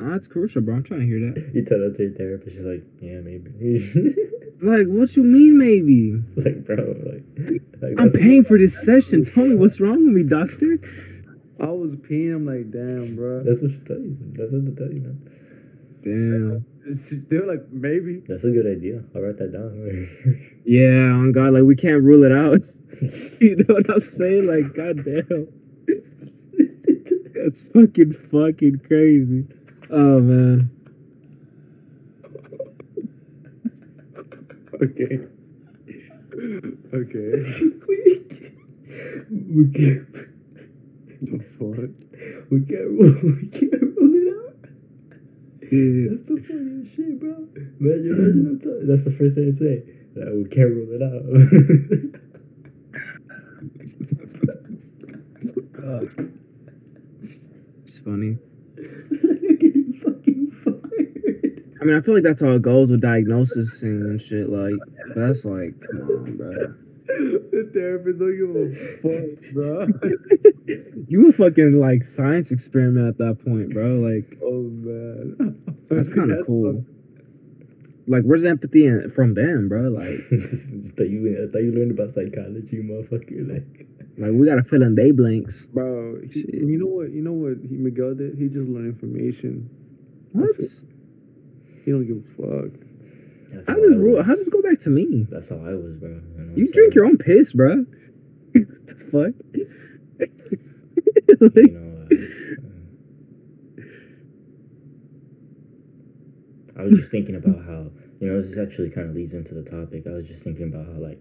Oh, 0.00 0.10
that's 0.10 0.28
crucial, 0.28 0.62
bro. 0.62 0.76
I'm 0.76 0.82
trying 0.84 1.00
to 1.00 1.06
hear 1.06 1.18
that. 1.32 1.54
you 1.54 1.64
tell 1.64 1.80
that 1.80 1.96
to 1.96 2.04
your 2.04 2.12
therapist, 2.12 2.56
she's 2.56 2.64
like, 2.64 2.84
yeah, 3.00 3.20
maybe. 3.20 3.82
Like, 4.60 4.88
what 4.88 5.16
you 5.16 5.22
mean, 5.22 5.56
maybe? 5.56 6.20
like, 6.34 6.64
bro, 6.66 6.74
like, 7.06 7.62
like 7.80 7.94
I'm 7.96 8.10
paying 8.10 8.42
for 8.42 8.58
this 8.58 8.84
session. 8.84 9.22
Tell 9.24 9.46
me 9.46 9.54
what's 9.54 9.78
wrong 9.80 10.04
with 10.04 10.14
me, 10.14 10.24
doctor. 10.24 10.78
I 11.60 11.66
was 11.66 11.92
peeing. 11.94 12.34
I'm 12.34 12.44
like, 12.44 12.72
damn, 12.72 13.14
bro. 13.14 13.44
That's 13.44 13.62
what 13.62 13.70
she 13.70 13.78
tell 13.80 13.98
you. 13.98 14.16
That's 14.32 14.52
what 14.52 14.66
to 14.66 14.74
tell 14.74 14.92
you, 14.92 15.00
man. 15.00 15.30
Damn. 16.02 16.64
They're 17.28 17.46
like, 17.46 17.70
maybe. 17.70 18.22
That's 18.26 18.42
a 18.44 18.50
good 18.50 18.66
idea. 18.66 19.04
I'll 19.14 19.22
write 19.22 19.38
that 19.38 19.52
down. 19.52 20.08
Yeah, 20.64 21.14
oh 21.14 21.20
on 21.20 21.32
God, 21.32 21.52
like 21.52 21.62
we 21.62 21.76
can't 21.76 22.02
rule 22.02 22.24
it 22.24 22.32
out. 22.32 22.66
you 23.40 23.56
know 23.56 23.74
what 23.74 23.88
I'm 23.90 24.00
saying? 24.00 24.46
Like, 24.46 24.74
goddamn, 24.74 25.48
That's 27.34 27.68
fucking 27.68 28.12
fucking 28.12 28.80
crazy. 28.86 29.46
Oh 29.90 30.18
man. 30.20 30.70
Okay. 34.74 35.18
Okay. 36.92 37.30
we, 37.88 38.22
we 39.30 39.64
can't, 39.72 40.12
the 41.22 41.38
fuck? 41.58 41.90
we 42.50 42.60
can't 42.62 42.90
we 42.98 43.48
can't 43.48 43.82
rule 43.96 44.14
it 44.14 44.28
out. 44.34 44.70
Yeah. 45.72 46.10
That's 46.10 46.22
the 46.22 46.42
funniest 46.46 46.96
shit, 46.96 47.18
bro. 47.20 47.46
Imagine, 47.80 48.12
imagine 48.12 48.58
tell- 48.62 48.80
That's 48.86 49.04
the 49.04 49.10
first 49.12 49.34
thing 49.36 49.50
they 49.52 49.56
say. 49.58 49.82
That 50.14 50.34
we 50.34 50.44
can't 50.48 50.70
rule 50.70 50.92
it 50.92 51.02
out. 51.02 52.18
It's 57.82 57.98
funny. 57.98 58.38
Getting 60.28 60.50
fucking 60.50 60.82
fired. 61.24 61.78
I 61.80 61.84
mean, 61.84 61.96
I 61.96 62.00
feel 62.00 62.14
like 62.14 62.24
that's 62.24 62.42
how 62.42 62.52
it 62.52 62.62
goes 62.62 62.90
with 62.90 63.00
diagnosis 63.00 63.82
and 63.82 64.20
shit. 64.20 64.48
Like, 64.48 64.74
that's 65.14 65.44
like, 65.44 65.74
come 65.80 66.08
on, 66.08 66.36
bro. 66.36 66.74
the 67.08 67.70
therapist 67.72 68.18
don't 68.18 68.36
give 68.36 68.56
a 68.56 68.74
fuck, 69.00 69.54
bro. 69.54 69.86
You 71.08 71.30
a 71.30 71.32
fucking 71.32 71.80
like 71.80 72.04
science 72.04 72.50
experiment 72.52 73.08
at 73.08 73.16
that 73.18 73.42
point, 73.42 73.72
bro. 73.72 73.94
Like, 74.00 74.38
oh 74.44 74.62
man, 74.68 75.56
that's 75.88 76.10
kind 76.10 76.30
of 76.30 76.46
cool. 76.46 76.84
fuck- 76.84 76.84
Like, 78.06 78.24
where's 78.24 78.42
the 78.42 78.50
empathy 78.50 78.84
in, 78.86 79.08
from 79.10 79.32
them, 79.34 79.68
bro? 79.70 79.88
Like, 79.88 80.18
thought 80.96 81.08
you, 81.08 81.48
I 81.48 81.50
thought 81.50 81.62
you 81.62 81.72
learned 81.72 81.92
about 81.92 82.10
psychology, 82.10 82.82
motherfucker. 82.82 83.48
Like, 83.48 83.86
like 84.18 84.32
we 84.32 84.46
gotta 84.46 84.62
fill 84.62 84.82
in 84.82 84.94
day 84.94 85.10
blanks. 85.12 85.66
Bro, 85.72 86.22
he, 86.30 86.40
you 86.52 86.76
know 86.78 86.86
what? 86.86 87.10
You 87.10 87.22
know 87.22 87.32
what 87.32 87.56
he, 87.66 87.76
Miguel 87.78 88.14
did? 88.14 88.36
He 88.36 88.48
just 88.48 88.68
learned 88.68 88.88
information. 89.00 89.70
What? 90.32 90.56
You 91.86 91.92
don't 91.94 92.06
give 92.06 92.18
a 92.18 92.22
fuck. 92.70 92.80
that's 93.50 93.66
How 93.68 93.74
how 93.74 93.80
does 93.80 93.94
I 93.94 93.96
rule? 93.96 94.22
How 94.22 94.34
does 94.34 94.48
go 94.48 94.60
back 94.62 94.78
to 94.80 94.90
me? 94.90 95.26
That's 95.30 95.48
how 95.48 95.56
I 95.56 95.74
was, 95.74 95.94
bro. 95.96 96.10
You, 96.10 96.52
You 96.56 96.72
drink 96.72 96.74
saying? 96.74 96.92
your 96.94 97.04
own 97.06 97.16
piss, 97.18 97.52
bro. 97.52 97.84
what 98.52 98.86
the 98.86 98.94
fuck? 99.10 99.34
You 101.28 101.36
know, 101.40 102.06
uh, 102.10 102.14
uh, 106.78 106.80
I 106.80 106.82
was 106.84 106.96
just 106.98 107.10
thinking 107.10 107.34
about 107.36 107.64
how 107.64 107.90
you 108.20 108.28
know 108.28 108.40
this 108.40 108.58
actually 108.58 108.90
kind 108.90 109.08
of 109.08 109.14
leads 109.14 109.34
into 109.34 109.54
the 109.54 109.62
topic. 109.62 110.06
I 110.06 110.10
was 110.10 110.28
just 110.28 110.42
thinking 110.42 110.68
about 110.72 110.86
how 110.86 110.92
like 111.00 111.20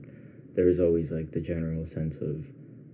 there 0.56 0.68
is 0.68 0.80
always 0.80 1.12
like 1.12 1.32
the 1.32 1.42
general 1.42 1.86
sense 1.86 2.18
of 2.22 2.48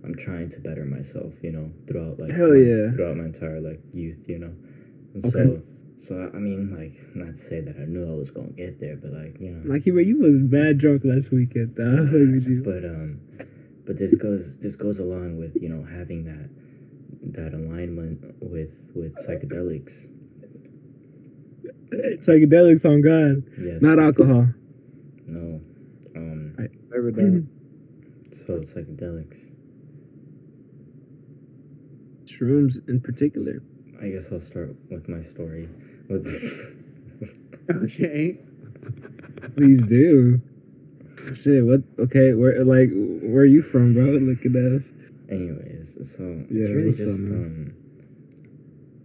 I'm 0.04 0.14
trying 0.16 0.48
to 0.50 0.60
better 0.60 0.84
myself, 0.84 1.34
you 1.42 1.52
know, 1.52 1.70
throughout 1.86 2.18
like 2.18 2.30
Hell 2.32 2.50
my- 2.50 2.56
yeah. 2.56 2.90
throughout 2.92 3.16
my 3.16 3.24
entire 3.24 3.60
like 3.60 3.80
youth, 3.92 4.28
you 4.28 4.38
know, 4.38 4.52
and 5.14 5.24
Okay. 5.24 5.30
so 5.30 5.62
so 6.06 6.30
I 6.34 6.38
mean 6.38 6.68
like 6.76 6.94
not 7.16 7.32
to 7.34 7.38
say 7.40 7.60
that 7.60 7.76
I 7.76 7.84
knew 7.86 8.04
I 8.12 8.14
was 8.16 8.30
gonna 8.30 8.48
get 8.50 8.78
there, 8.80 8.96
but 8.96 9.12
like 9.12 9.40
you 9.40 9.50
know, 9.50 9.62
like 9.72 9.86
you, 9.86 9.98
you 9.98 10.18
was 10.18 10.40
bad 10.40 10.78
drunk 10.78 11.02
last 11.04 11.32
weekend, 11.32 11.74
though. 11.76 11.84
Look 12.12 12.42
at 12.42 12.48
you. 12.48 12.62
but 12.64 12.84
um 12.84 13.20
but 13.86 13.96
this 13.98 14.14
goes 14.14 14.58
this 14.58 14.76
goes 14.76 14.98
along 14.98 15.38
with 15.38 15.56
you 15.60 15.68
know 15.68 15.82
having 15.84 16.24
that 16.24 16.48
that 17.36 17.54
alignment 17.54 18.20
with 18.40 18.70
with 18.94 19.14
psychedelics 19.26 20.06
Psychedelics 21.92 22.84
on 22.84 23.00
God, 23.02 23.42
yes 23.58 23.80
not 23.82 23.98
alcohol. 23.98 24.48
no 25.28 25.60
um 26.16 26.54
I 26.58 26.68
Never 26.90 27.10
done. 27.10 27.48
so 28.46 28.58
psychedelics 28.60 29.50
Shrooms 32.26 32.86
in 32.88 33.00
particular. 33.00 33.60
i 34.02 34.08
guess 34.08 34.28
i'll 34.32 34.40
start 34.40 34.74
with 34.90 35.08
my 35.08 35.20
story 35.20 35.68
okay. 36.10 36.38
Please 39.56 39.86
do. 39.86 40.40
Shit, 41.34 41.64
what? 41.64 41.82
Okay, 41.98 42.34
where? 42.34 42.64
Like, 42.64 42.90
where 42.92 43.42
are 43.42 43.46
you 43.46 43.62
from, 43.62 43.94
bro? 43.94 44.04
Look 44.04 44.44
at 44.44 44.54
us. 44.54 44.92
anyways 45.30 45.96
so 46.14 46.22
Yeah, 46.50 46.62
it's 46.62 46.70
really 46.70 46.86
what's 46.88 47.00
up, 47.00 47.08
um 47.32 47.72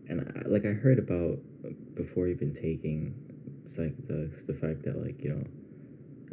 and 0.10 0.20
I, 0.22 0.48
like 0.50 0.66
i 0.66 0.74
heard 0.74 1.00
about 1.00 1.38
before 1.96 2.28
even 2.28 2.54
taking 2.54 3.14
psychedelics 3.68 4.46
the 4.46 4.54
fact 4.54 4.84
that 4.84 5.02
like 5.02 5.24
you 5.24 5.30
know 5.34 5.44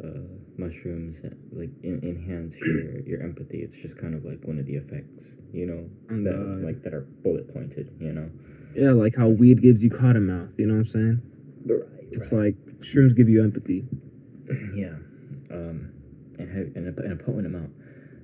uh, 0.03 0.27
mushrooms 0.57 1.21
like 1.53 1.69
en- 1.85 2.01
enhance 2.03 2.57
your 2.57 2.99
your 3.01 3.21
empathy 3.23 3.59
it's 3.59 3.77
just 3.77 3.97
kind 3.97 4.13
of 4.13 4.25
like 4.25 4.43
one 4.43 4.59
of 4.59 4.65
the 4.65 4.75
effects 4.75 5.37
you 5.53 5.65
know 5.65 5.89
Oh, 6.11 6.21
that 6.23 6.35
God. 6.35 6.63
like 6.67 6.83
that 6.83 6.93
are 6.93 7.07
bullet 7.23 7.51
pointed 7.53 7.95
you 7.99 8.11
know 8.11 8.29
Yeah, 8.75 8.91
like 8.91 9.15
how 9.15 9.29
weed 9.29 9.61
gives 9.61 9.83
you 9.83 9.89
cotton 9.89 10.27
mouth. 10.27 10.53
You 10.57 10.67
know 10.67 10.73
what 10.73 10.79
I'm 10.79 10.85
saying? 10.85 11.21
right 11.65 11.81
It's 12.11 12.31
like 12.31 12.55
shrooms 12.79 13.15
give 13.15 13.29
you 13.29 13.43
empathy. 13.43 13.85
yeah 14.75 14.95
um 15.51 15.91
and 16.39 16.49
have 16.49 16.75
and 16.75 16.97
a, 16.97 17.01
and 17.01 17.19
a 17.19 17.23
potent 17.23 17.45
amount 17.45 17.71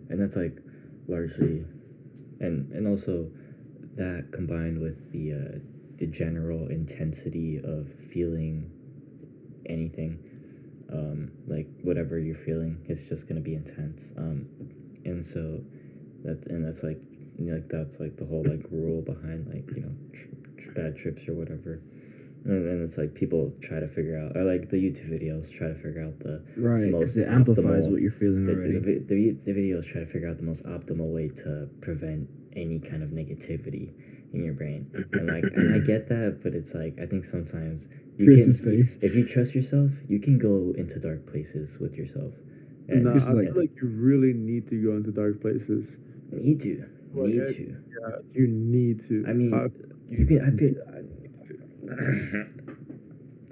and 0.09 0.21
that's 0.21 0.35
like 0.35 0.57
largely 1.07 1.65
and 2.39 2.71
and 2.71 2.87
also 2.87 3.29
that 3.95 4.27
combined 4.31 4.79
with 4.79 5.11
the 5.11 5.33
uh 5.33 5.59
the 5.97 6.07
general 6.07 6.67
intensity 6.67 7.59
of 7.63 7.91
feeling 8.11 8.71
anything 9.67 10.19
um 10.91 11.31
like 11.47 11.67
whatever 11.81 12.19
you're 12.19 12.35
feeling 12.35 12.83
it's 12.87 13.03
just 13.03 13.27
gonna 13.27 13.41
be 13.41 13.55
intense 13.55 14.13
um 14.17 14.47
and 15.05 15.23
so 15.23 15.61
that 16.23 16.45
and 16.47 16.65
that's 16.65 16.83
like 16.83 16.99
you 17.37 17.47
know, 17.47 17.55
like 17.55 17.67
that's 17.69 17.99
like 17.99 18.15
the 18.17 18.25
whole 18.25 18.43
like 18.47 18.63
rule 18.71 19.01
behind 19.01 19.47
like 19.47 19.65
you 19.75 19.81
know 19.83 19.95
tr- 20.13 20.32
bad 20.73 20.95
trips 20.97 21.27
or 21.27 21.33
whatever 21.33 21.81
and, 22.45 22.67
and 22.67 22.81
it's 22.83 22.97
like 22.97 23.13
people 23.13 23.53
try 23.61 23.79
to 23.79 23.87
figure 23.87 24.17
out 24.17 24.35
or 24.35 24.43
like 24.43 24.69
the 24.69 24.77
youtube 24.77 25.09
videos 25.09 25.49
try 25.51 25.67
to 25.67 25.75
figure 25.75 26.03
out 26.03 26.19
the 26.19 26.43
Right, 26.57 26.91
Most 26.91 26.99
because 26.99 27.17
it 27.17 27.27
amplifies 27.27 27.87
optimal- 27.87 27.91
what 27.91 28.01
you're 28.01 28.11
feeling 28.11 28.45
the, 28.45 28.53
the, 28.53 28.59
already. 28.59 28.79
the, 28.79 28.99
the, 29.07 29.37
the 29.45 29.51
videos 29.59 29.85
try 29.85 30.01
to 30.01 30.07
figure 30.07 30.29
out 30.29 30.37
the 30.37 30.43
most 30.43 30.63
optimal 30.65 31.13
way 31.13 31.29
to 31.43 31.69
prevent 31.81 32.27
any 32.55 32.79
kind 32.79 33.01
of 33.01 33.09
negativity 33.09 33.93
in 34.33 34.43
your 34.43 34.53
brain 34.53 34.89
and 35.13 35.27
like 35.27 35.43
and 35.55 35.73
i 35.75 35.79
get 35.79 36.09
that 36.09 36.39
but 36.43 36.53
it's 36.53 36.73
like 36.73 36.97
i 37.01 37.05
think 37.05 37.23
sometimes 37.23 37.87
you 38.17 38.25
Chris's 38.25 38.61
can 38.61 38.71
face. 38.83 38.97
if 39.01 39.15
you 39.15 39.27
trust 39.27 39.53
yourself 39.55 39.91
you 40.09 40.19
can 40.19 40.37
go 40.37 40.73
into 40.75 40.99
dark 40.99 41.25
places 41.31 41.79
with 41.79 41.93
yourself 41.95 42.33
and 42.89 43.05
No, 43.05 43.13
I 43.15 43.19
feel 43.19 43.35
like- 43.37 43.55
like 43.55 43.71
you 43.81 43.87
really 43.87 44.33
need 44.33 44.67
to 44.69 44.75
go 44.83 44.91
into 44.97 45.11
dark 45.11 45.39
places. 45.39 45.97
need 46.31 46.59
to 46.61 46.83
Well, 47.13 47.27
need 47.27 47.35
yeah, 47.37 47.43
to 47.45 47.61
Yeah, 47.63 48.15
you 48.33 48.47
need 48.47 49.07
to. 49.07 49.23
i 49.27 49.33
mean 49.33 49.53
Uh, 49.53 49.69
you 50.17 50.25
can 50.25 50.41
i 50.41 50.51
feel 50.57 50.75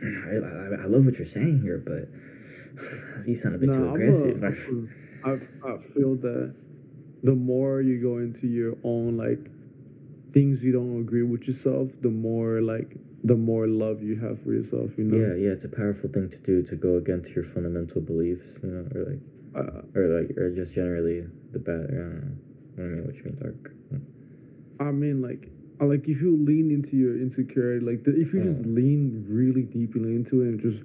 I, 0.04 0.80
I, 0.82 0.84
I 0.84 0.86
love 0.86 1.06
what 1.06 1.16
you're 1.16 1.28
saying 1.28 1.62
here 1.62 1.78
but 1.78 2.08
you 3.28 3.36
sound 3.36 3.56
a 3.56 3.58
bit 3.58 3.70
nah, 3.70 3.78
too 3.78 3.90
aggressive 3.90 4.44
a- 4.44 4.92
I, 5.24 5.34
I 5.34 5.78
feel 5.78 6.16
that 6.16 6.56
the 7.24 7.36
more 7.36 7.82
you 7.82 8.02
go 8.02 8.18
into 8.18 8.48
your 8.48 8.76
own 8.84 9.18
like 9.18 9.52
things 10.34 10.64
you 10.64 10.72
don't 10.72 11.00
agree 11.00 11.24
with 11.24 11.48
yourself, 11.48 11.90
the 12.02 12.10
more 12.10 12.62
like 12.62 12.96
the 13.24 13.36
more 13.36 13.68
love 13.68 14.02
you 14.02 14.20
have 14.20 14.42
for 14.42 14.54
yourself. 14.54 14.92
You 14.98 15.04
know. 15.06 15.18
Yeah, 15.18 15.36
yeah, 15.36 15.54
it's 15.54 15.66
a 15.66 15.70
powerful 15.70 16.10
thing 16.10 16.30
to 16.30 16.40
do 16.40 16.64
to 16.64 16.76
go 16.76 16.98
against 16.98 17.32
your 17.32 17.44
fundamental 17.44 18.02
beliefs, 18.02 18.60
you 18.64 18.70
know, 18.70 18.88
or 18.96 19.06
like, 19.12 19.22
Uh, 19.54 20.00
or 20.00 20.08
like, 20.08 20.38
or 20.38 20.50
just 20.56 20.74
generally 20.74 21.28
the 21.52 21.60
bad. 21.60 21.86
I 21.92 21.96
don't 21.96 22.16
know. 22.16 22.32
I 22.74 22.82
don't 22.82 22.98
know 22.98 23.04
what 23.04 23.16
you 23.16 23.24
mean, 23.26 23.36
dark. 23.36 23.74
I 24.80 24.92
mean, 24.92 25.22
like, 25.22 25.50
like 25.86 26.08
if 26.08 26.22
you 26.22 26.36
lean 26.38 26.72
into 26.72 26.96
your 26.96 27.16
insecurity, 27.18 27.86
like 27.86 28.04
the, 28.04 28.20
if 28.20 28.34
you 28.34 28.42
just 28.42 28.60
Uh. 28.60 28.66
lean 28.66 29.26
really 29.28 29.64
deeply 29.64 30.16
into 30.16 30.42
it 30.42 30.48
and 30.50 30.60
just 30.60 30.84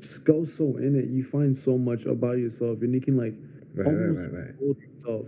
just 0.00 0.24
go 0.24 0.44
so 0.44 0.76
in 0.76 0.94
it, 0.96 1.08
you 1.08 1.22
find 1.24 1.56
so 1.56 1.76
much 1.78 2.06
about 2.06 2.38
yourself, 2.38 2.82
and 2.82 2.94
you 2.94 3.00
can 3.00 3.16
like 3.16 3.34
Right, 3.74 3.84
almost 3.84 4.20
right, 4.20 4.32
right. 4.32 4.54
hold 4.58 4.76
yourself. 4.78 5.26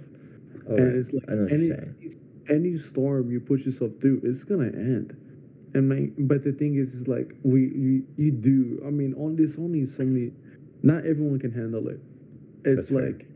Oh, 0.68 0.74
and 0.76 0.94
it's 0.96 1.12
like 1.12 1.28
I 1.28 1.34
know 1.34 1.44
what 1.44 1.50
any 1.50 1.76
any 2.48 2.76
storm 2.76 3.30
you 3.30 3.40
push 3.40 3.64
yourself 3.66 3.92
through, 4.00 4.20
it's 4.24 4.44
gonna 4.44 4.66
end. 4.66 5.16
And 5.74 5.88
my, 5.88 6.10
but 6.18 6.42
the 6.44 6.52
thing 6.52 6.76
is, 6.76 6.94
is 6.94 7.08
like 7.08 7.34
we 7.42 7.62
you, 7.62 8.06
you 8.16 8.30
do. 8.32 8.82
I 8.86 8.90
mean, 8.90 9.14
on 9.14 9.36
this 9.36 9.58
only 9.58 9.86
so 9.86 10.04
many. 10.04 10.32
Not 10.82 11.06
everyone 11.06 11.38
can 11.38 11.52
handle 11.52 11.88
it. 11.88 12.00
It's 12.64 12.90
That's 12.90 12.90
like 12.90 13.26
Yeah. 13.26 13.29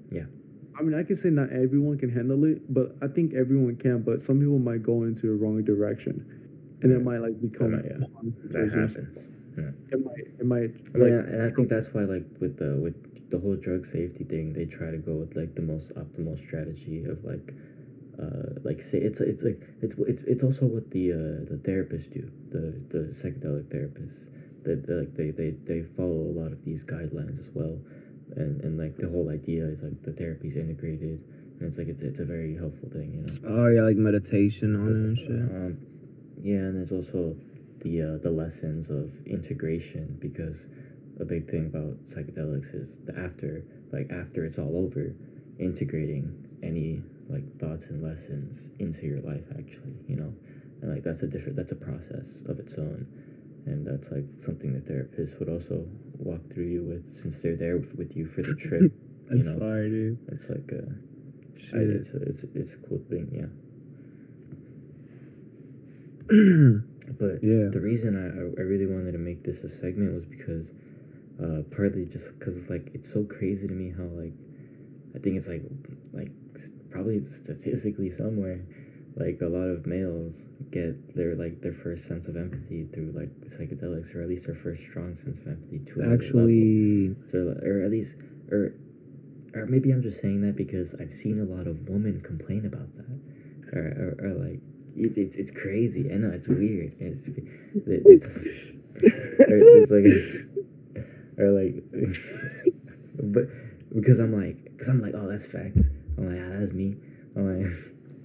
I 0.79 0.83
mean, 0.83 0.99
I 0.99 1.03
can 1.03 1.17
say 1.17 1.31
not 1.31 1.51
everyone 1.53 1.99
can 1.99 2.11
handle 2.11 2.45
it, 2.45 2.73
but 2.73 2.97
I 3.03 3.07
think 3.07 3.35
everyone 3.35 3.77
can. 3.77 4.03
But 4.03 4.21
some 4.21 4.41
people 4.41 4.59
might 4.59 4.83
go 4.83 5.05
into 5.05 5.29
the 5.29 5.35
wrong 5.35 5.63
direction, 5.63 6.25
and 6.83 6.93
it 6.93 7.03
might 7.03 7.19
like 7.19 7.41
become. 7.41 7.73
might, 7.73 7.85
yeah. 7.85 8.07
That 8.51 8.71
happens. 8.71 8.97
yourself. 8.97 9.29
It 9.93 10.05
might. 10.05 10.27
It 10.41 10.47
might. 10.47 10.71
Like, 10.95 11.13
and 11.13 11.43
I 11.43 11.49
think 11.51 11.69
that's 11.69 11.95
why, 11.95 12.03
like, 12.03 12.27
with 12.41 12.59
the 12.59 12.77
with 12.77 13.31
the 13.31 13.39
whole 13.39 13.57
drug 13.57 13.87
safety 13.87 14.25
thing, 14.25 14.53
they 14.53 14.65
try 14.65 14.91
to 14.91 14.99
go 14.99 15.13
with 15.13 15.37
like 15.37 15.55
the 15.55 15.63
most 15.63 15.95
optimal 15.95 16.39
strategy 16.39 17.05
of 17.05 17.25
like, 17.25 17.55
uh, 18.21 18.61
like 18.65 18.81
say 18.81 18.99
it's 18.99 19.21
it's 19.21 19.45
like 19.45 19.61
it's 19.81 19.95
it's 19.99 20.23
it's 20.23 20.43
also 20.43 20.67
what 20.67 20.91
the 20.91 21.13
uh 21.13 21.45
the 21.51 21.61
therapists 21.63 22.13
do, 22.13 22.31
the 22.51 22.75
the 22.91 23.05
psychedelic 23.15 23.65
therapists. 23.75 24.29
That 24.65 24.89
like 24.89 25.15
they, 25.15 25.31
they 25.31 25.51
they 25.51 25.83
follow 25.83 26.23
a 26.33 26.35
lot 26.41 26.53
of 26.53 26.65
these 26.65 26.85
guidelines 26.85 27.39
as 27.39 27.51
well, 27.53 27.79
and 28.37 28.61
and 28.63 28.79
like 28.79 28.97
the 28.97 29.09
whole 29.09 29.31
idea 29.31 29.65
is 29.65 29.83
like 29.83 30.03
the 30.03 30.13
therapy's 30.13 30.57
integrated, 30.57 31.23
and 31.59 31.63
it's 31.63 31.79
like 31.79 31.89
it's 31.89 32.03
it's 32.03 32.21
a 32.21 32.25
very 32.25 32.57
helpful 32.57 32.89
thing, 32.91 33.13
you 33.15 33.23
know. 33.23 33.63
Oh 33.63 33.67
yeah, 33.69 33.83
like 33.83 33.97
meditation 33.97 34.75
on 34.77 34.89
it 34.89 34.93
and 34.93 35.19
shit. 35.19 35.31
Um, 35.31 35.79
yeah, 36.43 36.57
and 36.57 36.77
there's 36.77 36.93
also 36.93 37.37
the 37.81 38.03
uh, 38.03 38.17
the 38.23 38.31
lessons 38.31 38.91
of 38.91 39.15
integration 39.27 40.17
because 40.21 40.67
a 41.21 41.25
big 41.25 41.49
thing 41.49 41.67
about 41.67 42.05
psychedelics 42.05 42.75
is 42.75 42.99
the 43.05 43.17
after 43.19 43.65
like 43.93 44.11
after 44.11 44.45
it's 44.45 44.59
all 44.59 44.77
over, 44.77 45.15
integrating 45.59 46.35
any 46.63 47.03
like 47.29 47.59
thoughts 47.59 47.89
and 47.89 48.03
lessons 48.03 48.71
into 48.79 49.07
your 49.07 49.21
life 49.21 49.45
actually, 49.59 49.95
you 50.09 50.17
know, 50.17 50.35
and 50.83 50.93
like 50.93 51.03
that's 51.03 51.23
a 51.23 51.27
different 51.27 51.57
that's 51.57 51.73
a 51.73 51.77
process 51.77 52.43
of 52.49 52.59
its 52.59 52.77
own, 52.77 53.07
and 53.67 53.87
that's 53.87 54.11
like 54.11 54.25
something 54.39 54.73
the 54.73 54.81
therapist 54.81 55.39
would 55.39 55.49
also 55.49 55.87
walk 56.19 56.41
through 56.53 56.67
you 56.67 56.83
with 56.83 57.13
since 57.15 57.43
they're 57.43 57.57
there 57.57 57.79
with, 57.79 57.95
with 57.95 58.17
you 58.17 58.27
for 58.27 58.43
the 58.43 58.55
trip. 58.55 58.93
That's 59.31 59.49
know. 59.49 59.59
fire, 59.59 59.89
dude. 59.89 60.19
it's 60.29 60.51
like 60.51 60.71
a, 60.71 60.85
I, 61.75 61.81
it's 61.81 62.13
a, 62.13 62.23
it's 62.23 62.45
it's 62.55 62.75
a 62.75 62.77
cool 62.77 63.01
thing, 63.09 63.31
yeah. 63.33 63.47
But 67.19 67.43
yeah. 67.43 67.69
the 67.71 67.81
reason 67.83 68.17
I, 68.17 68.61
I 68.61 68.65
really 68.65 68.87
wanted 68.87 69.13
to 69.13 69.19
make 69.19 69.45
this 69.45 69.63
a 69.63 69.69
segment 69.69 70.15
was 70.15 70.25
because 70.25 70.73
uh, 71.43 71.63
partly 71.75 72.07
just 72.07 72.39
because 72.39 72.57
like 72.71 72.91
it's 72.95 73.13
so 73.13 73.25
crazy 73.25 73.69
to 73.69 73.75
me 73.75 73.91
how 73.91 74.05
like 74.05 74.33
I 75.15 75.19
think 75.19 75.37
it's 75.37 75.49
like 75.49 75.63
like 76.13 76.31
probably 76.91 77.23
statistically 77.25 78.09
somewhere 78.09 78.65
like 79.17 79.41
a 79.43 79.47
lot 79.47 79.69
of 79.69 79.87
males 79.87 80.47
get 80.71 81.15
their 81.15 81.37
like 81.37 81.61
their 81.61 81.73
first 81.73 82.05
sense 82.05 82.27
of 82.27 82.37
empathy 82.37 82.85
through 82.93 83.13
like 83.15 83.31
psychedelics 83.47 84.15
or 84.15 84.23
at 84.23 84.29
least 84.29 84.47
their 84.47 84.57
first 84.57 84.83
strong 84.83 85.15
sense 85.15 85.39
of 85.39 85.47
empathy 85.47 85.79
to. 85.87 86.03
Actually, 86.13 87.15
So, 87.31 87.55
or 87.63 87.83
at 87.83 87.91
least, 87.91 88.17
or, 88.51 88.75
or 89.55 89.67
maybe 89.67 89.93
I'm 89.93 90.03
just 90.03 90.21
saying 90.21 90.41
that 90.43 90.57
because 90.57 90.95
I've 91.01 91.15
seen 91.15 91.41
a 91.41 91.45
lot 91.45 91.67
of 91.69 91.89
women 91.89 92.21
complain 92.23 92.67
about 92.67 92.89
that, 92.97 93.77
or, 93.79 94.17
or, 94.21 94.27
or 94.27 94.35
like, 94.35 94.61
it, 94.97 95.17
it's 95.17 95.37
it's 95.37 95.51
crazy. 95.53 96.11
I 96.13 96.17
know 96.17 96.31
it's 96.31 96.49
weird. 96.49 96.95
It's 96.99 97.29
it, 97.29 97.45
it's, 97.87 98.37
or 98.37 99.59
it's 99.61 99.91
like, 99.93 101.07
or 101.39 101.51
like, 101.51 101.85
but 103.23 103.45
because 103.95 104.19
I'm 104.19 104.35
like, 104.35 104.65
because 104.65 104.89
I'm 104.89 105.01
like, 105.01 105.15
oh, 105.15 105.29
that's 105.29 105.47
facts. 105.47 105.89
I'm 106.19 106.29
like, 106.29 106.41
ah, 106.45 106.59
that's 106.59 106.73
me. 106.73 106.97
I'm 107.37 107.63
like, 107.63 107.73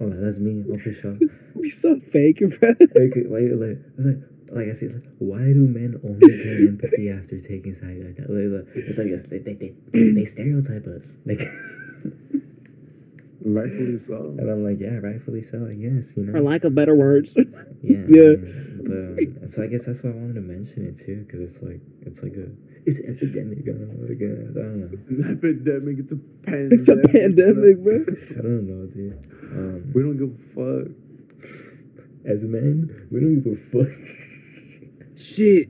oh, 0.01 0.09
that's 0.09 0.39
me. 0.39 0.63
For 0.79 0.93
sure. 0.93 1.17
we 1.55 1.69
so 1.69 1.99
fake, 1.99 2.39
bro. 2.39 2.69
Like, 2.79 3.13
like, 3.15 3.51
like, 3.53 3.77
like, 3.97 4.17
like 4.51 4.67
I 4.69 4.73
see, 4.73 4.87
it's 4.87 4.95
like, 4.95 5.09
why 5.19 5.39
do 5.39 5.67
men 5.67 5.99
only 6.03 6.27
gain 6.27 6.67
empathy 6.67 7.09
after 7.09 7.39
taking 7.39 7.73
something 7.73 8.05
like 8.05 8.17
that? 8.17 8.29
Like, 8.29 8.65
like, 8.65 8.85
it's 8.87 8.97
like 8.97 9.07
it's, 9.07 9.25
they, 9.25 9.39
they, 9.39 9.53
they, 9.53 10.11
they 10.11 10.25
stereotype 10.25 10.87
us. 10.87 11.19
Like, 11.25 11.39
rightfully 13.53 13.97
so. 13.97 14.35
and 14.37 14.49
I'm 14.49 14.63
like, 14.63 14.79
yeah, 14.79 14.97
rightfully 14.99 15.41
so, 15.41 15.67
I 15.69 15.73
guess, 15.75 16.15
you 16.17 16.23
know? 16.25 16.33
For 16.33 16.41
lack 16.41 16.63
of 16.63 16.73
better 16.75 16.95
words. 16.95 17.35
yeah. 17.35 17.45
Yeah. 18.07 18.33
But, 18.81 18.91
um, 18.91 19.47
so 19.47 19.63
I 19.63 19.67
guess 19.67 19.85
that's 19.85 20.03
why 20.03 20.09
I 20.11 20.13
wanted 20.13 20.35
to 20.35 20.41
mention 20.41 20.85
it 20.87 20.97
too, 20.97 21.23
because 21.25 21.41
it's 21.41 21.61
like, 21.61 21.81
it's 22.01 22.23
like 22.23 22.33
a, 22.33 22.47
it's 22.85 22.99
an 22.99 23.15
epidemic. 23.15 23.59
uh, 23.67 23.73
Like 24.07 24.21
a, 24.21 24.31
I 24.49 24.53
don't 24.55 24.79
know. 24.79 24.89
An 25.09 25.37
epidemic. 25.37 25.99
It's 25.99 26.11
a 26.11 26.15
pandemic. 26.43 26.79
it's 26.79 26.87
a 26.87 26.95
pandemic, 26.97 27.83
bro. 27.83 28.05
I 28.07 28.41
don't 28.41 28.65
know, 28.67 28.85
dude. 28.87 29.19
Um, 29.51 29.91
We 29.93 30.01
don't 30.01 30.17
give 30.17 30.31
a 30.31 30.39
fuck. 30.55 30.91
as 32.25 32.43
men, 32.45 32.89
we 33.11 33.19
don't 33.19 33.41
give 33.41 33.53
a 33.53 33.57
fuck. 33.57 33.91
Shit. 35.15 35.69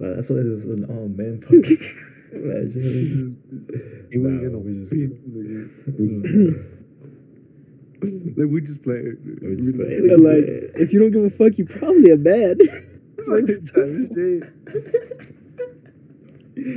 Like, 0.00 0.14
that's 0.14 0.30
why 0.30 0.36
this 0.36 0.62
is 0.62 0.66
an 0.66 0.84
all 0.88 1.08
men 1.08 1.40
podcast. 1.42 2.04
Imagine. 2.32 3.36
And 4.10 4.10
we 4.10 4.16
Nah, 4.18 4.28
ain't 4.30 4.42
got 4.42 4.52
no 4.52 4.58
we 4.58 4.72
just- 4.84 4.92
We 5.98 6.08
just- 6.18 6.24
like 8.38 8.48
we 8.48 8.60
just 8.60 8.82
play. 8.82 9.02
We 9.42 9.56
just 9.56 9.74
play. 9.74 9.98
Like, 10.00 10.44
if 10.76 10.92
you 10.92 11.00
don't 11.00 11.10
give 11.10 11.24
a 11.24 11.30
fuck, 11.30 11.58
you 11.58 11.64
probably 11.64 12.10
a 12.10 12.16
bad. 12.16 12.60
like 13.26 13.46
type 13.46 13.76
of 13.76 14.08
shit. 14.14 14.44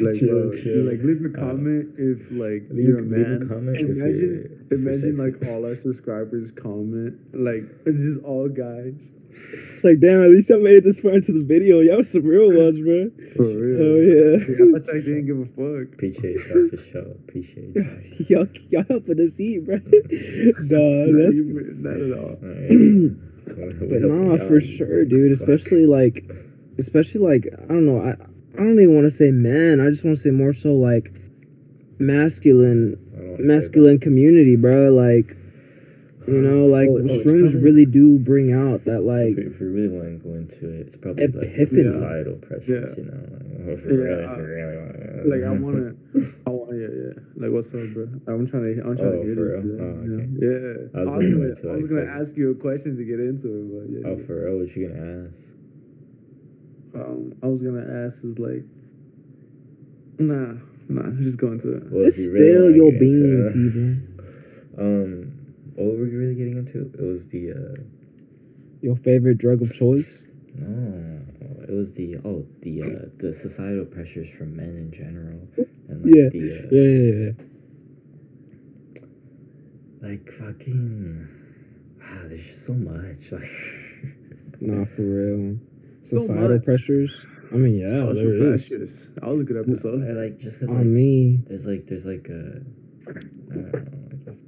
Like, 0.04 0.16
Chill, 0.16 0.30
bro, 0.30 0.54
chill. 0.56 0.84
like 0.86 1.02
leave 1.04 1.26
a 1.26 1.30
Uh, 1.30 1.32
comment 1.48 1.90
if 1.98 2.20
like 2.32 2.64
leave- 2.70 2.88
you're 2.88 3.00
a 3.00 3.02
leave 3.02 3.26
a 3.26 3.30
man. 3.40 3.48
comment 3.50 3.78
if 3.78 3.90
imagine, 3.90 4.22
you're- 4.22 4.46
if 4.46 4.52
you're 4.72 4.80
imagine 4.80 5.16
like 5.16 5.36
all 5.48 5.66
our 5.66 5.76
subscribers 5.76 6.52
comment 6.52 7.16
like 7.34 7.64
it's 7.88 8.04
just 8.04 8.20
all 8.24 8.48
guys. 8.48 9.12
Like, 9.84 10.00
damn, 10.00 10.24
at 10.24 10.30
least 10.30 10.52
I 10.52 10.58
made 10.58 10.76
it 10.76 10.84
this 10.84 11.00
far 11.00 11.12
into 11.12 11.32
the 11.32 11.44
video. 11.44 11.80
Y'all 11.82 11.98
was 11.98 12.12
some 12.12 12.24
real 12.24 12.52
ones, 12.52 12.80
bro. 12.80 13.10
For 13.36 13.44
real. 13.44 13.78
Hell 13.78 13.98
yeah. 14.04 14.72
That's 14.74 14.88
like 14.88 15.04
they 15.04 15.14
didn't 15.14 15.26
give 15.26 15.40
a 15.40 15.46
fuck. 15.56 15.94
Appreciate 15.94 16.38
y'all 16.48 16.70
for 16.70 16.78
sure. 16.78 17.12
Appreciate 17.28 17.76
y'all. 17.76 18.46
y'all, 18.46 18.48
y'all 18.70 18.86
helping 18.90 19.20
us 19.22 19.40
eat, 19.40 19.66
bro. 19.66 19.76
nah, 19.84 21.06
that's 21.18 21.42
not 21.44 22.00
at 22.00 22.18
all. 22.18 22.38
Alright. 22.42 23.18
But 23.52 24.04
nah, 24.04 24.38
for 24.38 24.62
sure, 24.62 25.04
dude. 25.04 25.32
Especially 25.32 25.86
like, 25.86 26.24
especially 26.78 27.20
like, 27.20 27.48
I 27.52 27.68
don't 27.68 27.86
know. 27.86 28.00
I 28.00 28.12
I 28.54 28.58
don't 28.64 28.80
even 28.80 28.96
want 28.96 29.06
to 29.06 29.12
say 29.12 29.32
men. 29.32 29.80
I 29.80 29.90
just 29.90 30.04
want 30.04 30.16
to 30.16 30.22
say 30.22 30.32
more 30.32 30.54
so 30.54 30.74
like 30.74 31.12
masculine, 32.00 32.98
masculine 33.40 34.00
community, 34.00 34.56
bro. 34.56 34.92
Like, 34.92 35.36
you 36.28 36.42
know, 36.42 36.66
like 36.68 36.88
Oh, 36.90 36.98
oh, 36.98 37.02
shrooms 37.04 37.52
probably- 37.52 37.62
really 37.62 37.86
do 37.86 38.20
bring 38.20 38.54
out 38.54 38.86
that 38.86 39.02
like. 39.02 39.38
if, 39.38 39.54
if 39.56 39.60
we 39.60 39.68
really 39.68 39.88
want 39.90 40.22
to 40.22 40.28
go 40.30 40.36
into 40.36 40.70
it, 40.70 40.88
it's 40.88 40.98
probably 40.98 41.28
like 41.28 41.48
Epiphany. 41.48 41.84
societal 41.84 42.36
pressures, 42.36 42.96
Yeah. 42.98 43.04
you 43.04 43.10
know. 43.10 43.18
Like, 43.18 43.78
if 43.78 43.86
we 43.86 43.92
Yeah, 43.92 43.98
really, 43.98 44.24
I- 44.26 44.38
really 44.38 44.78
wanna- 44.78 45.24
Like 45.26 45.44
I 45.44 45.50
wanna, 45.52 45.96
I 46.48 46.50
want, 46.50 46.78
yeah, 46.78 46.88
yeah. 46.88 47.14
Like 47.36 47.52
what's 47.52 47.74
up, 47.74 47.94
bro? 47.94 48.08
I'm 48.28 48.48
trying 48.48 48.64
to, 48.66 48.72
I'm 48.86 48.98
trying 48.98 49.08
Oh, 49.08 49.22
to 49.24 49.28
get 49.28 49.36
for 49.38 49.56
into 49.56 49.68
real? 49.68 49.76
it. 49.76 49.82
Oh, 49.82 50.14
okay. 50.14 50.28
Yeah. 50.42 51.00
I 51.00 51.04
was 51.04 51.14
I 51.14 51.18
gonna 51.18 51.38
was 51.38 51.38
wait 51.38 51.56
till 51.56 51.64
gonna, 51.64 51.74
I 51.74 51.78
I 51.78 51.82
was 51.82 51.92
gonna 51.94 52.12
ask 52.22 52.38
you 52.38 52.52
a 52.52 52.56
question 52.56 52.98
to 52.98 53.04
get 53.04 53.20
into 53.20 53.48
it, 53.48 53.66
but 53.72 53.86
yeah. 53.90 54.02
Oh, 54.06 54.18
yeah. 54.18 54.26
for 54.26 54.46
real? 54.46 54.60
What 54.60 54.76
you 54.76 54.88
gonna 54.90 55.28
ask? 55.28 55.56
Um, 56.94 57.34
I 57.42 57.48
was 57.48 57.62
gonna 57.62 58.06
ask 58.06 58.24
is 58.24 58.38
like, 58.38 58.64
nah, 60.20 60.54
nah, 60.90 61.10
just 61.22 61.38
go 61.38 61.52
into 61.54 61.74
it. 61.78 61.84
Well, 61.92 62.02
Just 62.02 62.20
you 62.28 62.32
really 62.34 62.46
spill 62.52 62.76
your 62.76 62.92
beans, 62.92 63.50
even. 63.56 64.08
Um, 64.78 65.31
what 65.76 65.98
were 65.98 66.08
you 66.08 66.18
really 66.20 66.36
getting 66.36 66.58
into? 66.58 66.92
It 66.98 67.02
was 67.02 67.30
the 67.30 67.52
uh, 67.52 67.82
Your 68.82 68.96
favorite 68.96 69.38
drug 69.38 69.62
of 69.62 69.74
choice? 69.74 70.26
no, 70.56 71.22
it 71.68 71.72
was 71.74 71.94
the 71.94 72.18
oh 72.26 72.46
the 72.62 72.84
uh 72.84 73.06
the 73.18 73.32
societal 73.32 73.86
pressures 73.86 74.30
from 74.30 74.56
men 74.56 74.76
in 74.76 74.92
general, 74.92 75.48
and 75.88 76.04
Yeah, 76.14 76.24
like 76.24 76.34
the 76.34 76.52
uh, 76.52 76.68
Yeah, 76.72 76.82
yeah, 76.82 77.26
yeah. 77.26 77.32
like 80.02 80.32
fucking. 80.32 81.28
Wow, 82.00 82.22
there's 82.28 82.44
just 82.46 82.66
so 82.66 82.74
much. 82.74 83.32
Like, 84.62 84.70
Nah, 84.70 84.86
for 84.96 85.02
real. 85.02 85.58
Societal 86.04 86.50
much. 86.58 86.66
pressures. 86.66 87.26
I 87.52 87.56
mean, 87.56 87.80
yeah, 87.80 88.00
Social 88.00 88.14
there 88.16 88.54
is. 88.54 88.68
pressures. 88.70 89.10
That 89.16 89.26
was 89.28 89.42
a 89.42 89.44
good 89.44 89.58
episode. 89.58 90.08
I 90.08 90.12
like 90.14 90.38
just 90.40 90.60
because 90.60 90.70
On 90.70 90.78
like, 90.78 90.86
me, 90.86 91.42
there's 91.48 91.66
like 91.66 91.88
there's 91.88 92.06
like 92.06 92.28
a 92.30 92.62
I 93.10 93.14
don't 93.14 93.72
know, 93.72 93.80
I 94.12 94.16
guess 94.26 94.44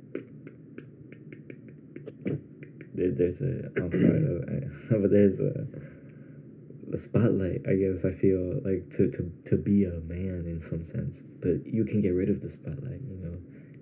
there, 2.93 3.11
there's 3.11 3.41
a 3.41 3.69
I'm 3.77 3.91
sorry, 3.91 4.23
uh, 4.91 4.97
but 5.01 5.11
there's 5.11 5.39
a 5.39 5.67
the 6.87 6.97
spotlight. 6.97 7.61
I 7.67 7.75
guess 7.75 8.05
I 8.05 8.11
feel 8.11 8.61
like 8.63 8.89
to 8.91 9.09
to 9.11 9.31
to 9.45 9.57
be 9.57 9.85
a 9.85 9.99
man 10.01 10.45
in 10.47 10.59
some 10.59 10.83
sense, 10.83 11.21
but 11.21 11.65
you 11.65 11.85
can 11.85 12.01
get 12.01 12.09
rid 12.09 12.29
of 12.29 12.41
the 12.41 12.49
spotlight. 12.49 13.01
You 13.01 13.17
know, 13.17 13.37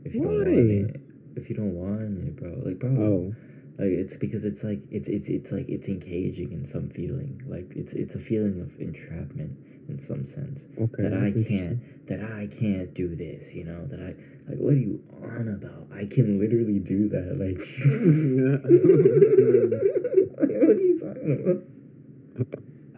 if 0.06 0.16
you 0.16 0.22
don't 0.22 0.38
want 0.38 0.48
it. 0.48 1.02
If 1.34 1.50
you 1.50 1.56
don't 1.56 1.76
want 1.76 2.18
it, 2.18 2.36
bro, 2.36 2.62
like 2.66 2.78
bro, 2.78 2.90
Oh, 2.90 3.36
like 3.78 3.92
it's 3.92 4.18
because 4.18 4.44
it's 4.44 4.64
like 4.64 4.82
it's 4.92 5.08
it's 5.08 5.30
it's 5.30 5.52
like 5.52 5.68
it's 5.70 5.88
engaging 5.88 6.52
in 6.52 6.66
some 6.66 6.90
feeling. 6.90 7.42
Like 7.48 7.72
it's 7.76 7.94
it's 7.94 8.16
a 8.16 8.20
feeling 8.20 8.60
of 8.62 8.78
entrapment 8.80 9.58
in 9.88 10.00
some 10.00 10.26
sense 10.26 10.68
okay. 10.80 11.04
that 11.04 11.14
I 11.14 11.32
can't 11.32 12.08
that 12.08 12.22
I 12.22 12.48
can't 12.48 12.94
do 12.94 13.16
this. 13.16 13.54
You 13.56 13.64
know 13.64 13.86
that 13.88 14.00
I 14.00 14.16
like. 14.48 14.58
What 14.58 14.74
are 14.74 14.78
you 14.78 15.02
on 15.22 15.48
about? 15.50 15.88
I 15.98 16.06
can 16.06 16.40
literally 16.40 16.80
do 16.80 17.10
that. 17.10 17.38
Like, 17.38 17.58
what 20.60 20.70
are 20.70 20.82
you 20.82 21.00
talking 21.00 21.32
about? 21.42 21.64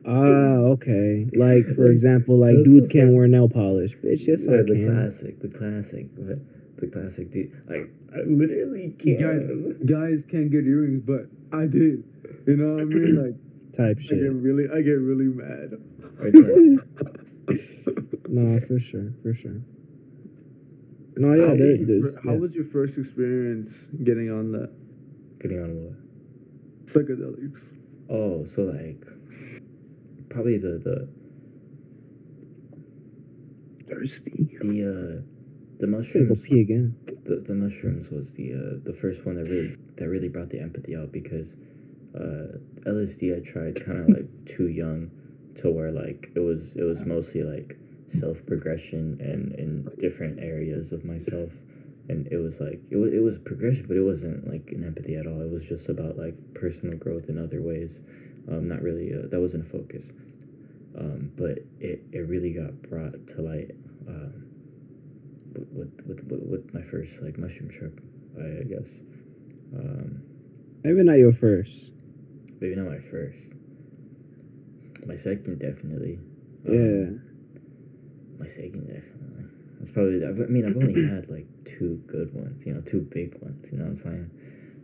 Ah, 0.05 0.57
okay. 0.75 1.27
Like 1.33 1.65
for 1.75 1.85
example, 1.85 2.37
like 2.37 2.55
That's 2.57 2.67
dudes 2.67 2.87
okay. 2.87 2.99
can't 2.99 3.13
wear 3.13 3.27
nail 3.27 3.47
polish. 3.49 3.95
Bitch, 3.97 4.27
yes 4.27 4.45
Yeah, 4.47 4.55
I 4.59 4.63
the 4.63 4.73
can. 4.73 4.93
classic, 4.95 5.39
the 5.39 5.47
classic, 5.49 6.13
the, 6.15 6.41
the 6.77 6.87
classic 6.87 7.31
dude. 7.31 7.51
Like 7.69 7.89
I 8.13 8.17
literally 8.27 8.93
can't. 8.99 9.19
Guys, 9.19 9.47
guys 9.85 10.25
can't 10.29 10.51
get 10.51 10.65
earrings, 10.65 11.01
but 11.05 11.27
I 11.57 11.65
did. 11.67 12.03
You 12.47 12.57
know 12.57 12.73
what 12.73 12.81
I 12.81 12.85
mean? 12.85 13.15
Like 13.23 13.35
Type 13.77 13.99
shit. 13.99 14.19
I 14.19 14.23
get 14.23 14.33
really, 14.33 14.65
I 14.71 14.81
get 14.81 14.99
really 14.99 15.25
mad. 15.25 15.73
Or 16.19 16.27
it's 16.27 16.39
no, 18.29 18.59
for 18.67 18.79
sure, 18.79 19.11
for 19.23 19.33
sure. 19.33 19.61
No, 21.15 21.33
yeah, 21.33 21.47
how, 21.47 21.55
there, 21.55 21.99
was 21.99 22.17
how 22.23 22.33
yeah. 22.33 22.37
was 22.39 22.55
your 22.55 22.65
first 22.65 22.97
experience 22.97 23.77
getting 24.03 24.31
on 24.31 24.51
the 24.51 24.71
getting 25.39 25.61
on 25.61 25.75
what? 25.83 26.85
psychedelics? 26.85 27.75
Oh, 28.09 28.45
so 28.45 28.63
like 28.63 29.05
probably 30.29 30.57
the 30.57 30.79
the 30.83 31.07
Thirsty. 33.87 34.57
the 34.61 35.21
uh 35.21 35.21
the 35.79 35.87
go 35.87 35.97
mushrooms 35.97 36.41
pee 36.41 36.61
again. 36.61 36.95
the, 37.25 37.43
the 37.45 37.53
mushrooms 37.53 38.09
was 38.09 38.33
the 38.33 38.53
uh 38.53 38.79
the 38.83 38.93
first 38.93 39.25
one 39.25 39.35
that 39.35 39.49
really 39.49 39.75
that 39.97 40.07
really 40.07 40.29
brought 40.29 40.49
the 40.49 40.59
empathy 40.59 40.95
out 40.95 41.11
because 41.11 41.55
uh 42.15 42.57
LSD 42.85 43.35
I 43.37 43.39
tried 43.39 43.85
kind 43.85 43.99
of 43.99 44.09
like 44.09 44.27
too 44.45 44.67
young 44.67 45.11
to 45.55 45.69
where 45.69 45.91
like 45.91 46.31
it 46.35 46.39
was 46.39 46.75
it 46.75 46.83
was 46.83 47.05
mostly 47.05 47.43
like 47.43 47.77
self 48.09 48.45
progression 48.45 49.17
and 49.21 49.53
in 49.53 49.87
different 49.99 50.39
areas 50.39 50.91
of 50.91 51.03
myself. 51.05 51.51
And 52.09 52.27
it 52.27 52.37
was 52.37 52.59
like 52.59 52.81
it 52.89 52.97
was 52.97 53.13
it 53.13 53.19
was 53.23 53.39
progression 53.39 53.85
but 53.87 53.95
it 53.97 54.01
wasn't 54.03 54.47
like 54.47 54.69
an 54.71 54.83
empathy 54.83 55.15
at 55.15 55.25
all. 55.27 55.41
It 55.41 55.49
was 55.51 55.65
just 55.65 55.89
about 55.89 56.17
like 56.17 56.35
personal 56.53 56.97
growth 56.97 57.29
in 57.29 57.37
other 57.37 57.61
ways. 57.61 58.01
Um 58.49 58.67
not 58.67 58.81
really 58.81 59.13
uh, 59.13 59.27
that 59.29 59.39
wasn't 59.39 59.65
a 59.65 59.69
focus. 59.69 60.11
Um 60.97 61.31
but 61.37 61.59
it 61.79 62.03
it 62.11 62.27
really 62.27 62.51
got 62.53 62.81
brought 62.89 63.25
to 63.27 63.41
light 63.41 63.71
um 64.07 64.45
with 65.71 65.91
with 66.05 66.23
with, 66.27 66.43
with 66.49 66.73
my 66.73 66.81
first 66.81 67.21
like 67.21 67.37
mushroom 67.37 67.69
trip 67.69 67.99
I, 68.37 68.61
I 68.61 68.63
guess. 68.63 68.99
Um 69.75 70.23
Maybe 70.83 71.01
not 71.03 71.13
your 71.17 71.31
first. 71.31 71.93
maybe 72.59 72.75
not 72.75 72.87
my 72.91 72.99
first. 72.99 73.39
My 75.05 75.15
second 75.15 75.59
definitely. 75.59 76.19
Um, 76.67 76.73
Yeah. 76.75 77.32
My 78.43 78.47
second 78.49 78.81
definitely 78.87 79.45
that's 79.79 79.91
probably 79.91 80.25
i 80.25 80.31
mean 80.53 80.65
i've 80.67 80.75
only 80.77 81.07
had 81.15 81.29
like 81.29 81.47
two 81.65 82.01
good 82.07 82.33
ones 82.33 82.65
you 82.65 82.73
know 82.73 82.81
two 82.81 83.01
big 83.11 83.35
ones 83.41 83.69
you 83.71 83.77
know 83.77 83.83
what 83.85 83.89
i'm 83.89 83.95
saying 83.95 84.29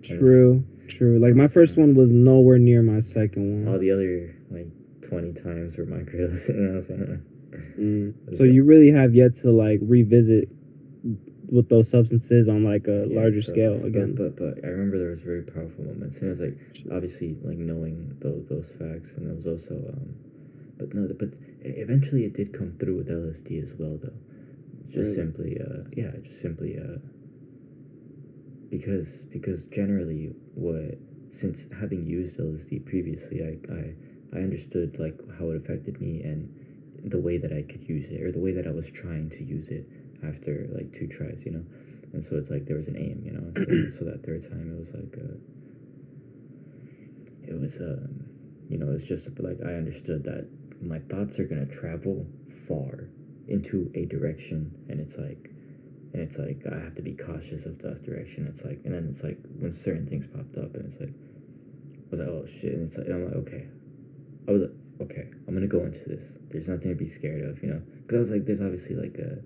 True. 0.01 0.63
True. 0.87 1.19
Like 1.19 1.35
my 1.35 1.45
first 1.47 1.77
one 1.77 1.93
was 1.93 2.09
nowhere 2.11 2.57
near 2.57 2.81
my 2.81 2.99
second 3.01 3.65
one. 3.65 3.73
all 3.73 3.79
the 3.79 3.91
other 3.91 4.33
like 4.49 4.67
20 5.07 5.33
times 5.33 5.77
were 5.77 5.85
microdose 5.85 6.47
you 6.55 6.55
know 6.55 6.69
what 6.69 6.75
i'm 6.75 6.81
saying 6.81 7.25
Mm. 7.79 8.13
So 8.35 8.43
like- 8.43 8.53
you 8.53 8.63
really 8.63 8.91
have 8.91 9.15
yet 9.15 9.33
to 9.43 9.51
like 9.51 9.79
revisit 9.81 10.49
with 11.51 11.67
those 11.67 11.89
substances 11.89 12.47
on 12.47 12.63
like 12.63 12.87
a 12.87 13.07
Yeah, 13.09 13.19
larger 13.21 13.41
so- 13.41 13.51
scale 13.51 13.73
so- 13.79 13.87
again. 13.87 14.13
But, 14.15 14.35
but 14.35 14.55
but 14.55 14.63
I 14.65 14.67
remember 14.67 14.99
there 14.99 15.09
was 15.09 15.23
very 15.23 15.41
powerful 15.41 15.83
moments, 15.83 16.17
and 16.17 16.25
it 16.27 16.29
was 16.29 16.41
like 16.41 16.57
obviously 16.93 17.35
like 17.43 17.57
knowing 17.57 18.15
those 18.21 18.45
those 18.47 18.69
facts, 18.71 19.15
and 19.17 19.31
it 19.31 19.35
was 19.35 19.47
also 19.47 19.73
um, 19.75 20.13
but 20.77 20.93
no, 20.93 21.07
but 21.17 21.29
eventually 21.61 22.25
it 22.25 22.33
did 22.33 22.53
come 22.53 22.73
through 22.79 22.97
with 22.97 23.09
LSD 23.09 23.61
as 23.61 23.73
well, 23.77 23.97
though. 24.01 24.13
Just 24.87 24.97
Really? 25.09 25.15
simply, 25.15 25.57
uh, 25.61 25.83
yeah, 25.95 26.11
just 26.23 26.41
simply, 26.41 26.77
uh, 26.77 26.97
because 28.69 29.25
because 29.31 29.65
generally 29.67 30.31
what 30.55 30.97
since 31.29 31.67
having 31.79 32.05
used 32.05 32.37
LSD 32.37 32.85
previously, 32.85 33.41
I 33.43 33.73
I 33.73 33.93
I 34.33 34.41
understood 34.43 34.99
like 34.99 35.17
how 35.37 35.49
it 35.49 35.57
affected 35.57 35.99
me 36.01 36.21
and 36.23 36.53
the 37.03 37.19
way 37.19 37.37
that 37.37 37.51
I 37.53 37.61
could 37.63 37.87
use 37.87 38.09
it 38.09 38.21
or 38.21 38.31
the 38.31 38.39
way 38.39 38.51
that 38.53 38.67
I 38.67 38.71
was 38.71 38.89
trying 38.89 39.29
to 39.31 39.43
use 39.43 39.69
it 39.69 39.87
after 40.23 40.67
like 40.73 40.93
two 40.93 41.07
tries, 41.07 41.45
you 41.45 41.51
know. 41.51 41.65
And 42.13 42.23
so 42.23 42.37
it's 42.37 42.49
like 42.49 42.65
there 42.65 42.77
was 42.77 42.87
an 42.87 42.97
aim, 42.97 43.21
you 43.23 43.31
know. 43.31 43.51
So, 43.55 43.89
so 43.99 44.05
that 44.05 44.25
third 44.25 44.41
time, 44.43 44.71
it 44.73 44.77
was 44.79 44.93
like, 44.93 45.15
uh, 45.17 45.37
it 47.47 47.59
was, 47.59 47.79
um, 47.79 48.25
you 48.67 48.77
know, 48.77 48.91
it's 48.91 49.07
just 49.07 49.27
like 49.39 49.59
I 49.65 49.73
understood 49.75 50.23
that 50.25 50.47
my 50.81 50.99
thoughts 50.99 51.39
are 51.39 51.45
gonna 51.45 51.65
travel 51.65 52.25
far 52.67 53.09
into 53.47 53.91
a 53.95 54.05
direction, 54.05 54.73
and 54.89 54.99
it's 54.99 55.17
like, 55.17 55.49
and 56.13 56.21
it's 56.21 56.37
like 56.37 56.63
I 56.71 56.79
have 56.79 56.95
to 56.95 57.01
be 57.01 57.13
cautious 57.13 57.65
of 57.65 57.79
that 57.79 58.03
direction. 58.03 58.47
It's 58.47 58.63
like, 58.63 58.81
and 58.85 58.93
then 58.93 59.07
it's 59.09 59.23
like 59.23 59.39
when 59.57 59.71
certain 59.71 60.07
things 60.07 60.27
popped 60.27 60.57
up, 60.57 60.75
and 60.75 60.85
it's 60.85 60.99
like, 60.99 61.09
I 61.09 62.09
was 62.11 62.19
like, 62.19 62.29
oh 62.29 62.45
shit, 62.45 62.73
and 62.73 62.83
it's 62.83 62.97
like, 62.97 63.07
I'm 63.07 63.25
like, 63.25 63.35
okay, 63.35 63.67
I 64.47 64.51
was 64.51 64.61
like, 64.63 64.71
okay, 65.01 65.29
I'm 65.47 65.53
gonna 65.53 65.67
go 65.67 65.83
into 65.83 66.07
this. 66.07 66.39
There's 66.49 66.69
nothing 66.69 66.89
to 66.89 66.95
be 66.95 67.07
scared 67.07 67.43
of, 67.43 67.61
you 67.63 67.69
know, 67.69 67.81
because 68.01 68.15
I 68.15 68.19
was 68.19 68.31
like, 68.31 68.45
there's 68.45 68.61
obviously 68.61 68.95
like 68.95 69.17
a 69.17 69.39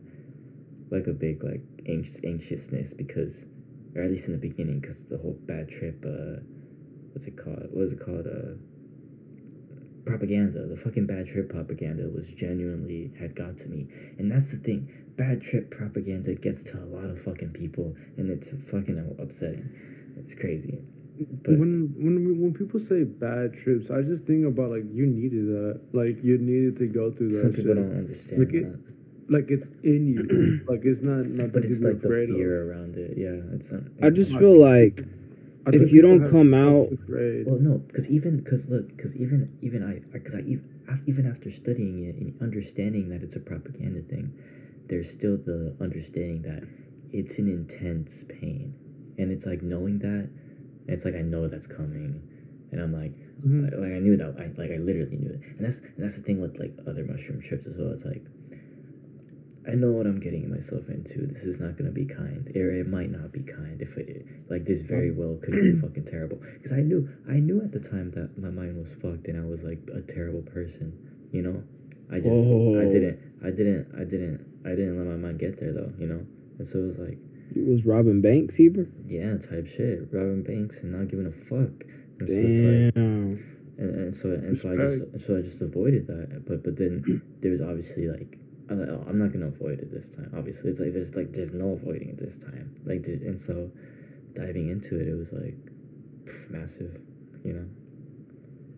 like 0.93 1.07
a 1.07 1.13
big 1.13 1.43
like 1.43 1.61
anxious 1.87 2.23
anxiousness 2.23 2.93
because 2.93 3.47
or 3.95 4.03
at 4.03 4.11
least 4.11 4.27
in 4.27 4.33
the 4.33 4.39
beginning 4.39 4.79
because 4.79 5.05
the 5.05 5.17
whole 5.17 5.37
bad 5.45 5.67
trip 5.67 6.03
uh 6.05 6.39
what's 7.11 7.25
it 7.25 7.35
called 7.35 7.67
what 7.71 7.83
is 7.83 7.93
it 7.93 7.99
called 7.99 8.27
uh 8.27 8.53
propaganda 10.05 10.65
the 10.67 10.75
fucking 10.75 11.05
bad 11.05 11.25
trip 11.27 11.49
propaganda 11.49 12.03
was 12.09 12.31
genuinely 12.31 13.11
had 13.19 13.35
got 13.35 13.57
to 13.57 13.69
me 13.69 13.87
and 14.17 14.31
that's 14.31 14.51
the 14.51 14.57
thing 14.57 14.91
bad 15.17 15.41
trip 15.41 15.69
propaganda 15.71 16.33
gets 16.35 16.63
to 16.63 16.77
a 16.77 16.85
lot 16.85 17.05
of 17.05 17.21
fucking 17.21 17.49
people 17.51 17.95
and 18.17 18.29
it's 18.29 18.51
fucking 18.65 19.15
upsetting 19.19 19.69
it's 20.17 20.33
crazy 20.35 20.79
but 21.43 21.51
when 21.59 21.93
when 21.97 22.41
when 22.41 22.53
people 22.55 22.79
say 22.79 23.03
bad 23.03 23.53
trips, 23.53 23.91
I 23.91 24.01
just 24.01 24.25
think 24.25 24.47
about 24.47 24.71
like 24.71 24.83
you 24.91 25.05
needed 25.05 25.45
that, 25.45 25.79
like 25.93 26.17
you 26.23 26.39
needed 26.39 26.75
to 26.77 26.87
go 26.87 27.11
through 27.11 27.29
that. 27.29 27.37
some 27.39 27.53
people 27.53 27.75
shit. 27.75 27.75
don't 27.75 27.97
understand 27.97 28.39
Like 28.39 28.53
it- 28.55 28.63
that. 28.63 28.79
like 29.31 29.45
it's 29.51 29.67
in 29.83 30.07
you. 30.07 30.65
like 30.67 30.81
it's 30.83 31.01
not 31.03 31.27
nothing 31.27 31.51
but 31.51 31.65
it's 31.65 31.81
like 31.81 32.01
the 32.01 32.07
afraid 32.07 32.29
fear 32.29 32.67
around 32.71 32.97
it 32.97 33.13
yeah 33.15 33.37
it's 33.55 33.71
not 33.71 33.83
I 34.01 34.09
just 34.09 34.33
I 34.33 34.39
feel 34.39 34.57
like 34.59 35.01
of. 35.01 35.05
I 35.05 35.22
if 35.71 35.91
you 35.91 36.01
don't 36.01 36.25
come 36.29 36.53
out- 36.53 36.89
to. 36.89 37.43
Well, 37.47 37.59
no, 37.59 37.77
because 37.79 38.09
even 38.09 38.37
because 38.37 38.69
look, 38.69 38.87
because 38.95 39.15
even 39.15 39.57
even 39.61 39.83
I 39.83 39.99
because 40.11 40.35
I 40.35 40.39
even 40.41 40.63
even 41.07 41.25
after 41.25 41.49
studying 41.51 42.03
it 42.03 42.15
and 42.15 42.33
understanding 42.41 43.09
that 43.09 43.23
it's 43.23 43.35
a 43.35 43.39
propaganda 43.39 44.01
thing, 44.01 44.33
there's 44.87 45.09
still 45.09 45.37
the 45.37 45.75
understanding 45.79 46.41
that 46.43 46.63
it's 47.11 47.39
an 47.39 47.47
intense 47.47 48.23
pain, 48.25 48.73
and 49.17 49.31
it's 49.31 49.45
like 49.45 49.61
knowing 49.61 49.99
that, 49.99 50.27
and 50.85 50.89
it's 50.89 51.05
like 51.05 51.15
I 51.15 51.21
know 51.21 51.47
that's 51.47 51.67
coming, 51.67 52.21
and 52.71 52.81
I'm 52.81 52.91
like, 52.93 53.13
Mhm. 53.45 53.63
like, 53.63 53.73
like 53.79 53.91
I 53.93 53.99
knew 53.99 54.17
that 54.17 54.35
I 54.37 54.47
like 54.61 54.71
I 54.71 54.77
literally 54.77 55.17
knew 55.17 55.29
it, 55.29 55.39
and 55.57 55.65
that's 55.65 55.79
and 55.81 55.93
that's 55.97 56.17
the 56.17 56.23
thing 56.23 56.41
with 56.41 56.57
like 56.59 56.73
other 56.87 57.05
mushroom 57.05 57.39
trips 57.41 57.65
as 57.67 57.77
well. 57.77 57.91
It's 57.91 58.05
like. 58.05 58.23
I 59.67 59.75
know 59.75 59.91
what 59.91 60.05
I'm 60.05 60.19
getting 60.19 60.49
myself 60.49 60.89
into. 60.89 61.25
This 61.25 61.45
is 61.45 61.59
not 61.59 61.77
gonna 61.77 61.91
be 61.91 62.05
kind, 62.05 62.51
or 62.55 62.71
it 62.71 62.87
might 62.87 63.09
not 63.09 63.31
be 63.31 63.41
kind. 63.41 63.81
If 63.81 63.97
it 63.97 64.25
like 64.49 64.65
this, 64.65 64.81
very 64.81 65.11
oh. 65.11 65.15
well 65.15 65.39
could 65.41 65.53
be 65.53 65.71
fucking 65.81 66.05
terrible. 66.05 66.37
Because 66.53 66.73
I 66.73 66.81
knew, 66.81 67.09
I 67.29 67.39
knew 67.39 67.61
at 67.61 67.71
the 67.71 67.79
time 67.79 68.11
that 68.11 68.37
my 68.37 68.49
mind 68.49 68.77
was 68.77 68.93
fucked 68.93 69.27
and 69.27 69.39
I 69.39 69.47
was 69.47 69.63
like 69.63 69.79
a 69.93 70.01
terrible 70.01 70.41
person. 70.41 70.97
You 71.31 71.41
know, 71.43 71.63
I 72.11 72.19
just, 72.19 72.27
I 72.27 72.85
didn't, 72.91 73.19
I 73.43 73.49
didn't, 73.51 73.87
I 73.95 74.03
didn't, 74.03 74.45
I 74.65 74.69
didn't 74.69 74.97
let 74.97 75.07
my 75.07 75.15
mind 75.15 75.39
get 75.39 75.59
there 75.59 75.71
though. 75.71 75.93
You 75.97 76.07
know, 76.07 76.25
and 76.57 76.67
so 76.67 76.79
it 76.79 76.83
was 76.83 76.99
like, 76.99 77.17
it 77.55 77.67
was 77.67 77.85
Robin 77.85 78.21
Banks, 78.21 78.55
Heber. 78.55 78.87
yeah, 79.05 79.37
type 79.37 79.67
shit, 79.67 80.09
robbing 80.11 80.43
banks 80.43 80.81
and 80.83 80.91
not 80.91 81.07
giving 81.07 81.27
a 81.27 81.31
fuck. 81.31 81.87
And 82.19 82.27
so 82.27 82.35
it's 82.35 82.59
like, 82.59 82.93
Damn. 82.95 83.43
and, 83.77 83.95
and 83.95 84.15
so 84.15 84.29
and 84.29 84.57
so 84.57 84.71
I 84.71 84.75
just 84.75 85.25
so 85.25 85.37
I 85.37 85.41
just 85.41 85.61
avoided 85.61 86.07
that. 86.07 86.43
But 86.45 86.63
but 86.63 86.77
then 86.77 87.21
there 87.39 87.51
was 87.51 87.61
obviously 87.61 88.09
like 88.09 88.42
I'm 88.69 88.79
like, 88.79 88.89
oh, 88.89 89.05
I'm 89.07 89.19
not 89.19 89.31
gonna 89.31 89.47
avoid 89.47 89.79
it 89.79 89.91
this 89.91 90.09
time. 90.09 90.31
Obviously, 90.37 90.71
it's 90.71 90.79
like 90.79 90.93
there's 90.93 91.15
like 91.15 91.33
there's 91.33 91.53
no 91.53 91.73
avoiding 91.73 92.09
it 92.09 92.17
this 92.17 92.39
time. 92.39 92.75
Like 92.85 93.05
and 93.07 93.39
so 93.39 93.71
diving 94.33 94.69
into 94.69 94.99
it, 94.99 95.07
it 95.07 95.15
was 95.15 95.33
like 95.33 95.57
pff, 96.25 96.49
massive, 96.49 96.97
you 97.43 97.53
know. 97.53 97.65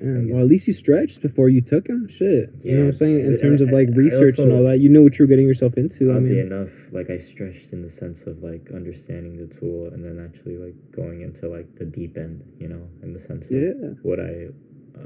I 0.01 0.33
well, 0.33 0.43
at 0.43 0.49
least 0.49 0.67
you 0.67 0.73
stretched 0.73 1.21
before 1.21 1.47
you 1.47 1.61
took 1.61 1.87
him. 1.87 2.07
Shit. 2.09 2.49
You 2.63 2.73
know 2.73 2.79
what 2.81 2.85
I'm 2.87 2.93
saying? 2.93 3.19
In 3.21 3.37
terms 3.37 3.61
of 3.61 3.69
like 3.69 3.87
research 3.93 4.39
and 4.39 4.51
all 4.51 4.63
that, 4.63 4.79
you 4.79 4.89
knew 4.89 5.01
what 5.01 5.17
you 5.17 5.23
were 5.23 5.29
getting 5.29 5.47
yourself 5.47 5.77
into. 5.77 6.11
I 6.11 6.17
Oddly 6.17 6.31
mean, 6.31 6.51
enough, 6.51 6.71
like 6.91 7.09
I 7.09 7.15
stretched 7.15 7.71
in 7.71 7.81
the 7.81 7.89
sense 7.89 8.27
of 8.27 8.43
like 8.43 8.71
understanding 8.73 9.37
the 9.37 9.47
tool 9.47 9.87
and 9.93 10.03
then 10.03 10.23
actually 10.23 10.57
like 10.57 10.75
going 10.91 11.21
into 11.21 11.47
like 11.47 11.75
the 11.75 11.85
deep 11.85 12.17
end, 12.17 12.43
you 12.59 12.67
know, 12.67 12.89
in 13.03 13.13
the 13.13 13.19
sense 13.19 13.49
of 13.49 13.55
yeah. 13.55 13.71
what 14.01 14.19
I 14.19 14.47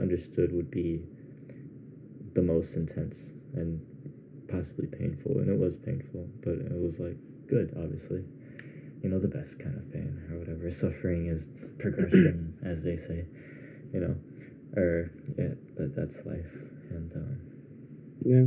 understood 0.02 0.52
would 0.54 0.72
be 0.72 1.04
the 2.34 2.42
most 2.42 2.76
intense 2.76 3.34
and 3.54 3.86
possibly 4.52 4.88
painful, 4.88 5.38
and 5.40 5.50
it 5.50 5.58
was 5.60 5.78
painful, 5.78 6.28
but 6.44 6.54
it 6.54 6.80
was 6.82 7.00
like 7.00 7.18
good, 7.48 7.74
obviously. 7.78 8.24
You 9.04 9.10
know, 9.10 9.20
the 9.20 9.28
best 9.30 9.60
kind 9.60 9.76
of 9.78 9.92
pain 9.94 10.22
or 10.32 10.40
whatever. 10.40 10.70
Suffering 10.84 11.28
is 11.28 11.52
progression, 11.78 12.58
as 12.66 12.84
they 12.84 12.96
say. 12.96 13.26
You 13.94 14.00
know, 14.02 14.16
or 14.76 15.12
yeah, 15.38 15.54
but 15.78 15.96
that's 15.96 16.26
life, 16.26 16.52
and 16.92 17.12
um, 17.16 17.42
Yeah. 18.24 18.46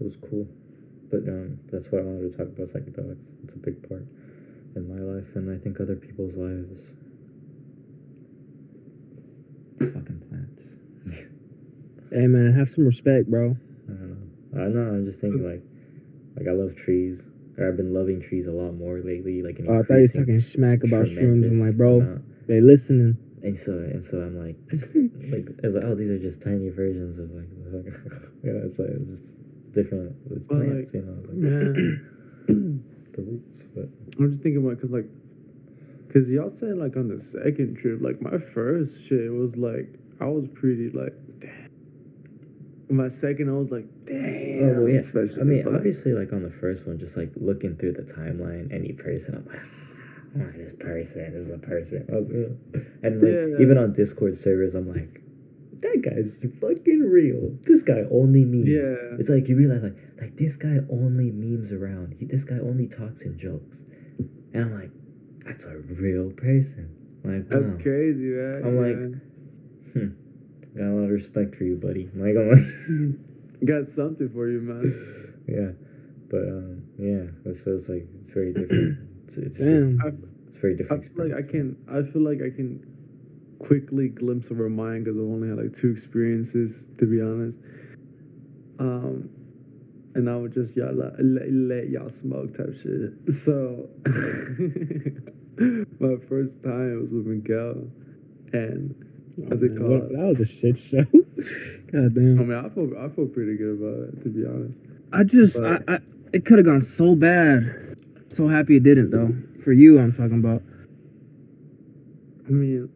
it 0.00 0.04
was 0.04 0.16
cool. 0.16 0.46
But 1.10 1.22
um, 1.28 1.58
that's 1.70 1.88
why 1.90 2.00
I 2.00 2.02
wanted 2.02 2.30
to 2.32 2.36
talk 2.36 2.48
about 2.48 2.66
psychedelics. 2.68 3.30
It's 3.44 3.54
a 3.54 3.58
big 3.58 3.88
part 3.88 4.06
in 4.74 4.86
my 4.88 5.00
life, 5.00 5.34
and 5.34 5.50
I 5.50 5.58
think 5.62 5.80
other 5.80 5.96
people's 5.96 6.36
lives. 6.36 6.92
Fucking 9.78 10.22
plants. 10.28 10.76
Hey 12.12 12.28
man, 12.28 12.54
have 12.54 12.70
some 12.70 12.84
respect, 12.86 13.28
bro. 13.28 13.56
I 14.56 14.64
don't 14.64 14.74
know. 14.74 14.80
I 14.80 14.84
don't 14.84 14.92
know. 14.92 14.98
I'm 14.98 15.04
just 15.04 15.20
thinking 15.20 15.44
like, 15.44 15.62
like 16.36 16.48
I 16.48 16.52
love 16.52 16.76
trees, 16.76 17.28
or 17.58 17.68
I've 17.68 17.76
been 17.76 17.92
loving 17.92 18.20
trees 18.20 18.46
a 18.46 18.52
lot 18.52 18.72
more 18.72 19.00
lately. 19.00 19.42
Like 19.42 19.58
an 19.58 19.68
Oh, 19.68 19.80
I 19.80 19.82
thought 19.82 19.94
you 19.94 20.08
were 20.12 20.20
talking 20.20 20.40
smack 20.40 20.82
about 20.82 21.06
shrooms. 21.06 21.46
I'm 21.46 21.60
like, 21.60 21.76
bro, 21.76 22.00
amount. 22.00 22.48
they 22.48 22.60
listening. 22.60 23.18
And 23.42 23.56
so 23.56 23.72
and 23.72 24.02
so 24.02 24.18
I'm 24.18 24.36
like, 24.36 24.56
like 25.30 25.46
I 25.62 25.68
like, 25.68 25.84
oh, 25.84 25.94
these 25.94 26.10
are 26.10 26.18
just 26.18 26.42
tiny 26.42 26.70
versions 26.70 27.18
of 27.18 27.30
like, 27.30 27.46
you 28.42 28.52
know, 28.52 28.62
it's 28.64 28.78
like 28.78 28.88
it's 28.90 29.08
just 29.08 29.38
it's 29.60 29.70
different. 29.70 30.16
It's 30.30 30.48
Well, 30.48 30.60
plants, 30.60 30.94
like, 30.94 31.02
you 31.02 31.08
know, 31.08 31.16
it's 31.18 31.26
like 31.28 31.36
Man, 31.36 32.42
the 33.12 33.22
roots. 33.22 33.68
But 33.74 33.88
I'm 34.18 34.30
just 34.30 34.42
thinking 34.42 34.64
about 34.64 34.76
because 34.76 34.90
like, 34.90 35.06
because 36.08 36.30
y'all 36.30 36.50
said 36.50 36.76
like 36.78 36.96
on 36.96 37.08
the 37.08 37.20
second 37.20 37.76
trip, 37.76 38.00
like 38.00 38.20
my 38.20 38.38
first 38.38 39.04
shit 39.04 39.30
was 39.32 39.56
like 39.56 39.94
I 40.20 40.26
was 40.26 40.48
pretty 40.48 40.90
like, 40.90 41.14
damn. 41.38 41.65
My 42.88 43.08
second, 43.08 43.48
I 43.48 43.52
was 43.52 43.72
like, 43.72 43.86
damn. 44.04 44.78
oh 44.78 44.86
yeah, 44.86 44.98
Especially, 44.98 45.40
I 45.40 45.44
mean, 45.44 45.64
but- 45.64 45.74
obviously, 45.74 46.12
like 46.12 46.32
on 46.32 46.42
the 46.42 46.50
first 46.50 46.86
one, 46.86 46.98
just 46.98 47.16
like 47.16 47.32
looking 47.36 47.76
through 47.76 47.92
the 47.94 48.02
timeline, 48.02 48.72
any 48.72 48.92
person, 48.92 49.36
I'm 49.36 49.46
like. 49.46 49.60
Oh, 50.38 50.52
this 50.54 50.74
person 50.74 51.32
is 51.34 51.48
a 51.50 51.56
person. 51.58 52.06
I 52.12 52.16
was, 52.16 52.28
and 53.02 53.22
like 53.22 53.58
Yeah. 53.58 53.62
even 53.62 53.78
on 53.78 53.94
Discord 53.94 54.36
servers, 54.36 54.74
I'm 54.74 54.86
like, 54.86 55.22
that 55.80 56.02
guy's 56.02 56.44
fucking 56.60 57.00
real. 57.00 57.56
This 57.62 57.82
guy 57.82 58.02
only 58.10 58.44
memes. 58.44 58.68
Yeah. 58.68 59.16
It's 59.18 59.30
like 59.30 59.48
you 59.48 59.56
realize 59.56 59.82
like 59.82 59.96
like 60.20 60.36
this 60.36 60.56
guy 60.56 60.78
only 60.90 61.30
memes 61.30 61.72
around. 61.72 62.16
He, 62.18 62.26
this 62.26 62.44
guy 62.44 62.58
only 62.58 62.86
talks 62.86 63.22
in 63.22 63.38
jokes, 63.38 63.84
and 64.52 64.64
I'm 64.64 64.74
like, 64.78 64.90
that's 65.44 65.64
a 65.66 65.78
real 65.78 66.30
person. 66.32 66.94
Like 67.24 67.48
That's 67.48 67.72
crazy, 67.82 68.26
man. 68.26 68.62
I'm 68.64 68.76
like- 68.76 69.22
Hmm. 69.94 70.08
Got 70.76 70.84
a 70.84 70.92
lot 70.94 71.04
of 71.04 71.10
respect 71.10 71.56
for 71.56 71.64
you, 71.64 71.76
buddy. 71.76 72.10
Like 72.14 72.34
got 73.64 73.86
something 73.86 74.28
for 74.28 74.48
you, 74.50 74.60
man. 74.60 75.34
yeah, 75.48 75.72
but 76.28 76.42
um, 76.48 76.82
yeah. 76.98 77.50
It's, 77.50 77.64
so 77.64 77.74
it's 77.74 77.88
like 77.88 78.06
it's 78.20 78.30
very 78.30 78.52
different. 78.52 78.98
It's, 79.26 79.38
it's 79.38 79.58
Damn. 79.58 79.76
just 79.76 80.00
I, 80.04 80.10
it's 80.46 80.58
very 80.58 80.74
I 80.74 80.76
different. 80.76 81.06
feel 81.16 81.28
like 81.28 81.36
I 81.38 81.42
can. 81.48 81.76
I 81.88 82.02
feel 82.02 82.22
like 82.22 82.42
I 82.42 82.54
can 82.54 82.84
quickly 83.58 84.08
glimpse 84.08 84.50
over 84.50 84.68
mine 84.68 85.04
because 85.04 85.16
I've 85.16 85.24
only 85.24 85.48
had 85.48 85.58
like 85.58 85.72
two 85.72 85.90
experiences, 85.90 86.86
to 86.98 87.06
be 87.06 87.20
honest. 87.22 87.60
Um, 88.78 89.30
and 90.14 90.28
I 90.28 90.36
would 90.36 90.52
just 90.52 90.76
y'all 90.76 90.92
let, 90.94 91.12
let, 91.18 91.50
let 91.50 91.88
y'all 91.88 92.10
smoke 92.10 92.56
type 92.56 92.74
shit. 92.74 93.12
So 93.32 93.88
my 96.00 96.16
first 96.28 96.62
time 96.62 97.00
was 97.00 97.10
with 97.10 97.26
Miguel, 97.26 97.88
and 98.52 98.94
What's 99.36 99.62
it 99.62 99.76
called? 99.76 100.08
that 100.10 100.18
was 100.26 100.40
a 100.40 100.46
shit 100.46 100.78
show. 100.78 101.04
God 101.04 101.14
I 101.94 102.08
damn. 102.08 102.48
mean, 102.48 102.52
I 102.52 102.68
feel 102.70 102.90
I 102.98 103.08
feel 103.10 103.26
pretty 103.26 103.56
good 103.56 103.78
about 103.80 104.08
it, 104.14 104.22
to 104.22 104.28
be 104.30 104.44
honest. 104.46 104.80
I 105.12 105.24
just, 105.24 105.62
I, 105.62 105.78
But- 105.78 105.90
I, 105.90 105.98
it 106.32 106.44
could 106.44 106.58
have 106.58 106.66
gone 106.66 106.82
so 106.82 107.14
bad. 107.14 107.96
So 108.28 108.48
happy 108.48 108.76
it 108.76 108.82
didn't 108.82 109.10
though. 109.10 109.34
For 109.62 109.72
you, 109.72 109.98
I'm 109.98 110.12
talking 110.12 110.38
about. 110.40 110.62
I 112.48 112.50
mean, 112.50 112.88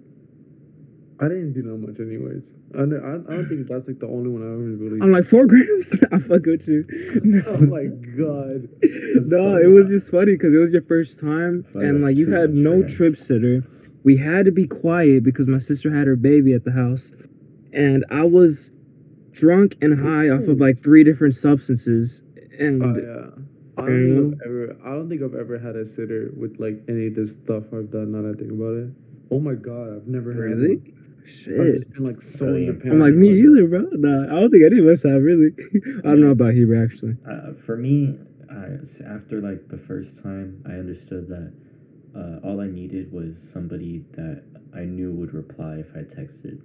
I 1.20 1.24
didn't 1.28 1.52
do 1.52 1.62
that 1.62 1.76
much, 1.76 1.98
anyways. 2.00 2.44
I 2.74 2.78
don't, 2.78 2.94
I, 3.04 3.32
I 3.32 3.36
don't 3.36 3.48
think 3.48 3.66
that's 3.66 3.88
like 3.88 3.98
the 3.98 4.06
only 4.06 4.30
one 4.30 4.42
I 4.42 4.46
ever 4.46 4.62
really. 4.62 5.00
I'm 5.02 5.10
like 5.10 5.24
four 5.24 5.46
grams. 5.48 5.92
I 6.12 6.18
fuck 6.18 6.46
with 6.46 6.66
you. 6.68 6.86
Oh 7.16 7.20
no, 7.24 7.42
oh 7.46 7.60
my 7.66 7.84
god. 8.16 8.68
no, 9.26 9.56
it 9.58 9.66
was 9.70 9.88
just 9.88 10.10
funny 10.10 10.32
because 10.32 10.54
it 10.54 10.58
was 10.58 10.72
your 10.72 10.82
first 10.82 11.18
time, 11.20 11.64
and 11.74 12.00
like 12.02 12.16
you 12.16 12.30
had 12.30 12.54
no 12.54 12.82
trip 12.86 13.16
sitter. 13.16 13.62
We 14.02 14.16
had 14.16 14.44
to 14.47 14.52
be 14.52 14.66
quiet 14.66 15.22
because 15.24 15.47
my 15.47 15.59
sister 15.59 15.94
had 15.94 16.06
her 16.06 16.16
baby 16.16 16.52
at 16.55 16.64
the 16.64 16.72
house, 16.72 17.12
and 17.72 18.05
I 18.10 18.24
was 18.24 18.70
drunk 19.32 19.77
and 19.81 19.98
high 20.01 20.28
off 20.31 20.48
of 20.48 20.60
like 20.60 20.78
three 20.78 21.05
different 21.05 21.35
substances, 21.35 22.22
and 22.59 22.82
Oh 22.82 22.97
yeah. 22.97 23.27
I 23.78 23.86
don't 23.86 24.31
think 24.31 24.35
I've 24.43 24.47
ever. 24.47 24.77
I 24.85 24.90
don't 24.90 25.09
think 25.09 25.22
I've 25.22 25.35
ever 25.35 25.59
had 25.59 25.77
a 25.77 25.86
sitter 25.86 26.32
with 26.36 26.56
like 26.59 26.82
any 26.89 27.06
of 27.06 27.14
this 27.14 27.32
stuff 27.32 27.64
I've 27.72 27.90
done. 27.90 28.12
Now 28.12 28.22
that 28.22 28.36
I 28.36 28.39
think 28.39 28.52
about 28.52 28.74
it. 28.77 28.90
Oh 29.31 29.40
my 29.40 29.55
god, 29.55 29.97
I've 29.97 30.06
never 30.06 30.32
had 30.32 30.40
really, 30.40 30.77
one. 30.77 30.93
I've 31.22 31.31
shit. 31.31 31.56
just 31.77 31.90
been 31.93 32.05
like 32.05 32.20
so 32.22 32.47
Really 32.47 32.66
independent. 32.66 32.93
I'm 32.94 33.01
like 33.01 33.14
me 33.14 33.31
either, 33.31 33.66
bro. 33.68 33.86
Nah, 33.93 34.36
I 34.36 34.40
don't 34.40 34.51
think 34.51 34.64
any 34.64 34.81
of 34.81 34.86
us 34.86 35.02
have 35.05 35.22
really. 35.22 35.51
I 36.05 36.09
don't 36.09 36.20
know 36.20 36.31
about 36.31 36.52
Heber 36.55 36.82
actually. 36.82 37.16
Uh, 37.31 37.52
for 37.55 37.77
me, 37.77 38.18
I, 38.51 38.81
s- 38.82 39.01
after 39.01 39.40
like 39.40 39.68
the 39.68 39.78
first 39.78 40.22
time, 40.22 40.62
I 40.66 40.72
understood 40.72 41.28
that 41.28 41.52
uh, 42.16 42.39
all 42.47 42.61
I 42.61 42.66
needed 42.66 43.12
was 43.12 43.39
somebody 43.41 44.05
that 44.12 44.43
I 44.74 44.81
knew 44.81 45.12
would 45.12 45.32
reply 45.35 45.77
if 45.77 45.95
I 45.95 46.01
texted, 46.01 46.61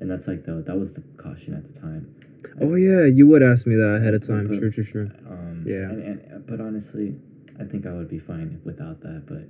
and 0.00 0.10
that's 0.10 0.28
like 0.28 0.44
the 0.44 0.62
that 0.66 0.76
was 0.78 0.94
the 0.94 1.02
caution 1.16 1.54
at 1.54 1.66
the 1.72 1.78
time. 1.78 2.14
Oh 2.60 2.74
yeah, 2.74 3.04
you 3.06 3.26
would 3.26 3.42
ask 3.42 3.66
me 3.66 3.74
that 3.76 3.96
ahead 4.00 4.14
of 4.14 4.26
time. 4.26 4.48
But- 4.48 4.58
True, 4.58 4.70
true, 4.70 4.84
true. 4.84 5.10
Um, 5.28 5.64
Yeah. 5.66 5.88
And, 5.90 6.02
and 6.02 6.46
but 6.46 6.60
honestly, 6.60 7.16
I 7.60 7.64
think 7.64 7.86
I 7.86 7.92
would 7.92 8.08
be 8.08 8.18
fine 8.18 8.60
without 8.64 9.00
that. 9.00 9.24
But 9.26 9.44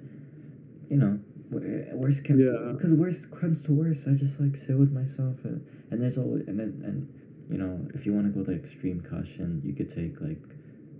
you 0.91 0.97
know, 0.97 1.19
wor- 1.51 1.85
worst 1.95 2.25
can 2.25 2.39
Yeah. 2.39 2.73
because 2.73 2.95
worst 2.95 3.31
comes 3.31 3.65
to 3.65 3.73
worst, 3.73 4.07
I 4.09 4.13
just 4.13 4.41
like 4.41 4.57
sit 4.57 4.79
with 4.79 4.93
myself 4.93 5.37
and 5.45 5.65
and 5.91 6.01
there's 6.03 6.19
always 6.19 6.47
and 6.49 6.59
then 6.59 6.83
and 6.85 7.09
you 7.51 7.59
know 7.59 7.87
if 7.95 8.07
you 8.07 8.13
want 8.15 8.27
to 8.27 8.33
go 8.33 8.45
the 8.45 8.57
extreme 8.57 9.01
caution, 9.01 9.61
you 9.65 9.73
could 9.75 9.89
take 9.89 10.21
like 10.21 10.41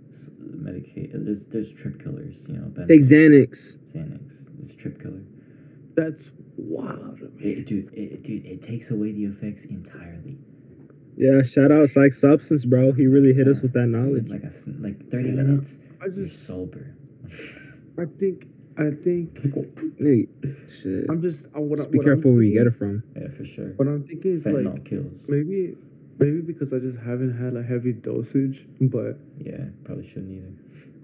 s- 0.09 0.31
medicate. 0.41 1.11
There's 1.13 1.45
there's 1.47 1.71
trip 1.73 2.01
killers. 2.03 2.45
You 2.47 2.55
know, 2.57 2.85
Take 2.87 3.01
Benadryl, 3.01 3.49
Xanax. 3.49 3.77
Xanax. 3.93 4.47
It's 4.59 4.71
a 4.73 4.75
trip 4.77 5.01
killer. 5.01 5.21
That's 5.95 6.31
wild. 6.57 7.19
to 7.19 7.25
me. 7.35 7.51
It, 7.51 7.65
dude, 7.67 7.91
it, 7.93 8.23
dude, 8.23 8.45
it 8.45 8.61
takes 8.61 8.91
away 8.91 9.11
the 9.11 9.25
effects 9.25 9.65
entirely. 9.65 10.37
Yeah, 11.15 11.41
shout 11.41 11.71
out 11.71 11.85
PsychedSubstance, 11.85 12.67
bro. 12.69 12.91
He 12.91 13.07
really 13.07 13.33
hit 13.33 13.47
us 13.47 13.61
with 13.61 13.73
that 13.73 13.87
knowledge. 13.87 14.29
Like 14.29 14.43
a 14.43 14.47
s- 14.47 14.69
like 14.79 15.09
thirty 15.09 15.29
Yeah. 15.29 15.35
minutes, 15.41 15.79
I 16.01 16.05
you're 16.05 16.25
just. 16.25 16.45
sober. 16.45 16.93
I 17.99 18.05
think. 18.19 18.45
I 18.77 18.91
think. 18.91 19.39
Hey, 19.97 20.27
shit. 20.69 21.05
I'm 21.09 21.19
just. 21.19 21.47
I, 21.55 21.59
what, 21.59 21.77
Just 21.77 21.89
be 21.91 21.97
what 21.97 22.03
I'm 22.03 22.13
careful 22.13 22.33
where 22.33 22.43
you 22.43 22.53
get 22.53 22.67
it 22.67 22.75
from. 22.75 23.01
Yeah, 23.19 23.29
for 23.29 23.43
sure. 23.43 23.69
What 23.77 23.87
I'm 23.87 24.03
thinking 24.03 24.33
is 24.33 24.43
Fentanyl 24.45 24.73
like 24.73 24.85
kills. 24.85 25.27
maybe, 25.27 25.75
maybe 26.19 26.41
because 26.41 26.73
I 26.73 26.79
just 26.79 26.97
haven't 26.97 27.37
had 27.37 27.55
a 27.55 27.63
heavy 27.63 27.93
dosage, 27.93 28.65
but 28.81 29.19
Yeah, 29.39 29.65
probably 29.83 30.07
shouldn't 30.07 30.31
either. 30.31 30.53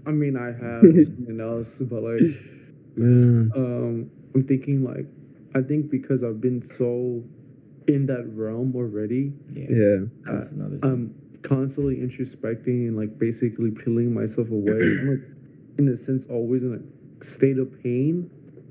I 0.06 0.12
mean 0.12 0.36
I 0.36 0.48
have 0.48 0.82
something 1.08 1.40
else, 1.40 1.70
but 1.80 2.04
like. 2.04 2.22
Man. 2.96 3.52
um 3.56 4.12
i'm 4.36 4.44
thinking 4.44 4.84
like 4.84 5.08
i 5.56 5.62
think 5.64 5.90
because 5.90 6.24
i've 6.24 6.40
been 6.40 6.62
so 6.62 7.24
in 7.88 8.06
that 8.06 8.24
realm 8.36 8.76
already 8.76 9.34
Yeah, 9.50 9.66
Yeah. 9.68 9.98
that's 10.26 10.52
another 10.52 10.78
thing. 10.78 10.92
i'm 10.92 11.16
constantly 11.42 11.96
introspecting 11.98 12.88
and 12.88 12.96
like 12.96 13.18
basically 13.18 13.72
peeling 13.72 14.14
myself 14.14 14.52
away 14.52 14.78
so 14.78 15.00
i'm 15.00 15.10
like 15.10 15.28
in 15.80 15.88
a 15.90 15.98
sense 15.98 16.28
always 16.28 16.62
in 16.62 16.76
a 16.78 17.24
state 17.26 17.58
of 17.58 17.82
pain 17.82 18.30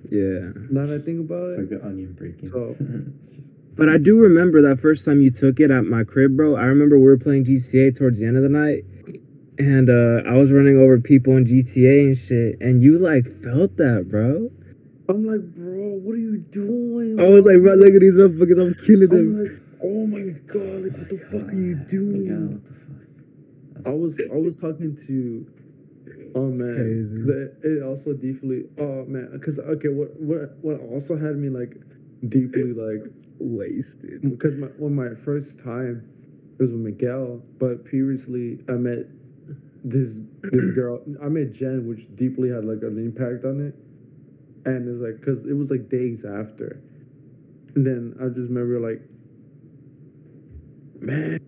Yeah. 0.09 0.53
now 0.71 0.87
that 0.87 1.01
i 1.01 1.05
think 1.05 1.19
about 1.29 1.47
it's 1.49 1.59
it 1.59 1.61
like 1.63 1.71
the 1.71 1.85
onion 1.85 2.13
breaking. 2.13 2.47
So- 2.49 2.77
It's 3.19 3.31
just- 3.31 3.52
But 3.75 3.89
I 3.89 3.99
do 3.99 4.19
remember 4.19 4.61
that 4.63 4.81
first 4.81 5.05
time 5.05 5.23
you 5.23 5.31
took 5.31 5.59
it 5.61 5.71
at 5.71 5.85
my 5.85 6.05
crib, 6.05 6.37
bro. 6.37 6.57
I 6.57 6.65
remember 6.65 6.99
we 6.99 7.05
were 7.05 7.17
playing 7.19 7.45
GTA 7.45 7.97
towards 7.97 8.21
the 8.21 8.27
end 8.27 8.37
of 8.37 8.43
the 8.43 8.49
night. 8.49 8.85
And 9.59 9.89
uh, 9.89 10.29
I 10.29 10.37
was 10.37 10.53
running 10.53 10.79
over 10.79 10.99
people 11.01 11.37
in 11.37 11.45
GTA 11.45 12.07
and 12.07 12.17
shit. 12.17 12.61
And 12.61 12.83
you 12.83 12.99
like 12.99 13.25
felt 13.43 13.77
that, 13.77 14.09
bro. 14.09 14.51
i'm 15.09 15.27
like 15.27 15.43
bro 15.55 15.99
what 16.05 16.15
are 16.15 16.19
you 16.19 16.39
doing 16.51 17.19
I 17.21 17.29
was 17.29 17.45
like, 17.45 17.61
bro, 17.61 17.75
look 17.75 17.93
at 17.95 18.01
these 18.01 18.15
motherfuckers. 18.15 18.59
I'm 18.61 18.75
killing 18.87 19.09
them. 19.09 19.27
i'm 19.29 19.45
like 19.45 19.59
oh 19.83 20.07
my 20.07 20.31
god 20.47 20.83
like 20.85 20.97
what 20.97 21.09
the 21.11 21.19
fuck 21.19 21.49
are 21.53 21.55
you 21.69 21.75
doing 21.91 22.27
Yeah, 22.27 22.55
what 22.55 22.65
the 22.65 22.75
fuck? 22.75 23.87
I 23.87 23.91
was 23.91 24.21
I 24.33 24.37
was 24.37 24.57
talking 24.57 24.97
to 25.07 25.47
oh 26.37 26.49
man 26.61 26.75
Crazy. 26.77 27.15
because 27.15 27.29
it, 27.29 27.59
it 27.65 27.83
also 27.83 28.13
deeply 28.13 28.65
oh 28.79 29.05
man 29.07 29.29
because 29.33 29.59
okay 29.59 29.89
what 29.89 30.09
what 30.21 30.57
what 30.63 30.81
also 30.93 31.17
had 31.17 31.37
me 31.37 31.49
like 31.49 31.77
deeply 32.29 32.73
like 32.73 33.03
Wasted. 33.43 34.23
because 34.23 34.55
my 34.57 34.69
when 34.79 34.95
my 34.95 35.15
first 35.25 35.59
time 35.59 36.09
it 36.59 36.63
was 36.63 36.73
with 36.73 36.81
Miguel 36.81 37.43
but 37.59 37.85
previously 37.85 38.61
I 38.69 38.73
met 38.73 39.07
this 39.85 40.17
this 40.43 40.71
girl 40.75 41.03
I 41.23 41.29
met 41.29 41.53
Jen 41.53 41.87
which 41.89 42.07
deeply 42.15 42.49
had 42.51 42.65
like 42.65 42.83
an 42.83 42.99
impact 42.99 43.45
on 43.45 43.61
it 43.61 43.75
and 44.65 44.89
it's 44.89 45.01
like 45.03 45.19
because 45.21 45.45
it 45.47 45.55
was 45.55 45.71
like 45.71 45.89
days 45.89 46.25
after 46.25 46.81
and 47.75 47.85
then 47.87 48.15
I 48.21 48.29
just 48.29 48.49
remember 48.49 48.79
like 48.81 49.03
man, 51.01 51.41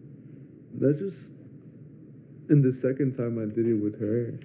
that's 0.75 0.99
just. 0.99 1.31
And 2.51 2.63
the 2.63 2.73
second 2.73 3.13
time 3.15 3.39
I 3.39 3.47
did 3.47 3.67
it 3.67 3.75
with 3.75 3.99
her. 4.01 4.39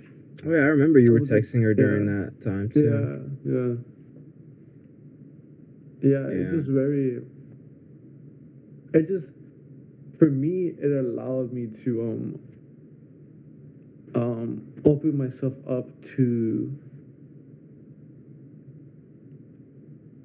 Oh 0.46 0.52
yeah, 0.52 0.58
I 0.64 0.72
remember 0.72 1.00
you 1.00 1.12
were 1.12 1.20
texting 1.20 1.62
her 1.64 1.74
during 1.74 2.06
yeah. 2.08 2.30
that 2.30 2.42
time 2.42 2.70
too. 2.70 2.88
Yeah, 3.44 3.52
yeah. 3.52 3.76
Yeah, 6.02 6.28
Yeah. 6.30 6.48
it 6.48 6.52
just 6.52 6.68
very. 6.68 7.22
It 8.94 9.08
just, 9.08 9.32
for 10.18 10.30
me, 10.30 10.74
it 10.78 10.92
allowed 11.06 11.54
me 11.54 11.68
to 11.84 12.02
um. 12.02 12.40
Um, 14.16 14.64
open 14.86 15.18
myself 15.18 15.54
up 15.70 15.88
to. 16.16 16.76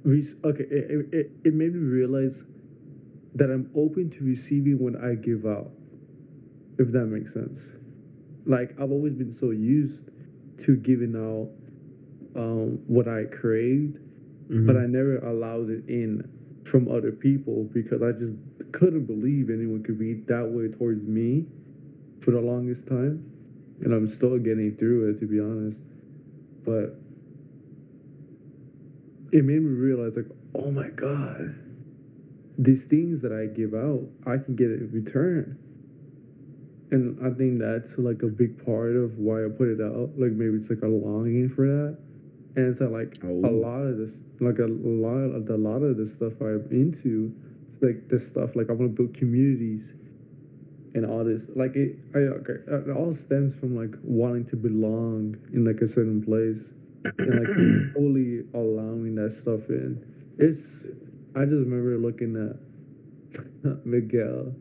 Re- 0.04 0.34
okay, 0.44 0.64
it, 0.64 1.08
it, 1.12 1.30
it, 1.44 1.54
made 1.54 1.74
me 1.74 1.80
realize 1.80 2.44
that 3.34 3.50
I'm 3.50 3.70
open 3.76 4.10
to 4.10 4.24
receiving 4.24 4.78
when 4.78 4.96
I 4.96 5.14
give 5.14 5.46
out, 5.46 5.70
if 6.78 6.90
that 6.92 7.06
makes 7.06 7.32
sense. 7.32 7.70
Like 8.46 8.72
I've 8.80 8.92
always 8.92 9.14
been 9.14 9.32
so 9.32 9.50
used 9.50 10.10
to 10.58 10.76
giving 10.76 11.14
out 11.16 11.50
um, 12.40 12.78
what 12.86 13.08
I 13.08 13.24
craved, 13.24 13.98
Mhm. 14.50 14.66
but 14.66 14.76
I 14.76 14.86
never 14.86 15.18
allowed 15.18 15.70
it 15.70 15.84
in 15.88 16.28
from 16.64 16.88
other 16.88 17.12
people 17.12 17.64
because 17.72 18.02
I 18.02 18.12
just 18.12 18.32
couldn't 18.74 19.06
believe 19.06 19.51
anyone 19.51 19.82
could 19.84 19.98
be 19.98 20.14
that 20.28 20.48
way 20.51 20.68
towards 20.68 21.06
me 21.06 21.46
for 22.20 22.32
the 22.32 22.40
longest 22.40 22.88
time. 22.88 23.24
And 23.82 23.94
I'm 23.94 24.09
still 24.09 24.38
getting 24.38 24.76
through 24.76 25.10
it, 25.10 25.20
to 25.20 25.26
be 25.26 25.40
honest. 25.40 25.82
But 26.64 26.96
it 29.32 29.44
made 29.44 29.62
me 29.62 29.70
realize, 29.70 30.16
like, 30.16 30.26
oh 30.55 30.70
my 30.72 30.88
God, 30.90 31.55
these 32.59 32.86
things 32.86 33.22
that 33.22 33.32
I 33.32 33.46
give 33.46 33.74
out, 33.74 34.02
I 34.26 34.38
can 34.38 34.56
get 34.56 34.70
it 34.70 34.80
in 34.80 34.92
return. 34.92 35.59
And 36.90 37.18
I 37.24 37.30
think 37.30 37.60
that's 37.60 37.98
like 37.98 38.22
a 38.22 38.28
big 38.28 38.64
part 38.64 38.96
of 38.96 39.18
why 39.18 39.44
I 39.44 39.48
put 39.48 39.68
it 39.68 39.80
out. 39.80 40.10
Like 40.18 40.32
maybe 40.32 40.56
it's 40.56 40.70
like 40.70 40.82
a 40.82 40.88
longing 40.88 41.48
for 41.51 41.66
that. 41.66 41.96
And 42.56 42.68
it's 42.68 42.80
that 42.80 42.90
like 42.92 43.18
a 43.22 43.28
Oh. 43.28 43.51
lot 43.51 43.82
of 43.82 43.98
this, 43.98 44.24
like 44.40 44.60
a 44.60 44.66
lot 44.66 45.34
of 45.34 45.46
the, 45.46 45.56
a 45.56 45.59
lot 45.59 45.82
of 45.82 45.96
the 45.98 46.06
stuff 46.06 46.40
I'm 46.40 46.66
into, 46.70 47.34
like 47.85 48.09
this 48.09 48.27
stuff. 48.27 48.56
Like 48.56 48.70
I 48.70 48.73
want 48.73 48.97
to 48.97 49.02
build 49.02 49.15
communities, 49.15 49.94
and 50.94 51.05
all 51.06 51.24
this. 51.24 51.51
Like 51.55 51.77
it, 51.77 51.98
I, 52.15 52.19
okay, 52.19 52.55
it 52.66 52.97
all 52.97 53.12
stems 53.12 53.55
from 53.55 53.77
like 53.77 53.94
wanting 54.02 54.47
to 54.47 54.56
belong 54.56 55.36
in 55.52 55.65
like 55.65 55.81
a 55.81 55.89
certain 55.89 56.23
place, 56.23 56.73
and 57.19 57.40
like 57.40 57.93
fully 57.94 58.44
allowing 58.55 59.15
that 59.16 59.32
stuff 59.32 59.69
in. 59.69 60.02
It's. 60.39 60.85
I 61.36 61.40
just 61.44 61.66
remember 61.66 61.98
looking 61.98 62.36
at 62.36 63.85
Miguel, 63.86 64.55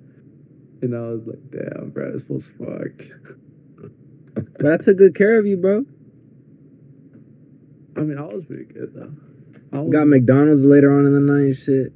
and 0.81 0.95
I 0.95 1.01
was 1.01 1.27
like, 1.27 1.51
"Damn, 1.51 1.91
bro, 1.91 2.11
this 2.11 2.27
was 2.27 2.49
fucked." 2.57 3.11
But 4.57 4.71
I 4.71 4.77
took 4.77 4.97
good 4.97 5.13
care 5.13 5.37
of 5.37 5.45
you, 5.45 5.57
bro. 5.57 5.85
I 7.95 7.99
mean, 8.01 8.17
I 8.17 8.23
was 8.23 8.45
pretty 8.45 8.65
good 8.65 8.93
though. 8.95 9.11
I 9.71 9.85
Got 9.89 10.07
McDonald's 10.07 10.65
later 10.65 10.97
on 10.97 11.05
in 11.05 11.13
the 11.13 11.19
night 11.19 11.55
shit. 11.55 11.93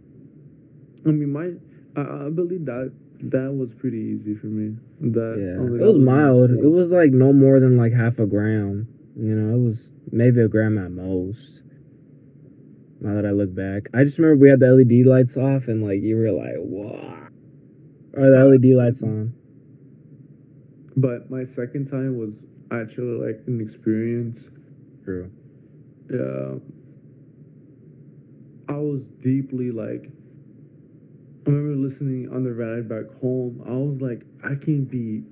I 1.07 1.11
mean, 1.11 1.31
my 1.31 1.51
I, 1.95 2.27
I 2.27 2.29
believe 2.29 2.65
that 2.65 2.93
that 3.19 3.53
was 3.53 3.73
pretty 3.73 3.97
easy 3.97 4.35
for 4.35 4.47
me. 4.47 4.77
That 5.01 5.37
Yeah, 5.39 5.53
I 5.53 5.55
don't 5.57 5.69
think 5.69 5.81
it 5.81 5.85
I 5.85 5.87
was 5.87 5.99
mild. 5.99 6.51
It 6.51 6.69
was 6.69 6.91
like 6.91 7.11
no 7.11 7.33
more 7.33 7.59
than 7.59 7.77
like 7.77 7.93
half 7.93 8.19
a 8.19 8.25
gram. 8.25 8.87
You 9.15 9.33
know, 9.33 9.55
it 9.55 9.59
was 9.59 9.91
maybe 10.11 10.41
a 10.41 10.47
gram 10.47 10.77
at 10.77 10.91
most. 10.91 11.63
Now 12.99 13.15
that 13.15 13.25
I 13.25 13.31
look 13.31 13.53
back, 13.53 13.89
I 13.93 14.03
just 14.03 14.17
remember 14.17 14.41
we 14.41 14.49
had 14.49 14.59
the 14.59 14.73
LED 14.73 15.05
lights 15.05 15.37
off 15.37 15.67
and 15.67 15.83
like 15.83 16.01
you 16.01 16.17
were 16.17 16.31
like, 16.31 16.55
"Wow," 16.57 17.27
or 18.13 18.29
the 18.29 18.45
LED 18.45 18.75
lights 18.75 19.03
on. 19.03 19.33
But 20.95 21.29
my 21.29 21.43
second 21.43 21.85
time 21.85 22.17
was 22.17 22.39
actually 22.71 23.23
like 23.23 23.41
an 23.45 23.61
experience. 23.61 24.49
True. 25.03 25.31
Yeah. 26.09 26.55
I 28.67 28.77
was 28.77 29.05
deeply 29.05 29.71
like. 29.71 30.09
I 31.47 31.51
remember 31.51 31.81
listening 31.81 32.29
on 32.33 32.43
the 32.43 32.53
ride 32.53 32.89
back 32.89 33.05
home. 33.21 33.63
I 33.67 33.71
was 33.71 34.01
like, 34.01 34.23
I 34.43 34.55
can 34.55 34.85
be. 34.85 35.23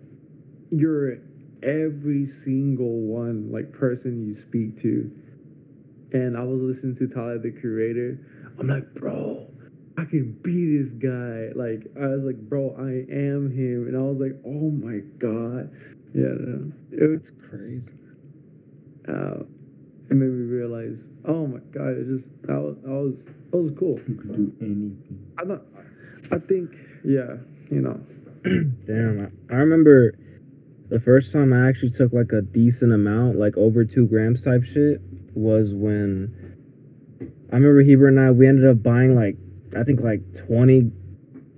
You're 0.72 1.20
every 1.64 2.28
single 2.28 3.02
one 3.02 3.52
like 3.52 3.72
person 3.74 4.26
you 4.26 4.34
speak 4.36 4.78
to, 4.82 5.12
and 6.14 6.38
I 6.38 6.44
was 6.44 6.62
listening 6.62 6.96
to 6.98 7.08
Tyler 7.08 7.40
the 7.40 7.52
Creator. 7.52 8.20
I'm 8.60 8.68
like, 8.68 8.94
bro, 8.96 9.48
I 9.98 10.06
can 10.06 10.34
be 10.44 10.78
this 10.78 10.94
guy. 10.94 11.50
Like 11.56 11.88
I 12.02 12.08
was 12.08 12.24
like, 12.26 12.38
bro, 12.38 12.76
I 12.80 13.06
am 13.14 13.52
him, 13.52 13.88
and 13.88 13.98
I 13.98 14.02
was 14.02 14.18
like, 14.20 14.36
oh 14.46 14.72
my 14.72 15.00
god, 15.20 15.72
yeah. 16.14 16.34
no. 16.40 16.72
It 16.92 17.04
was 17.10 17.20
That's 17.20 17.32
crazy. 17.50 17.92
uh, 19.08 19.44
it 20.10 20.16
made 20.16 20.30
me 20.30 20.46
realize, 20.46 21.10
oh 21.26 21.48
my 21.48 21.60
god, 21.72 21.90
it 21.98 22.08
just 22.08 22.30
that 22.44 22.60
was 22.62 22.78
that 22.84 22.90
was 22.92 23.24
that 23.52 23.58
was 23.58 23.72
cool. 23.78 24.00
You 24.08 24.16
could 24.16 24.34
do 24.36 24.54
anything. 24.62 25.34
I 25.40 25.46
don't, 25.46 25.62
I 26.31 26.39
think, 26.39 26.72
yeah, 27.03 27.35
you 27.69 27.81
know, 27.81 27.99
Damn, 28.45 29.31
I, 29.49 29.53
I 29.56 29.57
remember 29.57 30.14
the 30.89 30.99
first 30.99 31.34
time 31.34 31.52
I 31.52 31.68
actually 31.68 31.89
took 31.89 32.14
like 32.14 32.31
a 32.31 32.43
decent 32.43 32.93
amount, 32.93 33.39
like 33.39 33.57
over 33.57 33.84
two 33.84 34.06
grams 34.06 34.43
type 34.45 34.64
shit, 34.64 35.02
was 35.34 35.73
when 35.73 36.31
I 37.52 37.56
remember 37.56 37.81
Heber 37.81 38.07
and 38.07 38.19
I 38.19 38.30
we 38.30 38.47
ended 38.47 38.68
up 38.69 38.84
buying 38.84 39.15
like 39.15 39.35
I 39.76 39.84
think 39.84 40.02
like 40.02 40.22
twenty. 40.35 40.91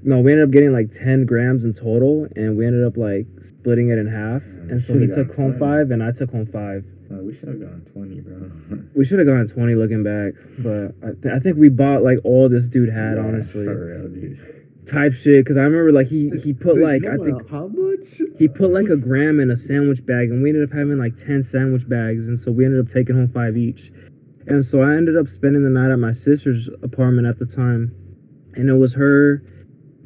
No, 0.02 0.20
we 0.20 0.32
ended 0.32 0.48
up 0.48 0.52
getting 0.52 0.72
like 0.72 0.90
ten 0.92 1.26
grams 1.26 1.66
in 1.66 1.74
total, 1.74 2.28
and 2.38 2.56
we 2.58 2.66
ended 2.66 2.86
up 2.86 2.96
like 2.96 3.26
splitting 3.42 3.90
it 3.90 3.98
in 3.98 4.08
half. 4.08 4.44
Yeah, 4.46 4.72
and 4.72 4.82
so 4.82 4.98
he 4.98 5.08
took 5.08 5.36
home 5.36 5.58
20. 5.58 5.60
five, 5.60 5.92
and 5.92 6.02
I 6.02 6.14
took 6.14 6.32
home 6.32 6.46
five. 6.46 6.86
Uh, 7.12 7.16
we 7.16 7.34
should 7.34 7.50
have 7.50 7.60
gone 7.60 7.84
20, 7.92 8.22
bro. 8.22 8.52
We 8.96 9.04
should 9.04 9.20
have 9.20 9.28
gone 9.28 9.46
twenty 9.48 9.76
looking 9.76 10.04
back, 10.04 10.34
but 10.60 10.96
I, 11.04 11.12
th- 11.22 11.34
I 11.36 11.40
think 11.40 11.58
we 11.58 11.68
bought 11.68 12.02
like 12.02 12.20
all 12.24 12.48
this 12.48 12.70
dude 12.70 12.90
had 12.90 13.16
Yeah, 13.18 13.24
honestly 13.24 13.66
For 13.66 13.76
real, 13.76 14.08
dude. 14.08 14.57
Type 14.88 15.14
shit. 15.14 15.44
Because 15.44 15.58
I 15.58 15.62
remember 15.62 15.92
like 15.92 16.08
he 16.08 16.30
he 16.44 16.54
put 16.54 16.76
Dude, 16.76 16.84
like 16.84 17.06
I 17.06 17.18
think 17.18 17.50
how 17.50 17.68
much? 17.68 18.22
He 18.38 18.48
put 18.48 18.72
like 18.72 18.88
a 18.88 18.98
gram 18.98 19.40
in 19.40 19.52
a 19.52 19.56
sandwich 19.58 20.06
bag, 20.06 20.30
and 20.30 20.42
we 20.42 20.50
ended 20.50 20.64
up 20.70 20.76
having 20.76 20.98
like 20.98 21.16
10 21.16 21.44
sandwich 21.44 21.88
bags. 21.88 22.28
And 22.28 22.40
so 22.40 22.52
we 22.52 22.66
ended 22.66 22.80
up 22.80 22.90
taking 22.92 23.16
home 23.16 23.28
five 23.28 23.58
each. 23.58 23.92
And 24.48 24.64
so 24.64 24.82
I 24.82 24.96
ended 24.96 25.18
up 25.18 25.28
spending 25.28 25.64
the 25.64 25.70
night 25.70 25.92
at 25.92 26.00
my 26.00 26.12
sister's 26.12 26.70
apartment 26.82 27.28
at 27.28 27.38
the 27.38 27.46
time. 27.46 27.92
And 28.56 28.70
it 28.70 28.76
was 28.76 28.94
her 28.94 29.44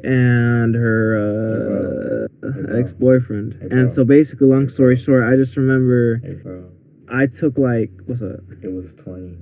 and 0.03 0.73
her 0.73 2.27
uh, 2.41 2.71
Hey, 2.73 2.79
ex 2.79 2.91
boyfriend. 2.91 3.57
Hey, 3.61 3.67
and 3.71 3.89
so 3.89 4.03
basically, 4.03 4.47
long 4.47 4.67
story 4.67 4.95
short, 4.95 5.23
I 5.31 5.35
just 5.35 5.55
remember 5.57 6.17
Hey. 6.23 6.39
I 7.13 7.27
took 7.27 7.57
like, 7.57 7.91
what's 8.05 8.21
up? 8.23 8.39
It 8.63 8.71
was 8.71 8.95
20. 8.95 9.37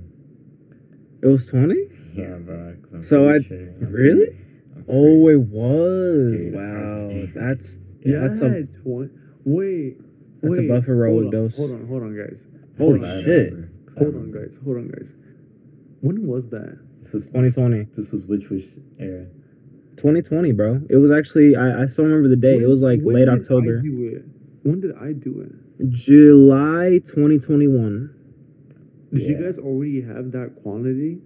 It 1.22 1.26
was 1.26 1.46
20? 1.46 1.74
Yeah, 2.14 2.34
bro. 2.38 2.76
So 3.00 3.28
I- 3.30 3.40
sure. 3.40 3.72
Really? 3.80 4.36
Pretty- 4.90 5.06
I'm 5.06 5.22
Oh, 5.22 5.28
it 5.28 5.40
was. 5.40 6.32
Dude, 6.32 6.54
wow. 6.54 7.08
dude. 7.08 7.32
That's 7.34 7.78
Yeah, 8.04 8.20
That's 8.20 8.42
I 8.42 8.46
a- 8.46 8.50
had 8.50 8.72
twenty. 8.72 9.10
Wait, 9.44 9.98
that's 10.42 10.58
a 10.58 10.60
wait, 10.62 10.68
buffer 10.68 10.96
roll 10.96 11.12
hold 11.14 11.24
on, 11.26 11.30
dose. 11.30 11.56
Hold 11.56 11.70
on, 11.72 11.86
hold 11.86 12.02
on, 12.02 12.16
guys. 12.16 12.46
Holy 12.78 12.98
Hold 12.98 13.10
on, 13.10 13.20
shit. 13.22 13.52
remember, 13.52 13.70
'cause 13.86 13.94
Hold 13.96 14.14
on, 14.16 14.30
guys. 14.32 14.58
Hold 14.64 14.76
on, 14.78 14.88
guys. 14.88 15.14
When 16.00 16.26
was 16.26 16.48
that? 16.48 16.78
This 17.02 17.12
was 17.14 17.28
2020. 17.28 17.86
this 17.94 18.12
was 18.12 18.26
which 18.26 18.48
which 18.50 18.66
era? 18.98 19.26
2020, 19.96 20.52
bro. 20.52 20.80
It 20.88 20.96
was 20.96 21.10
actually, 21.10 21.56
I, 21.56 21.82
I 21.82 21.86
still 21.86 22.04
remember 22.06 22.28
the 22.28 22.36
day. 22.36 22.56
It 22.58 22.66
was 22.68 22.82
like 22.82 23.00
late 23.02 23.20
did 23.26 23.28
I 23.28 23.32
October. 23.34 23.80
do 23.82 24.06
it? 24.16 24.24
When 24.62 24.80
did 24.80 24.92
I 24.96 25.12
do 25.12 25.40
it? 25.42 25.90
July 25.90 27.00
2021. 27.06 28.10
Did 29.12 29.22
you 29.24 29.42
guys 29.42 29.58
already 29.58 30.00
have 30.02 30.30
that 30.32 30.54
quantity? 30.62 31.18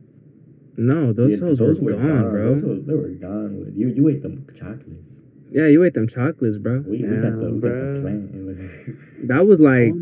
No, 0.76 1.12
those 1.12 1.32
Yeah, 1.40 1.52
cells 1.55 1.80
were 1.80 1.92
gone, 1.92 2.30
bro. 2.30 2.55
Those 2.55 2.62
were, 2.64 2.74
they 2.74 2.94
were 2.94 3.09
gone. 3.10 3.60
With 3.60 3.76
you, 3.76 3.88
you 3.88 4.09
ate 4.09 4.22
them 4.22 4.46
chocolates. 4.56 5.22
Yeah, 5.51 5.66
you 5.68 5.84
ate 5.84 5.94
them 5.94 6.09
chocolates, 6.09 6.59
bro. 6.59 6.80
We, 6.86 7.02
we 7.02 7.16
got 7.16 7.20
the, 7.22 7.30
Damn, 7.30 7.55
we 7.55 7.60
got 7.60 7.60
bro. 7.60 7.94
the 7.94 8.01
plant. 8.01 8.98
That 9.28 9.46
was 9.46 9.60
like 9.60 9.92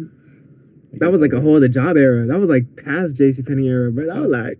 that 0.94 1.10
was 1.12 1.20
like 1.20 1.32
a 1.32 1.40
whole 1.40 1.56
other 1.56 1.68
job 1.68 1.96
era. 1.96 2.26
That 2.26 2.38
was 2.38 2.48
like 2.50 2.64
past 2.76 3.14
JC 3.16 3.46
Penney 3.46 3.68
era, 3.68 3.90
bro. 3.92 4.06
That 4.06 4.20
was 4.20 4.30
like 4.30 4.58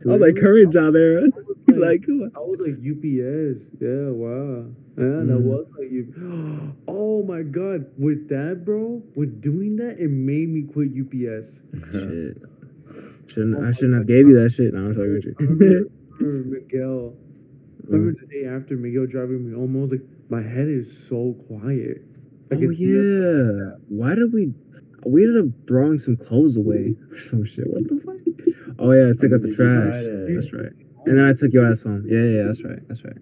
that 0.00 0.06
was 0.08 0.20
like 0.20 0.36
current 0.36 0.72
job 0.72 0.94
era. 0.94 1.22
like 1.68 2.04
come. 2.06 2.30
I 2.36 2.38
was 2.40 2.60
like 2.60 2.76
UPS. 2.78 3.64
Yeah, 3.80 4.10
wow. 4.10 4.66
Yeah, 4.96 5.24
that 5.24 5.38
Mhm. 5.38 5.42
was 5.42 5.66
like 5.78 5.90
you. 5.90 6.74
Oh 6.88 7.22
my 7.24 7.42
god! 7.42 7.86
With 7.98 8.28
that, 8.28 8.64
bro, 8.64 9.02
with 9.16 9.40
doing 9.42 9.76
that, 9.76 9.98
it 9.98 10.08
made 10.10 10.48
me 10.48 10.62
quit 10.62 10.90
UPS. 10.94 11.60
shit. 11.92 12.38
Shouldn't 13.28 13.64
I 13.64 13.70
shouldn't 13.72 13.94
have 13.94 14.06
gave 14.06 14.26
you 14.26 14.40
that 14.42 14.50
shit. 14.50 14.72
No, 14.72 14.86
I'm 14.86 14.94
talking 14.94 15.14
with 15.14 15.24
you. 15.24 15.34
I 15.38 15.42
remember 16.22 16.60
Miguel. 16.60 17.14
I 17.14 17.86
mm. 17.86 17.92
remember 17.92 18.20
the 18.20 18.26
day 18.26 18.46
after 18.46 18.76
Miguel 18.76 19.06
driving 19.06 19.48
me 19.48 19.54
home, 19.54 19.76
I 19.76 19.80
was 19.80 19.90
like, 19.92 20.02
my 20.30 20.42
head 20.42 20.68
is 20.68 20.88
so 21.08 21.34
quiet. 21.46 22.02
Like, 22.50 22.60
oh 22.60 22.70
yeah. 22.70 23.76
Why 23.88 24.14
did 24.14 24.32
we? 24.32 24.52
We 25.06 25.24
ended 25.24 25.44
up 25.46 25.68
throwing 25.68 25.98
some 25.98 26.16
clothes 26.16 26.56
away 26.56 26.96
or 27.10 27.18
some 27.18 27.44
shit. 27.44 27.66
What 27.68 27.84
the 27.84 28.00
fuck? 28.04 28.16
Oh 28.78 28.92
yeah, 28.92 29.10
I 29.10 29.16
took 29.18 29.32
out 29.32 29.42
the 29.42 29.48
Did 29.48 29.58
you 29.58 29.74
try 29.74 29.90
trash. 29.90 30.04
to- 30.04 30.34
That's 30.34 30.52
right. 30.52 30.72
And 31.06 31.18
then 31.18 31.24
I 31.24 31.32
took 31.32 31.52
your 31.52 31.70
ass 31.70 31.84
home. 31.84 32.04
Yeah, 32.06 32.20
yeah, 32.20 32.42
that's 32.44 32.62
right. 32.64 32.80
That's 32.88 33.04
right. 33.04 33.16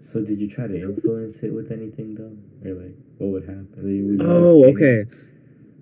So 0.00 0.22
did 0.22 0.40
you 0.40 0.48
try 0.48 0.66
to 0.68 0.80
influence 0.80 1.42
it 1.42 1.52
with 1.52 1.72
anything 1.72 2.14
though, 2.14 2.36
or 2.68 2.74
like 2.74 2.94
what 3.18 3.30
would 3.32 3.42
happen? 3.42 3.68
Like, 3.76 4.20
would 4.20 4.26
Oh, 4.26 4.64
okay. 4.70 5.04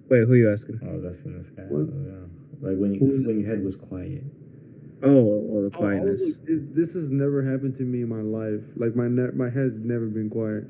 Wait, 0.09 0.24
who 0.26 0.32
are 0.32 0.36
you 0.36 0.52
asking? 0.52 0.80
Oh, 0.82 0.90
I 0.90 0.94
was 0.94 1.05
asking 1.05 1.36
this 1.36 1.51
guy. 1.51 1.64
What? 1.68 1.92
yeah. 1.92 2.24
Like 2.64 2.78
when 2.78 2.94
you 2.94 3.00
when 3.00 3.40
your 3.40 3.48
head 3.48 3.62
was 3.64 3.76
quiet. 3.76 4.24
Oh, 5.02 5.22
well, 5.22 5.62
the 5.68 5.76
Oh, 5.76 5.80
quietness. 5.80 6.38
like, 6.40 6.48
it- 6.48 6.74
this 6.74 6.94
has 6.94 7.10
never 7.10 7.42
happened 7.42 7.74
to 7.76 7.82
me 7.82 8.00
in 8.02 8.08
my 8.08 8.22
life. 8.22 8.62
Like 8.76 8.96
my 8.96 9.06
ne- 9.06 9.32
my 9.36 9.50
head's 9.50 9.76
never 9.78 10.06
been 10.06 10.30
quiet. 10.30 10.64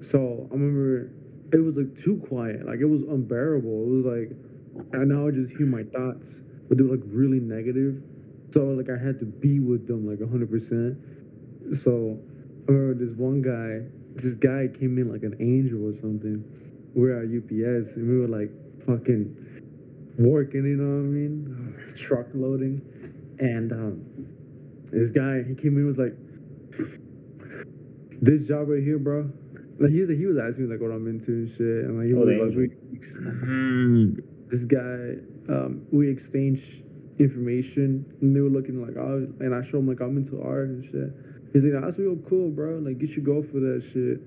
So 0.00 0.46
I 0.50 0.54
remember 0.54 1.10
it 1.52 1.58
was 1.58 1.76
like 1.76 1.96
too 1.96 2.18
quiet. 2.18 2.66
Like 2.66 2.80
it 2.80 2.84
was 2.86 3.02
unbearable. 3.02 3.84
It 3.84 3.90
was 3.96 4.04
like, 4.04 4.30
and 4.92 5.08
now 5.08 5.26
I 5.26 5.30
just 5.30 5.56
hear 5.56 5.66
my 5.66 5.84
thoughts, 5.84 6.40
but 6.68 6.76
they 6.76 6.84
were 6.84 6.96
like 6.96 7.04
really 7.06 7.40
negative. 7.40 8.02
So 8.50 8.66
like 8.66 8.90
I 8.90 8.98
had 9.02 9.18
to 9.20 9.24
be 9.24 9.58
with 9.60 9.86
them 9.86 10.06
like 10.06 10.20
hundred 10.28 10.50
percent. 10.50 10.98
So 11.72 12.18
I 12.68 12.72
remember 12.72 13.04
this 13.04 13.14
one 13.16 13.40
guy. 13.40 13.86
This 14.16 14.34
guy 14.34 14.68
came 14.68 14.98
in 14.98 15.10
like 15.10 15.22
an 15.22 15.36
angel 15.40 15.86
or 15.88 15.94
something. 15.94 16.44
We're 16.94 17.16
at 17.16 17.24
UPS 17.32 17.96
and 17.96 18.06
we 18.06 18.18
were 18.20 18.28
like 18.28 18.50
fucking 18.84 19.41
working. 20.18 20.64
You 20.64 20.76
know 20.76 21.02
what 21.02 21.08
I 21.08 21.12
mean? 21.12 21.94
Truck 21.96 22.26
loading. 22.34 22.80
And 23.38 23.72
um, 23.72 24.04
this 24.92 25.10
guy, 25.10 25.42
he 25.42 25.54
came 25.54 25.72
in 25.72 25.78
and 25.78 25.86
was 25.86 25.98
like, 25.98 26.14
"This 28.20 28.46
job 28.46 28.68
right 28.68 28.82
here, 28.82 28.98
bro." 28.98 29.30
Like 29.78 29.90
he 29.90 30.00
was, 30.00 30.08
he 30.10 30.26
was 30.26 30.38
asking 30.38 30.66
me 30.66 30.70
like 30.72 30.80
what 30.80 30.92
I'm 30.92 31.06
into 31.08 31.32
and 31.32 31.48
shit, 31.48 31.60
and 31.60 31.98
like 31.98 32.06
he 32.08 32.14
Oh, 32.14 32.20
was 32.20 32.54
the 32.54 32.60
like, 32.60 32.70
we, 32.70 32.76
Mm. 33.46 34.22
this 34.48 34.64
guy, 34.64 35.16
um, 35.52 35.82
we 35.90 36.08
exchanged 36.08 36.84
information, 37.18 38.04
and 38.20 38.36
they 38.36 38.40
were 38.40 38.48
looking 38.50 38.80
like, 38.80 38.96
oh, 38.96 39.26
and 39.40 39.54
I 39.54 39.62
showed 39.62 39.78
him 39.80 39.88
like 39.88 40.00
I'm 40.00 40.16
into 40.16 40.40
art 40.40 40.68
and 40.68 40.84
shit. 40.84 41.10
He's 41.52 41.64
like, 41.64 41.82
that's 41.82 41.98
real 41.98 42.16
cool, 42.28 42.50
bro. 42.50 42.78
Like 42.78 42.98
get 42.98 43.08
you 43.08 43.14
should 43.14 43.24
go 43.24 43.42
for 43.42 43.58
that 43.60 43.82
shit. 43.92 44.20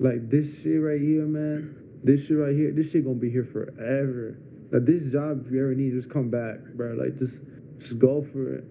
Like 0.00 0.30
this 0.30 0.62
shit 0.62 0.80
right 0.80 1.00
here, 1.00 1.26
man. 1.26 1.74
This 2.04 2.26
shit 2.26 2.36
right 2.36 2.54
here, 2.54 2.70
this 2.72 2.90
shit 2.92 3.04
gonna 3.04 3.16
be 3.16 3.30
here 3.30 3.44
forever. 3.44 4.38
Like 4.72 4.84
this 4.84 5.02
job, 5.04 5.44
if 5.46 5.52
you 5.52 5.60
ever 5.62 5.74
need, 5.74 5.92
just 5.92 6.10
come 6.10 6.30
back, 6.30 6.58
bro. 6.74 6.92
Like 6.94 7.18
just, 7.18 7.40
just 7.78 7.98
go 7.98 8.22
for 8.32 8.54
it. 8.54 8.64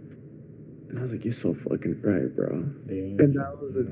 And 0.90 0.98
I 0.98 1.02
was 1.02 1.12
like, 1.12 1.24
you're 1.24 1.34
so 1.34 1.54
fucking 1.54 2.02
right, 2.02 2.34
bro. 2.36 2.64
The 2.86 3.00
And 3.20 3.34
that 3.36 3.58
was 3.62 3.76
a- 3.76 3.86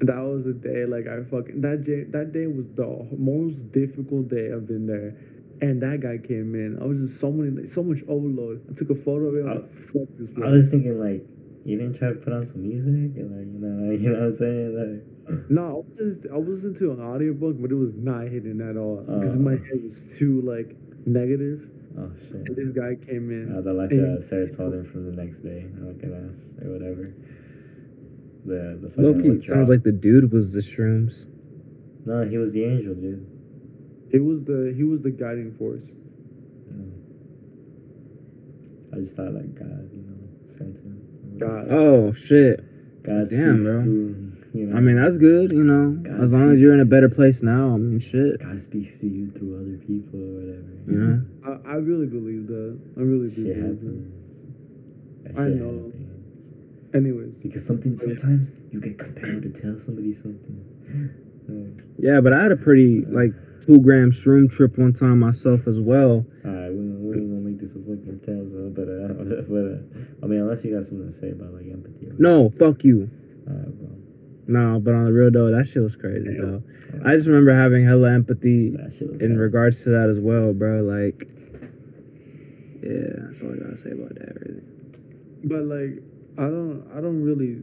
that 0.00 0.18
was 0.20 0.44
the 0.44 0.52
day, 0.52 0.84
like 0.86 1.06
I 1.06 1.22
fucking 1.24 1.60
that 1.62 1.84
day. 1.84 2.04
That 2.04 2.32
day 2.32 2.46
was 2.46 2.66
the 2.74 3.06
most 3.16 3.70
difficult 3.72 4.28
day 4.28 4.50
I've 4.52 4.66
been 4.66 4.86
there. 4.86 5.16
And 5.60 5.80
that 5.82 6.00
guy 6.00 6.18
came 6.18 6.54
in. 6.56 6.78
I 6.82 6.84
was 6.84 6.98
just 6.98 7.20
so 7.20 7.30
many, 7.30 7.66
so 7.66 7.82
much 7.82 8.00
overload. 8.08 8.60
I 8.70 8.74
took 8.74 8.90
a 8.90 8.94
photo 8.96 9.26
of 9.26 9.34
it. 9.36 9.46
I 9.48 9.54
was 9.54 9.62
like, 9.62 9.72
"Fuck 9.72 10.08
this." 10.18 10.30
I 10.44 10.50
was 10.50 10.68
thinking 10.70 10.98
like 10.98 11.24
you 11.64 11.78
didn't 11.78 11.94
try 11.96 12.08
to 12.08 12.16
put 12.16 12.32
on 12.32 12.44
some 12.44 12.62
music 12.62 13.16
and 13.16 13.30
like 13.32 13.46
you 13.54 13.60
know 13.60 13.90
like, 13.92 14.00
you 14.02 14.10
know 14.10 14.18
what 14.18 14.24
I'm 14.26 14.32
saying 14.32 14.74
like 14.76 15.40
No, 15.50 15.62
I 15.64 15.72
was 15.88 15.96
just 15.96 16.26
I 16.30 16.36
was 16.36 16.48
listening 16.64 16.74
to 16.80 16.92
an 16.92 17.00
audiobook, 17.00 17.56
but 17.62 17.70
it 17.70 17.74
was 17.76 17.94
not 17.94 18.28
hitting 18.28 18.60
at 18.60 18.76
all 18.76 18.96
because 19.06 19.36
Oh. 19.36 19.40
my 19.40 19.52
head 19.52 19.80
was 19.82 20.04
too 20.18 20.42
like 20.42 20.76
negative. 21.06 21.68
oh 21.98 22.10
shit. 22.20 22.34
And 22.46 22.56
this 22.56 22.70
guy 22.70 22.94
came 22.94 23.30
in. 23.30 23.54
Uh, 23.56 23.60
the 23.60 23.72
like 23.72 23.90
the 23.90 24.18
serotonin 24.20 24.90
from 24.90 25.06
the 25.14 25.22
next 25.22 25.40
day, 25.40 25.66
like 25.80 26.02
an 26.02 26.28
ass 26.30 26.54
or 26.62 26.70
whatever. 26.72 27.14
The 28.46 28.78
the 28.82 28.90
fucking 28.90 29.04
Loki 29.04 29.46
sounds 29.46 29.68
like 29.68 29.82
the 29.82 29.92
dude 29.92 30.32
was 30.32 30.52
the 30.52 30.60
shrooms. 30.60 31.26
no, 32.04 32.24
he 32.28 32.36
was 32.38 32.52
the 32.52 32.64
angel, 32.64 32.94
dude. 32.94 33.26
It 34.10 34.20
was 34.22 34.42
the 34.44 34.72
he 34.76 34.84
was 34.84 35.02
the 35.02 35.10
guiding 35.10 35.54
force. 35.54 35.90
No. 36.70 36.84
I 38.92 39.00
just 39.00 39.16
thought 39.16 39.32
like 39.32 39.54
God, 39.54 39.90
you 39.92 40.02
know, 40.02 40.28
sent 40.46 40.78
him. 40.78 41.00
God. 41.38 41.66
Oh 41.70 42.12
shit. 42.12 42.60
God 43.02 43.28
Damn, 43.28 43.62
bro. 43.62 43.82
to 43.82 44.33
you 44.54 44.66
know. 44.66 44.76
I 44.76 44.80
mean, 44.80 44.96
that's 44.96 45.16
good, 45.18 45.52
you 45.52 45.64
know. 45.64 45.90
God 46.02 46.20
As 46.22 46.32
long 46.32 46.50
as 46.52 46.60
you're 46.60 46.72
in 46.74 46.80
a 46.80 46.84
better 46.84 47.08
place 47.08 47.42
now, 47.42 47.74
I 47.74 47.76
mean, 47.76 47.98
shit. 48.00 48.40
God 48.40 48.58
speaks 48.60 48.98
to 48.98 49.06
you 49.06 49.30
through 49.32 49.56
other 49.60 49.76
people 49.84 50.20
or 50.20 50.32
whatever. 50.40 50.72
You 50.86 50.98
know. 50.98 51.60
I, 51.66 51.72
I 51.72 51.74
really 51.76 52.06
believe 52.06 52.46
that. 52.46 52.78
I 52.96 53.00
really 53.00 53.28
do. 53.28 53.34
Shit 53.34 53.54
believe 53.56 53.74
happens. 53.76 54.46
That 55.24 55.38
I 55.38 55.48
know. 55.48 55.90
happens. 55.92 56.54
Anyways, 56.94 57.38
Because 57.42 57.66
something 57.66 57.96
sometimes 57.96 58.50
you 58.70 58.80
get 58.80 58.96
compelled 58.98 59.42
to 59.42 59.50
tell 59.50 59.76
somebody 59.76 60.12
something. 60.12 60.64
Yeah, 61.98 62.20
but 62.22 62.32
I 62.32 62.42
had 62.42 62.52
a 62.52 62.56
pretty 62.56 63.04
like 63.06 63.32
two 63.60 63.78
gram 63.80 64.10
shroom 64.10 64.50
trip 64.50 64.78
one 64.78 64.94
time 64.94 65.20
myself 65.20 65.66
as 65.66 65.78
well. 65.78 66.24
Alright, 66.44 66.72
we 66.72 66.80
we 66.80 67.16
ain't 67.18 67.30
gonna 67.30 67.40
make 67.48 67.60
this 67.60 67.76
a 67.76 67.80
fucking 67.80 68.20
tale, 68.24 68.48
so 68.48 68.70
but 68.70 68.88
uh, 68.88 69.08
but 69.48 69.64
uh, 69.64 70.24
I 70.24 70.26
mean, 70.26 70.40
unless 70.40 70.64
you 70.64 70.74
got 70.74 70.84
something 70.84 71.06
to 71.06 71.12
say 71.12 71.30
about 71.30 71.52
like 71.52 71.66
empathy. 71.70 72.06
or- 72.06 72.14
No, 72.18 72.48
fuck 72.50 72.82
you. 72.84 73.10
No, 74.46 74.78
but 74.80 74.94
on 74.94 75.06
the 75.06 75.12
real 75.12 75.30
though, 75.30 75.50
that 75.50 75.66
shit 75.66 75.82
was 75.82 75.96
crazy 75.96 76.36
though. 76.38 76.62
I 77.04 77.12
just 77.12 77.26
remember 77.26 77.54
having 77.54 77.84
hella 77.84 78.12
empathy 78.12 78.70
That 78.70 78.92
shit 78.92 79.10
was 79.10 79.20
in 79.20 79.36
regards 79.38 79.82
to 79.84 79.90
that 79.90 80.08
as 80.08 80.20
well, 80.20 80.52
bro. 80.52 80.82
Like, 80.82 81.26
yeah, 82.82 83.24
that's 83.26 83.42
all 83.42 83.52
I 83.52 83.56
gotta 83.56 83.76
say 83.76 83.90
about 83.90 84.14
that. 84.16 84.34
Really. 84.40 84.62
but 85.44 85.62
like 85.64 86.02
I 86.38 86.42
don't 86.48 86.86
I 86.94 87.00
don't 87.00 87.22
really. 87.22 87.62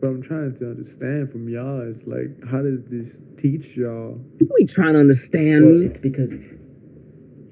What 0.00 0.08
I'm 0.08 0.22
trying 0.22 0.56
to 0.58 0.70
understand 0.70 1.30
from 1.30 1.48
y'all 1.48 1.80
is 1.82 2.04
like, 2.08 2.26
how 2.50 2.60
does 2.60 2.80
this 2.86 3.16
teach 3.36 3.76
y'all? 3.76 4.20
We 4.58 4.64
trying 4.66 4.94
to 4.94 4.98
understand 4.98 5.64
Well, 5.64 5.74
me. 5.78 5.86
it's 5.86 6.00
because 6.00 6.32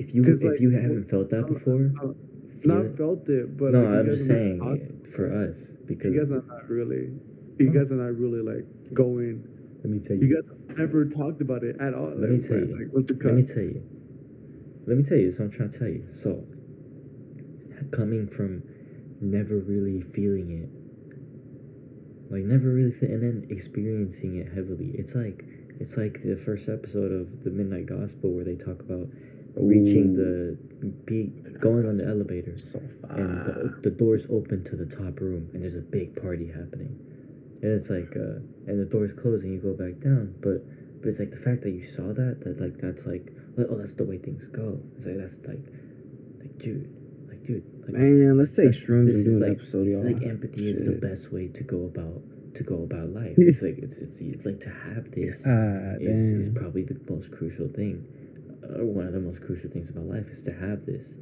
if 0.00 0.12
you 0.14 0.24
if 0.24 0.42
like, 0.42 0.58
you 0.60 0.70
haven't 0.70 1.08
felt 1.08 1.30
that 1.30 1.44
I'm- 1.44 1.52
before, 1.52 1.92
I'm 2.02 2.16
Not 2.64 2.96
felt 2.96 3.28
it, 3.28 3.56
but 3.56 3.72
no, 3.72 3.82
like, 3.84 3.98
I'm 4.00 4.06
just 4.06 4.26
saying 4.26 4.58
talk- 4.58 5.06
for 5.14 5.32
us 5.32 5.74
because 5.86 6.12
You 6.12 6.18
guys 6.18 6.30
are 6.32 6.42
not 6.46 6.68
really. 6.68 7.10
You 7.58 7.70
guys 7.70 7.92
are 7.92 7.96
not 7.96 8.16
really 8.16 8.40
like 8.40 8.66
going. 8.94 9.44
let 9.82 9.90
me 9.90 9.98
tell 10.00 10.16
You 10.16 10.26
You 10.28 10.42
guys 10.42 10.78
never 10.78 11.04
talked 11.04 11.40
about 11.40 11.62
it 11.62 11.76
at 11.80 11.94
all. 11.94 12.08
Let 12.08 12.30
like, 12.30 12.30
me 12.30 12.48
tell 12.48 12.58
you. 12.58 12.78
Like, 12.78 12.92
what's 12.92 13.12
the 13.12 13.18
Let 13.22 13.34
me 13.34 13.42
tell 13.42 13.62
you. 13.62 13.82
Let 14.86 14.96
me 14.96 15.04
tell 15.04 15.18
you. 15.18 15.30
That's 15.30 15.38
what 15.38 15.46
I'm 15.46 15.50
trying 15.50 15.70
to 15.70 15.78
tell 15.78 15.88
you. 15.88 16.04
So, 16.08 16.44
coming 17.90 18.28
from 18.28 18.62
never 19.20 19.58
really 19.58 20.00
feeling 20.00 20.50
it, 20.50 20.70
like 22.32 22.44
never 22.44 22.68
really 22.68 22.92
fe- 22.92 23.12
and 23.12 23.22
then 23.22 23.46
experiencing 23.50 24.36
it 24.36 24.48
heavily. 24.54 24.92
It's 24.94 25.14
like 25.14 25.44
it's 25.78 25.96
like 25.96 26.22
the 26.22 26.36
first 26.36 26.68
episode 26.68 27.12
of 27.12 27.44
the 27.44 27.50
Midnight 27.50 27.86
Gospel 27.86 28.30
where 28.32 28.44
they 28.44 28.56
talk 28.56 28.80
about 28.80 29.08
reaching 29.56 30.14
the 30.14 30.56
be 31.04 31.26
going 31.58 31.86
on 31.86 31.94
the 31.94 32.06
elevator 32.06 32.56
so 32.56 32.78
and 33.10 33.44
the, 33.44 33.80
the 33.82 33.90
doors 33.90 34.26
open 34.30 34.62
to 34.64 34.76
the 34.76 34.86
top 34.86 35.20
room 35.20 35.48
and 35.52 35.62
there's 35.62 35.74
a 35.74 35.80
big 35.80 36.20
party 36.22 36.46
happening 36.46 36.96
and 37.62 37.70
it's 37.72 37.90
like 37.90 38.12
uh 38.16 38.40
and 38.66 38.80
the 38.80 38.88
doors 38.90 39.12
close 39.12 39.42
and 39.42 39.52
you 39.52 39.58
go 39.60 39.72
back 39.74 40.00
down 40.02 40.34
but 40.40 40.62
but 41.00 41.08
it's 41.08 41.18
like 41.20 41.30
the 41.30 41.36
fact 41.36 41.62
that 41.62 41.70
you 41.70 41.84
saw 41.86 42.12
that 42.12 42.40
that 42.44 42.60
like 42.60 42.76
that's 42.80 43.06
like 43.06 43.32
oh 43.58 43.76
that's 43.76 43.94
the 43.94 44.04
way 44.04 44.18
things 44.18 44.48
go 44.48 44.78
it's 44.96 45.06
like 45.06 45.16
that's 45.18 45.40
like 45.46 45.64
like 46.40 46.56
dude 46.58 46.88
like 47.28 47.42
dude 47.46 47.64
like 47.84 47.92
Man, 47.94 48.38
let's 48.38 48.54
take 48.54 48.70
shrooms 48.70 49.14
and 49.14 49.24
do 49.24 49.36
an 49.36 49.40
like- 49.48 49.58
episode, 49.58 49.86
y'all. 49.88 50.04
like 50.04 50.22
empathy 50.22 50.70
is 50.70 50.84
the 50.84 50.92
best 50.92 51.32
way 51.32 51.48
to 51.48 51.62
go 51.64 51.84
about 51.84 52.22
to 52.54 52.62
go 52.64 52.82
about 52.82 53.08
life 53.10 53.34
it's 53.38 53.62
like 53.62 53.78
it's 53.78 53.98
it's, 53.98 54.20
it's 54.20 54.44
like 54.44 54.60
to 54.60 54.70
have 54.70 55.10
this 55.12 55.44
Ah, 55.46 55.94
is, 56.00 56.32
is 56.32 56.48
probably 56.50 56.82
the 56.82 56.98
most 57.08 57.30
crucial 57.32 57.68
thing. 57.68 58.04
Uh, 58.62 58.84
one 58.84 59.06
of 59.06 59.12
the 59.12 59.20
most 59.20 59.42
crucial 59.44 59.70
things 59.70 59.88
about 59.90 60.04
life 60.04 60.28
is 60.28 60.42
to 60.42 60.52
have 60.52 60.84
this, 60.84 61.16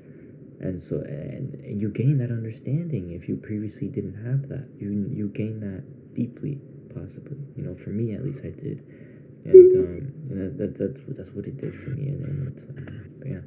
and 0.60 0.81
so 0.81 0.97
and, 0.97 1.55
and 1.55 1.81
you 1.81 1.89
gain 1.89 2.19
that 2.19 2.31
understanding 2.31 3.12
if 3.12 3.28
you 3.28 3.36
previously 3.36 3.89
didn't 3.89 4.15
have 4.24 4.48
that. 4.48 4.69
You 4.78 5.09
you 5.12 5.28
gain 5.28 5.60
that 5.60 5.85
deeply, 6.19 6.61
possibly. 6.95 7.39
You 7.57 7.62
know, 7.65 7.74
for 7.77 7.90
me 7.90 8.15
at 8.15 8.24
least, 8.24 8.45
I 8.45 8.51
did, 8.51 8.82
and 9.45 9.77
um, 9.78 10.12
and 10.31 10.39
that, 10.40 10.59
that 10.59 10.70
that's 10.78 11.01
that's 11.16 11.31
what 11.31 11.47
it 11.47 11.57
did 11.57 11.74
for 11.77 11.90
me, 11.90 12.09
and, 12.09 12.24
and 12.24 12.49
it's 12.49 12.65
but 13.19 13.28
yeah. 13.28 13.45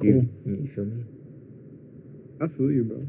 You, 0.00 0.28
you 0.44 0.68
feel 0.74 0.84
me? 0.84 1.04
I 2.40 2.46
feel 2.48 2.70
you, 2.70 2.84
bro. 2.84 3.02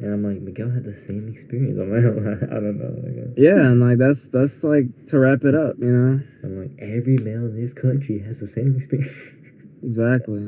And 0.00 0.14
I'm 0.14 0.22
like, 0.22 0.40
Miguel 0.40 0.70
had 0.70 0.84
the 0.84 0.94
same 0.94 1.28
experience. 1.28 1.78
I'm 1.78 1.90
like, 1.90 2.04
I 2.50 2.54
don't 2.54 2.78
know. 2.78 2.94
Like, 3.02 3.18
uh, 3.18 3.30
Yeah, 3.36 3.60
and 3.70 3.80
like 3.80 3.98
that's 3.98 4.28
that's 4.28 4.62
like 4.64 4.86
to 5.06 5.18
wrap 5.18 5.44
it 5.44 5.54
up, 5.54 5.76
you 5.78 5.90
know. 5.90 6.20
I'm 6.42 6.62
like, 6.62 6.72
every 6.78 7.16
male 7.18 7.46
in 7.46 7.60
this 7.60 7.74
country 7.74 8.20
has 8.20 8.40
the 8.40 8.46
same 8.46 8.76
experience. 8.76 9.32
Exactly. 9.80 10.40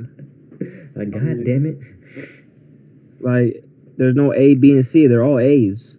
like, 0.97 1.11
god 1.11 1.45
damn 1.45 1.65
it. 1.65 1.79
Like 3.21 3.63
there's 4.01 4.15
no 4.15 4.33
A, 4.33 4.55
B, 4.55 4.73
and 4.73 4.85
C. 4.85 5.07
They're 5.07 5.23
all 5.23 5.39
A's. 5.39 5.95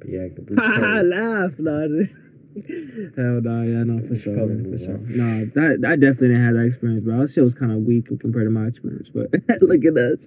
But 0.00 0.08
yeah, 0.08 0.26
the 0.34 0.42
Bruce 0.42 0.58
Perry- 0.58 1.02
laugh, 1.04 1.52
nah. 1.60 1.86
Hell 3.14 3.40
no, 3.40 3.62
yeah, 3.62 3.84
no, 3.84 4.04
for 4.04 4.16
sure, 4.16 4.34
man, 4.34 4.72
for 4.72 4.78
sure. 4.84 4.98
No, 4.98 5.44
that 5.54 5.84
I 5.86 5.94
definitely 5.94 6.28
didn't 6.34 6.44
have 6.44 6.54
that 6.54 6.64
experience, 6.64 7.04
bro. 7.04 7.20
That 7.20 7.30
shit 7.30 7.44
was 7.44 7.54
kind 7.54 7.70
of 7.70 7.78
weak 7.82 8.06
compared 8.18 8.46
to 8.46 8.50
my 8.50 8.66
experience, 8.66 9.10
but 9.10 9.30
look 9.62 9.84
at 9.84 9.96
us. 9.96 10.26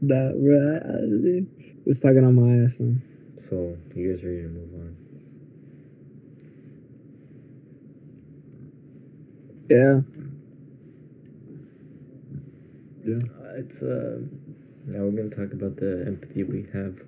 Nah, 0.00 0.32
bro, 0.32 0.80
I, 0.82 1.46
it's 1.86 2.00
talking 2.00 2.24
on 2.24 2.34
my 2.34 2.64
ass. 2.64 2.80
Man. 2.80 3.00
So, 3.36 3.76
you 3.94 4.12
guys 4.12 4.24
ready 4.24 4.42
to 4.42 4.48
move 4.48 4.74
on? 4.74 4.96
Yeah, 9.70 10.00
Yeah. 13.06 13.37
It's 13.58 13.82
uh, 13.82 14.20
Now 14.86 15.00
we're 15.02 15.10
gonna 15.10 15.30
talk 15.30 15.52
about 15.52 15.76
the 15.76 16.04
empathy 16.06 16.44
we 16.44 16.66
have 16.72 17.02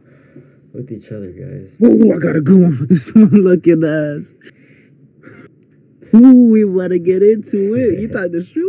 with 0.74 0.90
each 0.90 1.12
other, 1.12 1.30
guys. 1.30 1.76
Ooh, 1.80 2.12
I 2.12 2.18
got 2.18 2.34
a 2.34 2.40
good 2.40 2.60
one 2.60 2.72
for 2.72 2.86
this 2.86 3.14
one 3.14 3.30
looking 3.30 3.84
ass. 3.84 4.34
Ooh, 6.12 6.50
we 6.50 6.64
want 6.64 6.92
to 6.92 6.98
get 6.98 7.22
into 7.22 7.74
it. 7.76 8.00
You 8.00 8.08
thought 8.08 8.32
the 8.32 8.42
shoe 8.42 8.66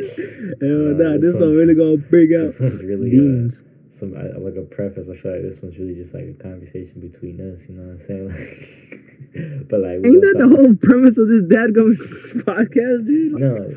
was 0.00 0.16
good? 0.16 0.56
Hell 0.62 0.70
No, 0.70 0.92
nah, 0.96 1.12
this 1.20 1.32
this 1.32 1.40
one 1.40 1.50
really 1.50 1.74
gonna 1.74 1.98
bring 1.98 2.32
out 2.34 2.46
This 2.46 2.60
one's 2.60 2.82
really 2.82 3.12
uh, 3.12 3.50
some 3.90 4.16
I, 4.16 4.38
like 4.38 4.56
a 4.56 4.62
preface. 4.62 5.10
I 5.10 5.16
feel 5.16 5.32
like 5.32 5.42
this 5.42 5.60
one's 5.60 5.76
really 5.76 5.96
just 5.96 6.14
like 6.14 6.24
a 6.24 6.42
conversation 6.42 6.98
between 7.00 7.44
us. 7.52 7.68
You 7.68 7.74
know 7.76 7.92
what 7.92 7.92
I'm 7.92 7.98
saying? 7.98 8.28
Like, 8.32 9.68
but 9.68 9.80
like, 9.80 10.00
we 10.00 10.16
Ain't 10.16 10.22
don't 10.22 10.32
that 10.32 10.36
the 10.38 10.48
whole 10.48 10.74
premise 10.76 11.18
of 11.18 11.28
this 11.28 11.42
Dad 11.42 11.74
Goes 11.74 12.32
podcast, 12.46 13.04
dude? 13.04 13.36
No, 13.36 13.68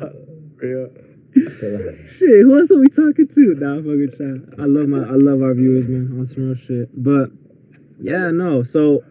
Yeah. 0.62 1.01
Shit, 1.34 2.42
who 2.44 2.58
else 2.58 2.70
are 2.70 2.80
we 2.80 2.88
talking 2.88 3.26
to? 3.26 3.54
Nah, 3.54 3.76
fucking 3.76 4.10
shot. 4.10 4.60
I 4.60 4.66
love 4.66 4.88
my, 4.88 4.98
I 4.98 5.16
love 5.16 5.40
our 5.42 5.54
viewers, 5.54 5.88
man. 5.88 6.18
On 6.18 6.26
some 6.26 6.46
real 6.46 6.54
shit. 6.54 6.90
But 6.92 7.30
yeah, 8.00 8.30
no. 8.30 8.62
So 8.62 9.02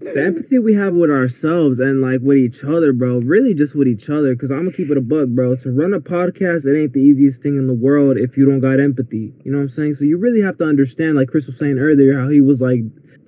the 0.00 0.24
empathy 0.24 0.58
we 0.58 0.74
have 0.74 0.94
with 0.94 1.10
ourselves 1.10 1.80
and 1.80 2.00
like 2.00 2.20
with 2.22 2.38
each 2.38 2.64
other, 2.64 2.92
bro. 2.92 3.18
Really, 3.18 3.52
just 3.52 3.74
with 3.74 3.88
each 3.88 4.08
other. 4.08 4.34
Cause 4.36 4.50
I'm 4.50 4.64
gonna 4.64 4.72
keep 4.72 4.90
it 4.90 4.96
a 4.96 5.02
bug, 5.02 5.34
bro. 5.34 5.54
To 5.56 5.70
run 5.70 5.92
a 5.92 6.00
podcast, 6.00 6.66
it 6.66 6.80
ain't 6.80 6.94
the 6.94 7.00
easiest 7.00 7.42
thing 7.42 7.58
in 7.58 7.66
the 7.66 7.74
world 7.74 8.16
if 8.16 8.36
you 8.36 8.46
don't 8.46 8.60
got 8.60 8.80
empathy. 8.80 9.34
You 9.44 9.52
know 9.52 9.58
what 9.58 9.62
I'm 9.62 9.68
saying? 9.68 9.94
So 9.94 10.04
you 10.04 10.16
really 10.16 10.40
have 10.40 10.56
to 10.58 10.64
understand, 10.64 11.16
like 11.16 11.28
Chris 11.28 11.46
was 11.46 11.58
saying 11.58 11.78
earlier, 11.78 12.18
how 12.18 12.28
he 12.28 12.40
was 12.40 12.62
like 12.62 12.80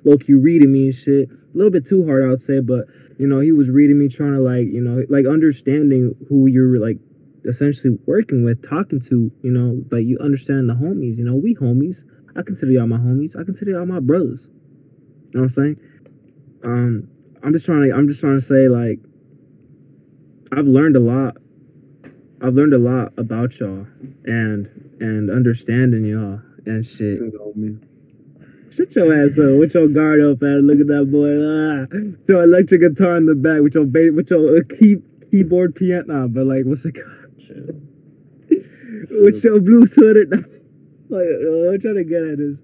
low 0.05 0.17
key 0.17 0.35
reading 0.35 0.73
me 0.73 0.85
and 0.85 0.95
shit. 0.95 1.29
A 1.29 1.57
little 1.57 1.71
bit 1.73 1.87
too 1.87 2.07
hard, 2.07 2.25
I 2.25 2.29
would 2.29 2.41
say, 2.41 2.61
but 2.61 2.87
you 3.19 3.27
know, 3.27 3.41
he 3.41 3.53
was 3.53 3.71
reading 3.71 3.99
me, 3.99 4.09
trying 4.09 4.33
to 4.33 4.41
like, 4.41 4.67
you 4.67 4.81
know, 4.81 5.05
like 5.11 5.27
understanding 5.27 6.15
who 6.29 6.47
you're 6.47 6.79
like 6.79 6.97
essentially 7.45 7.99
working 8.07 8.45
with, 8.45 8.69
talking 8.69 9.01
to, 9.01 9.31
you 9.43 9.51
know, 9.51 9.83
like 9.91 10.05
you 10.05 10.19
understand 10.21 10.69
the 10.69 10.75
homies, 10.75 11.19
you 11.19 11.25
know, 11.25 11.35
we 11.35 11.55
homies. 11.55 12.05
I 12.37 12.43
consider 12.43 12.73
y'all 12.73 12.87
my 12.87 12.99
homies. 12.99 13.39
I 13.39 13.45
consider 13.45 13.73
y'all 13.73 13.87
my 13.87 14.01
brothers. 14.01 14.49
You 15.33 15.41
know 15.41 15.41
what 15.41 15.43
I'm 15.43 15.49
saying? 15.49 15.81
Um, 16.65 17.09
I'm 17.43 17.53
just 17.53 17.65
trying 17.65 17.83
to 17.83 17.95
I'm 17.95 18.09
just 18.09 18.21
trying 18.21 18.37
to 18.37 18.45
say 18.45 18.69
like 18.69 18.99
I've 20.53 20.67
learned 20.67 20.97
a 20.97 21.01
lot. 21.01 21.37
I've 22.43 22.55
learned 22.55 22.75
a 22.75 22.79
lot 22.79 23.13
about 23.17 23.59
y'all 23.61 23.87
and 24.25 24.69
and 25.01 25.31
understanding 25.31 26.05
y'all 26.05 26.41
and 26.67 26.85
shit. 26.85 27.19
You 27.19 27.33
know 27.35 27.53
me. 27.55 27.79
Shut 28.71 28.95
your 28.95 29.13
ass 29.13 29.39
up 29.39 29.59
with 29.59 29.75
your 29.75 29.89
guard 29.89 30.21
up 30.21 30.43
ass. 30.43 30.61
Look 30.63 30.81
at 30.81 30.87
that 30.87 31.11
boy. 31.11 31.35
Ah, 31.35 31.87
your 32.29 32.45
electric 32.45 32.83
guitar 32.83 33.17
in 33.17 33.27
the 33.27 33.35
back 33.35 33.63
with 33.63 33.75
your 33.75 33.87
ba- 33.87 34.13
with 34.15 34.31
your 34.31 34.59
uh, 34.59 34.63
key 34.79 34.97
keyboard 35.31 35.75
piano. 35.75 36.29
But 36.29 36.47
like, 36.47 36.65
what's 36.65 36.85
it 36.85 36.95
called? 36.95 37.20
Shit. 37.41 37.75
with 39.11 39.43
your 39.45 39.61
blue 39.61 39.87
sweater. 39.87 40.27
like, 40.29 41.27
uh, 41.27 41.71
I'm 41.73 41.81
trying 41.81 41.95
to 41.97 42.05
get 42.05 42.23
at 42.23 42.39
this. 42.39 42.61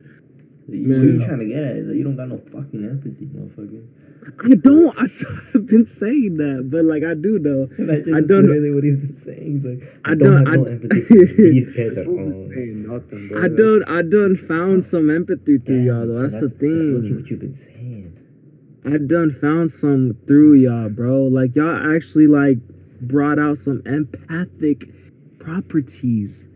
You, 0.69 0.89
what 0.89 0.99
Man. 0.99 1.21
you 1.21 1.25
trying 1.27 1.39
to 1.41 1.47
get 1.47 1.63
at 1.63 1.77
is 1.77 1.87
that 1.89 1.97
you 1.97 2.05
don't 2.05 2.17
got 2.17 2.29
no 2.29 2.39
fucking 2.39 2.85
empathy, 2.85 3.27
motherfucker. 3.27 3.87
I 4.45 4.57
don't. 4.57 4.99
I, 4.99 5.05
I've 5.55 5.67
been 5.67 5.87
saying 5.87 6.37
that, 6.39 6.69
but 6.73 6.85
like 6.85 7.05
I 7.05 7.15
do 7.15 7.39
though. 7.39 7.69
Imagine 7.79 8.15
I 8.17 8.21
don't- 8.23 8.47
really 8.47 8.73
what 8.75 8.83
he's 8.83 8.97
been 8.97 9.13
saying. 9.13 9.53
He's 9.53 9.65
like, 9.65 9.83
I, 10.05 10.11
I 10.13 10.15
don't, 10.17 10.49
I 10.49 10.57
don't- 10.57 10.67
have 10.67 10.83
no 10.83 10.97
empathy 10.97 11.25
these 11.37 11.71
guys 11.71 11.91
This 11.95 11.99
at 11.99 12.07
woman 12.09 12.33
all. 12.33 12.39
saying 12.51 12.87
nothing, 12.89 13.29
bro. 13.29 13.45
I 13.45 13.49
done. 13.49 13.85
I 13.87 14.03
done 14.03 14.35
found 14.37 14.85
some 14.85 15.09
empathy 15.11 15.59
through 15.59 15.79
Damn, 15.79 15.87
y'all 15.87 16.07
though. 16.09 16.15
so 16.15 16.23
That's, 16.23 16.41
the 16.41 16.49
That's 16.49 16.61
literally 16.63 17.09
thing. 17.09 17.17
what 17.17 17.31
you've 17.31 17.41
been 17.41 17.55
saying. 17.55 18.19
I 18.85 18.99
done 18.99 19.31
found 19.31 19.71
some 19.71 20.17
through 20.27 20.55
y'all, 20.55 20.89
bro. 20.89 21.23
Like 21.29 21.55
y'all 21.55 21.95
actually 21.95 22.27
like 22.27 22.59
brought 23.01 23.39
out 23.39 23.59
some 23.59 23.83
empathic 23.87 24.89
properties. 25.39 26.49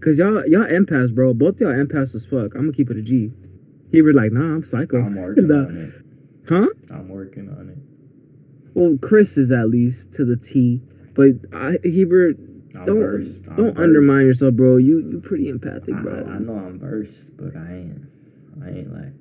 Cause 0.00 0.18
y'all 0.18 0.46
y'all 0.46 0.64
empaths, 0.66 1.12
bro. 1.14 1.34
Both 1.34 1.60
y'all 1.60 1.72
empaths 1.72 2.14
as 2.14 2.24
fuck. 2.24 2.54
I'm 2.54 2.62
gonna 2.66 2.72
keep 2.72 2.90
it 2.90 2.96
a 2.96 3.02
G. 3.02 3.32
He 3.90 4.00
was 4.02 4.14
like, 4.14 4.32
nah, 4.32 4.40
I'm 4.54 4.64
psycho. 4.64 4.98
I'm 5.00 5.14
working 5.20 5.48
Nah. 5.48 5.54
on 5.66 5.76
it. 5.76 6.48
Huh? 6.48 6.66
I'm 6.94 7.08
working 7.08 7.48
on 7.48 7.70
it. 7.70 7.78
Well, 8.74 8.96
Chris 9.02 9.36
is 9.36 9.50
at 9.50 9.68
least 9.70 10.12
to 10.14 10.24
the 10.24 10.36
T. 10.36 10.80
But 11.14 11.30
I 11.52 11.78
Heber, 11.82 12.28
I'm 12.76 12.84
don't 12.84 13.00
versed. 13.00 13.48
I'm 13.48 13.56
don't 13.56 13.66
versed. 13.74 13.78
undermine 13.80 14.26
yourself, 14.26 14.54
bro. 14.54 14.76
You 14.76 14.98
you 15.10 15.20
pretty 15.20 15.48
empathic, 15.48 15.94
I, 15.96 16.00
bro. 16.02 16.24
I 16.26 16.38
know 16.38 16.54
I'm 16.54 16.78
versed, 16.78 17.36
but 17.36 17.56
I 17.56 17.72
ain't. 17.74 18.02
I 18.64 18.68
ain't 18.68 18.92
like. 18.92 19.12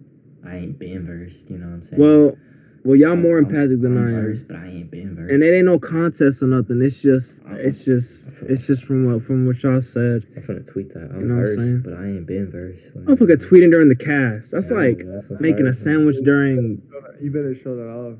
I 0.46 0.58
ain't 0.58 0.78
been 0.80 1.08
versed. 1.08 1.50
You 1.50 1.58
know 1.58 1.66
what 1.68 1.74
I'm 1.74 1.82
saying? 1.82 2.02
Well, 2.02 2.38
well, 2.84 2.96
y'all 2.96 3.10
I'm- 3.12 3.22
more 3.22 3.38
I'm- 3.38 3.46
empathic 3.46 3.82
than 3.82 3.98
I'm 3.98 4.08
I 4.08 4.10
am. 4.20 4.26
Versed, 4.26 4.48
but 4.48 4.58
I 4.58 4.68
ain't 4.68 4.92
been 4.92 5.16
versed. 5.16 5.32
And 5.34 5.44
it 5.44 5.54
ain't 5.56 5.66
no 5.66 5.80
contest 5.80 6.42
or 6.44 6.48
nothing. 6.48 6.82
It's 6.82 7.02
just, 7.02 7.42
it's 7.50 7.84
just, 7.86 8.32
it's 8.44 8.66
just 8.68 8.84
from 8.86 9.06
what 9.06 9.24
from 9.24 9.46
what 9.46 9.62
y'all 9.64 9.82
said. 9.82 10.26
I'm 10.36 10.42
finna 10.44 10.66
tweet 10.70 10.94
that. 10.94 11.10
I'm 11.14 11.22
You 11.22 11.26
know 11.28 11.36
what 11.36 11.42
I'm 11.50 11.56
saying? 11.56 11.74
versed, 11.74 11.84
but 11.84 11.94
I 11.94 12.06
ain't 12.06 12.26
been 12.28 12.52
versed. 12.52 12.96
Like, 12.96 13.10
I'm 13.10 13.18
fucking 13.18 13.38
tweeting 13.38 13.72
during 13.72 13.90
the 13.90 13.96
cast. 13.96 14.52
That's 14.52 14.70
yeah, 14.72 14.78
like 14.78 15.02
that's 15.06 15.32
making 15.40 15.68
a 15.68 15.72
fact. 15.72 15.78
sandwich 15.84 16.16
during. 16.24 16.82
You 17.22 17.32
better 17.32 17.54
show 17.56 17.76
that 17.76 17.90
off. 17.90 18.18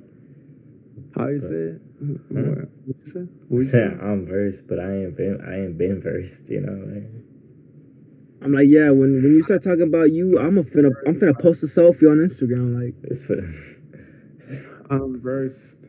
How 1.16 1.28
you 1.30 1.40
say 1.40 1.56
it? 1.56 1.82
Hmm? 2.00 2.16
What 2.30 2.46
what 2.86 2.96
you 3.00 3.06
say? 3.06 3.20
What 3.48 3.58
you 3.60 3.64
Yeah, 3.66 3.72
say? 3.72 3.86
I'm 4.02 4.26
versed, 4.28 4.68
but 4.68 4.80
I 4.80 4.92
ain't 5.04 5.18
been. 5.18 5.40
I 5.48 5.56
ain't 5.66 5.78
been 5.78 6.02
versed. 6.02 6.50
You 6.50 6.62
know. 6.62 6.74
Like, 6.94 7.10
I'm 8.44 8.54
like, 8.54 8.68
yeah. 8.68 8.90
When 8.92 9.14
when 9.22 9.34
you 9.34 9.42
start 9.44 9.64
talking 9.64 9.84
about 9.84 10.12
you, 10.12 10.38
I'm 10.40 10.58
a 10.58 10.64
finna, 10.64 10.92
I'm 11.08 11.16
finna 11.20 11.40
post 11.40 11.64
a 11.64 11.66
selfie 11.68 12.10
on 12.10 12.18
Instagram. 12.18 12.76
Like, 12.84 12.94
it's 13.04 13.22
for. 13.22 13.38
I'm 14.90 15.20
versed. 15.22 15.86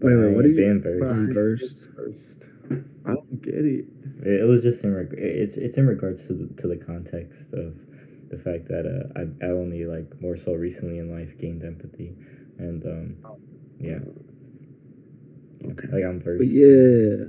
Wait, 0.00 0.14
wait, 0.14 0.34
what 0.34 0.42
did 0.42 0.56
you- 0.56 0.80
versed. 0.80 1.28
I'm 1.28 1.34
versed. 1.34 1.88
Versed. 1.96 2.48
I 3.06 3.14
don't 3.14 3.42
get 3.42 3.54
it. 3.54 3.86
It, 4.24 4.46
was 4.46 4.62
just 4.62 4.84
in 4.84 4.94
reg- 4.94 5.14
it's 5.16 5.56
it's 5.56 5.78
in 5.78 5.86
regards 5.86 6.26
to 6.26 6.34
the, 6.34 6.46
to 6.60 6.66
the 6.68 6.76
context 6.76 7.52
of 7.54 7.74
the 8.30 8.36
fact 8.36 8.68
that 8.68 8.84
uh, 8.86 9.08
I 9.18 9.22
I 9.46 9.50
only 9.50 9.86
like 9.86 10.20
more 10.20 10.36
so 10.36 10.52
recently 10.52 10.98
in 10.98 11.10
life 11.10 11.38
gained 11.38 11.64
empathy, 11.64 12.14
and 12.58 12.84
um, 12.84 13.16
yeah, 13.80 14.00
Okay. 15.70 15.88
like 15.92 16.04
I'm 16.04 16.18
but 16.20 16.44
yeah. 16.46 17.24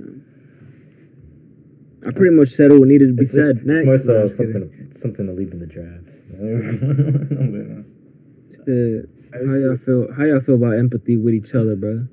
I 2.06 2.10
pretty 2.12 2.34
much 2.34 2.48
said 2.48 2.70
what 2.70 2.88
needed 2.88 3.08
to 3.08 3.14
be 3.14 3.26
said. 3.26 3.64
Next, 3.66 3.78
it's 3.78 3.86
more 3.86 3.98
so 3.98 4.12
No, 4.12 4.20
I'm 4.20 4.26
just 4.28 4.36
something 4.36 4.90
something 4.92 5.26
to 5.26 5.32
leave 5.32 5.52
in 5.52 5.58
the 5.60 5.66
drafts. 5.66 6.24
How 9.32 9.54
y'all 9.54 9.76
feel? 9.76 10.12
How 10.12 10.24
y'all 10.24 10.40
feel 10.40 10.56
about 10.56 10.76
empathy 10.78 11.16
with 11.16 11.34
each 11.34 11.54
other, 11.54 11.76
bro? 11.76 12.06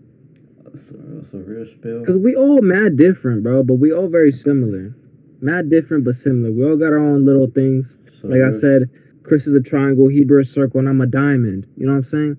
so, 0.76 0.95
so 1.31 1.39
real 1.39 1.65
spill. 1.65 2.06
Cause 2.06 2.18
we 2.18 2.35
all 2.35 2.61
mad 2.61 2.98
different, 2.98 3.41
bro, 3.44 3.64
but 3.64 3.76
we 3.76 3.91
all 3.91 4.07
very 4.10 4.31
similar. 4.31 4.95
Mad 5.41 5.69
different 5.69 6.03
but 6.03 6.14
similar. 6.15 6.52
We 6.52 6.64
all 6.64 6.76
got 6.77 6.88
our 6.94 6.99
own 6.99 7.26
little 7.26 7.48
things. 7.48 7.98
So 8.14 8.27
Like 8.27 8.41
I 8.41 8.52
said, 8.52 8.89
Chris 9.23 9.48
is 9.48 9.53
a 9.56 9.61
triangle, 9.61 10.07
Heber 10.07 10.39
a 10.39 10.45
circle, 10.45 10.80
and 10.80 10.88
I'm 10.89 11.02
a 11.02 11.07
diamond. 11.07 11.68
You 11.77 11.85
know 11.88 11.94
what 11.94 11.98
I'm 11.98 12.03
saying? 12.03 12.38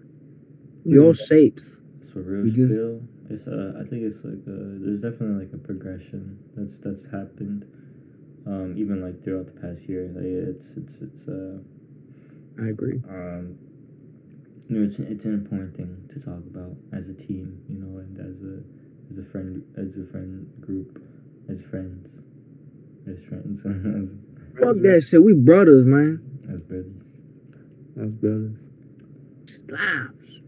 We 0.84 0.98
all 0.98 1.12
shapes. 1.14 1.80
So 2.00 2.20
real 2.20 2.44
We 2.44 2.50
just- 2.52 2.76
spill. 2.76 3.00
It's 3.30 3.46
uh, 3.46 3.74
I 3.78 3.84
think 3.84 4.04
it's 4.04 4.24
like 4.24 4.38
uh, 4.48 4.78
there's 4.80 5.00
definitely 5.02 5.44
like 5.44 5.52
a 5.52 5.58
progression 5.58 6.38
that's 6.56 6.78
that's 6.78 7.02
happened, 7.12 7.66
um, 8.46 8.72
even 8.78 9.02
like 9.02 9.22
throughout 9.22 9.44
the 9.54 9.60
past 9.60 9.86
year. 9.86 10.10
Like 10.14 10.24
it's 10.24 10.78
it's 10.78 11.02
it's 11.02 11.28
uh, 11.28 11.58
I 12.58 12.68
agree. 12.68 13.02
um, 13.06 13.58
you 14.68 14.78
know, 14.78 14.84
it's 14.86 14.98
it's 14.98 15.24
an 15.24 15.34
important 15.34 15.76
thing 15.76 16.04
to 16.10 16.20
talk 16.20 16.38
about 16.46 16.76
as 16.92 17.08
a 17.08 17.14
team, 17.14 17.62
you 17.68 17.78
know, 17.78 17.98
and 17.98 18.18
as 18.18 18.42
a 18.42 18.62
as 19.10 19.18
a 19.18 19.24
friend 19.24 19.64
as 19.76 19.96
a 19.96 20.04
friend 20.04 20.46
group, 20.60 21.02
as 21.48 21.62
friends, 21.62 22.22
as 23.10 23.22
friends, 23.24 23.64
as 24.00 24.14
Fuck 24.58 24.76
that 24.82 25.02
shit. 25.08 25.22
We 25.22 25.34
brothers, 25.34 25.86
man. 25.86 26.20
as 26.52 26.62
brothers. 26.62 27.02
That's 27.94 28.10
brothers. 28.10 28.56
Slaps. 29.46 30.40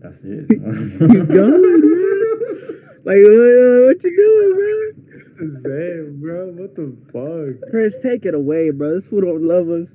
That's 0.00 0.24
it. 0.24 0.46
You 0.50 1.26
going, 1.26 1.80
man? 1.80 2.78
Like, 3.04 3.16
what, 3.16 3.84
what 3.86 4.04
you 4.04 4.16
doing, 4.16 5.01
Damn, 5.38 6.20
bro. 6.20 6.46
What 6.52 6.74
the 6.76 6.96
fuck? 7.12 7.70
Chris, 7.70 7.98
take 7.98 8.24
it 8.26 8.34
away, 8.34 8.70
bro. 8.70 8.94
This 8.94 9.06
fool 9.06 9.22
don't 9.22 9.42
love 9.42 9.68
us. 9.68 9.94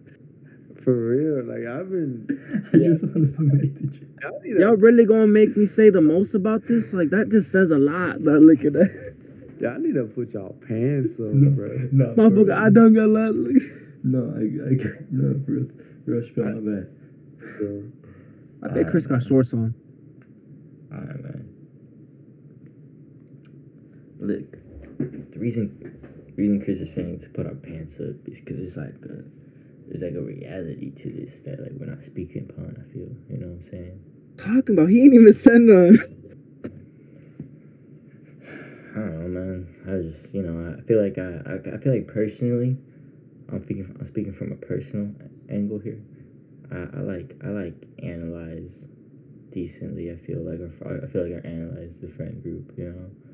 For 0.83 0.93
real. 0.93 1.43
Like, 1.45 1.65
I've 1.67 1.89
been. 1.89 2.27
I 2.73 2.77
just 2.77 3.03
want 3.03 3.33
to 3.35 3.41
make 3.41 3.75
the. 3.75 4.07
Y'all 4.59 4.75
really 4.77 5.05
gonna 5.05 5.27
make 5.27 5.55
me 5.57 5.65
say 5.65 5.89
the 5.89 6.01
most 6.01 6.33
about 6.33 6.65
this? 6.67 6.93
Like, 6.93 7.09
that 7.11 7.29
just 7.29 7.51
says 7.51 7.71
a 7.71 7.77
lot. 7.77 8.21
Now, 8.21 8.33
look 8.33 8.63
at 8.65 8.73
that. 8.73 9.15
y'all 9.59 9.79
need 9.79 9.93
to 9.95 10.05
put 10.05 10.33
y'all 10.33 10.55
pants 10.67 11.19
on, 11.19 11.41
No, 11.41 11.49
bro. 11.51 11.67
no, 11.91 12.05
Motherfucker, 12.15 12.47
real. 12.47 12.53
I 12.53 12.69
done 12.69 12.93
got 12.93 13.05
a 13.05 13.07
lot. 13.07 13.35
No, 14.03 14.33
I, 14.37 14.41
I, 14.41 15.03
no, 15.11 15.33
for 15.45 15.67
real, 16.05 16.23
spill, 16.23 16.45
my 16.45 16.51
bad. 16.71 16.87
So, 17.59 17.83
I 18.63 18.67
bet 18.73 18.89
Chris 18.89 19.07
got 19.07 19.21
shorts 19.21 19.53
on. 19.53 19.73
Alright, 20.91 21.21
man. 21.23 21.49
Look, 24.19 24.57
the 25.31 25.39
reason, 25.39 26.33
reason 26.35 26.61
Chris 26.63 26.79
is 26.79 26.93
saying 26.93 27.19
to 27.19 27.29
put 27.29 27.45
our 27.45 27.53
pants 27.55 27.99
up 27.99 28.15
is 28.27 28.39
because 28.39 28.57
there's 28.57 28.77
like 28.77 28.95
a, 29.03 29.23
there's 29.87 30.01
like 30.01 30.15
a 30.15 30.21
reality 30.21 30.91
to 30.91 31.09
this 31.11 31.39
that 31.41 31.59
like 31.61 31.71
we're 31.73 31.85
not 31.85 32.03
speaking 32.03 32.47
upon. 32.49 32.75
I 32.77 32.91
feel, 32.91 33.09
you 33.29 33.37
know 33.37 33.47
what 33.47 33.55
I'm 33.57 33.61
saying? 33.61 33.99
Talking 34.37 34.75
about, 34.77 34.89
he 34.89 35.03
ain't 35.03 35.13
even 35.13 35.33
said 35.33 35.61
none. 35.61 35.99
I 38.95 38.99
don't 38.99 39.21
know, 39.21 39.27
man. 39.27 39.67
I 39.85 40.01
just 40.09 40.33
you 40.33 40.41
know 40.41 40.75
I 40.77 40.81
feel 40.87 41.01
like 41.01 41.19
I 41.19 41.41
I, 41.45 41.75
I 41.75 41.77
feel 41.77 41.93
like 41.93 42.07
personally, 42.07 42.77
I'm 43.49 43.63
speaking 43.63 43.95
I'm 43.99 44.05
speaking 44.05 44.33
from 44.33 44.51
a 44.51 44.55
personal 44.55 45.13
angle 45.49 45.77
here. 45.77 46.01
I, 46.71 46.97
I 46.97 47.01
like 47.01 47.35
I 47.45 47.49
like 47.49 47.85
analyze 48.01 48.87
decently. 49.51 50.11
I 50.11 50.15
feel 50.15 50.41
like 50.41 50.59
I, 50.59 51.05
I 51.05 51.07
feel 51.07 51.23
like 51.29 51.45
I 51.45 51.47
analyze 51.47 52.01
the 52.01 52.07
friend 52.09 52.41
group. 52.41 52.73
You 52.75 52.89
know. 52.89 53.26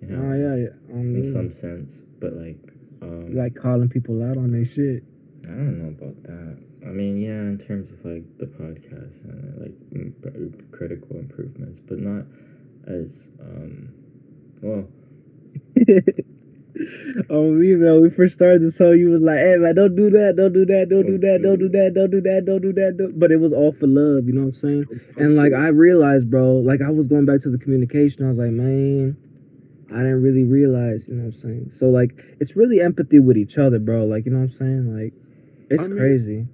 You 0.00 0.08
know 0.08 0.30
Oh 0.30 0.34
yeah, 0.34 0.54
yeah. 0.56 0.94
I 0.94 1.00
in 1.00 1.32
some 1.32 1.50
sense, 1.50 2.02
but 2.20 2.34
like 2.34 2.58
um, 3.02 3.34
like 3.34 3.54
calling 3.54 3.88
people 3.88 4.22
out 4.22 4.36
on 4.36 4.52
their 4.52 4.64
shit. 4.64 5.02
I 5.44 5.50
don't 5.50 5.78
know 5.78 5.88
about 5.88 6.22
that. 6.24 6.58
I 6.86 6.90
mean, 6.90 7.20
yeah, 7.20 7.40
in 7.40 7.58
terms 7.58 7.90
of 7.90 8.04
like 8.04 8.24
the 8.38 8.46
podcast 8.46 9.24
and 9.24 9.60
like 9.60 9.74
mm, 9.90 10.12
p- 10.22 10.64
critical 10.70 11.16
improvements, 11.16 11.80
but 11.80 11.98
not 11.98 12.24
as 12.86 13.30
um, 13.40 13.92
well. 14.62 14.86
oh, 17.30 17.50
me 17.50 17.74
man, 17.74 18.00
we 18.00 18.10
first 18.10 18.34
started 18.34 18.62
this 18.62 18.78
whole, 18.78 18.96
you 18.96 19.10
was 19.10 19.22
like, 19.22 19.38
"Hey 19.38 19.56
man, 19.56 19.74
don't 19.74 19.96
do 19.96 20.10
that, 20.10 20.36
don't 20.36 20.52
do 20.52 20.64
that, 20.66 20.88
don't 20.88 21.06
do 21.06 21.18
that, 21.18 21.42
don't 21.42 21.58
do 21.58 21.68
that, 21.68 21.94
don't 21.94 22.10
do 22.10 22.20
that, 22.20 22.44
don't 22.44 22.62
do 22.62 22.72
that." 22.72 22.96
Don't. 22.96 23.18
But 23.18 23.32
it 23.32 23.38
was 23.38 23.52
all 23.52 23.72
for 23.72 23.86
love, 23.86 24.26
you 24.26 24.32
know 24.32 24.42
what 24.42 24.46
I'm 24.48 24.52
saying? 24.52 24.86
And 25.16 25.36
like 25.36 25.52
I 25.52 25.68
realized, 25.68 26.30
bro, 26.30 26.58
like 26.58 26.80
I 26.80 26.90
was 26.90 27.08
going 27.08 27.26
back 27.26 27.40
to 27.42 27.50
the 27.50 27.58
communication. 27.58 28.24
I 28.24 28.28
was 28.28 28.38
like, 28.38 28.50
man, 28.50 29.16
I 29.90 29.98
didn't 29.98 30.22
really 30.22 30.44
realize, 30.44 31.08
you 31.08 31.14
know 31.14 31.24
what 31.24 31.34
I'm 31.34 31.40
saying? 31.40 31.70
So 31.70 31.88
like, 31.88 32.12
it's 32.40 32.56
really 32.56 32.80
empathy 32.80 33.18
with 33.18 33.36
each 33.36 33.56
other, 33.58 33.78
bro. 33.78 34.04
Like, 34.04 34.26
you 34.26 34.32
know 34.32 34.38
what 34.38 34.44
I'm 34.44 34.48
saying? 34.50 34.94
Like, 34.94 35.14
it's 35.70 35.84
I 35.84 35.88
mean- 35.88 35.98
crazy. 35.98 36.46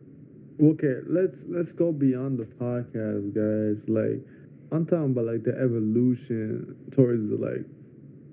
Okay, 0.62 0.98
let's 1.08 1.42
let's 1.48 1.72
go 1.72 1.90
beyond 1.90 2.38
the 2.38 2.44
podcast, 2.44 3.34
guys. 3.34 3.88
Like, 3.88 4.24
I'm 4.70 4.86
talking 4.86 5.10
about 5.10 5.24
like 5.26 5.42
the 5.42 5.50
evolution 5.58 6.76
towards 6.92 7.28
like 7.32 7.66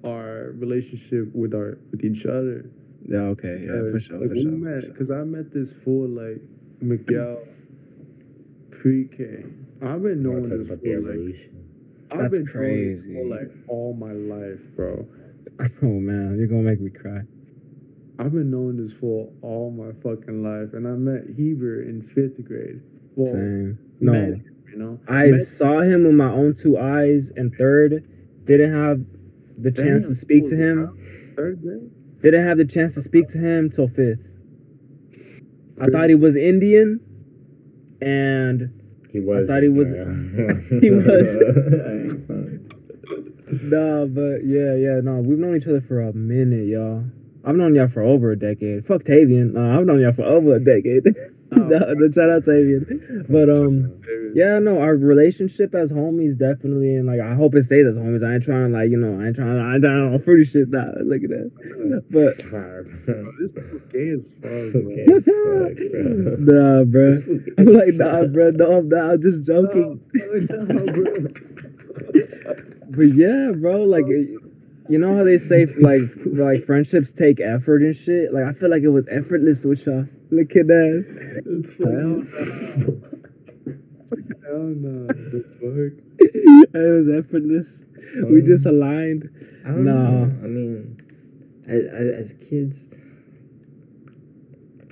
our 0.06 0.52
relationship 0.56 1.34
with 1.34 1.56
our 1.56 1.80
with 1.90 2.04
each 2.06 2.28
other. 2.28 2.70
Yeah, 3.08 3.34
okay, 3.34 3.58
yeah, 3.66 3.92
for 3.92 4.00
sure, 4.00 4.20
like, 4.20 4.30
for 4.30 4.36
we 4.36 4.42
sure. 4.44 4.52
met 4.52 4.76
for 4.76 4.82
sure. 4.82 4.92
because 4.92 5.10
I 5.10 5.24
met 5.24 5.52
this 5.52 5.74
fool 5.84 6.10
like 6.10 6.42
Miguel 6.80 7.40
pre-K. 8.70 9.44
I've 9.82 10.04
been 10.04 10.22
knowing 10.22 10.42
want 10.42 10.46
to 10.46 10.58
talk 10.60 10.68
this 10.68 10.80
fool 10.80 11.02
like 11.02 11.52
evolution? 12.12 12.26
I've 12.26 12.32
That's 12.32 12.38
been 12.38 12.48
crazy. 12.48 13.14
fool 13.16 13.30
like 13.30 13.52
all 13.68 13.94
my 13.94 14.12
life, 14.14 14.60
bro. 14.76 15.08
Oh 15.84 15.86
man, 15.88 16.38
you're 16.40 16.48
gonna 16.48 16.62
make 16.64 16.80
me 16.82 16.90
cry. 16.90 17.20
I've 18.20 18.32
been 18.32 18.50
knowing 18.52 18.78
this 18.78 18.94
for 18.94 19.30
all 19.42 19.72
my 19.72 19.92
fucking 20.02 20.44
life, 20.44 20.74
and 20.74 20.88
I 20.88 20.92
met 20.92 21.24
Heber 21.36 21.84
in 21.84 22.02
fifth 22.02 22.44
grade. 22.46 22.82
Well, 23.16 23.32
Same. 23.32 23.78
No, 24.00 24.14
him, 24.14 24.46
you 24.72 24.78
know. 24.78 25.00
I 25.08 25.28
Met- 25.28 25.42
saw 25.42 25.80
him 25.82 26.04
with 26.06 26.14
my 26.16 26.32
own 26.32 26.56
two 26.56 26.78
eyes 26.78 27.32
in 27.36 27.52
third. 27.52 28.04
Didn't 28.46 28.74
have 28.74 29.02
the 29.62 29.72
chance 29.72 30.04
to 30.04 30.10
Damn, 30.10 30.16
speak 30.16 30.46
to 30.50 30.56
him. 30.56 31.34
Third 31.36 31.62
grade. 31.62 31.92
Didn't 32.22 32.44
have 32.46 32.58
the 32.58 32.66
chance 32.66 32.94
to 32.96 33.02
speak 33.02 33.28
to 33.30 33.38
him 33.38 33.70
till 33.70 33.88
fifth. 33.88 34.28
I 35.80 35.88
thought 35.88 36.10
he 36.10 36.16
was 36.16 36.36
Indian, 36.36 37.00
and 38.02 38.81
He 39.12 39.20
was. 39.20 39.50
I 39.50 39.54
thought 39.56 39.64
he 39.64 39.70
was- 39.70 39.92
he 40.82 40.90
was. 40.90 41.38
nah, 43.64 44.06
but 44.06 44.46
yeah, 44.46 44.76
yeah, 44.76 45.02
no, 45.04 45.20
we've 45.26 45.38
known 45.40 45.56
each 45.58 45.68
other 45.68 45.82
for 45.82 46.00
a 46.02 46.14
minute, 46.14 46.68
y'all. 46.68 47.04
I've 47.44 47.56
known 47.56 47.76
y'all 47.76 47.88
for 47.88 48.02
over 48.04 48.32
a 48.32 48.36
decade. 48.38 48.86
Fuck 48.86 49.04
Tavian. 49.04 49.58
I've 49.58 49.86
known 49.86 50.00
y'all 50.00 50.12
for 50.14 50.24
over 50.24 50.56
a 50.56 50.60
decade. 50.60 51.04
Oh. 51.54 51.56
no, 51.58 51.80
no, 51.94 52.12
shout 52.12 52.30
out 52.30 52.44
Tavian. 52.44 53.26
But 53.30 53.50
um, 53.50 54.02
yeah, 54.36 54.60
no, 54.60 54.80
our 54.80 54.96
relationship 54.96 55.76
as 55.76 55.92
homies 55.92 56.38
definitely, 56.38 56.96
and 56.96 57.08
like 57.08 57.20
I 57.20 57.36
hope 57.36 57.56
it 57.56 57.64
stays 57.64 57.86
as 57.86 57.98
homies. 57.98 58.24
I 58.28 58.36
ain't 58.36 58.44
trying 58.44 58.72
like 58.72 58.90
you 58.90 58.98
know, 58.98 59.22
I 59.22 59.28
ain't 59.28 59.36
trying, 59.36 59.60
I 59.60 59.76
ain't 59.76 59.84
trying 59.84 60.12
to 60.12 60.20
fruity 60.20 60.44
shit. 60.46 60.70
Nah, 60.70 60.86
look 61.04 61.24
at 61.24 61.30
that. 61.30 62.04
But 62.10 62.38
This 63.40 63.52
fool 63.52 63.80
gay 63.92 64.10
as 64.10 64.34
fuck. 64.42 64.42
bro. 64.42 64.82
Okay, 64.92 65.06
as 65.14 65.26
fuck, 65.26 65.76
bro. 65.92 66.36
nah, 66.40 66.84
bro. 66.86 67.12
I'm 67.58 67.66
like, 67.68 67.94
nah, 67.96 68.26
bro, 68.28 68.52
no, 68.52 68.78
I'm 68.78 68.90
not. 68.90 69.12
I'm 69.12 69.22
just 69.22 69.46
joking. 69.46 70.00
But 72.92 73.08
yeah, 73.16 73.52
bro, 73.56 73.84
like 73.84 74.06
you 74.92 74.98
know 75.00 75.16
how 75.16 75.24
they 75.24 75.38
say 75.38 75.66
like 75.80 76.02
like 76.26 76.64
friendships 76.66 77.14
take 77.14 77.40
effort 77.40 77.82
and 77.82 77.96
shit. 77.96 78.34
Like 78.34 78.44
I 78.44 78.54
feel 78.54 78.70
like 78.70 78.84
it 78.84 78.90
was 78.90 79.08
effortless 79.10 79.64
with 79.66 79.86
y'all. 79.86 80.06
Look 80.32 80.56
at 80.56 80.68
that. 80.68 81.42
It's 81.46 81.78
Hell 81.78 82.22
funny. 82.22 83.02
Hell 84.44 84.60
no. 84.76 85.08
The 85.08 85.44
fuck? 85.60 85.94
it 86.74 86.94
was 86.98 87.08
effortless. 87.10 87.86
We 88.16 88.42
Um, 88.42 88.46
just 88.46 88.66
aligned. 88.66 89.30
I 89.66 89.70
don't 89.70 89.86
Nah. 89.86 89.94
know. 89.94 90.24
I 90.44 90.48
mean, 90.48 90.98
as, 91.68 91.84
as 91.86 92.34
kids, 92.50 92.90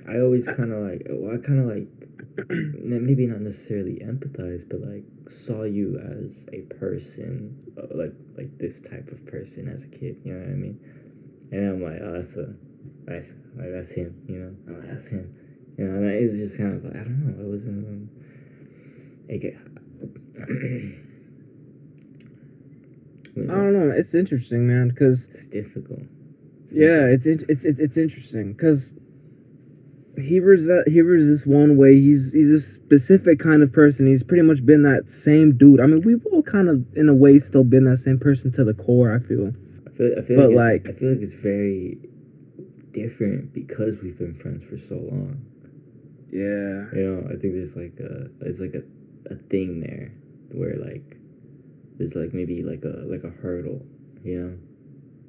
I 0.08 0.18
always 0.20 0.46
kind 0.46 0.72
of 0.72 0.82
like, 0.82 1.06
well, 1.10 1.34
I 1.34 1.38
kind 1.46 1.60
of 1.60 1.66
like, 1.66 1.88
maybe 2.48 3.26
not 3.26 3.40
necessarily 3.42 4.00
empathize, 4.02 4.64
but 4.68 4.80
like 4.80 5.04
saw 5.30 5.62
you 5.62 5.98
as 5.98 6.46
a 6.52 6.62
person, 6.74 7.56
uh, 7.78 7.86
like 7.94 8.12
like 8.36 8.58
this 8.58 8.80
type 8.80 9.08
of 9.12 9.24
person 9.26 9.68
as 9.68 9.84
a 9.84 9.88
kid. 9.88 10.20
You 10.24 10.34
know 10.34 10.40
what 10.40 10.48
I 10.48 10.54
mean? 10.54 10.80
And 11.52 11.68
I'm 11.70 11.82
like, 11.82 12.00
oh, 12.02 12.12
that's 12.14 12.36
a, 12.36 12.54
that's 13.04 13.34
like 13.56 13.70
that's 13.72 13.92
him. 13.92 14.14
You 14.28 14.38
know, 14.38 14.56
oh, 14.74 14.80
that's 14.86 15.08
him. 15.08 15.34
You 15.78 15.84
know, 15.86 15.94
and 15.98 16.10
it's 16.10 16.34
just 16.34 16.58
kind 16.58 16.74
of 16.76 16.84
like 16.84 16.94
I 16.96 17.04
don't 17.04 17.26
know. 17.38 17.44
It 17.44 17.48
wasn't. 17.48 17.86
Um, 17.86 18.10
it, 19.28 19.56
I 23.36 23.54
don't 23.54 23.72
know. 23.72 23.90
It's 23.96 24.14
interesting, 24.14 24.66
man, 24.68 24.88
because 24.88 25.28
It's 25.32 25.46
difficult. 25.46 26.00
yeah, 26.72 27.06
it's 27.06 27.26
it's 27.26 27.44
it's 27.48 27.64
it's, 27.64 27.80
it's 27.80 27.96
interesting 27.96 28.52
because 28.52 28.94
Heber's 30.20 30.66
that 30.66 30.84
uh, 30.86 30.90
Heber's 30.90 31.28
this 31.28 31.46
one 31.46 31.76
way. 31.76 31.94
He's 31.94 32.32
he's 32.32 32.52
a 32.52 32.60
specific 32.60 33.38
kind 33.38 33.62
of 33.62 33.72
person. 33.72 34.06
He's 34.06 34.22
pretty 34.22 34.42
much 34.42 34.64
been 34.64 34.82
that 34.82 35.08
same 35.10 35.56
dude. 35.56 35.80
I 35.80 35.86
mean, 35.86 36.00
we've 36.02 36.24
all 36.26 36.42
kind 36.42 36.68
of 36.68 36.84
in 36.96 37.08
a 37.08 37.14
way 37.14 37.38
still 37.38 37.64
been 37.64 37.84
that 37.84 37.98
same 37.98 38.18
person 38.18 38.52
to 38.52 38.64
the 38.64 38.74
core. 38.74 39.14
I 39.14 39.18
feel. 39.18 39.52
I 39.86 39.90
feel, 39.90 40.14
I 40.18 40.22
feel 40.22 40.36
But, 40.36 40.50
like, 40.52 40.86
like- 40.86 40.96
I 40.96 40.98
feel 40.98 41.10
like 41.10 41.20
it's 41.20 41.34
very 41.34 41.98
different 42.92 43.52
because 43.52 43.98
we've 44.02 44.18
been 44.18 44.34
friends 44.34 44.64
for 44.64 44.76
so 44.78 44.96
long. 44.96 45.40
Yeah. 46.32 46.86
You 46.94 47.02
know, 47.22 47.26
I 47.26 47.36
think 47.40 47.54
there's 47.54 47.76
like 47.76 47.98
a 48.00 48.28
it's 48.40 48.60
like 48.60 48.74
a, 48.74 48.82
a 49.32 49.36
thing 49.36 49.80
there 49.80 50.12
where 50.52 50.76
like 50.76 51.16
there's 51.98 52.14
like 52.14 52.32
maybe 52.32 52.62
like 52.62 52.82
a 52.84 53.02
like 53.06 53.24
a 53.24 53.30
hurdle, 53.30 53.84
you 54.24 54.40
know? 54.40 54.58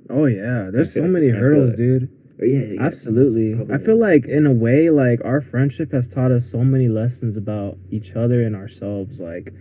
Oh 0.10 0.26
yeah. 0.26 0.70
There's 0.72 0.94
so 0.94 1.04
many 1.04 1.30
hurdles, 1.30 1.70
like- 1.72 1.78
dude. 1.78 2.10
Yeah, 2.42 2.74
yeah, 2.74 2.82
Absolutely. 2.82 3.54
I 3.74 3.78
feel 3.78 4.00
like 4.00 4.26
in 4.26 4.48
a 4.48 4.52
way, 4.52 4.90
like 4.90 5.24
our 5.24 5.42
friendship 5.42 5.92
has 5.92 6.08
taught 6.08 6.32
us 6.32 6.50
so 6.50 6.64
many 6.64 6.88
lessons 6.88 7.38
about 7.38 7.78
each 7.92 8.16
other 8.16 8.44
and 8.44 8.56
ourselves. 8.56 9.20
Like, 9.20 9.54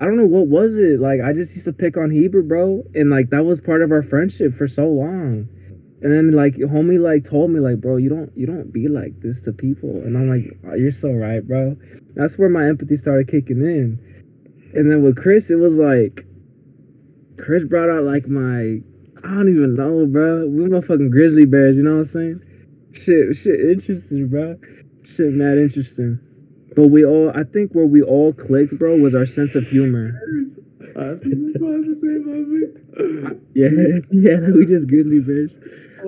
I 0.00 0.04
don't 0.04 0.16
know 0.16 0.26
what 0.26 0.48
was 0.48 0.76
it. 0.76 0.98
Like 1.00 1.20
I 1.20 1.32
just 1.32 1.54
used 1.54 1.66
to 1.66 1.72
pick 1.72 1.96
on 1.96 2.10
Heber, 2.10 2.42
bro, 2.42 2.82
and 2.94 3.10
like 3.10 3.30
that 3.30 3.44
was 3.44 3.60
part 3.60 3.82
of 3.82 3.92
our 3.92 4.02
friendship 4.02 4.52
for 4.54 4.66
so 4.66 4.86
long. 4.86 5.48
And 6.02 6.12
then 6.12 6.32
like 6.32 6.54
homie 6.56 7.00
like 7.00 7.24
told 7.24 7.50
me 7.50 7.60
like, 7.60 7.80
bro, 7.80 7.96
you 7.96 8.08
don't 8.08 8.30
you 8.36 8.46
don't 8.46 8.72
be 8.72 8.88
like 8.88 9.20
this 9.20 9.40
to 9.42 9.52
people. 9.52 9.90
And 10.02 10.16
I'm 10.16 10.28
like, 10.28 10.58
oh, 10.66 10.74
you're 10.74 10.90
so 10.90 11.12
right, 11.12 11.46
bro. 11.46 11.76
That's 12.14 12.36
where 12.36 12.50
my 12.50 12.66
empathy 12.66 12.96
started 12.96 13.28
kicking 13.28 13.62
in. 13.62 13.98
And 14.74 14.90
then 14.90 15.04
with 15.04 15.16
Chris, 15.16 15.50
it 15.50 15.56
was 15.56 15.78
like 15.78 16.26
Chris 17.38 17.64
brought 17.64 17.90
out 17.90 18.02
like 18.02 18.26
my 18.26 18.80
I 19.24 19.28
don't 19.28 19.48
even 19.48 19.74
know, 19.74 20.06
bro. 20.06 20.46
We 20.46 20.64
motherfucking 20.64 21.10
grizzly 21.10 21.46
bears, 21.46 21.76
you 21.76 21.82
know 21.82 21.92
what 21.92 21.96
I'm 21.98 22.04
saying? 22.04 22.40
Shit, 22.92 23.36
shit, 23.36 23.58
interesting, 23.60 24.28
bro. 24.28 24.56
Shit, 25.04 25.32
mad 25.32 25.58
interesting. 25.58 26.20
But 26.76 26.88
we 26.88 27.04
all, 27.04 27.30
I 27.30 27.44
think 27.44 27.72
where 27.72 27.86
we 27.86 28.02
all 28.02 28.32
clicked, 28.32 28.78
bro, 28.78 28.96
was 28.98 29.14
our 29.14 29.26
sense 29.26 29.54
of 29.54 29.66
humor. 29.66 30.20
I 30.96 31.10
was 31.10 31.22
just 31.22 31.52
supposed 31.54 31.86
to 31.86 31.94
say 31.94 32.16
about 32.16 32.46
me. 32.46 33.40
Yeah, 33.54 33.68
yeah, 34.10 34.50
we 34.50 34.66
just 34.66 34.88
grizzly 34.88 35.20
bears. 35.20 35.58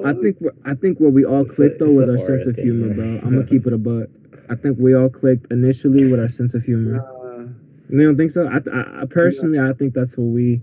I 0.05 0.11
oh. 0.11 0.23
think, 0.23 0.37
I 0.65 0.75
think 0.75 0.99
where 0.99 1.11
we 1.11 1.25
all 1.25 1.45
clicked 1.45 1.79
though 1.79 1.87
was 1.87 2.09
our 2.09 2.19
sense 2.19 2.47
of 2.47 2.57
humor, 2.57 2.93
bro. 2.95 3.05
I'm 3.25 3.35
gonna 3.35 3.47
keep 3.47 3.67
it 3.67 3.73
a 3.73 3.79
buck. 3.79 4.09
I 4.51 4.55
think 4.55 4.79
we 4.79 4.95
all 4.95 5.09
clicked 5.09 5.51
initially 5.51 6.11
with 6.11 6.21
our 6.21 6.29
sense 6.29 6.55
of 6.55 6.65
humor. 6.65 7.05
You 7.89 8.05
don't 8.05 8.17
think 8.17 8.31
so? 8.31 8.47
I, 8.47 8.59
I, 8.73 9.03
I 9.03 9.05
personally, 9.07 9.59
I 9.59 9.73
think 9.73 9.95
that's 9.95 10.17
what 10.17 10.27
we. 10.27 10.61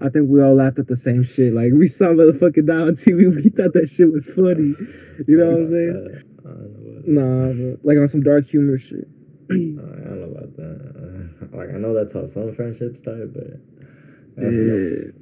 I 0.00 0.04
don't 0.04 0.06
know. 0.06 0.06
I 0.06 0.10
think 0.10 0.30
we 0.30 0.42
all 0.42 0.54
laughed 0.54 0.78
at 0.78 0.86
the 0.86 0.96
same 0.96 1.22
shit. 1.22 1.52
Like 1.52 1.72
we 1.72 1.86
saw 1.88 2.06
motherfucking 2.06 2.66
down 2.66 2.82
on 2.82 2.94
TV, 2.94 3.34
we 3.44 3.50
thought 3.50 3.72
that 3.74 3.88
shit 3.88 4.12
was 4.12 4.28
funny. 4.30 4.74
You 5.26 5.38
know 5.38 5.50
what 5.50 5.56
I'm 5.56 5.68
saying? 5.68 6.22
I 6.44 6.48
don't 6.48 6.84
know 6.84 6.90
about 6.92 7.08
Nah, 7.08 7.72
but 7.72 7.84
like 7.86 7.98
on 7.98 8.08
some 8.08 8.22
dark 8.22 8.46
humor 8.46 8.78
shit. 8.78 9.08
I 9.50 9.54
don't 9.54 10.20
know 10.20 10.32
about 10.36 10.56
that. 10.56 10.98
Like 11.52 11.70
I 11.70 11.78
know 11.78 11.94
that's 11.94 12.12
how 12.12 12.26
some 12.26 12.52
friendships 12.54 12.98
start, 13.00 13.32
but 13.32 13.58
that's, 14.36 15.14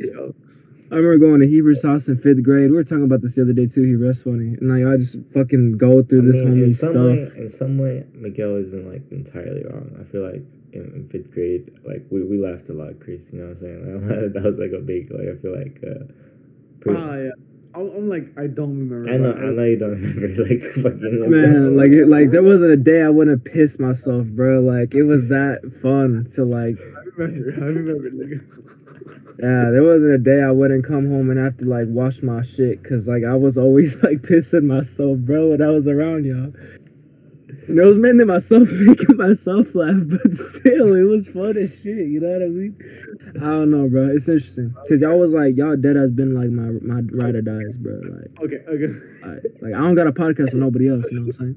Yeah. 0.00 0.28
I 0.86 0.90
think- 0.90 0.92
yo, 0.92 0.96
I 0.96 1.00
remember 1.00 1.26
going 1.26 1.40
to 1.40 1.46
Heber's 1.48 1.82
house 1.82 2.08
in 2.08 2.16
fifth 2.16 2.42
grade. 2.42 2.70
We 2.70 2.76
were 2.76 2.84
talking 2.84 3.04
about 3.04 3.22
this 3.22 3.36
the 3.36 3.42
other 3.42 3.52
day 3.52 3.66
too. 3.66 3.82
He 3.82 3.94
that's 3.94 4.22
funny. 4.22 4.56
And 4.60 4.68
like 4.68 4.92
I 4.92 4.96
just 4.96 5.16
fucking 5.32 5.78
go 5.78 6.02
through 6.02 6.22
this 6.22 6.40
I 6.40 6.44
mean, 6.44 6.52
in 6.52 6.58
homie's 6.66 6.80
some 6.80 6.92
stuff. 6.92 7.04
Way, 7.06 7.40
in 7.42 7.48
some 7.48 7.78
way, 7.78 8.04
Miguel 8.14 8.56
isn't 8.56 8.90
like 8.90 9.02
entirely 9.10 9.64
wrong. 9.64 9.96
I 10.00 10.04
feel 10.10 10.22
like 10.22 10.42
in, 10.72 10.82
in 10.94 11.08
fifth 11.10 11.32
grade, 11.32 11.70
like 11.86 12.04
we, 12.10 12.22
we 12.24 12.38
laughed 12.38 12.68
a 12.68 12.72
lot, 12.74 12.98
Chris. 13.00 13.32
You 13.32 13.40
know 13.40 13.46
what 13.46 13.58
I'm 13.62 14.08
saying? 14.08 14.32
that 14.34 14.42
was 14.42 14.58
like 14.58 14.72
a 14.72 14.80
big 14.80 15.10
like. 15.10 15.28
I 15.28 15.36
feel 15.40 15.54
like. 15.56 15.80
Uh, 15.86 16.04
pretty, 16.80 17.00
Ah, 17.02 17.14
yeah. 17.16 17.30
I'm, 17.74 17.90
I'm 17.94 18.08
like, 18.08 18.32
I 18.38 18.46
don't 18.46 18.88
remember. 18.88 19.10
I 19.10 19.16
know, 19.18 19.32
but 19.34 19.42
I 19.42 19.46
know 19.50 19.64
you 19.64 19.76
don't 19.78 19.90
remember 20.00 20.44
like 20.44 20.62
fucking 20.82 21.20
like 21.20 21.30
Man, 21.30 21.76
like 21.76 21.90
it, 21.90 22.06
like 22.08 22.30
there 22.30 22.42
wasn't 22.42 22.70
a 22.72 22.76
day 22.76 23.02
I 23.02 23.10
wouldn't 23.10 23.44
piss 23.44 23.78
myself, 23.78 24.26
bro. 24.28 24.60
Like 24.60 24.94
it 24.94 25.02
was 25.02 25.28
that 25.28 25.60
fun 25.82 26.26
to 26.34 26.44
like 26.44 26.78
I 26.80 27.00
remember. 27.16 27.52
I 27.52 27.66
remember. 27.68 28.10
nigga. 28.10 28.75
Yeah, 29.38 29.70
there 29.70 29.82
wasn't 29.82 30.12
a 30.12 30.18
day 30.18 30.42
I 30.42 30.50
wouldn't 30.50 30.84
come 30.84 31.10
home 31.10 31.28
and 31.30 31.38
have 31.38 31.58
to 31.58 31.64
like 31.66 31.86
wash 31.88 32.22
my 32.22 32.40
shit 32.42 32.82
because 32.82 33.06
like 33.06 33.22
I 33.24 33.34
was 33.34 33.58
always 33.58 34.02
like 34.02 34.22
pissing 34.22 34.64
myself, 34.64 35.18
bro, 35.18 35.50
when 35.50 35.62
I 35.62 35.70
was 35.70 35.86
around 35.86 36.24
y'all. 36.24 36.52
And 37.68 37.78
it 37.78 37.84
was 37.84 37.98
mainly 37.98 38.24
myself 38.24 38.68
making 38.72 39.16
myself 39.16 39.74
laugh, 39.74 40.00
but 40.06 40.32
still, 40.32 40.94
it 40.94 41.02
was 41.02 41.28
fun 41.28 41.56
as 41.56 41.74
shit. 41.82 42.06
You 42.06 42.20
know 42.20 42.28
what 42.28 42.42
I 42.42 42.48
mean? 42.48 42.76
I 43.36 43.50
don't 43.50 43.70
know, 43.70 43.88
bro. 43.88 44.08
It's 44.14 44.28
interesting 44.28 44.74
because 44.82 45.00
y'all 45.00 45.18
was 45.18 45.34
like 45.34 45.56
y'all 45.56 45.76
dead 45.76 45.96
has 45.96 46.12
been 46.12 46.32
like 46.34 46.48
my 46.48 46.70
my 46.80 47.02
ride 47.12 47.34
or 47.34 47.42
dies, 47.42 47.76
bro. 47.76 47.94
Like, 47.94 48.40
Okay. 48.40 48.62
Okay. 48.68 48.94
I, 49.24 49.28
like 49.60 49.74
I 49.74 49.80
don't 49.80 49.96
got 49.96 50.06
a 50.06 50.12
podcast 50.12 50.52
with 50.52 50.62
nobody 50.62 50.88
else. 50.88 51.10
You 51.10 51.20
know 51.20 51.26
what 51.26 51.40
I'm 51.40 51.56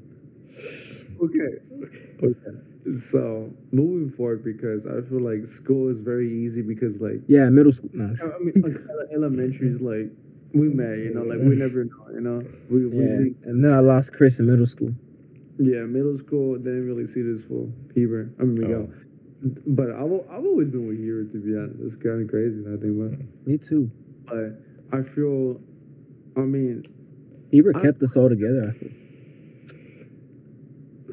Okay. 1.22 2.26
Okay. 2.26 2.69
So 2.92 3.52
moving 3.72 4.10
forward, 4.10 4.42
because 4.42 4.86
I 4.86 5.02
feel 5.08 5.20
like 5.20 5.46
school 5.46 5.88
is 5.88 5.98
very 6.00 6.32
easy 6.32 6.62
because 6.62 6.98
like 7.00 7.20
Yeah, 7.28 7.48
middle 7.50 7.72
school. 7.72 7.90
Nah. 7.92 8.14
I 8.22 8.38
mean 8.38 8.54
like, 8.62 8.76
elementary 9.14 9.68
is 9.68 9.80
like 9.80 10.10
we 10.54 10.68
met, 10.68 10.98
you 10.98 11.12
know, 11.14 11.22
like 11.22 11.38
we 11.38 11.56
never 11.56 11.84
know, 11.84 12.06
you 12.14 12.20
know. 12.20 12.42
We 12.70 12.86
we 12.86 13.04
Yeah, 13.04 13.50
and 13.50 13.62
then 13.62 13.72
I 13.72 13.80
lost 13.80 14.14
Chris 14.14 14.40
in 14.40 14.46
middle 14.46 14.66
school. 14.66 14.92
yeah, 15.58 15.82
middle 15.84 16.16
school 16.16 16.56
didn't 16.56 16.86
really 16.86 17.06
see 17.06 17.22
this 17.22 17.44
full 17.44 17.70
Heber. 17.94 18.32
I 18.40 18.44
mean 18.44 18.54
Miguel. 18.54 18.88
Oh. 18.90 18.94
But 19.66 19.90
I've 19.90 20.12
I've 20.32 20.44
always 20.44 20.68
been 20.68 20.86
with 20.88 20.98
Heber 20.98 21.24
to 21.24 21.38
be 21.38 21.56
honest. 21.56 21.76
It's 21.80 21.96
kind 21.96 22.22
of 22.22 22.28
crazy 22.28 22.60
I 22.66 22.76
think 22.80 22.96
about. 22.98 23.18
Me 23.46 23.58
too. 23.58 23.90
But 24.24 24.60
I 24.92 25.02
feel, 25.02 25.60
I 26.36 26.40
mean, 26.40 26.82
Heber 27.52 27.72
I- 27.76 27.82
kept 27.82 28.02
us 28.02 28.16
all 28.16 28.28
together. 28.30 28.68
I 28.68 28.72
think. 28.78 28.92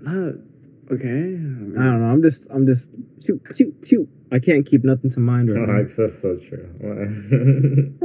not 0.02 0.34
okay. 0.91 1.07
I 1.34 1.84
don't 1.84 2.01
know. 2.01 2.05
I'm 2.07 2.22
just, 2.22 2.47
I'm 2.49 2.65
just, 2.65 2.91
shoot, 3.26 3.41
shoot, 3.55 3.73
shoot. 3.85 4.09
I 4.31 4.39
can't 4.39 4.65
keep 4.65 4.84
nothing 4.84 5.09
to 5.11 5.19
mind 5.19 5.49
right 5.49 5.61
Oh, 5.61 5.65
now. 5.72 5.77
that's 5.81 5.95
so 6.22 6.38
true. 6.38 6.68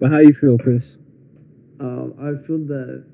But 0.00 0.10
how 0.10 0.18
you 0.18 0.32
feel, 0.32 0.58
Chris? 0.58 0.96
Um, 1.78 2.14
I 2.18 2.34
feel 2.46 2.58
that 2.66 3.04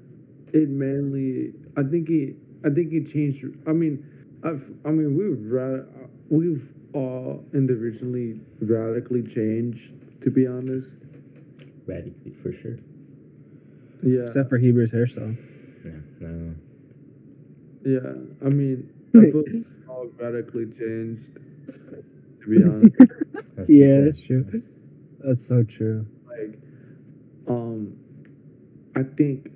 it 0.52 0.68
mainly. 0.70 1.52
I 1.76 1.82
think 1.82 2.08
it. 2.08 2.36
I 2.64 2.70
think 2.70 2.92
it 2.92 3.10
changed. 3.12 3.44
I 3.66 3.72
mean, 3.72 4.02
I've. 4.42 4.66
I 4.86 4.90
mean, 4.90 5.16
we've 5.16 5.50
ra- 5.52 5.84
we've 6.30 6.72
all 6.94 7.44
individually 7.52 8.40
radically 8.60 9.22
changed. 9.22 9.92
To 10.22 10.30
be 10.30 10.46
honest, 10.46 10.88
Radically, 11.86 12.32
for 12.42 12.52
sure. 12.52 12.76
yeah, 14.02 14.22
Except 14.22 14.48
for 14.48 14.58
Heber's 14.58 14.90
hairstyle. 14.90 15.36
Yeah, 15.84 15.92
no. 16.20 16.54
Yeah. 17.84 18.12
I 18.44 18.48
mean, 18.50 18.90
I 19.16 19.30
feel 19.30 19.44
all 19.88 20.06
radically 20.18 20.66
changed. 20.66 21.22
To 22.42 22.48
be 22.48 22.62
honest, 22.64 22.96
That's 23.56 23.68
Yeah, 23.70 23.86
people. 23.86 24.04
that's 24.04 24.20
true. 24.22 24.62
That's 25.20 25.46
so 25.46 25.62
true. 25.64 26.06
like, 26.28 26.58
um, 27.48 27.96
I 28.96 29.02
think 29.02 29.50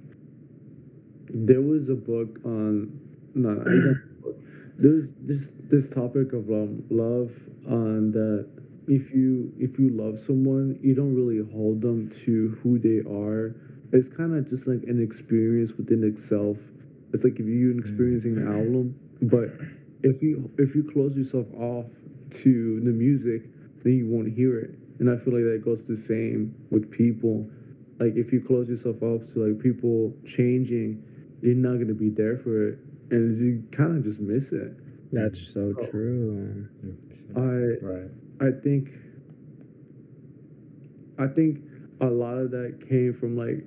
there 1.29 1.61
was 1.63 1.89
a 1.89 1.95
book 1.95 2.39
on. 2.45 3.01
No, 3.35 3.55
no, 3.55 3.63
it's 3.63 3.85
not 3.85 3.97
a 3.97 4.23
book. 4.23 4.37
There's 4.79 5.09
this 5.21 5.53
this 5.69 5.89
topic 5.89 6.33
of 6.33 6.51
um 6.51 6.85
love 6.91 7.33
on 7.69 8.13
that 8.13 8.47
if 8.87 9.13
you 9.13 9.53
if 9.59 9.79
you 9.79 9.91
love 9.91 10.21
someone 10.21 10.79
you 10.83 10.95
don't 10.95 11.15
really 11.15 11.41
hold 11.53 11.81
them 11.81 12.09
to 12.11 12.59
who 12.63 12.79
they 12.79 12.99
are 13.11 13.55
it's 13.93 14.09
kind 14.15 14.35
of 14.37 14.49
just 14.51 14.67
like 14.67 14.83
an 14.85 15.03
experience 15.03 15.73
within 15.79 16.05
itself 16.05 16.59
it's 17.15 17.25
like 17.25 17.41
if 17.41 17.47
you're 17.47 17.79
experiencing 17.79 18.37
an 18.37 18.45
mm-hmm. 18.45 18.59
album 18.59 18.97
but 19.23 19.51
if 20.03 20.23
you 20.23 20.51
if 20.59 20.75
you 20.77 20.85
close 20.85 21.17
yourself 21.17 21.47
off 21.59 21.87
to 22.31 22.81
the 22.85 22.91
music 22.93 23.45
then 23.85 23.95
you 23.95 24.07
won't 24.09 24.29
hear 24.33 24.59
it 24.59 24.73
and 25.01 25.11
i 25.11 25.17
feel 25.17 25.35
like 25.35 25.45
that 25.45 25.63
goes 25.65 25.85
the 25.89 25.97
same 25.97 26.55
with 26.71 26.91
people 26.91 27.49
like 28.01 28.15
if 28.17 28.33
you 28.33 28.41
close 28.43 28.69
yourself 28.69 29.03
off 29.03 29.23
to 29.33 29.47
like 29.47 29.63
people 29.63 30.13
changing 30.27 31.03
you're 31.43 31.55
not 31.55 31.75
going 31.75 31.89
to 31.89 31.95
be 31.95 32.11
there 32.11 32.39
for 32.39 32.69
it 32.71 32.79
and 33.11 33.39
you 33.39 33.63
kind 33.73 33.97
of 33.99 34.05
just 34.05 34.21
miss 34.21 34.53
it 34.53 34.77
That's 35.13 35.41
so 35.41 35.75
Oh. 35.79 35.91
true. 35.91 36.67
i 37.37 37.41
Right. 37.85 38.11
I 38.41 38.51
think 38.51 38.91
I 41.19 41.27
think 41.29 41.63
a 42.01 42.07
lot 42.07 42.39
of 42.39 42.51
that 42.51 42.89
came 42.89 43.15
from 43.15 43.37
like 43.37 43.65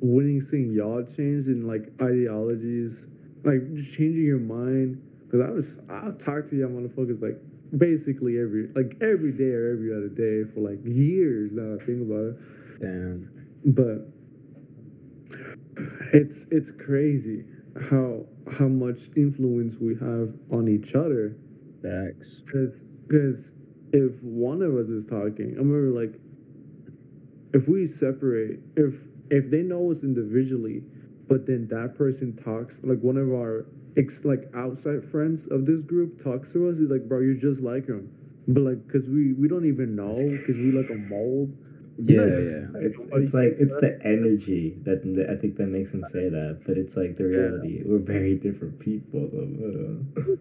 winning 0.00 0.40
seeing 0.40 0.72
y'all 0.72 1.02
change 1.04 1.46
in 1.46 1.66
like 1.66 1.90
ideologies, 2.00 3.06
like 3.44 3.74
just 3.74 3.92
changing 3.94 4.24
your 4.24 4.38
mind. 4.38 5.02
Cause 5.30 5.40
I 5.40 5.50
was 5.50 5.78
I 5.90 6.10
talked 6.18 6.48
to 6.50 6.56
y'all 6.56 6.70
motherfuckers 6.70 7.20
like 7.20 7.38
basically 7.76 8.38
every 8.38 8.68
like 8.74 8.96
every 9.02 9.32
day 9.32 9.50
or 9.50 9.72
every 9.72 9.92
other 9.92 10.08
day 10.08 10.50
for 10.52 10.60
like 10.60 10.78
years 10.84 11.50
now 11.52 11.74
I 11.80 11.84
think 11.84 12.02
about 12.02 12.34
it. 12.34 12.80
Damn. 12.80 13.30
But 13.66 14.08
it's 16.14 16.46
it's 16.50 16.72
crazy 16.72 17.44
how 17.90 18.24
how 18.50 18.68
much 18.68 19.10
influence 19.16 19.76
we 19.80 19.94
have 19.94 20.32
on 20.50 20.68
each 20.68 20.94
other 20.94 21.36
Facts. 21.82 22.40
because 22.40 22.82
because 23.06 23.52
if 23.92 24.12
one 24.22 24.62
of 24.62 24.74
us 24.76 24.88
is 24.88 25.06
talking, 25.06 25.54
I 25.56 25.58
remember 25.58 25.98
like 25.98 26.20
if 27.54 27.68
we 27.68 27.86
separate, 27.86 28.60
if 28.76 28.94
if 29.30 29.50
they 29.50 29.62
know 29.62 29.90
us 29.92 30.02
individually, 30.02 30.82
but 31.28 31.46
then 31.46 31.68
that 31.68 31.96
person 31.96 32.36
talks 32.36 32.80
like 32.82 33.00
one 33.00 33.16
of 33.16 33.28
our 33.30 33.66
ex 33.96 34.24
like 34.24 34.48
outside 34.54 35.04
friends 35.10 35.46
of 35.50 35.66
this 35.66 35.82
group 35.82 36.22
talks 36.22 36.52
to 36.52 36.68
us, 36.68 36.78
he's 36.78 36.90
like, 36.90 37.08
bro, 37.08 37.20
you're 37.20 37.34
just 37.34 37.60
like 37.60 37.86
him. 37.86 38.10
But 38.46 38.62
like, 38.62 38.88
cause 38.90 39.08
we 39.08 39.32
we 39.34 39.48
don't 39.48 39.66
even 39.66 39.94
know, 39.94 40.12
cause 40.46 40.56
we 40.56 40.72
like 40.72 40.90
a 40.90 40.94
mold. 40.94 41.54
Yeah, 41.98 42.20
Yeah. 42.20 42.38
yeah. 42.38 42.66
It's 42.86 43.02
it's 43.12 43.34
like 43.34 43.56
it's 43.58 43.78
the 43.80 43.98
energy 44.04 44.76
that, 44.84 45.02
that 45.16 45.30
I 45.30 45.36
think 45.36 45.56
that 45.56 45.66
makes 45.66 45.92
him 45.92 46.04
say 46.04 46.28
that, 46.28 46.60
but 46.64 46.78
it's 46.78 46.96
like 46.96 47.16
the 47.16 47.24
reality. 47.24 47.82
We're 47.84 47.98
very 47.98 48.36
different 48.36 48.78
people. 48.78 49.28
Though. 49.32 50.04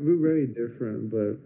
We're 0.00 0.20
very 0.20 0.46
different, 0.46 1.10
but 1.10 1.38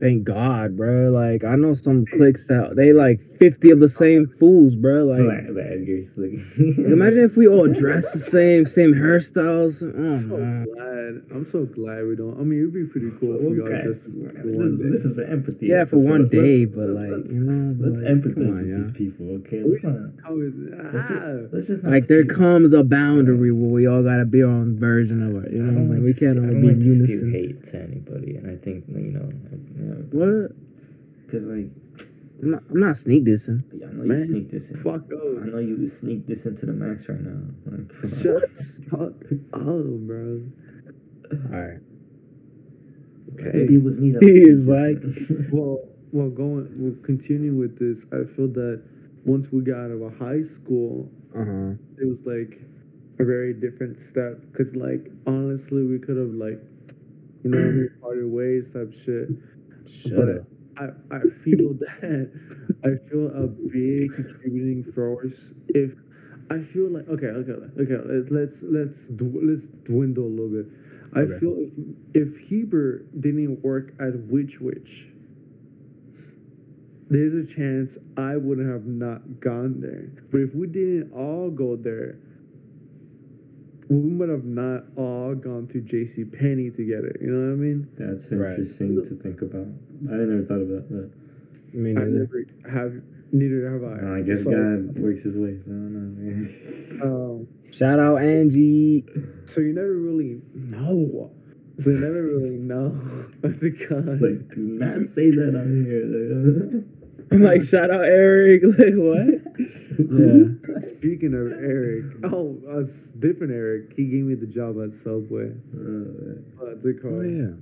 Thank 0.00 0.24
God, 0.24 0.76
bro. 0.76 1.10
Like 1.10 1.42
I 1.44 1.56
know 1.56 1.74
some 1.74 2.06
cliques 2.06 2.46
that 2.46 2.76
they 2.76 2.92
like 2.92 3.20
fifty 3.38 3.70
of 3.70 3.80
the 3.80 3.88
same 3.88 4.26
fools, 4.38 4.76
bro. 4.76 5.04
Like, 5.04 5.20
Like 5.20 5.54
the 5.54 5.64
Edgar's 5.72 6.16
like. 6.16 6.38
like, 6.78 6.86
imagine 6.86 7.20
if 7.24 7.36
we 7.36 7.48
all 7.48 7.66
dress 7.66 8.12
the 8.12 8.18
same, 8.20 8.64
same 8.66 8.92
hairstyles. 8.94 9.82
I'm 9.82 10.06
Oh, 10.08 10.18
so 10.18 10.28
man. 10.36 10.66
glad. 10.72 11.36
I'm 11.36 11.46
so 11.50 11.64
glad 11.64 12.06
we 12.06 12.14
don't. 12.16 12.38
I 12.38 12.42
mean, 12.44 12.60
it'd 12.60 12.74
be 12.74 12.84
pretty 12.84 13.10
cool 13.18 13.36
if 13.36 13.40
Well, 13.42 13.50
we 13.50 13.60
all 13.60 13.66
guys, 13.66 13.84
just 14.06 14.16
man, 14.18 14.78
this, 14.78 15.02
this 15.02 15.04
is 15.04 15.18
an 15.18 15.30
empathy. 15.32 15.66
Yeah, 15.66 15.84
for 15.84 15.96
one 15.98 16.28
day, 16.28 16.66
Let's- 16.66 16.76
but 16.76 16.88
like 16.90 17.10
let's, 17.10 17.32
you 17.34 17.40
know, 17.44 17.74
let's 17.80 17.98
like, 18.00 18.12
empathize 18.12 18.54
on, 18.54 18.62
with 18.62 18.68
yeah. 18.68 18.76
these 18.76 18.92
people. 18.92 19.34
Okay, 19.42 19.62
let's 19.64 19.82
not. 19.82 19.96
How 20.22 20.36
is 20.38 20.52
Let's 20.54 21.08
just, 21.08 21.12
ah. 21.22 21.48
let's 21.52 21.66
just 21.66 21.82
not 21.82 21.92
Like 21.92 22.06
there 22.06 22.24
comes 22.24 22.72
a 22.72 22.84
boundary 22.84 23.50
where 23.52 23.70
we 23.70 23.86
all 23.88 24.02
gotta 24.04 24.26
be 24.26 24.42
our 24.42 24.50
own 24.50 24.78
version 24.78 25.22
of 25.26 25.42
it. 25.44 25.52
You 25.52 25.62
I 25.64 25.70
know, 25.70 25.72
what 25.72 25.72
I'm 25.72 25.74
don't 25.74 25.86
saying? 25.86 26.04
like 26.04 26.06
we 26.06 26.14
can't 26.14 26.38
I 26.38 26.42
all 26.42 26.48
don't 26.52 26.60
be 26.60 26.68
like 26.68 26.76
to 26.76 26.82
spew 26.82 26.94
unison. 26.94 27.32
hate 27.32 27.64
to 27.64 27.82
anybody, 27.82 28.36
and 28.36 28.46
I 28.50 28.56
think 28.62 28.84
you 28.88 29.10
know, 29.16 29.26
you 29.74 29.84
know 29.88 30.06
What? 30.12 30.52
Because 31.26 31.44
like, 31.44 31.70
I'm 32.42 32.50
not, 32.52 32.62
I'm 32.70 32.80
not 32.80 32.96
sneak 32.96 33.24
dissing. 33.24 33.62
I 33.74 33.92
know 33.92 34.04
Man, 34.04 34.18
you 34.20 34.24
sneak 34.26 34.50
this 34.50 34.70
in. 34.70 34.76
Fuck 34.76 35.02
I 35.12 35.46
know 35.46 35.58
you 35.58 35.86
sneak 35.86 36.26
this 36.26 36.46
into 36.46 36.66
the 36.66 36.72
max 36.72 37.08
right 37.08 37.20
now. 37.20 37.40
Like, 37.66 37.88
come 37.88 38.12
on. 38.12 38.18
Shut 38.22 38.56
fuck 38.90 39.12
up, 39.52 39.84
bro. 40.06 40.42
All 41.32 41.38
right. 41.50 41.78
Okay. 43.34 43.50
Maybe 43.58 43.74
it 43.76 43.82
was 43.82 43.98
me 43.98 44.12
that 44.12 44.22
He 44.22 44.44
was 44.50 44.60
is 44.60 44.64
sneak 44.66 45.00
dissing. 45.00 45.50
Well, 45.52 45.78
well, 46.12 46.30
going, 46.30 46.68
we'll 46.78 46.96
continue 47.02 47.54
with 47.54 47.78
this. 47.78 48.06
I 48.12 48.24
feel 48.34 48.48
that 48.48 48.82
once 49.24 49.52
we 49.52 49.60
got 49.60 49.76
out 49.86 49.90
of 49.90 50.02
a 50.02 50.10
high 50.10 50.42
school, 50.42 51.10
Uh 51.34 51.44
huh. 51.44 51.70
it 52.00 52.06
was 52.08 52.24
like 52.24 52.60
a 53.18 53.24
very 53.24 53.52
different 53.52 54.00
step. 54.00 54.40
Cause 54.56 54.74
like 54.74 55.10
honestly, 55.26 55.82
we 55.84 55.98
could 55.98 56.16
have 56.16 56.32
like, 56.32 56.60
you 57.44 57.50
know, 57.50 57.58
we 57.82 57.88
parted 58.00 58.26
ways 58.30 58.70
type 58.72 58.94
shit. 58.94 59.28
Shut. 59.88 60.44
I, 60.76 60.90
I 61.10 61.20
feel 61.44 61.74
that 61.80 62.30
I 62.84 63.08
feel 63.10 63.26
a 63.28 63.48
big 63.48 64.14
contributing 64.14 64.84
force 64.94 65.52
if 65.68 65.92
I 66.50 66.60
feel 66.60 66.88
like 66.90 67.08
okay 67.08 67.26
okay 67.28 67.52
okay 67.80 67.96
let's 68.06 68.30
let's 68.30 68.62
let's 68.62 69.06
dw- 69.08 69.42
let's 69.42 69.68
dwindle 69.84 70.26
a 70.26 70.28
little 70.28 70.48
bit. 70.62 70.66
I 71.14 71.20
Okay. 71.22 71.38
feel 71.38 71.56
if 71.58 71.72
if 72.14 72.38
Heber 72.38 73.04
didn't 73.18 73.62
work 73.62 73.94
at 74.00 74.14
Which 74.28 74.60
Wich, 74.60 75.08
there's 77.10 77.34
a 77.34 77.44
chance 77.44 77.96
I 78.16 78.36
would 78.36 78.58
have 78.58 78.86
not 78.86 79.40
gone 79.40 79.80
there. 79.80 80.10
But 80.30 80.40
if 80.40 80.54
we 80.54 80.66
didn't 80.66 81.12
all 81.12 81.50
go 81.50 81.76
there, 81.76 82.18
we 83.88 84.14
would 84.14 84.28
have 84.28 84.44
not 84.44 84.84
all 84.96 85.34
gone 85.34 85.66
to 85.68 85.80
J.C. 85.80 86.24
Penney 86.24 86.70
together. 86.70 87.16
You 87.20 87.28
know 87.28 87.48
what 87.48 87.52
I 87.52 87.56
mean? 87.56 87.88
That's 87.96 88.30
Right. 88.32 88.50
interesting 88.50 89.02
to 89.02 89.14
think 89.16 89.40
about. 89.42 89.66
I 90.10 90.14
never 90.16 90.42
thought 90.44 90.60
about 90.62 90.88
that. 90.90 91.10
I 91.72 91.76
mean, 91.76 91.98
I 91.98 92.04
never 92.04 92.44
have. 92.70 93.02
Neither 93.30 93.70
have 93.70 93.84
I. 93.84 94.06
Uh, 94.06 94.16
I 94.18 94.22
guess 94.22 94.44
So, 94.44 94.50
God 94.50 94.98
works 95.00 95.22
his 95.24 95.36
ways. 95.36 95.64
I 95.66 95.70
don't 95.70 95.92
know. 95.92 96.48
Um, 97.04 97.46
shout 97.70 98.00
out 98.00 98.20
Angie. 98.22 99.04
so 99.44 99.60
you 99.60 99.72
never 99.74 99.94
really 99.94 100.40
know. 100.54 101.30
So 101.78 101.90
you 101.90 101.98
never 102.00 102.22
really 102.22 102.56
know 102.56 102.88
the 103.42 103.70
God. 103.70 104.20
like, 104.20 104.48
do 104.54 104.60
not 104.62 105.06
say 105.06 105.30
that 105.30 105.54
on 105.54 105.84
here. 105.84 106.84
I'm 107.32 107.42
like, 107.42 107.62
shout 107.62 107.90
out 107.90 108.04
Eric. 108.04 108.62
Like, 108.78 108.94
what? 108.94 109.28
yeah. 109.98 110.80
Speaking 110.98 111.34
of 111.34 111.52
Eric, 111.52 112.04
oh, 112.24 112.56
a 112.70 112.80
s- 112.82 113.12
different 113.18 113.52
Eric. 113.52 113.92
He 113.96 114.04
gave 114.06 114.24
me 114.24 114.34
the 114.34 114.46
job 114.46 114.80
at 114.82 114.92
Subway. 114.92 115.50
Uh, 115.74 116.64
Uh, 116.64 116.74
the 116.82 116.94
car. 117.00 117.12
Oh, 117.18 117.22
yeah. 117.22 117.52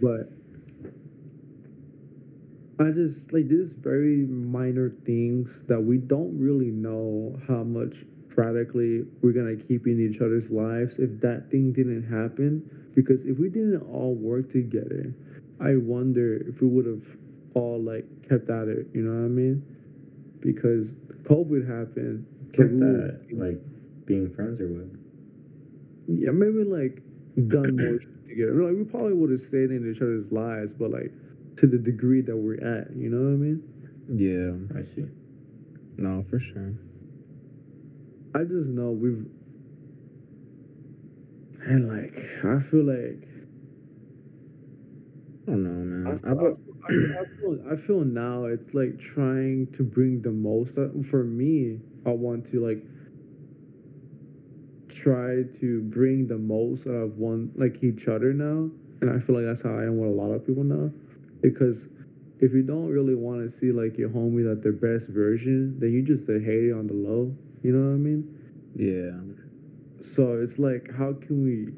But 0.00 0.30
I 2.78 2.90
just 2.90 3.32
like 3.32 3.48
these 3.48 3.72
very 3.72 4.26
minor 4.26 4.90
things 5.04 5.62
that 5.68 5.80
we 5.80 5.98
don't 5.98 6.36
really 6.38 6.70
know 6.70 7.38
how 7.48 7.62
much 7.62 8.04
radically 8.36 9.04
we're 9.22 9.32
gonna 9.32 9.56
keep 9.56 9.86
in 9.86 10.00
each 10.00 10.20
other's 10.20 10.50
lives 10.50 10.98
if 10.98 11.20
that 11.20 11.50
thing 11.50 11.72
didn't 11.72 12.02
happen. 12.04 12.62
Because 12.94 13.24
if 13.24 13.38
we 13.38 13.48
didn't 13.48 13.82
all 13.90 14.14
work 14.14 14.50
together, 14.52 15.14
I 15.60 15.76
wonder 15.76 16.36
if 16.48 16.60
we 16.60 16.68
would 16.68 16.86
have 16.86 17.04
all 17.54 17.80
like 17.80 18.04
kept 18.28 18.48
at 18.50 18.68
it. 18.68 18.86
You 18.94 19.02
know 19.02 19.20
what 19.20 19.26
I 19.26 19.28
mean? 19.28 19.62
Because 20.40 20.94
COVID 21.24 21.68
happened. 21.68 22.26
but 22.50 22.56
kept 22.56 22.72
we 22.72 22.80
that, 22.80 23.26
like, 23.32 23.60
being 24.06 24.32
friends 24.34 24.60
or 24.60 24.68
what? 24.68 25.02
yeah, 26.08 26.30
maybe 26.30 26.64
like 26.64 27.02
done 27.48 27.76
more 27.76 28.00
shit 28.00 28.28
together. 28.28 28.54
Like 28.54 28.76
we 28.76 28.84
probably 28.84 29.14
would 29.14 29.30
have 29.30 29.40
stayed 29.40 29.70
in 29.70 29.88
each 29.88 30.02
other's 30.02 30.32
lives, 30.32 30.72
but 30.72 30.90
like 30.90 31.12
to 31.56 31.66
the 31.66 31.78
degree 31.78 32.22
that 32.22 32.36
we're 32.36 32.54
at, 32.56 32.94
you 32.96 33.08
know 33.08 33.18
what 33.18 33.34
I 33.34 33.38
mean? 33.38 33.62
Yeah. 34.08 34.78
I 34.78 34.82
see. 34.82 35.06
No, 35.96 36.24
for 36.28 36.38
sure. 36.38 36.74
I 38.34 38.44
just 38.44 38.68
know 38.68 38.90
we've 38.90 39.26
and 41.64 41.88
like 41.88 42.16
I 42.44 42.58
feel 42.60 42.84
like 42.84 43.28
I 45.46 45.50
don't 45.50 45.64
know, 45.64 45.70
man. 45.70 46.20
I, 46.24 46.28
I, 46.28 47.22
I, 47.22 47.24
feel 47.40 47.58
I 47.72 47.76
feel 47.76 48.04
now 48.04 48.44
it's 48.44 48.74
like 48.74 48.98
trying 48.98 49.66
to 49.72 49.82
bring 49.82 50.22
the 50.22 50.30
most 50.30 50.74
for 51.08 51.24
me. 51.24 51.80
I 52.06 52.10
want 52.10 52.46
to 52.52 52.64
like 52.64 52.84
try 54.88 55.42
to 55.60 55.80
bring 55.82 56.28
the 56.28 56.38
most 56.38 56.86
out 56.86 56.92
of 56.92 57.18
one 57.18 57.50
like 57.56 57.82
each 57.82 58.08
other 58.08 58.32
now, 58.32 58.70
and 59.00 59.10
I 59.10 59.18
feel 59.18 59.36
like 59.36 59.46
that's 59.46 59.62
how 59.62 59.70
I 59.70 59.84
am 59.84 59.98
with 59.98 60.10
a 60.10 60.12
lot 60.12 60.30
of 60.32 60.46
people 60.46 60.64
now, 60.64 60.90
because 61.40 61.88
if 62.38 62.52
you 62.52 62.62
don't 62.62 62.88
really 62.88 63.14
want 63.14 63.48
to 63.48 63.56
see 63.56 63.72
like 63.72 63.98
your 63.98 64.10
homie 64.10 64.50
at 64.50 64.62
their 64.62 64.72
best 64.72 65.08
version, 65.08 65.78
then 65.78 65.92
you 65.92 66.02
just 66.02 66.28
uh, 66.28 66.34
hate 66.34 66.70
it 66.70 66.72
on 66.72 66.86
the 66.86 66.94
low. 66.94 67.34
You 67.62 67.72
know 67.72 67.88
what 67.88 67.94
I 67.94 67.98
mean? 67.98 68.38
yeah. 68.74 69.18
So 70.02 70.40
it's 70.40 70.58
like, 70.58 70.90
how 70.92 71.12
can 71.12 71.44
we 71.44 71.72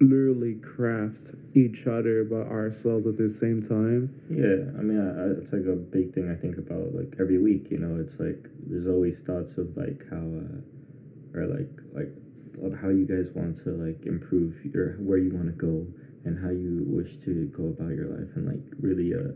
literally 0.00 0.54
craft 0.54 1.32
each 1.54 1.86
other 1.86 2.20
about 2.20 2.48
ourselves 2.48 3.06
at 3.06 3.16
the 3.16 3.28
same 3.28 3.60
time? 3.62 4.12
Yeah, 4.30 4.70
I 4.78 4.82
mean, 4.82 5.00
I, 5.00 5.22
I, 5.22 5.24
it's 5.40 5.52
like 5.52 5.66
a 5.66 5.76
big 5.76 6.14
thing 6.14 6.30
I 6.30 6.34
think 6.34 6.58
about 6.58 6.94
like 6.94 7.14
every 7.20 7.38
week. 7.38 7.70
You 7.70 7.78
know, 7.78 8.00
it's 8.00 8.20
like 8.20 8.48
there's 8.66 8.86
always 8.86 9.20
thoughts 9.22 9.58
of 9.58 9.76
like 9.76 10.04
how, 10.10 10.16
uh, 10.16 11.38
or 11.38 11.46
like 11.46 11.70
like 11.92 12.12
of 12.62 12.78
how 12.80 12.88
you 12.88 13.04
guys 13.06 13.32
want 13.34 13.56
to 13.64 13.70
like 13.70 14.06
improve 14.06 14.64
your 14.64 14.94
where 14.94 15.18
you 15.18 15.30
want 15.30 15.46
to 15.46 15.52
go 15.52 15.86
and 16.24 16.42
how 16.42 16.50
you 16.50 16.84
wish 16.86 17.16
to 17.18 17.46
go 17.56 17.64
about 17.66 17.94
your 17.94 18.08
life 18.08 18.34
and 18.34 18.46
like 18.46 18.64
really 18.80 19.14
uh 19.14 19.32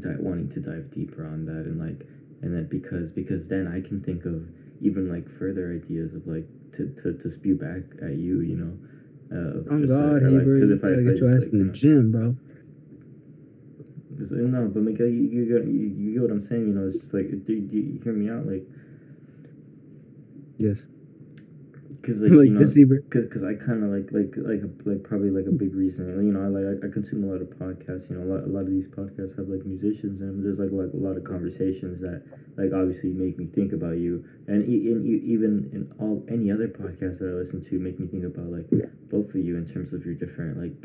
di- 0.00 0.20
wanting 0.20 0.48
to 0.48 0.60
dive 0.60 0.90
deeper 0.90 1.26
on 1.26 1.44
that 1.44 1.66
and 1.66 1.78
like 1.78 2.06
and 2.40 2.54
then 2.54 2.66
because 2.70 3.12
because 3.12 3.48
then 3.48 3.66
I 3.66 3.86
can 3.86 4.00
think 4.00 4.24
of 4.24 4.48
even 4.80 5.08
like 5.08 5.28
further 5.28 5.72
ideas 5.72 6.14
of 6.14 6.26
like 6.26 6.46
to 6.72 6.88
to, 7.02 7.12
to 7.18 7.30
spew 7.30 7.54
back 7.56 7.82
at 8.02 8.16
you. 8.16 8.40
You 8.40 8.56
know. 8.56 8.78
Of 9.32 9.66
Oh 9.70 9.82
uh, 9.82 9.86
God, 9.86 10.22
or, 10.22 10.30
like, 10.30 10.40
Heber, 10.42 10.60
'cause 10.60 10.68
you 10.68 10.74
if 10.74 10.84
I- 10.84 10.88
gotta 10.88 11.00
if 11.00 11.06
I 11.06 11.10
get 11.10 11.18
your 11.20 11.34
ass 11.34 11.44
like, 11.44 11.52
in 11.54 11.66
the 11.66 11.72
gym, 11.72 12.12
bro. 12.12 12.34
Just, 14.18 14.32
no, 14.32 14.68
but 14.68 14.82
Miguel, 14.82 15.06
you, 15.08 15.22
you 15.22 15.44
get 15.46 15.66
you, 15.66 15.72
you 15.80 16.12
get 16.12 16.22
what 16.22 16.30
I'm 16.30 16.40
saying. 16.40 16.68
You 16.68 16.74
know, 16.74 16.86
it's 16.86 16.98
just 16.98 17.14
like, 17.14 17.30
do, 17.30 17.60
do 17.60 17.76
you 17.76 18.00
hear 18.04 18.12
me 18.12 18.28
out? 18.30 18.46
Like, 18.46 18.64
Yes. 20.58 20.86
Because 22.02 22.22
like, 22.22 22.32
Like, 22.32 22.46
you 22.46 22.54
know, 22.54 22.60
because 23.12 23.44
I 23.44 23.54
kind 23.54 23.84
of 23.84 23.90
like 23.90 24.10
like 24.12 24.34
like 24.36 24.62
a, 24.66 24.70
like 24.88 25.02
probably 25.04 25.30
like 25.30 25.46
a 25.46 25.52
big 25.52 25.74
reason. 25.74 26.08
You 26.26 26.32
know, 26.32 26.42
I 26.44 26.48
like 26.48 26.84
I 26.84 26.88
consume 26.92 27.24
a 27.24 27.28
lot 27.32 27.40
of 27.42 27.48
podcasts. 27.50 28.10
You 28.10 28.16
know, 28.18 28.24
a 28.24 28.30
lot, 28.34 28.44
a 28.44 28.50
lot 28.50 28.64
of 28.66 28.70
these 28.70 28.88
podcasts 28.88 29.36
have 29.38 29.48
like 29.48 29.64
musicians 29.64 30.20
and 30.20 30.44
there's 30.44 30.58
like 30.58 30.70
like 30.72 30.92
a 30.92 30.96
lot 30.96 31.16
of 31.16 31.24
conversations 31.24 32.00
that 32.00 32.24
like 32.56 32.72
obviously 32.74 33.10
make 33.10 33.38
me 33.38 33.46
think 33.46 33.72
about 33.72 33.98
you. 33.98 34.24
And, 34.48 34.68
e- 34.68 34.90
and 34.92 35.06
e- 35.06 35.22
even 35.32 35.70
in 35.72 35.92
all 36.00 36.24
any 36.28 36.50
other 36.50 36.68
podcasts 36.68 37.18
that 37.20 37.30
I 37.30 37.38
listen 37.38 37.62
to 37.64 37.78
make 37.78 37.98
me 38.00 38.06
think 38.06 38.24
about 38.24 38.46
like 38.50 38.66
both 39.10 39.30
of 39.34 39.36
you 39.36 39.56
in 39.56 39.66
terms 39.66 39.92
of 39.92 40.04
your 40.04 40.14
different 40.14 40.58
like 40.58 40.76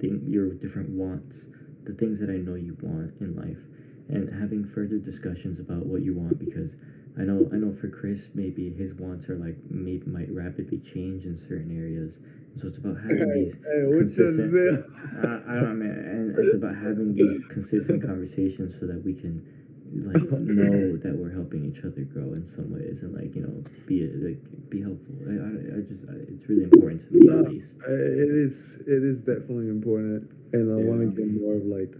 thing 0.00 0.24
your 0.28 0.50
different 0.54 0.90
wants, 0.90 1.48
the 1.84 1.92
things 1.94 2.18
that 2.20 2.30
I 2.30 2.38
know 2.38 2.54
you 2.54 2.76
want 2.82 3.14
in 3.20 3.36
life, 3.36 3.62
and 4.08 4.28
having 4.40 4.64
further 4.64 4.98
discussions 4.98 5.60
about 5.60 5.86
what 5.86 6.02
you 6.02 6.14
want 6.14 6.38
because 6.38 6.76
I 7.18 7.22
know 7.22 7.48
I 7.52 7.56
know 7.56 7.72
for 7.72 7.88
Chris 7.88 8.30
maybe 8.34 8.70
his 8.70 8.94
wants 8.94 9.28
are 9.28 9.36
like 9.36 9.56
may, 9.70 10.00
might 10.06 10.30
rapidly 10.32 10.78
change 10.78 11.26
in 11.26 11.36
certain 11.36 11.70
areas. 11.76 12.20
So 12.56 12.66
it's 12.68 12.78
about 12.78 12.96
having 12.96 13.30
these 13.34 13.62
Hey, 13.62 13.86
consistent. 13.98 14.84
I, 15.18 15.22
I 15.22 15.54
don't 15.60 15.78
know, 15.78 15.84
man. 15.86 15.98
and 16.34 16.38
it's 16.38 16.54
about 16.54 16.74
having 16.76 17.14
these 17.14 17.44
consistent 17.46 18.02
conversations 18.02 18.78
so 18.78 18.86
that 18.86 19.04
we 19.04 19.14
can 19.14 19.46
like 19.94 20.22
know 20.28 20.96
that 20.96 21.14
we're 21.16 21.30
helping 21.30 21.64
each 21.64 21.84
other 21.84 22.02
grow 22.02 22.32
in 22.32 22.44
some 22.44 22.72
ways 22.72 23.02
and 23.02 23.14
like 23.14 23.34
you 23.36 23.42
know 23.42 23.62
be 23.86 24.02
like 24.10 24.40
be 24.68 24.82
helpful. 24.82 25.14
I, 25.28 25.34
I, 25.34 25.78
I 25.78 25.80
just 25.86 26.08
I, 26.08 26.14
it's 26.34 26.48
really 26.48 26.64
important 26.64 27.00
to 27.02 27.12
me 27.12 27.20
No. 27.22 27.40
at 27.44 27.52
least. 27.52 27.78
It 27.86 28.28
is. 28.44 28.78
It 28.88 29.04
is 29.04 29.22
definitely 29.22 29.68
important, 29.68 30.28
and 30.52 30.66
I 30.72 30.82
want 30.84 31.00
to 31.02 31.06
get 31.14 31.30
more 31.40 31.54
of 31.54 31.64
like. 31.64 31.94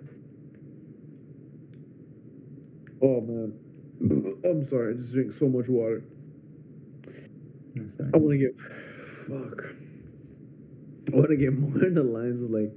Oh 3.02 3.20
man, 3.20 3.52
I'm 4.00 4.66
sorry. 4.68 4.94
I 4.94 4.96
just 4.96 5.12
drink 5.12 5.32
so 5.32 5.48
much 5.48 5.68
water. 5.68 6.02
Nice. 7.74 7.98
I 8.00 8.16
want 8.18 8.32
to 8.32 8.38
get. 8.38 8.60
Fuck. 9.26 9.64
I 11.12 11.16
want 11.16 11.30
to 11.30 11.36
get 11.36 11.52
more 11.58 11.84
in 11.84 11.94
the 11.94 12.02
lines 12.02 12.40
of 12.40 12.50
like, 12.50 12.72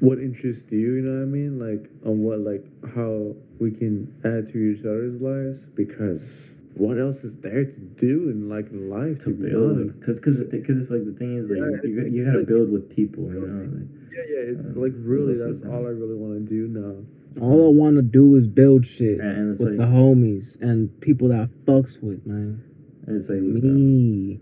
what 0.00 0.18
interests 0.18 0.70
you. 0.70 0.78
You 0.78 1.02
know 1.02 1.18
what 1.18 1.22
I 1.22 1.26
mean? 1.26 1.58
Like 1.58 1.90
on 2.04 2.22
what 2.22 2.40
like 2.40 2.64
how 2.94 3.34
we 3.60 3.70
can 3.70 4.12
add 4.24 4.52
to 4.52 4.58
each 4.58 4.80
other's 4.80 5.20
lives 5.20 5.62
because 5.74 6.52
what 6.74 6.98
else 6.98 7.24
is 7.24 7.36
there 7.38 7.64
to 7.64 7.80
do 7.98 8.30
in 8.30 8.48
like 8.48 8.66
life 8.70 9.18
to 9.18 9.24
to 9.24 9.30
build 9.34 9.98
because 9.98 10.20
because 10.20 10.44
because 10.44 10.78
it's 10.78 10.90
like 10.92 11.04
the 11.04 11.12
thing 11.18 11.36
is 11.36 11.50
like 11.50 11.58
Yeah, 11.58 11.90
you, 11.90 12.06
you 12.06 12.24
gotta 12.24 12.38
like- 12.38 12.46
build 12.46 12.70
with 12.70 12.88
people 12.94 13.24
you 13.24 13.40
know 13.42 13.66
like, 13.66 13.90
Yeah, 14.14 14.22
yeah. 14.30 14.52
It's 14.54 14.64
Uh, 14.64 14.78
like 14.78 14.92
really 14.94 15.34
that's 15.34 15.64
all. 15.66 15.86
I 15.86 15.90
really 15.90 16.14
want 16.14 16.38
to 16.38 16.46
do 16.46 16.68
now. 16.70 17.02
All 17.40 17.66
I 17.66 17.70
want 17.70 17.96
to 17.96 18.02
do 18.02 18.34
is 18.36 18.46
build 18.46 18.84
shit 18.86 19.18
and, 19.20 19.36
and 19.36 19.50
it's 19.50 19.60
with 19.60 19.70
like 19.70 19.78
the 19.78 19.84
homies 19.94 20.60
and 20.60 21.00
people 21.00 21.28
that 21.28 21.40
I 21.40 21.46
fucks 21.70 22.02
with, 22.02 22.26
man. 22.26 22.62
and 23.06 23.16
it's 23.16 23.28
like 23.28 23.38
uh, 23.38 23.42
Me. 23.42 24.40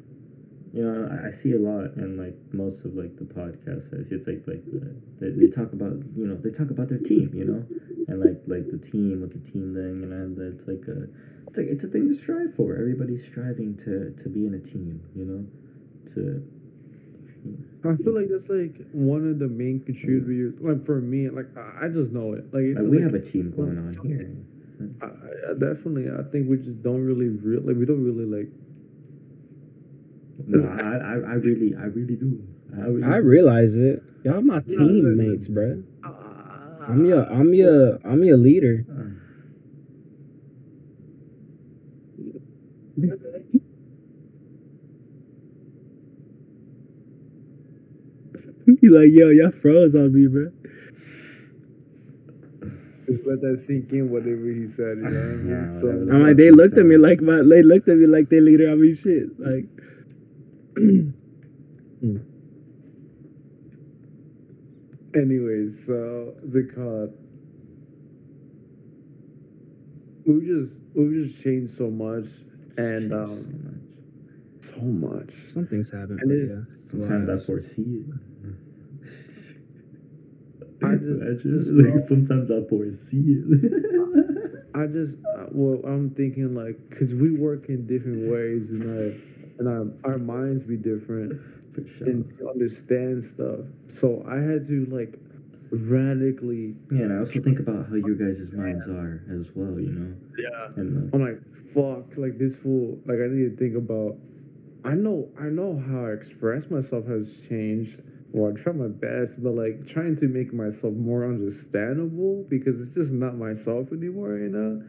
you 0.73 0.82
know 0.82 1.09
I, 1.10 1.28
I 1.28 1.31
see 1.31 1.52
a 1.52 1.59
lot 1.59 1.94
in 1.97 2.16
like 2.16 2.35
most 2.52 2.85
of 2.85 2.94
like 2.94 3.16
the 3.16 3.24
podcasts 3.24 3.93
I 3.98 4.02
see 4.02 4.14
it's 4.14 4.27
like 4.27 4.43
like 4.47 4.64
the, 4.66 4.94
they, 5.20 5.31
they 5.31 5.48
talk 5.48 5.73
about 5.73 5.93
you 6.16 6.27
know 6.27 6.36
they 6.36 6.51
talk 6.51 6.70
about 6.70 6.89
their 6.89 6.98
team 6.98 7.31
you 7.35 7.44
know 7.44 7.64
and 8.09 8.20
like 8.20 8.43
like 8.47 8.70
the 8.70 8.78
team 8.78 9.20
with 9.20 9.32
the 9.32 9.51
team 9.51 9.74
thing 9.74 10.02
and 10.05 10.12
I, 10.12 10.55
it's 10.55 10.66
like 10.66 10.85
a 10.89 11.09
it's 11.48 11.59
like 11.59 11.66
it's 11.68 11.85
a 11.85 11.89
thing 11.89 12.09
to 12.09 12.14
strive 12.14 12.55
for 12.55 12.77
everybody's 12.77 13.24
striving 13.27 13.77
to 13.78 14.10
to 14.23 14.28
be 14.28 14.47
in 14.47 14.55
a 14.55 14.59
team 14.60 15.01
you 15.14 15.24
know 15.24 15.47
to 16.14 16.43
I 17.85 17.94
feel 18.02 18.14
like 18.14 18.28
that's 18.28 18.48
like 18.48 18.74
one 18.93 19.28
of 19.31 19.39
the 19.39 19.48
main 19.48 19.81
contributors. 19.81 20.60
Like 20.60 20.85
for 20.85 21.01
me, 21.01 21.28
like 21.28 21.47
I 21.56 21.86
I 21.86 21.89
just 21.89 22.12
know 22.12 22.32
it. 22.32 22.52
Like, 22.52 22.64
it's 22.64 22.81
like 22.81 22.90
we 22.90 22.98
like, 22.98 23.12
have 23.12 23.14
a 23.14 23.20
team 23.24 23.52
going 23.55 23.78
on 23.78 23.94
here 24.06 24.31
I, 25.02 25.06
I 25.06 25.52
definitely. 25.55 26.10
I 26.10 26.23
think 26.31 26.48
we 26.48 26.59
just 26.59 26.82
don't 26.82 27.05
really 27.05 27.28
real. 27.28 27.62
Like 27.62 27.77
we 27.77 27.86
don't 27.86 28.05
really 28.05 28.24
like. 28.24 28.48
no 30.47 30.68
I, 30.68 30.97
I 30.97 31.32
I 31.32 31.35
really 31.35 31.74
I 31.74 31.85
really 31.85 32.16
do 32.16 32.43
I, 32.77 32.81
really 32.86 33.02
I 33.05 33.16
do. 33.16 33.23
realize 33.23 33.74
it. 33.77 34.02
Y'all 34.24 34.43
my 34.43 34.60
teammates, 34.60 35.48
bro. 35.48 35.82
ah, 36.05 36.86
I'm 36.89 37.05
your 37.06 37.24
I'm 37.31 37.55
your 37.55 37.98
I'm 38.05 38.24
your 38.24 38.36
leader. 38.36 38.85
You 48.83 48.99
like, 48.99 49.11
yo, 49.13 49.29
y'all 49.31 49.53
froze 49.53 49.95
on 49.95 50.13
me, 50.13 50.27
bro. 50.27 50.51
just 53.07 53.27
let 53.27 53.41
that 53.43 53.59
sink 53.59 53.93
in. 53.93 54.11
Whatever 54.11 54.49
he 54.49 54.67
said, 54.67 54.99
you 54.99 55.05
know. 55.05 55.11
What 55.11 55.17
I 55.17 55.37
mean? 55.37 55.49
Yeah, 55.49 55.67
so, 55.67 55.89
I'm 55.89 56.23
like, 56.27 56.37
they 56.37 56.51
looked 56.51 56.77
at 56.77 56.85
me 56.85 56.97
like 56.97 57.21
my, 57.21 57.43
they 57.43 57.63
looked 57.63 57.89
at 57.89 57.97
me 57.97 58.07
like 58.07 58.29
they 58.29 58.41
leader. 58.41 58.71
I 58.71 58.75
mean, 58.75 58.95
shit. 58.95 59.39
Like, 59.39 59.67
Anyways, 65.15 65.87
so 65.87 66.35
the 66.43 66.65
card. 66.75 67.13
We've 70.27 70.45
just 70.45 70.75
we've 70.95 71.25
just 71.25 71.43
changed 71.43 71.79
so 71.79 71.89
much, 71.89 72.27
and 72.77 73.15
um, 73.15 73.81
so 74.61 74.77
much. 74.83 75.33
something's 75.47 75.91
happened. 75.91 76.21
And 76.21 76.29
but 76.29 76.55
yeah. 76.55 76.63
Sometimes 76.91 77.29
I 77.31 77.39
foresee 77.39 77.83
it. 77.83 78.26
I 80.82 80.94
just- 80.97 81.20
Imagine, 81.23 81.59
just 81.59 81.70
like 81.70 81.94
know. 81.94 82.01
sometimes 82.01 82.51
I 82.51 82.62
foresee 82.69 83.43
it. 83.44 84.66
I 84.74 84.86
just 84.86 85.16
uh, 85.36 85.47
well, 85.53 85.81
I'm 85.85 86.11
thinking 86.11 86.55
like, 86.55 86.77
cause 86.98 87.15
we 87.15 87.31
work 87.39 87.69
in 87.69 87.86
different 87.86 88.31
ways, 88.31 88.70
and 88.70 88.82
I 88.85 89.16
and 89.59 89.69
our 89.69 90.12
our 90.12 90.19
minds 90.19 90.65
be 90.65 90.77
different. 90.77 91.40
For 91.74 91.86
sure. 91.86 92.09
and 92.09 92.40
understand 92.48 93.23
stuff. 93.24 93.61
So 93.89 94.24
I 94.28 94.36
had 94.36 94.66
to 94.69 94.86
like 94.86 95.19
radically. 95.70 96.74
Yeah, 96.90 97.03
and 97.05 97.12
I 97.12 97.19
also 97.19 97.40
think 97.43 97.59
about 97.59 97.89
how 97.89 97.97
your 97.97 98.15
guys' 98.15 98.53
minds 98.53 98.89
are 98.89 99.23
as 99.31 99.53
well, 99.55 99.78
you 99.81 99.93
know? 99.93 100.16
Yeah. 100.39 100.69
And 100.77 101.05
like, 101.05 101.15
I'm 101.15 101.20
like, 101.20 101.73
fuck, 101.74 102.16
like 102.16 102.39
this 102.39 102.57
fool. 102.57 102.98
Like 103.07 103.19
I 103.19 103.28
need 103.28 103.51
to 103.51 103.57
think 103.57 103.77
about. 103.77 104.16
I 104.85 104.94
know, 104.94 105.28
I 105.40 105.47
know 105.47 105.82
how 105.89 106.07
I 106.07 106.12
express 106.12 106.70
myself 106.70 107.07
has 107.09 107.28
changed. 107.48 108.01
Well, 108.32 108.53
I 108.53 108.61
try 108.61 108.73
my 108.73 108.89
best, 108.89 109.43
but 109.43 109.55
like 109.55 109.86
trying 109.86 110.16
to 110.16 110.28
make 110.28 110.53
myself 110.53 110.94
more 110.94 111.24
understandable 111.27 112.44
because 112.48 112.81
it's 112.81 112.94
just 112.94 113.12
not 113.12 113.36
myself 113.36 113.93
anymore, 113.93 114.39
you 114.39 114.51
know. 114.51 114.82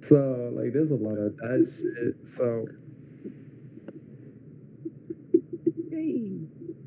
So 0.00 0.52
like, 0.54 0.72
there's 0.72 0.90
a 0.92 0.96
lot 0.96 1.18
of 1.18 1.36
that 1.38 1.72
shit. 1.76 2.28
So 2.28 2.66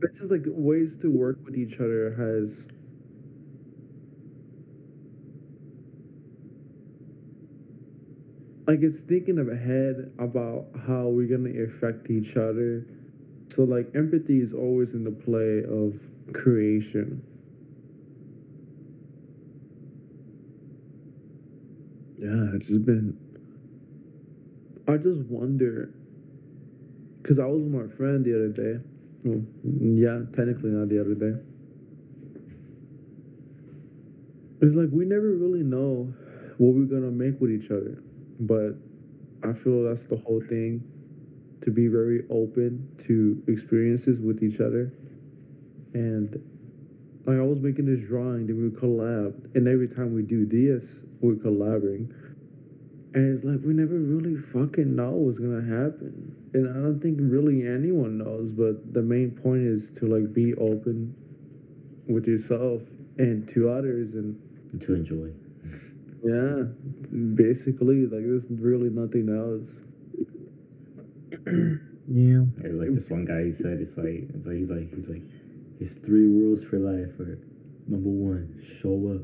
it's 0.01 0.19
just 0.19 0.31
like 0.31 0.43
ways 0.47 0.97
to 0.97 1.11
work 1.11 1.37
with 1.45 1.57
each 1.57 1.79
other 1.79 2.13
has 2.15 2.67
like 8.67 8.81
it's 8.81 9.01
thinking 9.01 9.39
ahead 9.39 10.11
about 10.19 10.67
how 10.87 11.07
we're 11.07 11.27
gonna 11.27 11.49
affect 11.63 12.09
each 12.09 12.37
other 12.37 12.85
so 13.57 13.63
like 13.63 13.89
empathy 13.95 14.39
is 14.39 14.53
always 14.53 14.93
in 14.93 15.03
the 15.03 15.11
play 15.11 15.63
of 15.65 15.99
creation. 16.33 17.23
Yeah 22.17 22.55
it's 22.55 22.67
just 22.67 22.85
been 22.85 23.15
i 24.87 24.97
just 24.97 25.21
wonder 25.29 25.93
because 27.21 27.39
i 27.39 27.45
was 27.45 27.61
with 27.61 27.71
my 27.73 27.87
friend 27.95 28.25
the 28.25 28.33
other 28.35 28.49
day. 28.49 28.79
Well, 29.23 29.43
yeah 29.63 30.21
technically 30.33 30.71
not 30.71 30.89
the 30.89 31.01
other 31.01 31.15
day. 31.15 31.33
It's 34.61 34.75
like 34.75 34.89
we 34.91 35.05
never 35.05 35.33
really 35.33 35.63
know 35.63 36.13
what 36.57 36.73
we're 36.73 36.85
gonna 36.85 37.11
make 37.11 37.39
with 37.39 37.51
each 37.51 37.69
other 37.71 38.01
but 38.39 38.75
I 39.43 39.53
feel 39.53 39.83
that's 39.83 40.07
the 40.07 40.17
whole 40.17 40.41
thing 40.41 40.83
to 41.61 41.71
be 41.71 41.87
very 41.87 42.23
open 42.29 42.87
to 43.07 43.41
experiences 43.47 44.19
with 44.19 44.43
each 44.43 44.59
other. 44.59 44.93
And 45.93 46.39
like 47.25 47.37
I 47.37 47.41
was 47.41 47.59
making 47.59 47.85
this 47.85 48.07
drawing, 48.07 48.47
then 48.47 48.61
we 48.61 48.69
collab, 48.69 49.55
and 49.55 49.67
every 49.67 49.87
time 49.87 50.13
we 50.13 50.21
do 50.21 50.45
this, 50.45 50.99
we're 51.19 51.33
collabing. 51.33 52.13
And 53.13 53.35
it's 53.35 53.43
like 53.43 53.59
we 53.65 53.73
never 53.73 53.95
really 53.97 54.35
fucking 54.35 54.95
know 54.95 55.11
what's 55.11 55.39
gonna 55.39 55.61
happen. 55.61 56.35
And 56.53 56.69
I 56.69 56.73
don't 56.73 56.99
think 57.01 57.17
really 57.19 57.67
anyone 57.67 58.19
knows, 58.19 58.49
but 58.51 58.93
the 58.93 59.01
main 59.01 59.31
point 59.31 59.63
is 59.63 59.91
to 59.99 60.07
like 60.07 60.33
be 60.33 60.53
open 60.55 61.13
with 62.07 62.27
yourself 62.27 62.81
and 63.17 63.47
to 63.49 63.69
others 63.69 64.13
and 64.13 64.39
to 64.81 64.93
enjoy. 64.93 65.31
yeah, 66.23 66.63
basically, 67.35 68.05
like 68.05 68.23
there's 68.23 68.47
really 68.51 68.89
nothing 68.89 69.27
else. 69.29 69.86
Yeah. 72.09 72.43
Yeah, 72.63 72.71
like 72.71 72.93
this 72.93 73.09
one 73.09 73.25
guy 73.25 73.43
he 73.43 73.51
said 73.51 73.79
it's 73.81 73.97
like 73.97 74.29
it's 74.33 74.47
like 74.47 74.55
he's 74.55 74.71
like 74.71 74.89
he's 74.95 75.09
like 75.09 75.23
his 75.77 75.95
three 75.95 76.25
rules 76.25 76.63
for 76.63 76.79
life 76.79 77.19
are 77.19 77.37
number 77.85 78.09
one, 78.09 78.61
show 78.63 79.11
up. 79.13 79.21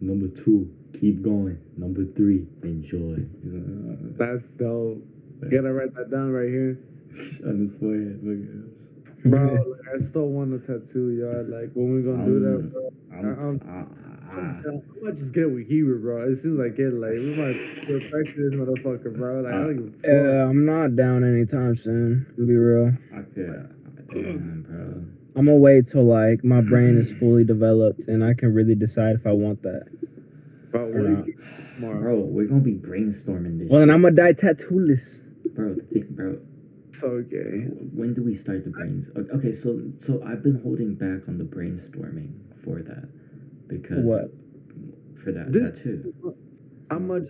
Number 0.00 0.28
two, 0.28 0.70
keep 0.98 1.22
going. 1.22 1.58
Number 1.76 2.04
three, 2.04 2.46
enjoy. 2.62 3.20
Like, 3.44 3.52
uh, 3.52 3.96
That's 4.16 4.48
dope. 4.48 5.04
Gotta 5.50 5.72
write 5.72 5.94
that 5.96 6.10
down 6.10 6.32
right 6.32 6.48
here, 6.48 6.78
on 7.46 7.60
his 7.60 7.74
forehead. 7.76 8.20
Look 8.22 9.30
bro. 9.30 9.54
like, 9.76 9.94
I 9.94 9.98
still 9.98 10.28
want 10.28 10.54
a 10.54 10.58
tattoo, 10.58 11.10
y'all. 11.10 11.44
Like 11.44 11.72
when 11.74 11.94
we 11.94 12.02
gonna 12.02 12.24
do 12.24 12.40
that, 12.40 12.72
bro? 12.72 12.90
I'm, 13.12 13.60
I'm- 13.68 14.03
I, 14.38 14.68
I 14.68 15.04
might 15.04 15.16
just 15.16 15.32
get 15.32 15.50
with 15.50 15.68
Heber, 15.68 15.98
bro. 15.98 16.30
As 16.30 16.42
soon 16.42 16.60
as 16.60 16.66
I 16.66 16.68
get 16.68 16.86
it, 16.86 16.94
like 16.94 17.12
we 17.12 17.36
might 17.36 17.56
perfect 17.86 18.36
this 18.36 18.54
motherfucker, 18.54 19.16
bro. 19.16 19.40
Like 19.40 19.52
I 19.52 19.56
uh, 19.56 19.60
don't 19.60 19.76
give 19.76 19.86
a 19.86 19.96
fuck. 19.96 20.04
Yeah, 20.04 20.48
I'm 20.48 20.64
not 20.64 20.96
down 20.96 21.24
anytime 21.24 21.74
soon. 21.74 22.26
To 22.36 22.46
be 22.46 22.56
real. 22.56 22.92
I, 23.12 23.18
I 23.18 23.22
could, 23.22 23.74
damn, 24.12 24.62
bro. 24.62 25.04
I'm 25.36 25.44
gonna 25.46 25.56
wait 25.58 25.88
till 25.88 26.04
like 26.04 26.44
my 26.44 26.60
brain 26.60 26.96
is 26.96 27.12
mm. 27.12 27.18
fully 27.18 27.44
developed 27.44 28.06
and 28.06 28.22
I 28.22 28.34
can 28.34 28.54
really 28.54 28.74
decide 28.74 29.16
if 29.16 29.26
I 29.26 29.32
want 29.32 29.62
that. 29.62 29.86
Bro, 30.70 30.86
what 30.86 30.96
Or 30.96 31.26
you? 31.26 31.34
Bro, 31.80 32.20
we're 32.20 32.46
gonna 32.46 32.60
be 32.60 32.74
brainstorming 32.74 33.58
this. 33.58 33.68
Well, 33.68 33.80
then. 33.80 33.90
I'm 33.90 34.02
gonna 34.02 34.14
die 34.14 34.32
tattooless. 34.32 35.24
bro. 35.54 35.76
Think, 35.92 36.10
bro. 36.10 36.38
So 36.92 37.22
gay. 37.22 37.66
When 37.92 38.14
do 38.14 38.22
we 38.22 38.34
start 38.34 38.64
the 38.64 38.70
brains? 38.70 39.10
Okay, 39.16 39.50
so 39.50 39.80
so 39.98 40.22
I've 40.24 40.42
been 40.42 40.60
holding 40.62 40.94
back 40.94 41.28
on 41.28 41.38
the 41.38 41.44
brainstorming 41.44 42.32
for 42.64 42.82
that 42.82 43.08
because 43.82 44.06
What? 44.06 44.30
for 45.22 45.32
that 45.32 45.52
This- 45.52 45.82
tattoo. 45.82 46.14
I'm 46.90 47.06
much. 47.06 47.24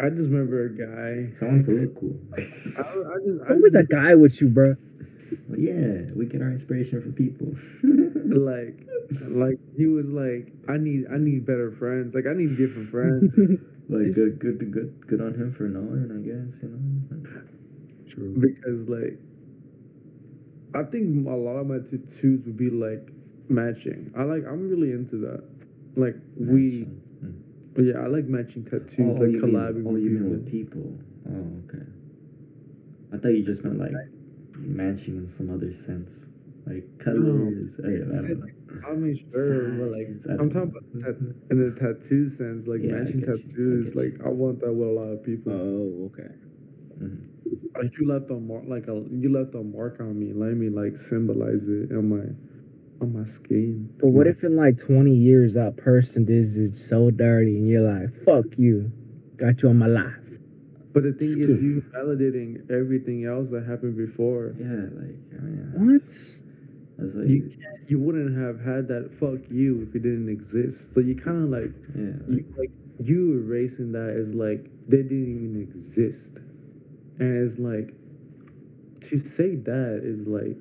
I 0.00 0.10
just 0.10 0.30
remember 0.30 0.66
a 0.66 0.70
guy. 0.70 1.34
Someone 1.34 1.62
to 1.64 1.70
look 1.72 1.98
cool. 1.98 2.18
I, 2.36 2.80
I 2.82 3.16
just. 3.24 3.38
I 3.42 3.54
Who's 3.54 3.72
just 3.72 3.76
a 3.76 3.84
guy 3.84 4.14
with 4.14 4.40
you, 4.40 4.48
bro? 4.48 4.76
Well, 5.48 5.58
yeah, 5.58 6.02
we 6.14 6.26
get 6.26 6.42
our 6.42 6.50
inspiration 6.50 7.02
from 7.02 7.12
people. 7.14 7.54
like 8.36 8.86
like 9.28 9.58
he 9.76 9.86
was 9.86 10.08
like 10.10 10.52
i 10.68 10.76
need 10.76 11.04
i 11.12 11.16
need 11.16 11.46
better 11.46 11.70
friends 11.70 12.12
like 12.12 12.26
i 12.26 12.32
need 12.32 12.56
different 12.56 12.90
friends 12.90 13.22
like 13.88 14.12
good, 14.12 14.38
good, 14.40 14.58
good, 14.72 15.06
good 15.06 15.20
on 15.20 15.32
him 15.34 15.52
for 15.52 15.64
knowing. 15.68 16.10
I 16.10 16.20
guess 16.26 16.60
you 16.62 16.68
know. 16.68 17.30
True. 18.08 18.34
because 18.36 18.88
like 18.88 19.18
i 20.74 20.82
think 20.82 21.26
a 21.26 21.30
lot 21.30 21.56
of 21.56 21.66
my 21.68 21.78
tattoos 21.78 22.44
would 22.46 22.56
be 22.56 22.68
like 22.70 23.08
matching 23.48 24.12
i 24.16 24.22
like 24.22 24.44
i'm 24.46 24.68
really 24.68 24.92
into 24.92 25.16
that 25.16 25.42
like 25.96 26.16
we 26.38 26.86
Mm. 27.24 27.86
yeah 27.86 28.00
i 28.00 28.06
like 28.06 28.26
matching 28.26 28.64
tattoos 28.64 29.18
Oh, 29.18 29.22
like 29.24 29.32
collabing 29.42 29.74
mean, 29.76 29.86
oh, 29.86 29.92
with 29.92 30.02
you 30.02 30.10
people 30.10 30.26
mean 30.28 30.30
with 30.30 30.46
people? 30.50 30.98
Oh, 31.28 31.74
okay. 31.74 31.84
I 33.12 33.18
thought 33.18 33.28
you 33.28 33.42
just 33.44 33.64
meant 33.64 33.78
like 33.78 33.92
matching 34.58 35.16
in 35.16 35.26
some 35.26 35.50
other 35.50 35.72
sense, 35.72 36.30
like 36.66 36.84
colors. 36.98 37.80
I, 37.84 37.88
I 37.88 37.90
don't 37.90 38.40
know. 38.40 38.46
i 38.88 38.92
mean 38.94 39.16
sure 39.30 39.70
but 39.78 39.90
like 39.96 40.08
i'm 40.40 40.50
talking 40.50 40.72
about 40.72 41.20
in 41.50 41.58
the 41.62 41.72
tattoo 41.78 42.28
sense 42.28 42.66
like 42.66 42.80
Yeah, 42.80 42.92
matching 42.98 43.20
you, 43.20 43.26
I 43.32 43.36
tattoos 43.36 43.94
like 43.94 44.14
i 44.24 44.28
want 44.28 44.60
that 44.60 44.72
with 44.72 44.88
a 44.88 44.92
lot 44.92 45.10
of 45.12 45.24
people 45.24 45.52
Oh, 45.52 46.10
okay. 46.12 46.30
Mhm. 47.00 47.28
like 47.76 47.90
you 47.98 48.06
left 48.08 48.30
a 48.30 48.34
mark 48.34 48.64
like 48.66 48.88
a 48.88 48.94
you 49.10 49.30
left 49.32 49.54
a 49.54 49.62
mark 49.62 50.00
on 50.00 50.18
me 50.18 50.32
let 50.32 50.54
me 50.54 50.68
like 50.68 50.96
symbolize 50.96 51.68
it 51.68 51.90
in 51.90 52.08
my 52.08 52.24
on 53.00 53.12
my 53.18 53.24
skin 53.24 53.88
But 54.00 54.08
what 54.08 54.26
if 54.26 54.42
in 54.44 54.56
like 54.56 54.78
20 54.78 55.12
years 55.12 55.54
that 55.54 55.76
person 55.76 56.24
does 56.24 56.58
it 56.58 56.76
so 56.76 57.10
dirty 57.10 57.56
and 57.58 57.68
you're 57.68 57.82
like, 57.82 58.10
fuck 58.24 58.46
you, 58.58 58.90
got 59.36 59.62
you 59.62 59.68
on 59.68 59.78
my 59.78 59.86
life? 59.86 60.14
but 60.96 61.02
the 61.02 61.12
thing 61.12 61.28
is 61.42 61.48
you 61.62 61.84
validating 61.94 62.70
everything 62.70 63.26
else 63.26 63.50
that 63.50 63.66
happened 63.66 63.98
before. 63.98 64.54
Yeah, 64.58 64.88
like 64.96 65.20
I 65.36 65.42
mean, 65.44 65.72
What? 65.74 65.92
That's, 66.00 66.42
that's 66.96 67.14
like 67.16 67.28
you 67.28 67.42
can't, 67.50 67.90
you 67.90 67.98
wouldn't 68.00 68.34
have 68.40 68.58
had 68.64 68.88
that 68.88 69.12
fuck 69.12 69.40
you 69.50 69.82
if 69.86 69.94
it 69.94 70.02
didn't 70.02 70.30
exist. 70.30 70.94
So 70.94 71.00
you 71.00 71.14
kind 71.14 71.44
of 71.44 71.50
like 71.50 71.70
yeah. 71.94 72.16
you 72.34 72.46
like 72.56 72.70
you 73.04 73.34
erasing 73.34 73.92
that 73.92 74.16
as 74.18 74.32
like 74.32 74.70
they 74.88 75.02
didn't 75.02 75.36
even 75.36 75.60
exist. 75.60 76.38
And 77.18 77.46
it's 77.46 77.58
like 77.58 77.92
to 79.10 79.18
say 79.18 79.54
that 79.54 80.00
is 80.02 80.26
like 80.26 80.56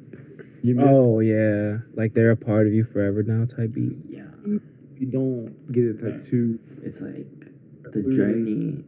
you 0.65 0.75
miss 0.75 0.85
Oh, 0.89 1.19
yeah. 1.19 1.77
Like 1.95 2.13
they're 2.13 2.31
a 2.31 2.37
part 2.37 2.67
of 2.67 2.73
you 2.73 2.83
forever 2.83 3.23
now 3.23 3.45
type 3.45 3.73
beat. 3.73 3.97
yeah. 4.09 4.23
you 4.97 5.07
don't 5.07 5.51
get 5.71 5.85
a 5.85 5.93
tattoo 5.93 6.59
It's 6.83 7.01
like 7.01 7.27
the 7.93 8.01
journey 8.11 8.83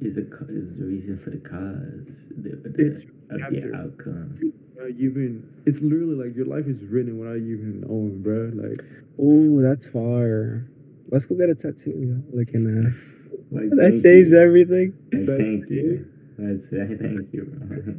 is 0.00 0.18
a 0.18 0.24
is 0.48 0.78
the 0.78 0.86
reason 0.86 1.16
for 1.16 1.30
the 1.30 1.38
cause 1.38 2.28
the, 2.36 2.50
the, 2.56 2.86
It's 2.86 3.04
of 3.30 3.40
chapter. 3.40 3.70
the 3.70 3.76
outcome. 3.76 4.52
without 4.74 4.90
even 5.06 5.42
it's 5.66 5.80
literally 5.80 6.14
like 6.14 6.36
your 6.36 6.46
life 6.46 6.66
is 6.66 6.84
written 6.84 7.18
without 7.18 7.40
you 7.40 7.56
even 7.58 7.80
knowing 7.82 8.22
bro 8.22 8.50
like 8.54 8.80
Oh, 9.18 9.62
that's 9.62 9.86
fire. 9.86 10.68
Let's 11.10 11.24
go 11.24 11.36
get 11.36 11.48
a 11.48 11.54
tattoo. 11.54 11.90
You 11.90 12.06
know, 12.06 12.22
looking 12.34 12.66
uh, 12.66 12.86
at 12.86 13.52
Like, 13.62 13.70
that 13.70 13.92
thank 13.92 14.02
changed 14.02 14.32
you. 14.32 14.38
everything. 14.38 14.92
Like, 15.12 15.26
Thank 15.26 15.38
thank 15.40 15.70
you. 15.70 16.06
That's 16.36 16.70
it. 16.72 16.98
Thank 17.00 17.32
you, 17.32 17.44
bro. 17.46 17.94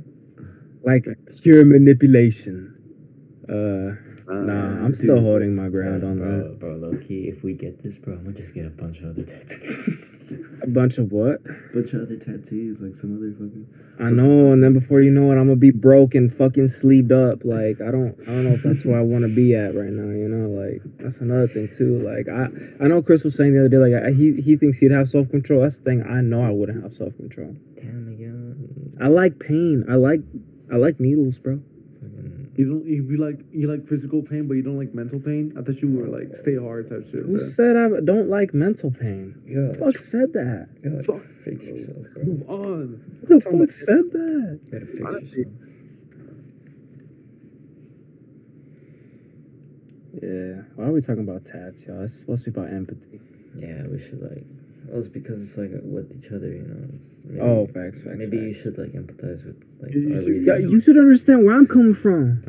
Like 0.83 1.07
pure 1.41 1.65
manipulation. 1.65 2.76
Uh, 3.49 3.95
Uh, 4.29 4.33
nah, 4.41 4.83
I'm 4.83 4.93
still 4.93 5.21
holding 5.21 5.55
my 5.55 5.69
ground 5.69 6.03
on 6.03 6.17
bro, 6.17 6.27
that. 6.49 6.59
bro, 6.59 6.75
low 6.75 6.97
key, 6.97 7.29
if 7.29 7.43
we 7.45 7.53
get 7.53 7.81
this, 7.81 7.95
bro, 7.95 8.15
I'm 8.15 8.25
gonna 8.25 8.35
just 8.35 8.53
get 8.53 8.65
a 8.67 8.69
bunch 8.69 8.99
of 8.99 9.11
other 9.11 9.23
tattoos. 9.23 10.11
A 10.63 10.67
bunch 10.67 10.97
of 10.97 11.13
what? 11.13 11.41
bunch 11.73 11.93
of 11.93 12.01
other 12.01 12.17
tattoos, 12.17 12.81
like 12.81 12.93
some 12.93 13.15
other 13.15 13.31
fucking. 13.31 13.65
I 14.01 14.09
know, 14.11 14.51
and 14.51 14.61
then 14.61 14.73
before 14.73 14.99
you 14.99 15.11
know 15.11 15.31
it, 15.31 15.35
I'm 15.39 15.47
gonna 15.47 15.55
be 15.55 15.71
broke 15.71 16.13
and 16.13 16.27
fucking 16.33 16.67
sleeved 16.67 17.13
up. 17.13 17.45
Like 17.45 17.79
I 17.79 17.89
don't, 17.89 18.19
I 18.23 18.25
don't 18.25 18.43
know 18.43 18.51
if 18.51 18.63
that's 18.63 18.83
where 18.85 18.99
I 18.99 19.01
want 19.01 19.23
to 19.23 19.33
be 19.33 19.55
at 19.55 19.75
right 19.75 19.93
now. 19.95 20.11
You 20.11 20.27
know, 20.27 20.49
like 20.49 20.81
that's 20.97 21.21
another 21.21 21.47
thing 21.47 21.69
too. 21.69 21.99
Like 21.99 22.27
I, 22.27 22.49
I 22.83 22.87
know 22.89 23.01
Chris 23.01 23.23
was 23.23 23.33
saying 23.33 23.53
the 23.53 23.59
other 23.61 23.69
day, 23.69 23.77
like 23.77 23.93
I, 24.03 24.11
he 24.11 24.41
he 24.41 24.57
thinks 24.57 24.77
he'd 24.79 24.91
have 24.91 25.07
self 25.07 25.29
control. 25.29 25.61
That's 25.61 25.77
the 25.77 25.85
thing. 25.85 26.03
I 26.03 26.19
know 26.19 26.43
I 26.43 26.51
wouldn't 26.51 26.83
have 26.83 26.93
self 26.93 27.15
control. 27.15 27.55
Damn 27.75 28.09
again. 28.11 28.97
I 29.01 29.07
like 29.07 29.39
pain. 29.39 29.85
I 29.89 29.95
like, 29.95 30.19
I 30.69 30.75
like 30.75 30.99
needles, 30.99 31.39
bro. 31.39 31.61
Fucking. 32.57 32.65
You 32.65 32.73
don't. 32.73 32.85
You 32.85 33.03
you 33.11 33.17
like 33.17 33.39
you 33.51 33.67
like 33.71 33.87
physical 33.87 34.21
pain, 34.23 34.47
but 34.47 34.55
you 34.55 34.63
don't 34.63 34.77
like 34.77 34.93
mental 34.93 35.19
pain. 35.19 35.53
I 35.57 35.61
thought 35.61 35.81
you 35.81 35.91
were 35.91 36.07
like 36.07 36.35
stay 36.35 36.55
hard 36.55 36.89
type 36.89 37.05
shit. 37.05 37.23
Who 37.23 37.37
bro. 37.37 37.39
said 37.39 37.75
I 37.77 37.87
don't 38.03 38.29
like 38.29 38.53
mental 38.53 38.91
pain? 38.91 39.35
Yeah, 39.45 39.73
Fuck 39.77 39.97
said 39.97 40.33
that. 40.33 40.69
you 40.83 40.89
gotta 40.91 41.03
Fuck. 41.03 41.21
fix 41.43 41.65
yourself, 41.67 41.97
bro. 42.13 42.23
Move 42.23 42.49
on. 42.49 43.21
Who 43.27 43.39
the 43.39 43.41
fuck 43.41 43.71
said 43.71 44.11
that? 44.11 44.59
You 44.65 44.71
gotta 44.71 44.85
fix 44.85 45.01
Honestly. 45.05 45.37
yourself. 45.39 45.53
Yeah. 50.21 50.61
Why 50.75 50.85
are 50.85 50.91
we 50.91 51.01
talking 51.01 51.23
about 51.27 51.45
tats, 51.45 51.85
y'all? 51.85 52.01
It's 52.03 52.19
supposed 52.19 52.43
to 52.45 52.51
be 52.51 52.59
about 52.59 52.73
empathy. 52.73 53.19
Yeah, 53.55 53.83
we 53.87 53.99
should 53.99 54.21
like. 54.21 54.45
Well, 54.89 54.99
it's 54.99 55.07
because 55.09 55.41
it's 55.41 55.57
like 55.57 55.71
with 55.83 56.11
each 56.17 56.31
other, 56.31 56.47
you 56.47 56.63
know. 56.63 56.87
It's 56.93 57.21
maybe, 57.25 57.41
Oh, 57.41 57.67
facts, 57.67 58.01
facts. 58.03 58.15
Maybe 58.17 58.37
you 58.37 58.53
should 58.53 58.77
like 58.77 58.93
empathize 58.93 59.45
with 59.45 59.61
like 59.81 59.93
You 59.93 60.15
our 60.15 60.23
should- 60.23 60.43
Yeah, 60.45 60.57
you 60.57 60.79
should 60.79 60.97
understand 60.97 61.45
where 61.45 61.55
I'm 61.57 61.67
coming 61.67 61.93
from. 61.93 62.41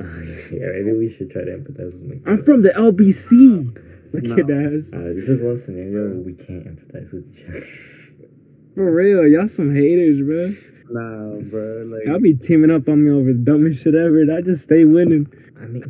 yeah, 0.52 0.66
maybe 0.84 0.92
we 0.96 1.08
should 1.08 1.30
try 1.30 1.42
to 1.44 1.50
empathize 1.50 2.00
with. 2.06 2.22
I'm 2.26 2.42
from 2.42 2.62
the 2.62 2.70
LBC. 2.70 3.76
Look 4.14 4.24
No. 4.30 4.36
at 4.38 4.46
that. 4.46 4.90
Uh, 4.94 5.12
this 5.14 5.28
is 5.28 5.42
one 5.42 5.56
scenario 5.56 6.08
where 6.10 6.22
we 6.22 6.32
can't 6.34 6.64
empathize 6.64 7.12
with 7.12 7.28
each 7.34 7.44
other. 7.48 7.60
For 8.74 8.90
real, 8.94 9.26
y'all 9.26 9.48
some 9.48 9.74
haters, 9.74 10.20
bro. 10.22 10.54
Nah, 10.90 11.40
bro. 11.50 11.82
Like 11.90 12.06
Y'all 12.06 12.20
be 12.20 12.34
teaming 12.34 12.70
up 12.70 12.88
on 12.88 13.04
me 13.04 13.10
over 13.10 13.32
the 13.32 13.38
dumbest 13.38 13.82
shit 13.82 13.94
ever, 13.96 14.20
and 14.22 14.32
I 14.32 14.40
just 14.40 14.62
stay 14.62 14.84
winning. 14.84 15.26
I 15.60 15.66
mean, 15.66 15.82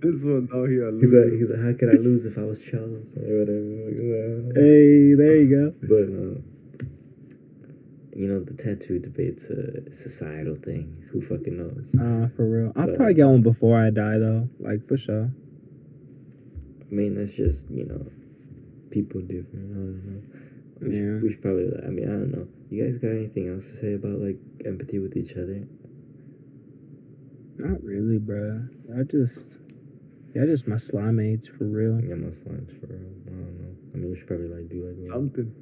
this 0.00 0.22
one 0.22 0.48
out 0.54 0.68
here. 0.68 0.90
he's 0.98 1.12
like, 1.12 1.32
he's 1.32 1.50
like, 1.50 1.60
how 1.60 1.72
could 1.78 1.90
I 1.90 1.98
lose 2.00 2.24
if 2.26 2.38
I 2.38 2.42
was 2.42 2.60
Charles 2.62 3.14
or 3.16 3.40
whatever? 3.40 3.90
Uh, 3.90 4.54
Hey, 4.54 5.14
there 5.14 5.36
you 5.36 5.48
go. 5.50 5.74
But 5.82 6.06
uh, 6.08 6.86
you 8.16 8.26
know, 8.28 8.40
the 8.40 8.54
tattoo 8.54 8.98
debate's 8.98 9.50
a 9.50 9.90
societal 9.92 10.56
thing. 10.56 11.04
Who 11.10 11.20
fucking 11.20 11.56
knows? 11.56 11.94
Uh, 11.94 12.28
for 12.36 12.48
real. 12.48 12.72
I'll 12.76 12.86
But- 12.86 12.96
probably 12.96 13.14
get 13.14 13.26
one 13.26 13.42
before 13.42 13.78
I 13.80 13.90
die, 13.90 14.18
though. 14.18 14.48
Like, 14.58 14.86
for 14.88 14.96
sure. 14.96 15.30
I 16.90 16.94
mean, 16.94 17.14
that's 17.14 17.32
just 17.36 17.70
you 17.70 17.84
know, 17.86 18.04
people 18.90 19.20
different. 19.20 19.70
I 19.70 19.74
don't 19.74 20.04
know. 20.04 20.22
We, 20.80 20.86
Yeah. 20.88 21.00
should, 21.00 21.22
we 21.22 21.30
should 21.30 21.42
probably. 21.42 21.70
I 21.86 21.88
mean, 21.90 22.04
I 22.08 22.12
don't 22.12 22.32
know. 22.32 22.46
You 22.70 22.82
guys 22.84 22.98
got 22.98 23.10
anything 23.10 23.48
else 23.48 23.70
to 23.70 23.76
say 23.76 23.94
about 23.94 24.18
like 24.18 24.38
empathy 24.64 24.98
with 24.98 25.16
each 25.16 25.32
other? 25.34 25.62
Not 27.58 27.82
really, 27.84 28.18
bro. 28.18 28.62
I 28.98 29.02
just. 29.04 29.58
Yeah, 30.34 30.46
just 30.46 30.68
my 30.68 30.76
slime 30.76 31.16
mates, 31.16 31.48
for 31.48 31.64
real. 31.64 32.00
Yeah, 32.00 32.14
my 32.14 32.28
slimes 32.28 32.70
for 32.80 32.86
real. 32.86 33.00
I 33.26 33.30
don't 33.30 33.58
know. 33.60 33.74
I 33.92 33.96
mean, 33.96 34.10
we 34.10 34.16
should 34.16 34.28
probably 34.28 34.48
like 34.48 34.68
do 34.68 34.86
like 34.86 35.06
something. 35.08 35.52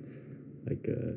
like 0.67 0.87
uh. 0.89 1.13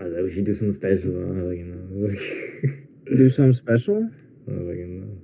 I 0.00 0.04
was 0.04 0.12
like, 0.14 0.22
we 0.22 0.30
should 0.32 0.44
do 0.46 0.54
something 0.54 0.72
special. 0.72 1.10
I 1.10 1.42
like, 1.50 1.58
you 1.58 1.64
know. 1.66 3.16
Do 3.16 3.28
something 3.28 3.52
special? 3.52 4.08
I 4.48 4.52
was 4.52 4.68
like, 4.68 4.76
you 4.78 4.86
know. 4.86 5.16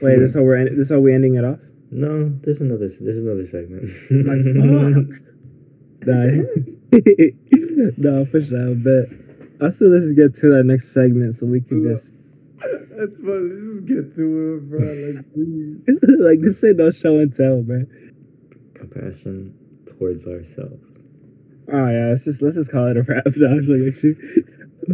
Wait, 0.00 0.18
this 0.18 0.30
is 0.30 0.36
how 0.36 0.42
we're 0.42 0.56
end- 0.56 0.78
this 0.80 0.90
how 0.90 0.98
we 0.98 1.12
ending 1.14 1.34
it 1.34 1.44
off? 1.44 1.58
No, 1.90 2.30
there's 2.42 2.60
another. 2.60 2.88
There's 2.88 3.18
another 3.18 3.44
segment. 3.46 3.84
Like, 4.10 4.44
fuck. 4.56 5.28
Nah, 6.06 6.24
no, 7.98 8.24
for 8.24 8.40
sure. 8.40 8.74
But 8.76 9.66
I 9.66 9.70
still 9.70 9.88
let's 9.90 10.10
get 10.12 10.34
to 10.36 10.48
that 10.56 10.64
next 10.64 10.92
segment 10.94 11.34
so 11.34 11.46
we 11.46 11.60
can 11.60 11.82
just 11.82 12.22
That's 12.96 13.16
funny. 13.18 13.50
Let's 13.52 13.62
just 13.64 13.86
get 13.86 14.14
to 14.16 14.56
it, 14.56 14.70
bro. 14.70 14.80
Like, 14.80 15.32
please. 15.34 15.84
like 16.20 16.40
this 16.40 16.62
ain't 16.64 16.76
no 16.78 16.90
show 16.90 17.18
and 17.18 17.32
tell, 17.32 17.62
man. 17.62 17.86
Compassion 18.74 19.54
towards 19.86 20.26
ourselves. 20.26 20.84
Oh 21.72 21.88
yeah, 21.88 22.08
let's 22.08 22.24
just 22.24 22.42
let's 22.42 22.56
just 22.56 22.72
call 22.72 22.86
it 22.86 22.96
a 22.96 23.02
wrap. 23.02 23.24
No, 23.36 23.46
I'm 23.48 23.60
just 23.60 23.68
looking. 24.02 24.44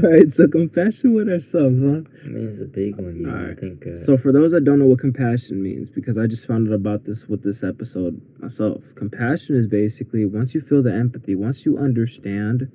All 0.02 0.10
right, 0.10 0.30
so 0.30 0.48
compassion 0.48 1.14
with 1.14 1.28
ourselves, 1.28 1.80
huh? 1.80 2.02
I 2.24 2.26
mean, 2.28 2.46
it's 2.46 2.60
a 2.60 2.66
big 2.66 2.96
one. 2.96 3.14
You 3.16 3.26
know, 3.26 3.32
I 3.32 3.38
Alright. 3.38 3.60
think. 3.60 3.86
Uh, 3.86 3.94
So 3.94 4.16
for 4.16 4.32
those 4.32 4.50
that 4.50 4.64
don't 4.64 4.80
know 4.80 4.86
what 4.86 4.98
compassion 4.98 5.62
means, 5.62 5.88
because 5.88 6.18
I 6.18 6.26
just 6.26 6.48
found 6.48 6.66
out 6.68 6.74
about 6.74 7.04
this 7.04 7.26
with 7.28 7.44
this 7.44 7.62
episode 7.62 8.20
myself. 8.40 8.82
Compassion 8.96 9.54
is 9.56 9.68
basically 9.68 10.24
once 10.24 10.52
you 10.54 10.60
feel 10.60 10.82
the 10.82 10.92
empathy, 10.92 11.36
once 11.36 11.64
you 11.64 11.78
understand 11.78 12.66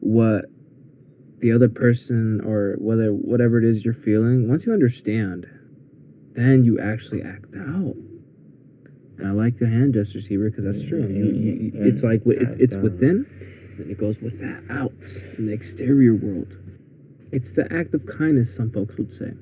what 0.00 0.46
the 1.38 1.52
other 1.52 1.68
person 1.68 2.40
or 2.44 2.76
whether 2.78 3.10
whatever 3.10 3.58
it 3.58 3.64
is 3.64 3.84
you're 3.84 3.94
feeling, 3.94 4.48
once 4.48 4.66
you 4.66 4.72
understand, 4.72 5.46
then 6.32 6.64
you 6.64 6.78
actually 6.80 7.22
act 7.22 7.46
out. 7.56 7.94
And 9.18 9.26
I 9.26 9.30
like 9.30 9.58
the 9.58 9.66
hand 9.66 9.94
gestures 9.94 10.26
here 10.26 10.48
because 10.50 10.64
that's 10.64 10.86
true. 10.86 11.06
You, 11.06 11.24
you, 11.26 11.72
it's 11.74 12.02
like 12.02 12.22
it's, 12.26 12.56
it's 12.56 12.76
within, 12.76 13.26
and 13.78 13.90
it 13.90 13.98
goes 13.98 14.20
with 14.20 14.38
that 14.40 14.64
out 14.70 14.92
in 15.38 15.46
the 15.46 15.52
exterior 15.52 16.14
world. 16.14 16.56
It's 17.32 17.52
the 17.52 17.70
act 17.72 17.94
of 17.94 18.06
kindness, 18.06 18.54
some 18.54 18.70
folks 18.70 18.96
would 18.96 19.12
say. 19.12 19.32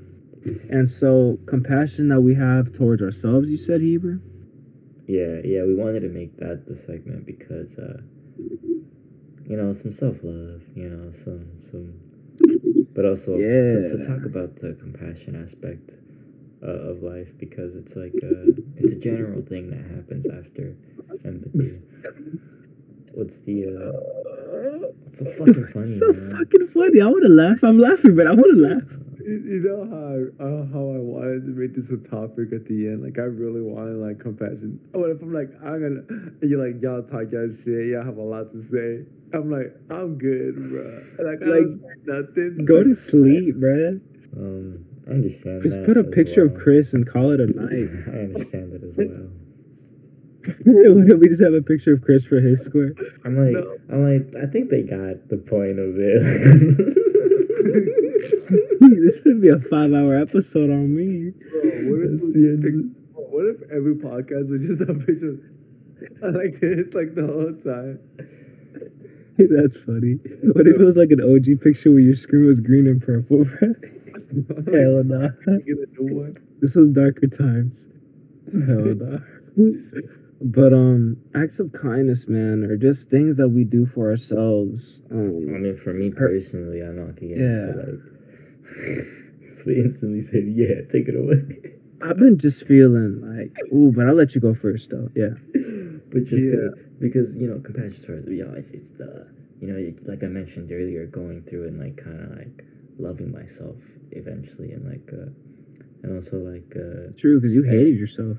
And 0.70 0.88
so, 0.88 1.38
compassion 1.46 2.08
that 2.08 2.20
we 2.20 2.34
have 2.34 2.72
towards 2.72 3.02
ourselves, 3.02 3.48
you 3.48 3.56
said, 3.56 3.80
Heber? 3.80 4.20
Yeah, 5.06 5.40
yeah, 5.42 5.64
we 5.64 5.74
wanted 5.74 6.00
to 6.00 6.08
make 6.08 6.36
that 6.38 6.66
the 6.66 6.74
segment 6.74 7.26
because, 7.26 7.78
uh, 7.78 8.00
you 9.46 9.56
know, 9.56 9.72
some 9.72 9.92
self 9.92 10.16
love, 10.22 10.62
you 10.74 10.88
know, 10.88 11.10
some 11.10 11.58
some, 11.58 11.94
but 12.94 13.04
also 13.04 13.36
t- 13.36 13.42
to, 13.42 13.86
to 13.86 14.04
talk 14.04 14.24
about 14.24 14.56
the 14.56 14.76
compassion 14.80 15.40
aspect 15.40 15.90
uh, 16.62 16.90
of 16.90 17.02
life 17.02 17.28
because 17.38 17.76
it's 17.76 17.96
like 17.96 18.14
uh, 18.22 18.56
it's 18.76 18.92
a 18.92 18.98
general 18.98 19.42
thing 19.42 19.70
that 19.70 19.84
happens 19.94 20.26
after 20.26 20.76
empathy. 21.24 21.78
What's 23.12 23.40
the 23.40 23.66
uh, 23.68 24.88
what's 25.04 25.18
so 25.18 25.26
fucking 25.26 25.66
funny? 25.72 25.84
so 25.84 26.12
man? 26.12 26.36
fucking 26.36 26.68
funny. 26.68 27.00
I 27.00 27.06
want 27.06 27.22
to 27.24 27.28
laugh. 27.28 27.62
I'm 27.62 27.78
laughing, 27.78 28.16
but 28.16 28.26
I 28.26 28.32
want 28.32 28.50
to 28.54 28.60
laugh. 28.60 29.00
You, 29.24 29.40
you 29.40 29.60
know 29.60 29.84
how 29.88 30.04
I, 30.04 30.48
uh, 30.48 30.66
how 30.72 30.84
I 30.92 31.00
wanted 31.00 31.46
to 31.46 31.52
make 31.52 31.74
this 31.74 31.90
a 31.90 31.96
topic 31.96 32.52
at 32.52 32.66
the 32.66 32.88
end. 32.88 33.02
Like 33.04 33.18
I 33.18 33.28
really 33.28 33.60
wanted 33.62 33.96
like 33.96 34.18
compassion. 34.18 34.80
What 34.92 35.10
if 35.10 35.22
I'm 35.22 35.32
like 35.32 35.50
I'm 35.62 35.80
gonna? 35.80 36.02
And 36.40 36.50
you're 36.50 36.64
like 36.64 36.82
y'all 36.82 37.02
talk 37.02 37.30
y'all 37.30 37.52
shit. 37.52 37.92
Y'all 37.92 38.04
have 38.04 38.16
a 38.16 38.22
lot 38.22 38.50
to 38.50 38.62
say. 38.62 39.04
I'm 39.34 39.50
like 39.50 39.74
I'm 39.90 40.16
good, 40.16 40.54
bro. 40.70 41.02
Like 41.18 41.40
Like, 41.42 41.66
nothing. 42.06 42.64
Go 42.64 42.84
to 42.84 42.94
sleep, 42.94 43.56
bro. 43.56 43.98
Um, 44.36 44.84
I 45.06 45.10
understand. 45.10 45.62
Just 45.62 45.80
that 45.80 45.86
put 45.86 45.96
a 45.98 46.06
as 46.06 46.14
picture 46.14 46.44
of. 46.44 46.54
Chris 46.54 46.94
and 46.94 47.06
call 47.06 47.30
it 47.32 47.40
a 47.40 47.46
night. 47.46 47.90
I 48.14 48.18
understand 48.30 48.72
that 48.72 48.82
as 48.84 48.96
well. 48.96 49.28
what 50.64 51.08
if 51.10 51.18
we 51.18 51.28
just 51.28 51.42
have 51.42 51.54
a 51.54 51.62
picture 51.62 51.92
of 51.94 52.02
Chris 52.02 52.24
for 52.26 52.38
his 52.40 52.60
square? 52.64 52.92
I'm 53.24 53.36
like, 53.36 53.52
No. 53.54 53.76
I'm 53.90 54.04
like, 54.04 54.34
I 54.42 54.46
think 54.46 54.70
they 54.70 54.82
got 54.82 55.28
the 55.28 55.38
point 55.38 55.78
of 55.78 55.96
it. 55.98 56.20
this 59.02 59.20
could 59.20 59.40
be 59.40 59.48
a 59.48 59.58
five 59.58 59.92
hour 59.92 60.14
episode 60.16 60.70
on 60.70 60.94
me. 60.94 61.30
Bro, 61.30 61.60
what 61.90 62.00
if 62.04 62.10
That's 62.20 62.32
the 62.32 62.48
end 62.50 62.62
pick- 62.62 62.74
of. 62.74 62.84
What 63.32 63.46
if 63.46 63.62
every 63.72 63.94
podcast 63.96 64.50
was 64.50 64.64
just 64.64 64.80
a 64.82 64.94
picture 64.94 65.38
like 66.22 66.60
this, 66.60 66.92
like 66.94 67.14
the 67.14 67.26
whole 67.26 67.54
time? 67.54 67.98
That's 69.38 69.76
funny. 69.76 70.14
What 70.52 70.66
if 70.66 70.76
it 70.76 70.82
was 70.84 70.96
like 70.96 71.10
an 71.10 71.20
OG 71.20 71.60
picture 71.62 71.90
where 71.90 72.00
your 72.00 72.14
screen 72.14 72.46
was 72.46 72.60
green 72.60 72.86
and 72.86 73.00
purple, 73.02 73.44
bro? 73.44 73.74
Hell 74.72 75.02
no. 75.04 75.30
Get 75.46 75.76
a 75.78 76.02
new 76.02 76.14
one. 76.16 76.36
This 76.60 76.76
was 76.76 76.88
darker 76.90 77.26
times. 77.26 77.88
Hell 78.52 78.94
no. 78.94 79.20
But 80.40 80.72
um, 80.72 81.16
acts 81.34 81.58
of 81.58 81.72
kindness, 81.72 82.28
man, 82.28 82.64
are 82.64 82.76
just 82.76 83.08
things 83.10 83.36
that 83.38 83.48
we 83.48 83.64
do 83.64 83.86
for 83.86 84.10
ourselves. 84.10 85.00
I 85.10 85.14
Um, 85.14 85.62
mean, 85.62 85.76
for 85.76 85.92
me 85.94 86.10
personally, 86.10 86.82
I 86.82 86.88
know 86.88 87.04
I 87.08 87.12
could 87.12 87.28
get 87.28 87.38
Yeah. 87.38 87.68
into 87.70 87.78
like. 87.78 89.54
so 89.64 89.70
instantly 89.70 90.20
said, 90.20 90.44
"Yeah, 90.46 90.82
take 90.88 91.08
it 91.08 91.16
away." 91.18 91.76
I've 92.02 92.16
been 92.18 92.38
just 92.38 92.66
feeling 92.66 93.20
like, 93.36 93.52
ooh, 93.72 93.92
but 93.94 94.06
I'll 94.06 94.14
let 94.14 94.34
you 94.34 94.40
go 94.40 94.52
first, 94.54 94.90
though. 94.90 95.08
Yeah. 95.14 95.30
but 96.12 96.24
just 96.24 96.46
Yeah. 96.46 96.68
because 96.98 97.36
you 97.36 97.48
know, 97.48 97.60
compassion 97.60 98.04
towards 98.04 98.28
you 98.28 98.44
know, 98.44 98.54
it's, 98.54 98.70
it's 98.70 98.90
the 98.90 99.26
you 99.60 99.68
know, 99.68 99.92
like 100.10 100.22
I 100.22 100.26
mentioned 100.26 100.70
earlier, 100.72 101.06
going 101.06 101.42
through 101.42 101.68
and 101.68 101.78
like 101.78 101.96
kind 101.96 102.20
of 102.20 102.36
like 102.36 102.64
loving 102.98 103.32
myself 103.32 103.76
eventually, 104.10 104.72
and 104.72 104.84
like 104.88 105.08
uh, 105.12 105.30
and 106.02 106.14
also 106.14 106.36
like 106.38 106.74
uh, 106.76 107.12
True, 107.16 107.40
because 107.40 107.54
you 107.54 107.62
hated 107.62 107.96
yourself. 107.96 108.38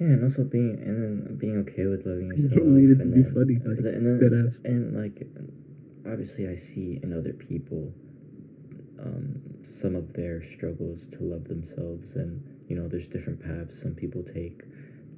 Yeah, 0.00 0.06
and 0.14 0.22
also 0.22 0.44
being 0.44 0.78
and 0.80 1.26
then 1.28 1.36
being 1.36 1.58
okay 1.68 1.86
with 1.86 2.06
loving 2.06 2.28
yourself. 2.28 2.52
You 2.52 2.58
yourself. 2.58 2.64
don't 2.64 2.76
need 2.80 2.90
it 2.90 2.96
to 2.98 3.02
and 3.02 3.14
be 3.14 3.22
then- 3.22 3.34
funny, 3.34 3.54
and 3.56 3.66
like, 3.68 3.82
then- 3.82 3.94
and 3.94 4.20
then, 4.22 4.52
and 4.64 4.96
like 5.02 5.26
obviously 6.10 6.48
I 6.48 6.54
see 6.54 7.00
in 7.02 7.12
other 7.12 7.32
people 7.34 7.92
um, 9.00 9.40
some 9.62 9.94
of 9.94 10.12
their 10.14 10.42
struggles 10.42 11.08
to 11.08 11.18
love 11.22 11.44
themselves 11.44 12.16
and 12.16 12.42
you 12.68 12.76
know 12.76 12.86
there's 12.88 13.08
different 13.08 13.40
paths 13.42 13.80
some 13.80 13.94
people 13.94 14.22
take 14.22 14.62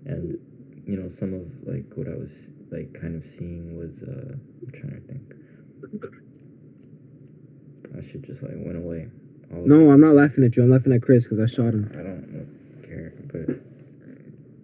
and 0.06 0.39
you 0.86 0.97
know 0.97 1.09
some 1.09 1.35
of 1.35 1.43
like 1.66 1.85
what 1.94 2.09
I 2.09 2.16
was 2.16 2.51
like 2.70 2.94
kind 3.01 3.14
of 3.16 3.24
seeing 3.27 3.77
was 3.77 4.02
uh 4.02 4.35
I'm 4.62 4.70
trying 4.72 4.94
to 5.01 5.06
think 5.06 5.35
I 7.98 8.01
should 8.06 8.22
just 8.22 8.43
like 8.43 8.52
went 8.56 8.77
away 8.78 9.09
all 9.52 9.66
No. 9.66 9.90
I'm 9.90 10.01
not 10.01 10.14
laughing 10.14 10.44
at 10.44 10.56
you. 10.56 10.62
I'm 10.62 10.70
laughing 10.70 10.93
at 10.93 11.02
Chris 11.02 11.24
because 11.24 11.40
I 11.40 11.47
shot 11.47 11.74
him. 11.74 11.90
I 11.93 12.02
don't 12.02 12.82
care 12.86 13.12
but 13.32 13.56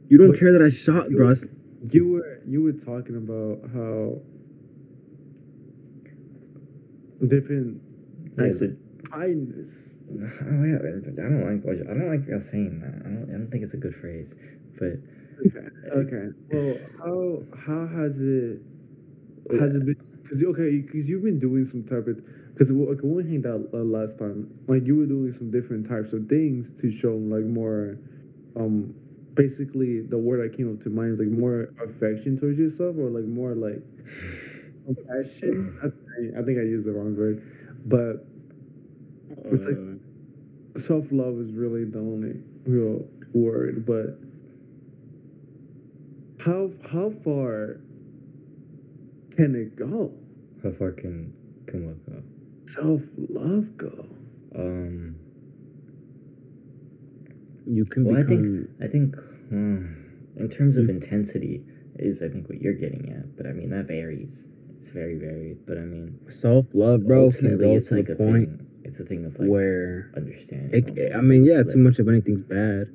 You 0.08 0.16
don't 0.18 0.30
But- 0.30 0.38
care 0.38 0.52
that 0.52 0.62
I 0.62 0.68
shot, 0.68 1.10
bro. 1.10 1.30
It's- 1.32 1.46
You 1.92 2.06
were 2.08 2.40
you 2.46 2.62
were 2.62 2.72
talking 2.72 3.16
about 3.16 3.68
how 3.74 4.20
different 7.26 7.80
yeah, 8.38 8.44
acts 8.46 8.60
the, 8.60 8.66
of 8.66 9.10
kindness. 9.10 9.70
Oh, 10.08 10.64
yeah, 10.64 10.78
I 10.78 11.28
don't 11.28 11.44
like 11.44 11.64
what- 11.64 11.80
I 11.88 11.94
don't 11.94 12.08
like 12.08 12.28
us 12.32 12.50
saying 12.50 12.80
that. 12.80 12.94
I 13.04 13.08
don't 13.08 13.26
I 13.28 13.32
don't 13.32 13.50
think 13.50 13.64
it's 13.64 13.74
a 13.74 13.78
good 13.78 13.94
phrase, 13.94 14.34
but 14.78 14.94
Okay. 15.44 15.66
Okay. 15.92 16.26
Well, 16.50 16.78
how 16.98 17.42
how 17.58 17.86
has 17.86 18.20
it 18.20 18.60
has 19.52 19.74
it 19.74 19.84
been? 19.86 19.96
Because 20.22 20.42
okay, 20.42 20.78
because 20.80 21.08
you've 21.08 21.22
been 21.24 21.38
doing 21.38 21.66
some 21.66 21.84
type 21.84 22.06
of 22.06 22.20
because 22.54 22.70
okay, 22.70 23.00
when 23.02 23.16
we 23.16 23.24
hanged 23.30 23.46
out 23.46 23.62
uh, 23.74 23.78
last 23.78 24.18
time, 24.18 24.48
like 24.68 24.86
you 24.86 24.96
were 24.96 25.06
doing 25.06 25.32
some 25.34 25.50
different 25.50 25.86
types 25.88 26.12
of 26.12 26.26
things 26.28 26.72
to 26.80 26.90
show 26.90 27.14
like 27.16 27.44
more, 27.44 27.98
um, 28.56 28.94
basically 29.34 30.00
the 30.02 30.18
word 30.18 30.40
that 30.42 30.56
came 30.56 30.72
up 30.72 30.80
to 30.84 30.90
mind 30.90 31.12
is 31.12 31.18
like 31.18 31.28
more 31.28 31.68
affection 31.84 32.38
towards 32.38 32.58
yourself 32.58 32.96
or 32.98 33.10
like 33.10 33.24
more 33.26 33.54
like 33.54 33.82
compassion. 34.86 35.78
I, 35.82 36.40
I 36.40 36.42
think 36.44 36.58
I 36.58 36.62
used 36.62 36.86
the 36.86 36.92
wrong 36.92 37.16
word, 37.16 37.42
but 37.84 38.26
It's 39.52 39.66
like- 39.66 39.95
self 40.76 41.06
love 41.10 41.38
is 41.40 41.52
really 41.52 41.84
the 41.84 41.98
only 41.98 42.40
real 42.64 43.06
word. 43.34 43.84
But 43.86 44.18
how 46.44 46.70
how 46.90 47.10
far 47.24 47.80
can 49.30 49.54
it 49.54 49.76
go? 49.76 50.12
how 50.62 50.70
far 50.72 50.90
can 50.92 51.32
can 51.66 51.86
what 51.86 52.06
go? 52.06 52.22
Self 52.66 53.02
love 53.28 53.76
go? 53.76 54.06
Um, 54.56 55.16
you 57.66 57.84
can 57.84 58.04
Well, 58.04 58.16
I 58.16 58.22
think- 58.22 58.68
I 58.80 58.86
think 58.88 59.16
hmm, 59.48 59.84
in 60.36 60.48
terms 60.48 60.76
of 60.76 60.86
Mm. 60.86 60.90
intensity 60.90 61.64
is 61.98 62.22
I 62.22 62.28
think 62.28 62.48
what 62.48 62.60
you're 62.60 62.74
getting 62.74 63.10
at, 63.10 63.36
but 63.36 63.46
I 63.46 63.52
mean 63.52 63.70
that 63.70 63.86
varies. 63.88 64.48
It's 64.78 64.90
very 64.90 65.16
varied, 65.18 65.58
but 65.66 65.78
I 65.78 65.84
mean 65.84 66.18
Self 66.28 66.66
love, 66.74 67.06
bro, 67.06 67.16
can 67.16 67.24
ultimately, 67.26 67.66
go 67.66 67.76
it's 67.76 67.88
to 67.90 67.96
like 67.96 68.06
the 68.06 68.12
a 68.12 68.16
point 68.16 68.48
thing. 68.58 68.65
It's 68.86 69.00
a 69.00 69.04
thing 69.04 69.24
of 69.24 69.38
like 69.38 69.48
where 69.48 70.10
understanding. 70.16 70.96
it, 70.96 71.12
I 71.14 71.20
mean, 71.20 71.44
yeah, 71.44 71.62
flip. 71.62 71.74
too 71.74 71.78
much 71.78 71.98
of 71.98 72.08
anything's 72.08 72.42
bad. 72.42 72.86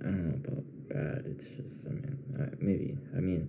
I 0.00 0.04
don't 0.04 0.28
know 0.28 0.36
about 0.44 0.64
bad. 0.88 1.24
It's 1.26 1.48
just, 1.48 1.86
I 1.86 1.90
mean, 1.90 2.18
I, 2.38 2.44
maybe. 2.60 2.96
I 3.16 3.20
mean, 3.20 3.48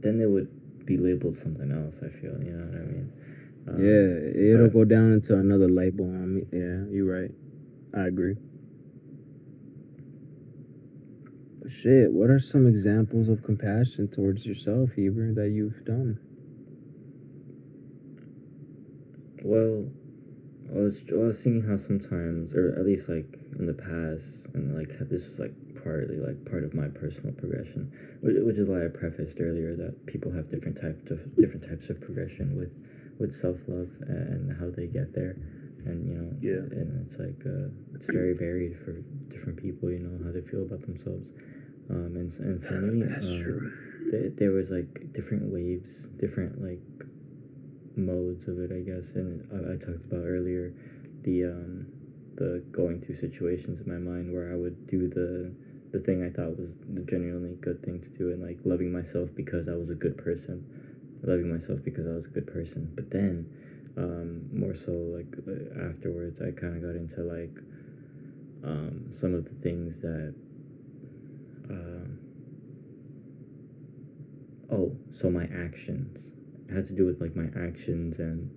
then 0.00 0.20
it 0.20 0.26
would 0.26 0.48
be 0.86 0.96
labeled 0.96 1.36
something 1.36 1.70
else. 1.70 2.00
I 2.02 2.08
feel, 2.08 2.42
you 2.42 2.52
know 2.52 2.64
what 2.64 2.80
I 2.80 2.84
mean? 2.86 3.12
Um, 3.68 3.76
yeah, 3.84 4.54
it'll 4.54 4.68
but- 4.68 4.72
go 4.74 4.84
down 4.84 5.12
into 5.12 5.34
another 5.34 5.68
label. 5.68 6.06
I 6.06 6.26
mean, 6.26 6.46
yeah, 6.52 6.90
you're 6.94 7.10
right. 7.20 7.30
I 7.94 8.06
agree. 8.08 8.36
But 11.62 11.70
shit, 11.70 12.10
what 12.12 12.30
are 12.30 12.38
some 12.38 12.66
examples 12.66 13.28
of 13.28 13.42
compassion 13.42 14.08
towards 14.08 14.46
yourself, 14.46 14.92
Heber, 14.92 15.32
that 15.34 15.50
you've 15.50 15.84
done? 15.84 16.18
Well, 19.42 19.86
I 20.74 20.78
was, 20.78 21.02
I 21.12 21.16
was 21.16 21.42
thinking 21.42 21.62
how 21.68 21.76
sometimes, 21.76 22.52
or 22.54 22.74
at 22.78 22.84
least 22.84 23.08
like 23.08 23.38
in 23.58 23.66
the 23.66 23.74
past, 23.74 24.46
and 24.54 24.76
like 24.76 24.90
this 25.08 25.26
was 25.26 25.38
like 25.38 25.54
partly 25.82 26.16
like 26.18 26.44
part 26.50 26.64
of 26.64 26.74
my 26.74 26.88
personal 26.88 27.32
progression, 27.32 27.92
which, 28.22 28.56
is 28.58 28.68
why 28.68 28.84
I 28.84 28.88
prefaced 28.88 29.38
earlier 29.40 29.76
that 29.76 30.06
people 30.06 30.32
have 30.32 30.50
different 30.50 30.80
types 30.80 31.10
of 31.10 31.20
different 31.36 31.62
types 31.68 31.90
of 31.90 32.00
progression 32.00 32.56
with 32.56 32.72
with 33.20 33.32
self 33.34 33.58
love 33.68 33.90
and 34.08 34.50
how 34.58 34.70
they 34.70 34.86
get 34.86 35.14
there, 35.14 35.36
and 35.86 36.04
you 36.04 36.14
know, 36.18 36.32
Yeah. 36.42 36.66
and 36.74 37.06
it's 37.06 37.18
like 37.18 37.38
uh, 37.46 37.68
it's 37.94 38.06
very 38.06 38.32
varied 38.34 38.76
for 38.84 38.92
different 39.30 39.62
people. 39.62 39.90
You 39.90 40.00
know 40.00 40.24
how 40.24 40.32
they 40.32 40.40
feel 40.42 40.62
about 40.62 40.82
themselves, 40.82 41.28
um, 41.90 42.16
and 42.16 42.30
and 42.40 42.64
for 42.64 42.80
me, 42.80 43.02
um, 43.04 43.72
th- 44.10 44.32
there 44.36 44.50
was 44.50 44.70
like 44.72 45.12
different 45.12 45.52
waves, 45.52 46.08
different 46.18 46.60
like 46.60 46.82
modes 47.96 48.48
of 48.48 48.58
it, 48.58 48.72
I 48.72 48.80
guess. 48.80 49.12
And 49.12 49.46
I, 49.52 49.74
I 49.74 49.76
talked 49.76 50.04
about 50.04 50.24
earlier 50.24 50.72
the 51.22 51.44
um, 51.44 51.86
the 52.36 52.64
going 52.72 53.00
through 53.00 53.16
situations 53.16 53.80
in 53.80 53.88
my 53.90 53.98
mind 53.98 54.32
where 54.32 54.52
I 54.52 54.56
would 54.56 54.86
do 54.86 55.08
the 55.08 55.54
the 55.92 56.00
thing 56.04 56.24
I 56.24 56.30
thought 56.30 56.58
was 56.58 56.74
the 56.92 57.02
genuinely 57.02 57.56
good 57.60 57.82
thing 57.84 58.00
to 58.00 58.08
do, 58.10 58.30
and 58.30 58.42
like 58.42 58.58
loving 58.64 58.92
myself 58.92 59.30
because 59.34 59.68
I 59.68 59.74
was 59.74 59.90
a 59.90 59.94
good 59.94 60.16
person, 60.18 60.64
loving 61.22 61.50
myself 61.50 61.80
because 61.84 62.06
I 62.06 62.10
was 62.10 62.26
a 62.26 62.30
good 62.30 62.46
person. 62.46 62.90
But 62.94 63.10
then, 63.10 63.48
um, 63.96 64.48
more 64.52 64.74
so 64.74 64.92
like 64.92 65.32
uh, 65.46 65.88
afterwards, 65.88 66.40
I 66.40 66.50
kind 66.50 66.76
of 66.76 66.82
got 66.82 66.96
into 66.96 67.22
like 67.22 67.56
um, 68.64 69.06
some 69.10 69.34
of 69.34 69.44
the 69.44 69.54
things 69.62 70.00
that. 70.00 70.34
Um, 71.70 72.18
oh, 74.70 74.94
so 75.10 75.30
my 75.30 75.44
actions 75.44 76.32
had 76.74 76.84
to 76.86 76.94
do 76.94 77.04
with 77.06 77.20
like 77.20 77.34
my 77.36 77.48
actions 77.68 78.18
and 78.18 78.50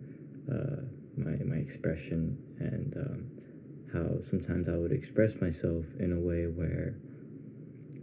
uh, 0.52 0.82
my 1.18 1.36
my 1.46 1.58
expression 1.58 2.38
and 2.60 2.94
um, 2.98 3.20
how 3.94 4.22
sometimes 4.22 4.68
I 4.70 4.76
would 4.76 4.92
express 4.92 5.40
myself 5.42 5.86
in 6.00 6.12
a 6.12 6.20
way 6.20 6.46
where 6.46 6.96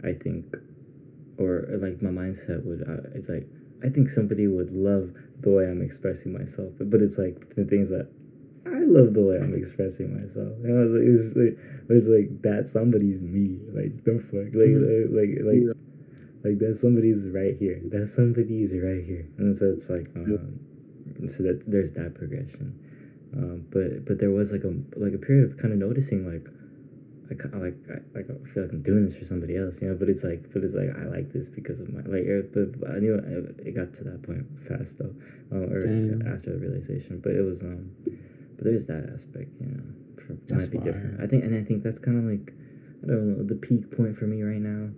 I 0.03 0.13
think 0.13 0.55
or 1.37 1.65
like 1.81 2.01
my 2.01 2.09
mindset 2.09 2.63
would 2.65 2.81
uh, 2.87 3.09
it's 3.13 3.29
like 3.29 3.47
I 3.83 3.89
think 3.89 4.09
somebody 4.09 4.47
would 4.47 4.71
love 4.71 5.11
the 5.41 5.51
way 5.51 5.65
I'm 5.65 5.81
expressing 5.81 6.33
myself 6.33 6.69
but, 6.77 6.89
but 6.89 7.01
it's 7.01 7.17
like 7.17 7.55
the 7.55 7.65
things 7.65 7.89
that 7.89 8.07
I 8.65 8.79
love 8.79 9.13
the 9.13 9.21
way 9.21 9.37
I'm 9.37 9.53
expressing 9.53 10.19
myself 10.19 10.53
and 10.63 10.71
I 10.79 10.83
was 10.83 10.91
like 10.91 11.07
it's 11.13 11.35
like 11.35 11.57
it's 11.89 12.07
like 12.07 12.41
that 12.43 12.67
somebody's 12.67 13.21
me 13.23 13.59
like 13.73 14.03
the 14.05 14.19
fuck 14.19 14.53
like 14.53 14.73
Mhm. 14.73 15.13
like 15.13 15.31
like 15.45 15.63
Yeah. 15.67 15.73
Like 16.45 16.59
that 16.59 16.77
somebody's 16.77 17.27
right 17.29 17.57
here 17.57 17.81
that 17.89 18.07
somebody's 18.07 18.71
right 18.73 19.03
here 19.03 19.27
and 19.37 19.57
so 19.57 19.65
it's 19.65 19.89
like 19.89 20.07
um 20.15 20.59
so 21.27 21.41
that 21.43 21.63
there's 21.65 21.91
that 21.93 22.13
progression 22.13 22.77
um 23.35 23.65
but 23.71 24.05
but 24.05 24.19
there 24.19 24.31
was 24.31 24.51
like 24.51 24.63
a 24.63 24.73
like 24.95 25.13
a 25.13 25.17
period 25.17 25.51
of 25.51 25.57
kind 25.57 25.73
of 25.73 25.79
noticing 25.79 26.25
like 26.25 26.45
I 27.25 27.57
like 27.57 27.73
I, 27.89 27.97
like 28.13 28.29
I 28.29 28.37
feel 28.53 28.63
like 28.63 28.71
I'm 28.71 28.83
doing 28.83 29.03
this 29.05 29.17
for 29.17 29.25
somebody 29.25 29.57
else, 29.57 29.81
you 29.81 29.89
know. 29.89 29.95
But 29.95 30.09
it's 30.09 30.23
like, 30.23 30.45
but 30.53 30.63
it's 30.63 30.75
like 30.75 30.95
I 30.95 31.05
like 31.05 31.33
this 31.33 31.49
because 31.49 31.81
of 31.81 31.89
my 31.89 32.01
like. 32.01 32.25
But, 32.53 32.79
but 32.79 32.91
I 32.91 32.99
knew 32.99 33.15
it, 33.15 33.65
it 33.65 33.71
got 33.75 33.95
to 33.95 34.03
that 34.03 34.21
point 34.21 34.45
fast 34.67 34.99
though, 34.99 35.15
uh, 35.51 35.73
or 35.73 35.81
Damn. 35.81 36.21
after 36.31 36.53
the 36.53 36.59
realization. 36.59 37.19
But 37.23 37.33
it 37.33 37.41
was 37.41 37.63
um, 37.63 37.89
but 38.55 38.63
there's 38.63 38.87
that 38.87 39.09
aspect, 39.13 39.49
you 39.59 39.67
know. 39.67 39.83
For, 40.21 40.37
might 40.53 40.71
be 40.71 40.77
different. 40.77 41.21
I 41.21 41.27
think, 41.27 41.43
and 41.43 41.55
I 41.55 41.63
think 41.63 41.83
that's 41.83 41.99
kind 41.99 42.17
of 42.17 42.25
like, 42.25 42.53
I 43.03 43.07
don't 43.07 43.37
know, 43.37 43.43
the 43.43 43.55
peak 43.55 43.95
point 43.95 44.17
for 44.17 44.25
me 44.25 44.41
right 44.41 44.61
now, 44.61 44.89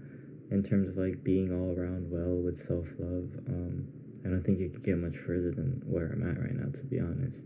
in 0.51 0.63
terms 0.63 0.87
of 0.89 0.97
like 0.97 1.23
being 1.23 1.51
all 1.53 1.77
around 1.77 2.09
well 2.09 2.35
with 2.35 2.57
self 2.59 2.87
love. 2.99 3.29
Um, 3.47 3.87
I 4.25 4.29
don't 4.29 4.43
think 4.43 4.59
you 4.59 4.69
could 4.69 4.83
get 4.83 4.97
much 4.97 5.15
further 5.17 5.51
than 5.51 5.81
where 5.85 6.07
I'm 6.11 6.23
at 6.29 6.39
right 6.39 6.53
now, 6.53 6.69
to 6.73 6.83
be 6.85 6.99
honest. 6.99 7.45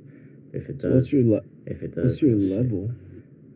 If 0.54 0.68
it 0.70 0.80
does, 0.80 0.84
So 0.84 0.96
what's 0.96 1.14
your 1.14 1.26
le- 1.38 1.48
if 1.66 1.82
it 1.84 1.96
does, 1.96 2.04
what's 2.12 2.22
your 2.22 2.32
then 2.32 2.48
shit. 2.48 2.58
level? 2.58 2.92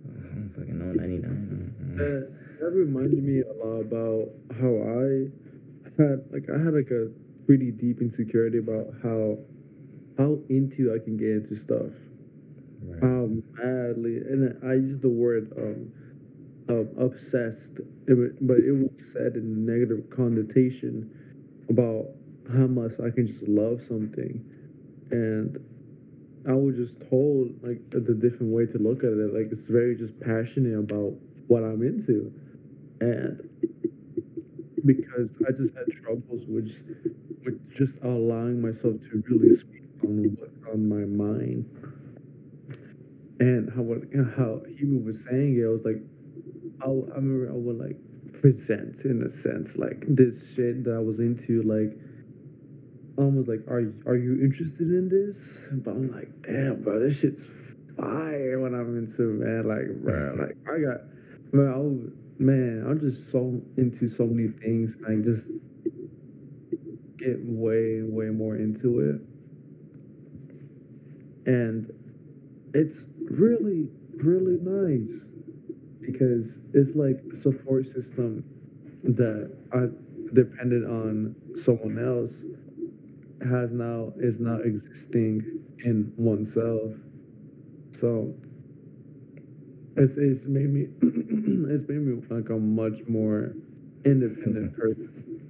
I 0.05 0.27
don't 0.35 0.53
fucking 0.55 0.77
know. 0.77 0.91
Ninety 0.93 1.17
nine. 1.19 1.73
That, 1.97 2.31
that 2.59 2.71
reminds 2.71 3.15
me 3.15 3.41
a 3.41 3.53
lot 3.65 3.81
about 3.81 4.29
how 4.59 4.71
I 4.83 5.27
had 5.97 6.25
like 6.31 6.47
I 6.53 6.57
had 6.63 6.73
like 6.73 6.91
a 6.91 7.09
pretty 7.45 7.71
deep 7.71 8.01
insecurity 8.01 8.59
about 8.59 8.87
how 9.03 9.37
how 10.17 10.39
into 10.49 10.93
I 10.93 11.03
can 11.03 11.17
get 11.17 11.29
into 11.29 11.55
stuff. 11.55 11.89
Right. 12.83 13.01
How 13.01 13.27
madly 13.57 14.17
and 14.17 14.57
I 14.63 14.73
use 14.75 14.99
the 14.99 15.09
word 15.09 15.51
um, 15.57 15.91
obsessed, 16.69 17.79
but 18.07 18.57
it 18.59 18.71
was 18.71 19.13
said 19.13 19.35
in 19.35 19.43
a 19.43 19.71
negative 19.71 20.09
connotation 20.09 21.09
about 21.69 22.07
how 22.53 22.67
much 22.67 22.93
I 22.99 23.09
can 23.09 23.27
just 23.27 23.47
love 23.47 23.81
something, 23.81 24.43
and 25.11 25.57
I 26.47 26.53
was 26.53 26.75
just 26.75 26.95
told 27.09 27.51
like 27.63 27.81
the 27.91 28.13
different 28.13 28.53
way 28.53 28.65
to 28.67 28.77
look 28.77 28.99
at 29.03 29.11
it. 29.13 29.33
Like 29.33 29.51
it's 29.51 29.67
very 29.67 29.95
just 29.95 30.19
passionate 30.19 30.77
about 30.77 31.13
what 31.47 31.63
I'm 31.63 31.81
into, 31.83 32.33
and 33.01 33.49
because 34.85 35.37
I 35.47 35.51
just 35.51 35.75
had 35.75 35.91
troubles 35.91 36.45
with 36.47 36.71
with 37.43 37.75
just 37.75 38.03
allowing 38.03 38.61
myself 38.61 39.01
to 39.01 39.23
really 39.27 39.55
speak 39.55 39.83
on 40.03 40.35
what's 40.39 40.57
on 40.71 40.87
my 40.87 41.05
mind, 41.05 41.65
and 43.39 43.71
how 43.73 43.81
what 43.81 44.03
how 44.35 44.61
he 44.77 44.85
was 44.85 45.23
saying 45.23 45.57
it, 45.57 45.65
I 45.65 45.69
was 45.69 45.85
like, 45.85 46.01
I, 46.81 46.85
I 46.85 47.15
remember 47.15 47.49
I 47.49 47.55
would 47.55 47.77
like 47.77 47.97
present 48.33 49.05
in 49.05 49.23
a 49.23 49.29
sense 49.29 49.77
like 49.77 50.03
this 50.07 50.53
shit 50.53 50.83
that 50.83 50.93
I 50.93 50.99
was 50.99 51.19
into 51.19 51.61
like 51.63 51.97
almost 53.17 53.47
like 53.47 53.61
are 53.67 53.93
are 54.05 54.15
you 54.17 54.39
interested 54.41 54.89
in 54.89 55.09
this? 55.09 55.69
But 55.71 55.91
I'm 55.91 56.11
like 56.11 56.41
damn 56.41 56.81
bro 56.81 56.99
this 56.99 57.19
shit's 57.19 57.45
fire 57.97 58.59
when 58.59 58.73
I'm 58.75 58.97
into 58.97 59.23
man 59.23 59.67
like 59.67 59.87
bro 60.03 60.35
like 60.39 60.57
I 60.67 60.79
got 60.79 61.01
man 61.53 61.73
I 61.73 61.77
was, 61.77 62.11
man 62.39 62.85
I'm 62.87 62.99
just 62.99 63.31
so 63.31 63.61
into 63.77 64.07
so 64.09 64.25
many 64.25 64.49
things 64.49 64.95
and 64.95 65.07
I 65.07 65.23
just 65.23 65.51
get 67.17 67.37
way 67.43 68.01
way 68.03 68.27
more 68.29 68.57
into 68.57 68.99
it. 68.99 69.21
And 71.45 71.91
it's 72.73 73.05
really 73.29 73.87
really 74.17 74.57
nice 74.61 75.21
because 76.05 76.59
it's 76.73 76.95
like 76.95 77.21
a 77.33 77.35
support 77.35 77.85
system 77.87 78.43
that 79.03 79.51
I 79.73 79.87
depended 80.33 80.83
on 80.85 81.35
someone 81.55 81.97
else 81.99 82.43
has 83.47 83.71
now 83.71 84.13
is 84.17 84.39
now 84.39 84.57
existing 84.57 85.61
in 85.83 86.11
oneself. 86.17 86.91
So 87.91 88.33
it's 89.95 90.17
it's 90.17 90.45
made 90.45 90.69
me 90.73 90.87
it's 91.01 91.87
made 91.87 92.01
me 92.01 92.21
like 92.29 92.49
a 92.49 92.57
much 92.57 93.07
more 93.07 93.53
independent 94.03 94.75
person. 94.75 95.41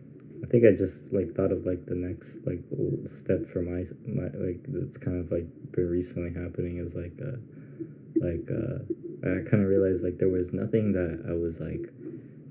I 0.44 0.48
think 0.48 0.65
I 0.65 0.72
just 0.77 1.11
like 1.11 1.34
thought 1.36 1.52
of 1.52 1.65
like 1.65 1.86
the 1.86 1.95
next 1.95 2.45
like 2.45 2.61
step 3.06 3.48
for 3.48 3.61
my 3.61 3.84
my 4.07 4.30
like 4.38 4.64
that's 4.68 4.98
kind 4.98 5.19
of 5.19 5.32
like 5.32 5.48
been 5.72 5.90
recently 5.90 6.34
happening 6.34 6.77
is 6.77 6.95
like 6.95 7.14
uh 7.22 7.38
like 8.18 8.48
uh 8.52 8.84
I 9.26 9.49
kind 9.49 9.64
of 9.64 9.69
realized 9.69 10.03
like 10.03 10.18
there 10.18 10.30
was 10.30 10.53
nothing 10.53 10.91
that 10.93 11.26
I 11.27 11.34
was 11.34 11.60
like 11.61 11.89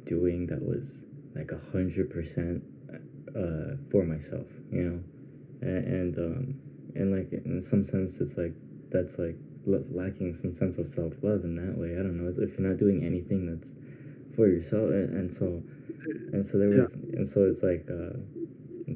doing 0.04 0.46
that 0.48 0.62
was 0.62 1.06
like 1.34 1.50
a 1.52 1.58
hundred 1.72 2.10
percent 2.10 2.62
uh 3.36 3.76
for 3.90 4.04
myself, 4.04 4.46
you 4.70 4.82
know, 4.82 5.00
and, 5.62 5.84
and 5.86 6.18
um 6.18 6.60
and 6.94 7.16
like 7.16 7.32
in 7.32 7.60
some 7.60 7.82
sense 7.84 8.20
it's 8.20 8.36
like 8.38 8.54
that's 8.90 9.18
like 9.18 9.36
l- 9.66 9.82
lacking 9.90 10.32
some 10.32 10.52
sense 10.54 10.78
of 10.78 10.88
self 10.88 11.14
love 11.22 11.44
in 11.44 11.56
that 11.56 11.76
way. 11.78 11.92
I 11.94 12.02
don't 12.02 12.18
know. 12.22 12.28
It's 12.28 12.38
if 12.38 12.58
you're 12.58 12.68
not 12.68 12.78
doing 12.78 13.04
anything 13.04 13.46
that's 13.46 13.74
for 14.36 14.46
yourself, 14.48 14.90
and, 14.90 15.10
and 15.16 15.34
so 15.34 15.62
and 16.32 16.44
so 16.44 16.58
there 16.58 16.70
Yeah. 16.70 16.82
was 16.82 16.94
and 16.94 17.26
so 17.26 17.44
it's 17.44 17.62
like 17.62 17.86
uh 17.90 18.18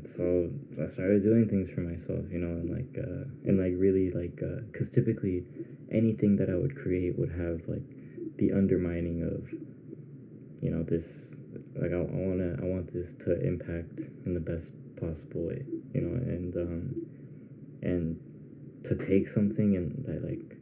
so 0.06 0.50
I 0.82 0.86
started 0.86 1.22
doing 1.22 1.48
things 1.48 1.68
for 1.70 1.80
myself, 1.80 2.24
you 2.30 2.38
know, 2.38 2.48
and 2.60 2.70
like 2.70 2.98
uh 2.98 3.24
and 3.48 3.58
like 3.58 3.74
really 3.76 4.10
like 4.10 4.40
uh 4.42 4.60
cuz 4.72 4.90
typically 4.90 5.44
anything 5.90 6.36
that 6.36 6.50
I 6.50 6.54
would 6.56 6.76
create 6.76 7.18
would 7.18 7.30
have 7.32 7.66
like 7.68 7.82
the 8.36 8.52
undermining 8.52 9.22
of 9.22 9.52
you 10.60 10.70
know 10.70 10.82
this 10.82 11.36
like 11.76 11.92
I, 11.92 11.96
I 11.96 12.20
want 12.28 12.38
to 12.40 12.58
I 12.62 12.66
want 12.66 12.92
this 12.92 13.14
to 13.24 13.40
impact 13.46 14.00
in 14.26 14.34
the 14.34 14.40
best 14.40 14.72
possible 14.96 15.46
way, 15.46 15.64
you 15.94 16.00
know, 16.02 16.14
and 16.16 16.56
um 16.56 17.06
and 17.82 18.20
to 18.84 18.94
take 18.96 19.26
something 19.28 19.76
and 19.76 20.04
that 20.06 20.24
like 20.24 20.56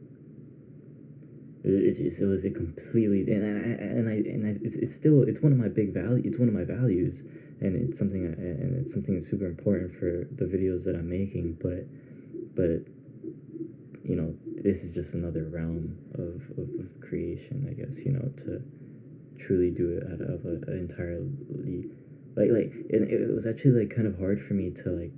it, 1.63 1.69
it, 1.71 1.97
just- 2.03 2.21
it 2.21 2.25
was 2.25 2.45
a 2.45 2.51
completely 2.51 3.21
and 3.31 3.43
I, 3.43 3.83
and 3.83 4.09
I 4.09 4.13
and 4.13 4.47
I 4.47 4.59
it's, 4.63 4.75
it's 4.75 4.95
still 4.95 5.23
it's 5.23 5.41
one 5.41 5.51
of 5.51 5.57
my 5.57 5.67
big 5.67 5.93
value 5.93 6.21
it's 6.25 6.37
one 6.39 6.47
of 6.47 6.53
my 6.53 6.63
values 6.63 7.23
and 7.61 7.89
it's 7.89 7.97
something 7.97 8.25
and 8.25 8.77
it's 8.79 8.93
something 8.93 9.19
super 9.21 9.45
important 9.45 9.91
for 9.93 10.27
the 10.31 10.45
videos 10.45 10.83
that 10.85 10.95
I'm 10.95 11.09
making 11.09 11.57
but 11.61 11.85
but 12.55 12.85
you 14.03 14.15
know 14.15 14.33
this 14.63 14.83
is 14.83 14.91
just 14.91 15.13
another 15.13 15.49
realm 15.51 15.97
of, 16.15 16.41
of, 16.57 16.69
of 16.79 17.01
creation 17.01 17.67
I 17.69 17.73
guess 17.73 17.99
you 17.99 18.11
know 18.11 18.29
to 18.45 18.61
truly 19.39 19.71
do 19.71 19.97
it 19.97 20.03
out 20.11 20.21
of 20.21 20.45
an 20.45 20.63
entirely 20.67 21.89
like 22.35 22.49
like 22.51 22.73
it, 22.89 23.01
it 23.09 23.33
was 23.33 23.45
actually 23.45 23.85
like 23.85 23.95
kind 23.95 24.07
of 24.07 24.17
hard 24.17 24.41
for 24.41 24.53
me 24.53 24.71
to 24.71 24.89
like 24.89 25.11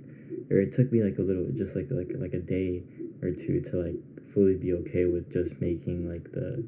or 0.50 0.58
it 0.58 0.72
took 0.72 0.90
me 0.92 1.02
like 1.02 1.18
a 1.18 1.22
little 1.22 1.46
just 1.54 1.76
like 1.76 1.88
like 1.90 2.10
like 2.18 2.32
a 2.32 2.40
day 2.40 2.82
or 3.22 3.30
two 3.30 3.60
to 3.60 3.76
like 3.76 3.96
fully 4.32 4.56
be 4.56 4.72
okay 4.72 5.04
with 5.04 5.32
just 5.32 5.60
making 5.60 6.08
like 6.08 6.24
the 6.32 6.64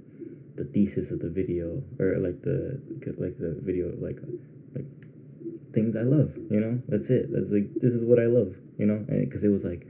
the 0.57 0.65
thesis 0.65 1.11
of 1.11 1.21
the 1.21 1.31
video 1.31 1.83
or 1.99 2.19
like 2.19 2.43
the 2.43 2.81
like 3.19 3.39
the 3.39 3.59
video 3.63 3.93
like 3.99 4.19
like 4.75 4.85
things 5.73 5.97
I 5.97 6.03
love 6.03 6.35
you 6.51 6.61
know? 6.61 6.81
That's 6.89 7.11
it. 7.11 7.33
That's 7.33 7.53
like 7.53 7.75
this 7.77 7.93
is 7.93 8.05
what 8.05 8.19
I 8.19 8.27
love 8.27 8.55
you 8.79 8.87
know? 8.87 9.05
Because 9.09 9.45
it 9.45 9.49
was 9.49 9.65
like 9.65 9.87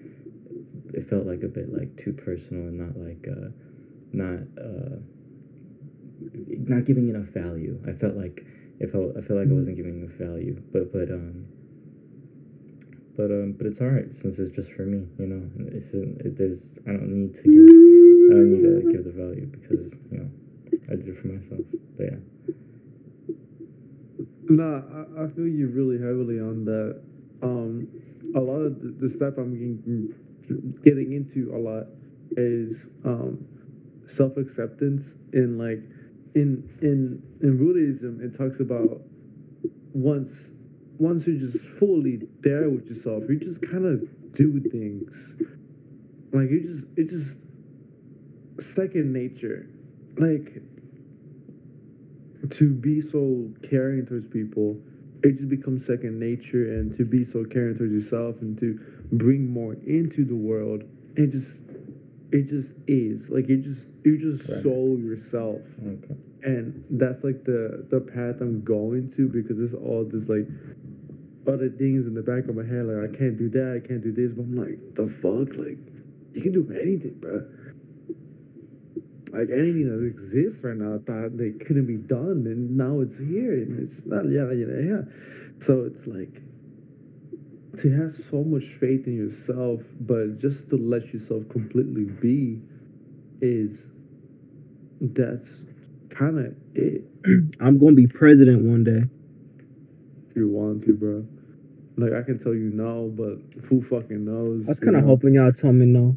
it 0.94 1.04
felt 1.04 1.26
like 1.26 1.42
a 1.42 1.48
bit 1.48 1.72
like 1.72 1.96
too 1.96 2.12
personal 2.12 2.64
and 2.68 2.78
not 2.78 2.96
like 2.96 3.26
uh 3.28 3.50
not 4.12 4.40
uh 4.60 4.96
not 6.68 6.84
giving 6.84 7.08
enough 7.08 7.28
value. 7.28 7.82
I 7.88 7.92
felt 7.92 8.16
like 8.16 8.44
it 8.78 8.90
felt 8.90 9.16
I 9.16 9.20
felt 9.20 9.40
like 9.40 9.48
I 9.48 9.52
wasn't 9.52 9.76
giving 9.76 10.02
enough 10.02 10.16
value 10.18 10.60
but 10.72 10.92
but 10.92 11.10
um 11.10 11.46
but 13.16 13.30
um 13.30 13.52
but 13.56 13.66
it's 13.66 13.80
all 13.80 13.88
right 13.88 14.14
since 14.14 14.38
it's 14.38 14.54
just 14.54 14.72
for 14.72 14.82
me 14.82 15.06
you 15.18 15.26
know? 15.26 15.50
It's 15.72 15.90
it, 15.92 16.36
there's 16.36 16.78
i 16.86 16.90
don't 16.90 17.08
need 17.08 17.34
to 17.34 17.42
give 17.42 18.30
i 18.30 18.34
don't 18.34 18.50
need 18.52 18.62
to 18.62 18.92
give 18.92 19.04
the 19.04 19.12
value 19.12 19.46
because 19.46 19.94
you 20.10 20.18
know 20.18 20.30
i 20.90 20.96
did 20.96 21.08
it 21.08 21.18
for 21.18 21.28
myself 21.28 21.60
but 21.96 22.04
yeah 22.04 22.54
Nah, 24.52 24.82
I, 24.94 25.24
I 25.24 25.28
feel 25.28 25.48
you 25.48 25.68
really 25.68 25.98
heavily 25.98 26.38
on 26.40 26.64
that. 26.66 27.02
Um, 27.42 27.88
a 28.36 28.40
lot 28.40 28.60
of 28.60 28.80
the, 28.82 28.88
the 28.90 29.08
stuff 29.08 29.38
I'm 29.38 29.52
getting, 29.54 30.14
getting 30.82 31.12
into 31.14 31.54
a 31.54 31.58
lot 31.58 31.86
is 32.32 32.90
um, 33.04 33.46
self 34.06 34.36
acceptance 34.36 35.16
and 35.32 35.58
like 35.58 35.80
in 36.34 36.68
in 36.82 37.22
in 37.42 37.58
Buddhism 37.58 38.20
it 38.22 38.34
talks 38.36 38.60
about 38.60 39.02
once 39.94 40.50
once 40.98 41.26
you're 41.26 41.36
just 41.38 41.58
fully 41.58 42.20
there 42.40 42.70
with 42.70 42.88
yourself, 42.88 43.24
you 43.28 43.38
just 43.38 43.62
kind 43.62 43.86
of 43.86 44.02
do 44.34 44.60
things 44.60 45.34
like 46.32 46.50
you 46.50 46.60
just 46.60 46.86
it 46.96 47.10
just 47.10 47.38
second 48.60 49.12
nature, 49.12 49.68
like 50.16 50.62
to 52.50 52.72
be 52.74 53.00
so 53.00 53.50
caring 53.62 54.06
towards 54.06 54.26
people, 54.28 54.80
it 55.22 55.32
just 55.36 55.48
becomes 55.48 55.84
second 55.84 56.18
nature, 56.18 56.72
and 56.78 56.92
to 56.94 57.04
be 57.04 57.22
so 57.22 57.44
caring 57.44 57.76
towards 57.76 57.92
yourself 57.92 58.40
and 58.42 58.58
to 58.58 58.78
bring 59.12 59.48
more 59.52 59.74
into 59.86 60.24
the 60.24 60.34
world, 60.34 60.84
it 61.16 61.28
just 61.30 61.62
it 62.32 62.48
just 62.48 62.74
is. 62.86 63.30
Like 63.30 63.48
it 63.48 63.58
just 63.62 63.90
you 64.04 64.16
just 64.18 64.48
Right. 64.48 64.62
soul 64.62 64.98
yourself. 64.98 65.60
Okay. 65.86 66.14
And 66.42 66.84
that's 66.90 67.22
like 67.22 67.44
the 67.44 67.86
the 67.88 68.00
path 68.00 68.40
I'm 68.40 68.62
going 68.64 69.10
to 69.12 69.28
because 69.28 69.60
it's 69.60 69.74
all 69.74 70.04
this 70.04 70.28
like 70.28 70.48
other 71.46 71.68
things 71.68 72.06
in 72.06 72.14
the 72.14 72.22
back 72.22 72.48
of 72.48 72.54
my 72.56 72.64
head 72.64 72.86
like 72.86 73.10
I 73.10 73.16
can't 73.16 73.36
do 73.36 73.48
that 73.50 73.80
I 73.82 73.86
can't 73.86 74.02
do 74.02 74.12
this 74.12 74.32
but 74.32 74.42
I'm 74.42 74.56
like 74.56 74.94
the 74.94 75.08
fuck? 75.08 75.56
Like 75.56 75.78
you 76.34 76.40
can 76.40 76.52
do 76.52 76.68
anything 76.80 77.14
bro 77.20 77.44
like 79.32 79.48
anything 79.50 79.88
that 79.88 80.06
exists 80.06 80.62
right 80.62 80.76
now 80.76 80.98
that 80.98 81.36
they 81.36 81.50
couldn't 81.64 81.86
be 81.86 81.96
done 81.96 82.44
and 82.46 82.76
now 82.76 83.00
it's 83.00 83.18
here 83.18 83.54
and 83.54 83.80
it's 83.80 84.04
not 84.06 84.24
yada 84.26 84.54
yada 84.54 84.82
yada 84.82 85.08
so 85.58 85.84
it's 85.84 86.06
like 86.06 86.42
to 87.78 87.90
have 87.96 88.12
so 88.30 88.44
much 88.44 88.64
faith 88.64 89.06
in 89.06 89.16
yourself 89.16 89.80
but 90.00 90.38
just 90.38 90.68
to 90.68 90.76
let 90.76 91.12
yourself 91.12 91.42
completely 91.48 92.04
be 92.04 92.60
is 93.40 93.90
that's 95.00 95.64
kind 96.10 96.38
of 96.38 96.54
it 96.74 97.02
I'm 97.60 97.78
gonna 97.78 97.92
be 97.94 98.06
president 98.06 98.64
one 98.64 98.84
day. 98.84 99.02
if 100.30 100.36
you 100.36 100.48
want 100.48 100.84
to, 100.84 100.94
bro. 100.94 101.26
Like 101.96 102.12
I 102.14 102.22
can 102.24 102.38
tell 102.38 102.54
you 102.54 102.70
no, 102.70 103.12
but 103.14 103.38
who 103.64 103.82
fucking 103.82 104.24
knows? 104.24 104.66
I 104.66 104.70
was 104.70 104.80
kind 104.80 104.96
of 104.96 105.04
hoping 105.04 105.34
y'all 105.34 105.52
tell 105.52 105.72
me 105.72 105.86
no. 105.86 106.16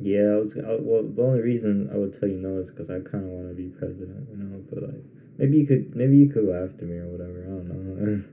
Yeah 0.00 0.32
i 0.32 0.36
was 0.36 0.56
I, 0.56 0.76
well 0.80 1.02
the 1.02 1.22
only 1.22 1.40
reason 1.40 1.88
i 1.92 1.96
would 1.96 2.12
tell 2.18 2.28
you 2.28 2.36
no 2.36 2.58
is 2.58 2.70
because 2.70 2.90
i 2.90 3.00
kind 3.00 3.24
of 3.24 3.30
want 3.30 3.48
to 3.48 3.54
be 3.54 3.68
president 3.68 4.28
you 4.30 4.36
know 4.36 4.62
but 4.70 4.82
like 4.82 5.02
maybe 5.38 5.56
you 5.58 5.66
could 5.66 5.94
maybe 5.96 6.16
you 6.16 6.28
could 6.28 6.46
go 6.46 6.52
after 6.64 6.84
me 6.84 6.96
or 6.98 7.06
whatever 7.08 7.42
i 7.42 7.48
don't 7.48 7.68
know 7.68 8.24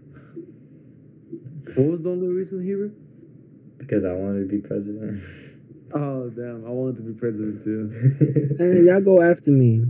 What 1.76 1.88
was 1.88 2.02
the 2.04 2.10
only 2.12 2.28
reason, 2.28 2.62
Heber? 2.64 2.92
because 3.78 4.04
i 4.06 4.12
wanted 4.14 4.40
to 4.42 4.46
be 4.46 4.60
president 4.60 5.22
Oh 5.96 6.28
damn, 6.32 6.66
I 6.66 6.70
wanted 6.72 6.96
to 6.98 7.02
be 7.04 7.14
president 7.14 7.64
too. 7.64 8.56
Hey, 8.58 8.82
y'all 8.82 9.00
go 9.00 9.22
after 9.22 9.52
me. 9.52 9.86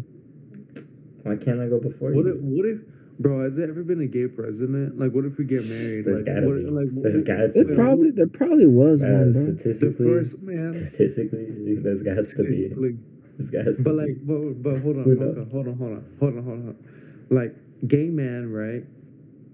why 1.23 1.37
can't 1.37 1.61
i 1.61 1.67
go 1.67 1.79
before 1.79 2.11
What 2.11 2.25
you 2.25 2.33
if, 2.35 2.41
what 2.41 2.65
if, 2.65 2.79
bro? 3.19 3.44
Has 3.45 3.56
there 3.56 3.69
ever 3.69 3.84
been 3.84 4.02
a 4.02 4.07
gay 4.07 4.27
president? 4.27 4.98
Like, 4.99 5.11
what 5.11 5.26
if 5.26 5.38
we 5.38 5.45
get 5.45 5.64
married? 5.68 6.06
There's 6.06 6.22
like, 6.22 6.26
gotta 6.35 6.48
what, 6.48 6.60
be. 6.60 6.65
like, 6.68 6.88
There's 7.03 7.23
gotta 7.23 7.48
There 7.49 7.65
be. 7.65 7.76
probably 7.76 8.11
there 8.11 8.27
probably 8.27 8.68
was 8.68 9.03
Uh, 9.03 9.07
one, 9.07 9.31
bro. 9.31 9.34
the 9.34 9.40
statistically 9.60 10.06
first 10.07 10.41
man. 10.41 10.73
statistically 10.73 11.76
there's 11.81 12.02
got 12.03 12.15
to 12.15 12.44
be 12.44 12.69
Like, 12.76 12.95
there's 13.38 13.49
got 13.52 13.64
to 13.65 13.73
but 13.84 13.91
be 13.91 13.98
like, 13.98 14.18
but, 14.23 14.61
but 14.64 14.80
hold 14.81 14.98
on, 14.98 15.03
hold 15.03 15.19
on, 15.38 15.49
hold 15.49 15.68
on, 15.68 15.77
hold 15.77 15.94
on, 15.98 16.06
hold 16.19 16.38
on, 16.38 16.44
hold 16.44 16.60
on. 16.69 16.76
Like, 17.30 17.56
gay 17.88 18.07
man, 18.10 18.52
right? 18.52 18.84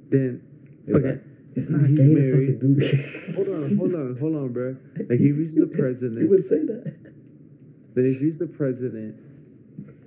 Then 0.10 0.42
It's, 0.88 0.98
okay. 1.00 1.08
not, 1.08 1.18
it's 1.56 1.70
not 1.70 1.86
He's 1.88 1.98
gay 2.00 2.14
to 2.16 2.32
fucking 2.32 2.60
do 2.60 3.34
hold 3.36 3.48
on, 3.48 3.78
hold 3.78 3.94
on, 3.96 4.18
hold 4.18 4.36
on, 4.36 4.54
bro. 4.54 4.76
Like, 5.10 5.20
if 5.20 5.36
he's 5.38 5.54
the 5.56 5.68
president, 5.78 6.22
he 6.22 6.28
would 6.28 6.44
say 6.44 6.60
that. 6.66 7.14
Then 7.96 8.06
if 8.06 8.20
he's 8.20 8.38
the 8.38 8.48
president, 8.48 9.16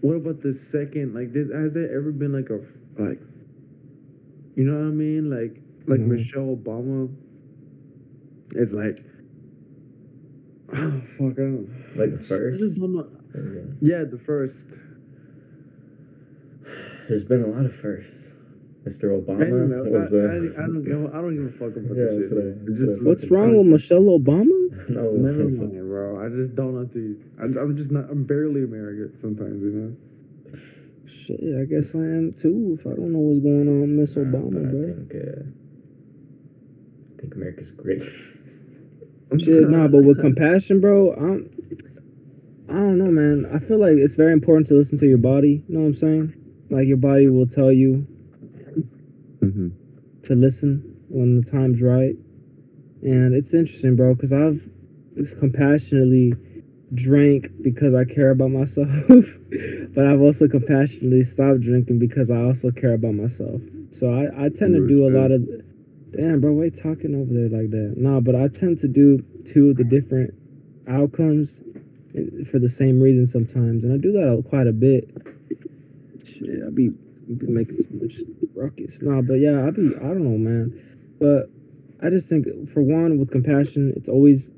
what 0.01 0.15
about 0.17 0.41
the 0.43 0.53
second? 0.53 1.15
Like 1.15 1.33
this, 1.33 1.51
has 1.51 1.73
there 1.75 1.95
ever 1.97 2.11
been 2.13 2.33
like 2.33 2.51
a 2.51 2.61
like 3.01 3.21
You 4.57 4.65
know 4.65 4.77
what 4.79 4.87
I 4.89 4.91
mean? 4.91 5.31
Like 5.31 5.61
like 5.87 6.01
Mhm. 6.01 6.09
Michelle 6.09 6.57
Obama. 6.57 7.09
It's 8.55 8.73
like, 8.73 8.99
oh 10.75 11.01
fuck, 11.17 11.33
I 11.33 11.43
don't. 11.43 11.69
Like 11.97 12.11
the 12.11 12.17
I 12.17 12.19
just 12.19 12.29
first. 12.29 12.81
don't 12.81 12.95
know. 12.97 13.07
Okay. 13.35 13.65
Yeah, 13.81 14.05
the 14.05 14.19
first. 14.19 14.67
There's 17.09 17.25
been 17.25 17.43
a 17.43 17.47
lot 17.47 17.65
of 17.65 17.75
firsts. 17.75 18.31
Mr. 18.87 19.11
I 19.13 19.15
Obama 19.21 19.49
don't 19.49 19.71
know. 19.71 19.83
was 19.91 20.11
the. 20.11 20.19
I, 20.27 20.29
I 20.63 20.67
don't 20.67 20.83
give. 20.83 21.07
I 21.15 21.19
don't 21.23 21.35
give 21.37 21.47
a 21.47 21.51
fuck 21.57 21.77
about 21.77 21.97
Yeah, 21.97 22.05
this 22.19 22.29
shit. 22.29 22.37
what 22.37 22.47
I- 22.47 22.75
just 22.75 22.97
what 23.05 23.09
What's 23.11 23.31
wrong 23.31 23.57
with 23.57 23.67
Michelle 23.69 24.09
Obama? 24.19 24.59
no. 24.91 25.13
Never 25.13 25.45
mind, 25.49 25.89
bro. 25.89 26.21
I 26.25 26.29
just 26.29 26.55
don't 26.57 26.77
have 26.77 26.91
to. 26.93 27.17
I'm 27.41 27.77
just 27.77 27.91
not. 27.93 28.11
I'm 28.11 28.25
barely 28.25 28.65
American 28.65 29.17
sometimes, 29.19 29.63
you 29.63 29.71
know. 29.71 29.97
Shit, 31.13 31.41
I 31.61 31.65
guess 31.65 31.95
I 31.95 31.99
am 31.99 32.33
too. 32.33 32.77
If 32.79 32.87
I 32.87 32.91
don't 32.91 33.13
know 33.13 33.19
what's 33.21 33.41
going 33.41 33.69
on, 33.69 33.97
Miss 33.97 34.17
Obama, 34.17 34.67
I 34.67 34.71
bro. 34.71 34.95
think. 34.95 35.15
Uh, 35.15 35.43
I 37.17 37.21
think 37.21 37.35
America's 37.35 37.71
great. 37.73 38.03
Shit, 39.39 39.69
nah, 39.69 39.89
but 39.89 40.05
with 40.05 40.21
compassion, 40.21 40.81
bro, 40.81 41.13
I'm. 41.15 41.51
I 42.69 42.75
don't 42.75 42.99
know, 42.99 43.11
man. 43.11 43.51
I 43.55 43.59
feel 43.59 43.79
like 43.79 43.97
it's 43.97 44.15
very 44.15 44.33
important 44.33 44.67
to 44.69 44.75
listen 44.75 44.97
to 44.99 45.07
your 45.07 45.19
body. 45.19 45.63
You 45.69 45.75
know 45.75 45.81
what 45.81 45.87
I'm 45.89 45.95
saying? 45.95 46.35
Like 46.71 46.87
your 46.89 46.97
body 46.97 47.29
will 47.29 47.47
tell 47.47 47.71
you 47.73 48.07
Mm-hmm. 49.43 49.69
to 50.23 50.35
listen 50.37 50.97
when 51.09 51.41
the 51.41 51.51
time's 51.51 51.83
right. 51.83 52.15
And 53.03 53.35
it's 53.35 53.53
interesting, 53.55 53.97
bro, 53.97 54.15
because 54.15 54.33
I've 54.33 54.69
compassionately 55.41 56.33
drank 56.95 57.49
because 57.63 57.95
I 57.95 58.05
care 58.05 58.31
about 58.31 58.51
myself, 58.51 58.89
but 59.95 60.07
I've 60.07 60.21
also 60.21 60.49
compassionately 60.49 61.23
stopped 61.25 61.61
drinking 61.61 61.99
because 61.99 62.31
I 62.31 62.43
also 62.43 62.71
care 62.71 62.95
about 62.95 63.15
myself. 63.15 63.61
So 63.91 64.13
I, 64.13 64.47
I 64.47 64.49
tend 64.49 64.75
to 64.75 64.87
do 64.87 65.07
a 65.07 65.11
lot 65.11 65.31
of. 65.31 65.47
Damn, 66.13 66.43
bro, 66.43 66.53
why 66.53 66.69
talking 66.69 67.15
over 67.15 67.33
there 67.33 67.49
like 67.49 67.71
that? 67.71 67.95
Nah, 67.97 68.21
but 68.21 68.35
I 68.35 68.49
tend 68.49 68.79
to 68.81 68.89
do 68.89 69.25
two 69.47 69.71
of 69.71 69.77
the 69.79 69.85
different 69.85 70.35
outcomes 70.87 71.63
for 72.51 72.59
the 72.59 72.69
same 72.69 73.01
reason 73.01 73.25
sometimes, 73.25 73.85
and 73.85 73.95
I 73.95 73.97
do 73.97 74.13
that 74.13 74.45
quite 74.49 74.67
a 74.67 74.73
bit. 74.73 75.09
Shit, 76.27 76.63
I 76.67 76.71
be, 76.71 76.91
be 76.91 77.47
making 77.47 77.79
too 77.79 78.01
much 78.03 78.17
ruckus. 78.55 79.01
Nah, 79.01 79.23
but 79.23 79.35
yeah, 79.35 79.67
I 79.67 79.71
be, 79.71 79.95
I 79.97 80.09
don't 80.09 80.23
know, 80.23 80.37
man. 80.37 80.79
But 81.19 81.51
I 82.05 82.11
just 82.11 82.29
think, 82.29 82.47
for 82.71 82.83
one, 82.83 83.19
with 83.19 83.31
compassion, 83.31 83.95
it's 83.97 84.09
always 84.09 84.53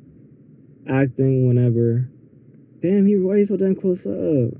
acting 0.88 1.46
whenever. 1.46 2.08
Damn, 2.84 3.06
he 3.06 3.16
why 3.16 3.36
you 3.36 3.46
so 3.46 3.56
damn 3.56 3.74
close 3.74 4.06
up? 4.06 4.12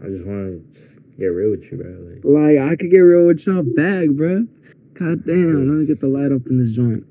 I 0.02 0.08
just 0.08 0.24
want 0.24 0.64
to 0.74 1.00
get 1.18 1.26
real 1.26 1.50
with 1.50 1.70
you, 1.70 1.76
bro. 1.76 2.24
Like, 2.24 2.56
Like 2.56 2.72
I 2.72 2.74
could 2.74 2.90
get 2.90 3.00
real 3.00 3.26
with 3.26 3.46
your 3.46 3.62
bag, 3.62 4.16
bro. 4.16 4.46
God 4.94 5.26
damn, 5.26 5.68
let 5.68 5.76
me 5.76 5.86
get 5.86 6.00
the 6.00 6.08
light 6.08 6.32
up 6.32 6.46
in 6.48 6.58
this 6.58 6.70
joint. 6.72 7.04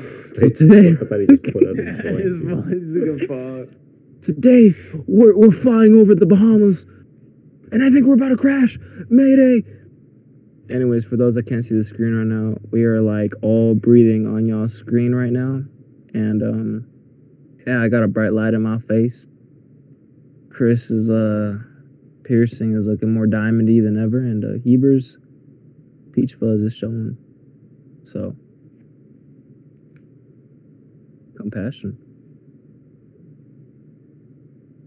So 0.34 0.48
today, 0.48 0.90
I 0.90 1.04
thought 1.04 1.20
he 1.20 1.26
just 1.26 1.44
put 1.44 1.62
up 1.62 1.76
his 2.16 2.38
voice 2.38 3.68
today 4.22 4.74
we're 5.06 5.36
we're 5.36 5.52
flying 5.52 5.94
over 5.94 6.14
the 6.14 6.26
Bahamas, 6.26 6.86
and 7.70 7.84
I 7.84 7.90
think 7.90 8.06
we're 8.06 8.14
about 8.14 8.30
to 8.30 8.36
crash. 8.36 8.78
Mayday. 9.10 9.62
Anyways, 10.70 11.04
for 11.04 11.16
those 11.16 11.34
that 11.34 11.46
can't 11.46 11.62
see 11.62 11.76
the 11.76 11.84
screen 11.84 12.14
right 12.14 12.26
now, 12.26 12.56
we 12.72 12.84
are 12.84 13.02
like 13.02 13.30
all 13.42 13.74
breathing 13.74 14.26
on 14.26 14.46
y'all's 14.46 14.72
screen 14.72 15.14
right 15.14 15.30
now, 15.30 15.62
and 16.14 16.42
um, 16.42 16.86
yeah, 17.66 17.82
I 17.82 17.88
got 17.88 18.02
a 18.02 18.08
bright 18.08 18.32
light 18.32 18.54
in 18.54 18.62
my 18.62 18.78
face. 18.78 19.26
Chris 20.54 20.90
is 20.90 21.10
uh 21.10 21.58
piercing 22.22 22.74
is 22.74 22.86
looking 22.86 23.12
more 23.12 23.26
diamondy 23.26 23.82
than 23.82 24.02
ever, 24.02 24.18
and 24.18 24.44
uh, 24.44 24.58
Heber's 24.64 25.18
peach 26.12 26.34
fuzz 26.34 26.62
is 26.62 26.74
showing. 26.74 27.16
So 28.04 28.34
compassion. 31.36 31.98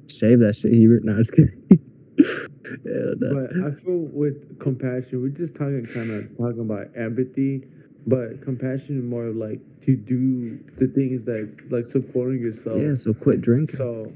Shave 0.10 0.40
that 0.40 0.56
shit, 0.56 0.74
Heber. 0.74 1.00
No, 1.04 1.12
I'm 1.14 1.18
just 1.20 1.34
kidding. 1.34 1.62
yeah, 1.70 3.14
no. 3.20 3.48
But 3.48 3.52
I 3.66 3.72
feel 3.82 4.10
with 4.12 4.60
compassion, 4.60 5.22
we're 5.22 5.30
just 5.30 5.54
talking 5.54 5.86
kind 5.86 6.10
of 6.10 6.36
talking 6.38 6.62
about 6.62 6.88
empathy, 6.96 7.64
but 8.08 8.42
compassion 8.42 8.98
is 8.98 9.04
more 9.04 9.30
like 9.30 9.60
to 9.82 9.96
do 9.96 10.58
the 10.78 10.88
things 10.88 11.24
that 11.26 11.54
like 11.70 11.86
supporting 11.86 12.42
yourself. 12.42 12.82
yeah, 12.82 12.96
so 12.96 13.14
quit 13.14 13.42
drinking. 13.42 13.76
So, 13.76 14.12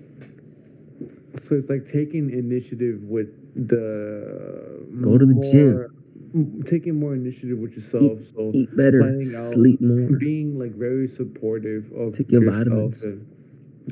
so 1.44 1.56
it's 1.56 1.70
like 1.70 1.86
taking 1.86 2.30
initiative 2.32 3.02
with 3.04 3.30
the 3.56 4.86
Go 5.02 5.18
to 5.18 5.26
the 5.26 5.34
gym. 5.52 5.72
more- 5.74 5.92
m- 6.34 6.64
Taking 6.64 7.00
more 7.00 7.14
initiative 7.14 7.58
with 7.58 7.74
yourself. 7.76 8.20
So 8.36 8.52
Eat 8.54 8.76
better, 8.76 9.04
out- 9.04 9.24
sleep 9.26 9.82
more. 9.82 10.10
being 10.18 10.58
like 10.60 10.74
very 10.76 11.08
supportive 11.08 11.92
of 11.94 12.14
Take 12.14 12.32
your 12.32 12.44
yourself 12.44 12.66
vitamins. 12.68 13.04
and 13.04 13.26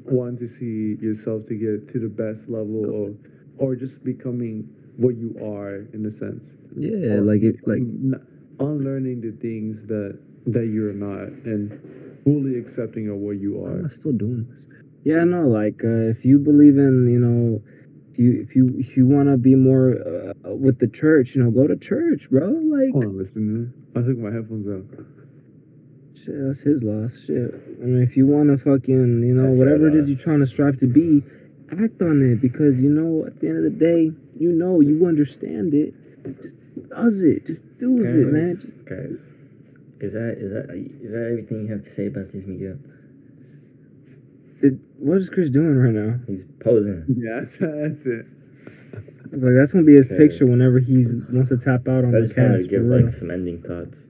wanting 0.05 0.37
to 0.39 0.47
see 0.47 0.97
yourself 1.01 1.45
to 1.47 1.55
get 1.55 1.87
to 1.89 1.99
the 1.99 2.07
best 2.09 2.49
level 2.49 2.83
Go. 2.83 3.03
of, 3.05 3.17
or 3.57 3.75
just 3.75 4.03
becoming 4.03 4.67
what 4.97 5.15
you 5.17 5.35
are 5.41 5.85
in 5.93 6.05
a 6.05 6.11
sense. 6.11 6.55
Yeah, 6.75 7.15
Or 7.15 7.21
like 7.21 7.41
it, 7.43 7.55
like 7.67 7.83
unlearning 8.59 9.21
the 9.21 9.31
things 9.31 9.83
that 9.85 10.17
that 10.47 10.67
you're 10.67 10.93
not 10.93 11.29
and 11.45 11.79
fully 12.23 12.57
accepting 12.57 13.07
of 13.09 13.17
what 13.17 13.37
you 13.39 13.63
are 13.63 13.79
i'm 13.79 13.89
still 13.89 14.11
doing 14.11 14.45
this? 14.49 14.67
Yeah, 15.09 15.23
no, 15.23 15.47
like 15.47 15.81
uh, 15.83 16.13
if 16.13 16.23
you 16.23 16.37
believe 16.37 16.77
in, 16.77 17.09
you 17.09 17.17
know, 17.17 17.63
if 18.11 18.19
you 18.19 18.41
if 18.43 18.55
you 18.55 18.75
if 18.77 18.95
you 18.95 19.07
want 19.07 19.27
to 19.27 19.37
be 19.37 19.55
more 19.55 19.97
uh, 19.97 20.53
with 20.53 20.77
the 20.77 20.87
church, 20.87 21.33
you 21.33 21.41
know, 21.41 21.49
go 21.49 21.65
to 21.65 21.75
church, 21.75 22.29
bro. 22.29 22.45
Like 22.45 22.91
Hold 22.91 23.05
on, 23.05 23.17
listen 23.17 23.41
me. 23.49 23.69
I 23.95 24.05
took 24.05 24.19
my 24.19 24.29
headphones 24.29 24.69
out. 24.69 24.85
Shit, 26.13 26.35
that's 26.45 26.61
his 26.61 26.83
loss. 26.83 27.25
Shit. 27.25 27.49
I 27.81 27.85
mean, 27.85 28.03
if 28.03 28.15
you 28.17 28.27
want 28.27 28.49
to 28.49 28.57
fucking, 28.59 29.23
you 29.25 29.33
know, 29.33 29.49
That's 29.49 29.57
whatever 29.57 29.87
it 29.87 29.95
is 29.95 30.11
you're 30.11 30.19
trying 30.19 30.41
to 30.41 30.45
strive 30.45 30.77
to 30.77 30.85
be, 30.85 31.23
act 31.71 31.99
on 32.03 32.21
it 32.21 32.39
because 32.39 32.83
you 32.83 32.91
know, 32.91 33.25
at 33.25 33.39
the 33.39 33.47
end 33.47 33.57
of 33.57 33.63
the 33.63 33.71
day, 33.71 34.11
you 34.37 34.51
know, 34.51 34.79
you 34.79 35.07
understand 35.07 35.73
it. 35.73 35.95
Just 36.39 36.55
does 36.89 37.23
it. 37.23 37.47
Just 37.47 37.65
does 37.79 38.13
it, 38.13 38.27
man. 38.27 38.53
Guys, 38.85 38.85
guys, 38.85 39.33
is 40.01 40.13
that 40.13 40.37
is 40.37 40.53
that 40.53 40.69
is 41.01 41.13
that 41.13 41.25
everything 41.31 41.65
you 41.65 41.73
have 41.73 41.81
to 41.81 41.89
say 41.89 42.05
about 42.05 42.29
this 42.29 42.45
Miguel? 42.45 42.77
Did, 44.61 44.79
what 44.97 45.17
is 45.17 45.29
Chris 45.29 45.49
doing 45.49 45.75
right 45.77 45.93
now? 45.93 46.19
He's 46.27 46.45
posing. 46.63 47.05
Yeah, 47.17 47.35
that's, 47.39 47.57
that's 47.57 48.05
it. 48.05 48.25
Like 49.31 49.53
that's 49.57 49.73
gonna 49.73 49.85
be 49.85 49.93
his 49.95 50.07
picture 50.07 50.43
Yes. 50.45 50.49
whenever 50.51 50.79
he's 50.79 51.13
wants 51.29 51.49
to 51.49 51.57
tap 51.57 51.87
out 51.87 52.03
on 52.03 52.11
So 52.11 52.17
I 52.17 52.21
the 52.21 52.27
just 52.27 52.37
wanted 52.37 52.49
to 52.49 52.57
cast. 52.57 52.69
give 52.69 52.81
for 52.81 52.87
real. 52.87 53.01
like 53.01 53.09
some 53.09 53.31
ending 53.31 53.61
thoughts. 53.61 54.09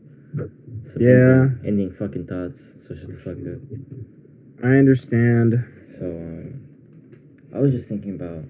Some 0.83 1.01
Yeah. 1.01 1.41
Ending, 1.41 1.59
ending 1.65 1.91
fucking 1.91 2.25
thoughts. 2.27 2.77
So 2.87 2.95
shut 2.95 3.07
the 3.11 3.17
fuck 3.17 3.37
up. 3.37 4.63
I 4.63 4.77
understand. 4.77 5.55
So 5.87 6.05
um, 6.05 6.61
I 7.53 7.59
was 7.59 7.71
just 7.73 7.89
thinking 7.89 8.15
about. 8.15 8.45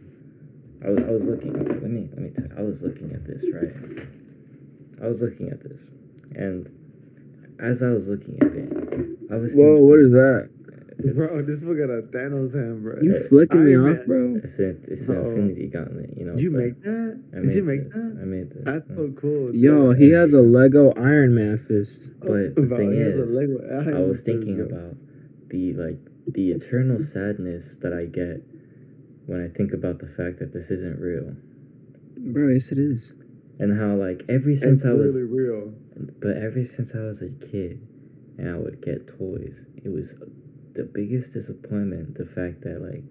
I 0.85 0.89
was 0.91 1.01
I 1.03 1.09
was 1.11 1.27
looking. 1.27 1.57
Okay, 1.57 1.73
let 1.73 1.89
me 1.89 2.07
let 2.13 2.19
me. 2.19 2.29
Tell, 2.29 2.47
I 2.57 2.61
was 2.61 2.83
looking 2.83 3.11
at 3.13 3.25
this 3.25 3.45
right. 3.51 4.07
I 5.03 5.07
was 5.07 5.21
looking 5.21 5.49
at 5.49 5.61
this, 5.63 5.89
and 6.35 6.69
as 7.59 7.81
I 7.83 7.89
was 7.89 8.07
looking 8.09 8.35
at 8.41 8.53
it, 8.53 9.17
I 9.31 9.35
was. 9.37 9.53
Whoa, 9.55 9.63
thinking- 9.63 9.87
what 9.89 9.99
is 9.99 10.11
that? 10.11 10.49
It's, 11.01 11.15
Bro, 11.17 11.41
this 11.43 11.61
fool 11.61 11.75
got 11.75 11.89
a 11.89 12.01
Thanos 12.01 12.53
hand, 12.53 12.83
bro. 12.83 12.99
You 13.01 13.25
flicking 13.29 13.63
me 13.65 13.75
off, 13.77 14.05
bro? 14.05 14.35
It's 14.43 14.59
an 14.59 14.83
it's 14.87 15.07
an 15.09 15.17
Oh. 15.17 15.29
Infinity 15.29 15.67
Gauntlet. 15.67 16.09
You 16.17 16.25
know. 16.25 16.33
Did 16.35 16.41
you 16.43 16.51
but 16.51 16.59
make 16.59 16.81
that? 16.83 17.23
I 17.35 17.39
Did 17.39 17.53
you 17.53 17.63
make 17.63 17.83
this. 17.85 17.93
that? 18.03 18.19
I 18.21 18.25
made 18.25 18.49
this. 18.51 18.63
That's 18.65 18.87
so 18.87 18.93
mm. 18.93 19.17
cool. 19.21 19.55
Yo, 19.55 19.91
he 19.93 20.09
has 20.11 20.33
a 20.33 20.41
Lego 20.41 20.91
Iron 20.97 21.33
Man 21.35 21.57
fist. 21.57 22.09
Oh, 22.21 22.27
but 22.27 22.55
the 22.55 22.61
Bro, 22.63 22.77
thing 22.77 22.91
he 22.93 22.99
has 22.99 23.15
a 23.15 23.21
is, 23.23 23.87
I 23.87 23.99
was 24.01 24.23
thinking 24.23 24.57
bro. 24.57 24.65
about 24.65 24.95
the 25.49 25.73
like 25.73 25.99
the 26.27 26.51
eternal 26.51 26.99
sadness 26.99 27.77
that 27.77 27.93
I 27.93 28.05
get 28.05 28.43
when 29.25 29.43
I 29.43 29.47
think 29.57 29.71
about 29.73 29.99
the 29.99 30.07
fact 30.07 30.39
that 30.39 30.51
this 30.53 30.69
isn't 30.69 30.99
real, 30.99 31.35
Bro, 32.17 32.49
yes, 32.53 32.71
it 32.71 32.77
is. 32.77 33.13
and 33.57 33.79
how 33.79 33.95
like 33.95 34.23
every 34.27 34.55
since 34.55 34.79
It's 34.79 34.85
I 34.85 34.93
was, 34.93 35.13
really 35.15 35.23
real. 35.31 35.73
but 36.19 36.35
ever 36.37 36.61
since 36.63 36.93
I 36.95 37.01
was 37.03 37.21
a 37.21 37.29
kid, 37.29 37.87
and 38.37 38.49
I 38.49 38.57
would 38.57 38.81
get 38.81 39.07
toys, 39.07 39.67
it 39.83 39.89
was 39.89 40.15
the 40.73 40.83
biggest 40.83 41.33
disappointment. 41.33 42.15
The 42.17 42.25
fact 42.25 42.61
that 42.61 42.81
like, 42.81 43.03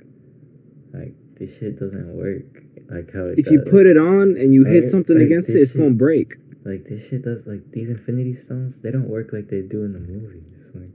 like 0.93 1.15
this 1.39 1.59
shit 1.59 1.79
doesn't 1.79 2.17
work. 2.17 2.63
Like 2.91 3.13
how 3.13 3.27
it 3.27 3.39
If 3.39 3.51
you 3.51 3.61
put 3.61 3.87
it 3.87 3.97
on 3.97 4.37
and 4.37 4.55
you 4.55 4.65
hit 4.65 4.91
something 4.91 5.17
like 5.17 5.27
against 5.27 5.51
it, 5.51 5.55
this 5.55 5.71
it's 5.71 5.75
gonna 5.75 5.91
break. 5.91 6.37
like 6.65 6.85
this 6.85 7.09
shit 7.09 7.23
does 7.23 7.47
like 7.47 7.71
these 7.73 7.91
Infinity 7.91 8.33
Stones. 8.33 8.81
They 8.83 8.91
don't 8.91 9.09
work 9.09 9.33
like 9.33 9.49
they 9.49 9.63
do 9.63 9.85
in 9.85 9.93
the 9.93 10.01
movies. 10.01 10.71
Like. 10.75 10.89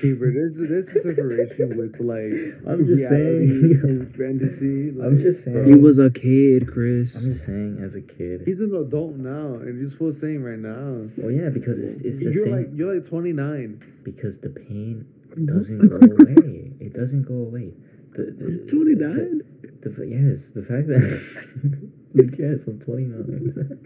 Heber, 0.00 0.32
there's 0.32 0.56
there's 0.56 0.88
a 0.88 1.02
separation 1.02 1.76
with 1.76 1.98
like 1.98 2.32
I'm 2.66 2.86
just 2.86 3.08
saying. 3.08 3.80
and 3.82 4.14
fantasy. 4.14 4.92
Like, 4.92 5.06
I'm 5.06 5.18
just 5.18 5.44
saying. 5.44 5.66
He 5.66 5.74
was 5.74 5.98
a 5.98 6.10
kid, 6.10 6.68
Chris. 6.70 7.16
I'm 7.16 7.32
just 7.32 7.46
saying, 7.46 7.80
as 7.82 7.96
a 7.96 8.00
kid. 8.00 8.42
He's 8.46 8.60
an 8.60 8.74
adult 8.74 9.16
now, 9.16 9.54
and 9.54 9.80
he's 9.80 9.94
full 9.94 10.12
saying 10.12 10.44
right 10.44 10.58
now. 10.58 11.08
Well, 11.16 11.32
yeah, 11.32 11.48
because 11.48 11.82
it's, 11.82 12.02
it's 12.02 12.18
the 12.24 12.30
you're 12.30 12.44
same. 12.44 12.56
like 12.56 12.68
you're 12.72 12.94
like 12.94 13.08
29. 13.08 13.82
because 14.04 14.40
the 14.40 14.50
pain 14.50 15.06
Mm-hmm. 15.30 15.46
doesn't 15.46 15.88
go 15.88 15.96
away. 15.96 16.72
It 16.80 16.92
doesn't 16.94 17.22
go 17.22 17.34
away. 17.34 17.72
The, 18.16 18.34
the, 18.36 18.44
He's 18.46 18.70
29. 18.70 19.40
The, 19.82 19.88
the, 19.90 20.06
yes, 20.06 20.50
the 20.50 20.62
fact 20.62 20.88
that. 20.88 21.00
like, 22.14 22.38
yes, 22.38 22.66
I'm 22.66 22.78
29. 22.80 23.78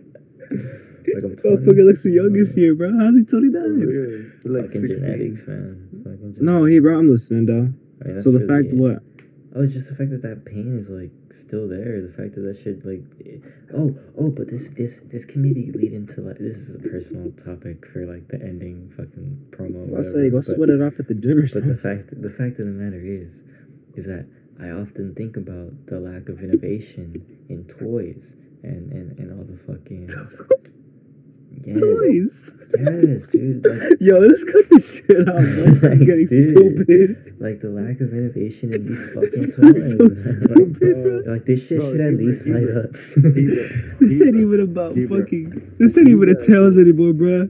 Like 0.51 1.25
I'm 1.25 1.37
20. 1.37 1.57
Motherfucker 1.57 1.85
looks 1.87 2.03
the 2.03 2.11
youngest 2.13 2.57
here, 2.57 2.75
bro. 2.75 2.91
How's 2.99 3.15
he 3.17 3.25
For 3.25 3.41
29? 3.41 3.63
real. 3.81 4.31
Like 4.45 4.67
Fucking 4.73 4.81
16. 4.89 5.05
genetics, 5.05 5.47
man. 5.47 5.89
Fucking 6.05 6.35
No, 6.45 6.65
he, 6.65 6.79
bro, 6.79 6.99
I'm 6.99 7.11
listening, 7.11 7.47
though. 7.47 7.73
I 8.05 8.09
mean, 8.09 8.21
So 8.21 8.33
the 8.33 8.39
that's 8.39 8.51
fact 8.51 8.73
really 8.73 8.79
what? 8.97 9.03
Oh, 9.57 9.67
just 9.67 9.89
the 9.89 9.95
fact 9.95 10.11
that 10.11 10.23
that 10.23 10.45
pain 10.45 10.75
is 10.77 10.91
like 10.91 11.13
still 11.31 11.69
there. 11.69 12.03
The 12.03 12.13
fact 12.13 12.35
that 12.35 12.41
that 12.41 12.59
shit 12.59 12.85
like, 12.85 13.05
oh, 13.73 13.95
oh, 14.19 14.31
but 14.31 14.51
this, 14.51 14.71
this, 14.71 15.01
this 15.03 15.25
can 15.25 15.43
maybe 15.43 15.71
lead 15.71 15.93
into 15.93 16.23
like 16.23 16.39
this 16.39 16.57
is 16.57 16.75
a 16.75 16.81
personal 16.81 17.31
topic 17.33 17.87
for 17.87 18.05
like 18.05 18.27
the 18.29 18.43
ending 18.43 18.93
fucking 18.97 19.47
promo. 19.51 19.97
I 19.97 20.03
say, 20.03 20.29
go 20.29 20.41
sweat 20.41 20.71
it 20.71 20.83
off 20.83 20.99
at 20.99 21.07
the 21.07 21.15
gym 21.15 21.39
or 21.39 21.47
But 21.47 21.69
the 21.69 21.79
fact 21.79 22.11
the 22.21 22.31
fact 22.31 22.59
of 22.59 22.67
the 22.67 22.75
matter 22.75 23.01
is, 23.01 23.45
is 23.95 24.07
that 24.07 24.27
I 24.61 24.71
often 24.71 25.15
think 25.15 25.37
about 25.37 25.87
the 25.87 26.01
lack 26.01 26.29
of 26.29 26.43
innovation 26.43 27.23
in 27.49 27.65
toys 27.67 28.35
and 28.65 28.91
and, 28.91 29.19
and 29.19 29.39
all 29.39 29.47
the 29.47 29.59
fucking 29.59 30.11
yeah, 31.65 31.75
Toys. 31.79 32.55
yes, 32.79 33.29
dude. 33.29 33.65
Like, 33.65 33.97
Yo, 34.01 34.19
let's 34.19 34.45
cut 34.45 34.69
this 34.71 34.97
shit 34.99 35.29
out, 35.29 35.37
bro. 35.37 35.65
This 35.71 35.83
is 35.85 36.01
getting 36.05 36.27
Dude. 36.27 36.51
stupid. 36.51 37.37
like 37.39 37.61
the 37.61 37.69
lack 37.71 38.01
of 38.01 38.13
innovation 38.13 38.75
in 38.75 38.87
these 38.87 39.05
fucking 39.15 39.31
This 39.31 39.57
toys. 39.57 39.77
is 39.77 39.93
so 39.93 40.05
man. 40.05 40.17
stupid, 40.17 41.03
bro. 41.03 41.17
Like, 41.19 41.27
like 41.27 41.45
this 41.47 41.67
shit 41.69 41.79
Bro, 41.79 41.91
should 41.93 42.01
at 42.01 42.11
Heber, 42.13 42.23
least 42.23 42.47
light 42.47 42.61
Heber. 42.61 42.81
up. 42.85 42.91
This 44.01 44.21
ain't 44.23 44.37
even 44.37 44.61
about 44.61 44.97
Heber. 44.97 45.21
fucking. 45.23 45.77
This 45.79 45.97
ain't 45.99 46.09
even 46.09 46.29
a 46.29 46.35
tails 46.47 46.77
anymore, 46.79 47.13
bro. 47.13 47.49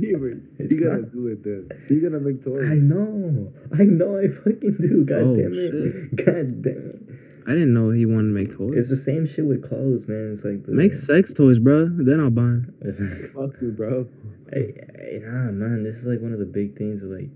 Heber, 0.00 0.40
you 0.58 0.80
gotta 0.80 1.02
not. 1.02 1.12
do 1.12 1.26
it 1.28 1.44
then. 1.44 1.68
You 1.90 2.00
gotta 2.00 2.18
make 2.22 2.42
toys. 2.42 2.62
I 2.64 2.76
know, 2.76 3.52
I 3.78 3.84
know, 3.84 4.16
I 4.18 4.28
fucking 4.28 4.76
do. 4.80 5.04
God 5.04 5.20
Oh, 5.20 5.36
damn 5.36 5.52
it, 5.52 6.16
God 6.16 6.62
damn 6.62 6.96
it. 6.96 7.09
I 7.50 7.54
didn't 7.54 7.74
know 7.74 7.90
he 7.90 8.06
wanted 8.06 8.28
to 8.28 8.34
make 8.34 8.52
toys. 8.56 8.76
It's 8.76 8.90
the 8.90 8.96
same 8.96 9.26
shit 9.26 9.44
with 9.44 9.68
clothes, 9.68 10.06
man. 10.06 10.30
It's 10.32 10.44
like 10.44 10.64
the, 10.64 10.70
Make 10.70 10.94
sex 10.94 11.34
toys, 11.34 11.58
bro. 11.58 11.88
Then 11.90 12.20
I'll 12.20 12.30
buy 12.30 12.42
'em. 12.42 12.72
It's 12.80 13.00
like, 13.00 13.32
Fuck 13.34 13.60
you, 13.60 13.72
bro. 13.72 14.06
Hey, 14.52 14.70
hey, 14.94 15.18
nah, 15.24 15.50
man, 15.50 15.82
this 15.82 15.96
is 15.96 16.06
like 16.06 16.20
one 16.20 16.32
of 16.32 16.38
the 16.38 16.46
big 16.46 16.78
things 16.78 17.00
that 17.02 17.10
like 17.10 17.26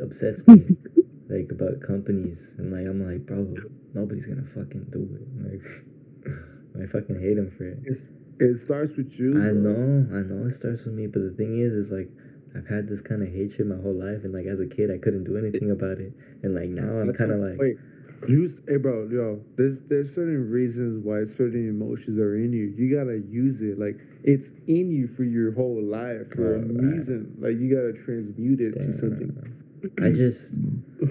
upsets 0.00 0.46
me, 0.46 0.62
like 1.28 1.50
about 1.50 1.80
companies, 1.80 2.54
and 2.58 2.70
like 2.70 2.86
I'm 2.86 3.02
like, 3.02 3.26
bro, 3.26 3.52
nobody's 3.94 4.26
gonna 4.26 4.46
fucking 4.46 4.86
do 4.94 5.02
it. 5.18 5.26
Like, 5.42 5.66
I 6.82 6.86
fucking 6.86 7.20
hate 7.20 7.34
them 7.34 7.50
for 7.50 7.66
it. 7.66 7.78
It's, 7.82 8.06
it 8.38 8.54
starts 8.62 8.94
with 8.96 9.18
you. 9.18 9.42
I 9.42 9.50
bro. 9.50 9.74
know, 9.74 10.18
I 10.18 10.22
know, 10.22 10.46
it 10.46 10.52
starts 10.52 10.84
with 10.84 10.94
me, 10.94 11.08
but 11.08 11.22
the 11.22 11.34
thing 11.36 11.58
is, 11.58 11.72
is 11.72 11.90
like. 11.90 12.10
I've 12.56 12.68
had 12.68 12.88
this 12.88 13.02
kind 13.02 13.22
of 13.22 13.28
hatred 13.28 13.68
my 13.68 13.76
whole 13.76 13.92
life, 13.92 14.24
and 14.24 14.32
like 14.32 14.46
as 14.46 14.60
a 14.60 14.66
kid, 14.66 14.90
I 14.90 14.96
couldn't 14.96 15.24
do 15.24 15.36
anything 15.36 15.70
about 15.70 15.98
it, 15.98 16.14
and 16.42 16.54
like 16.54 16.70
now 16.70 16.88
I'm 17.00 17.12
kind 17.12 17.30
of 17.30 17.40
like, 17.40 17.58
wait. 17.58 17.76
Use, 18.28 18.60
hey, 18.66 18.76
bro, 18.78 19.08
yo. 19.10 19.40
There's 19.56 19.82
there's 19.82 20.14
certain 20.14 20.50
reasons 20.50 21.04
why 21.04 21.24
certain 21.24 21.68
emotions 21.68 22.18
are 22.18 22.36
in 22.36 22.52
you. 22.52 22.72
You 22.76 22.94
gotta 22.96 23.18
use 23.28 23.60
it. 23.60 23.78
Like 23.78 23.98
it's 24.24 24.50
in 24.66 24.90
you 24.90 25.06
for 25.08 25.22
your 25.24 25.52
whole 25.52 25.82
life 25.82 26.32
for 26.34 26.56
a 26.56 26.58
Alright. 26.58 26.70
reason. 26.82 27.34
Like 27.38 27.58
you 27.58 27.68
gotta 27.74 27.92
transmute 27.92 28.60
it 28.60 28.72
to 28.80 28.92
something. 28.92 29.30
I 30.02 30.10
just, 30.10 30.54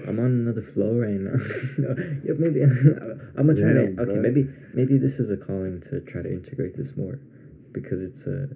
I'm 0.06 0.18
on 0.18 0.26
another 0.26 0.60
flow 0.60 0.92
right 0.98 1.12
now. 1.16 1.38
no, 1.78 1.94
yeah, 2.24 2.34
maybe 2.38 2.62
I'm 3.38 3.46
gonna 3.46 3.54
try 3.54 3.72
Damn, 3.72 3.96
to. 3.96 4.02
Okay, 4.02 4.12
bro. 4.12 4.20
maybe 4.22 4.48
maybe 4.74 4.98
this 4.98 5.18
is 5.18 5.30
a 5.30 5.36
calling 5.36 5.80
to 5.82 6.00
try 6.00 6.20
to 6.22 6.30
integrate 6.30 6.74
this 6.76 6.96
more, 6.96 7.18
because 7.72 8.02
it's 8.02 8.26
a 8.26 8.48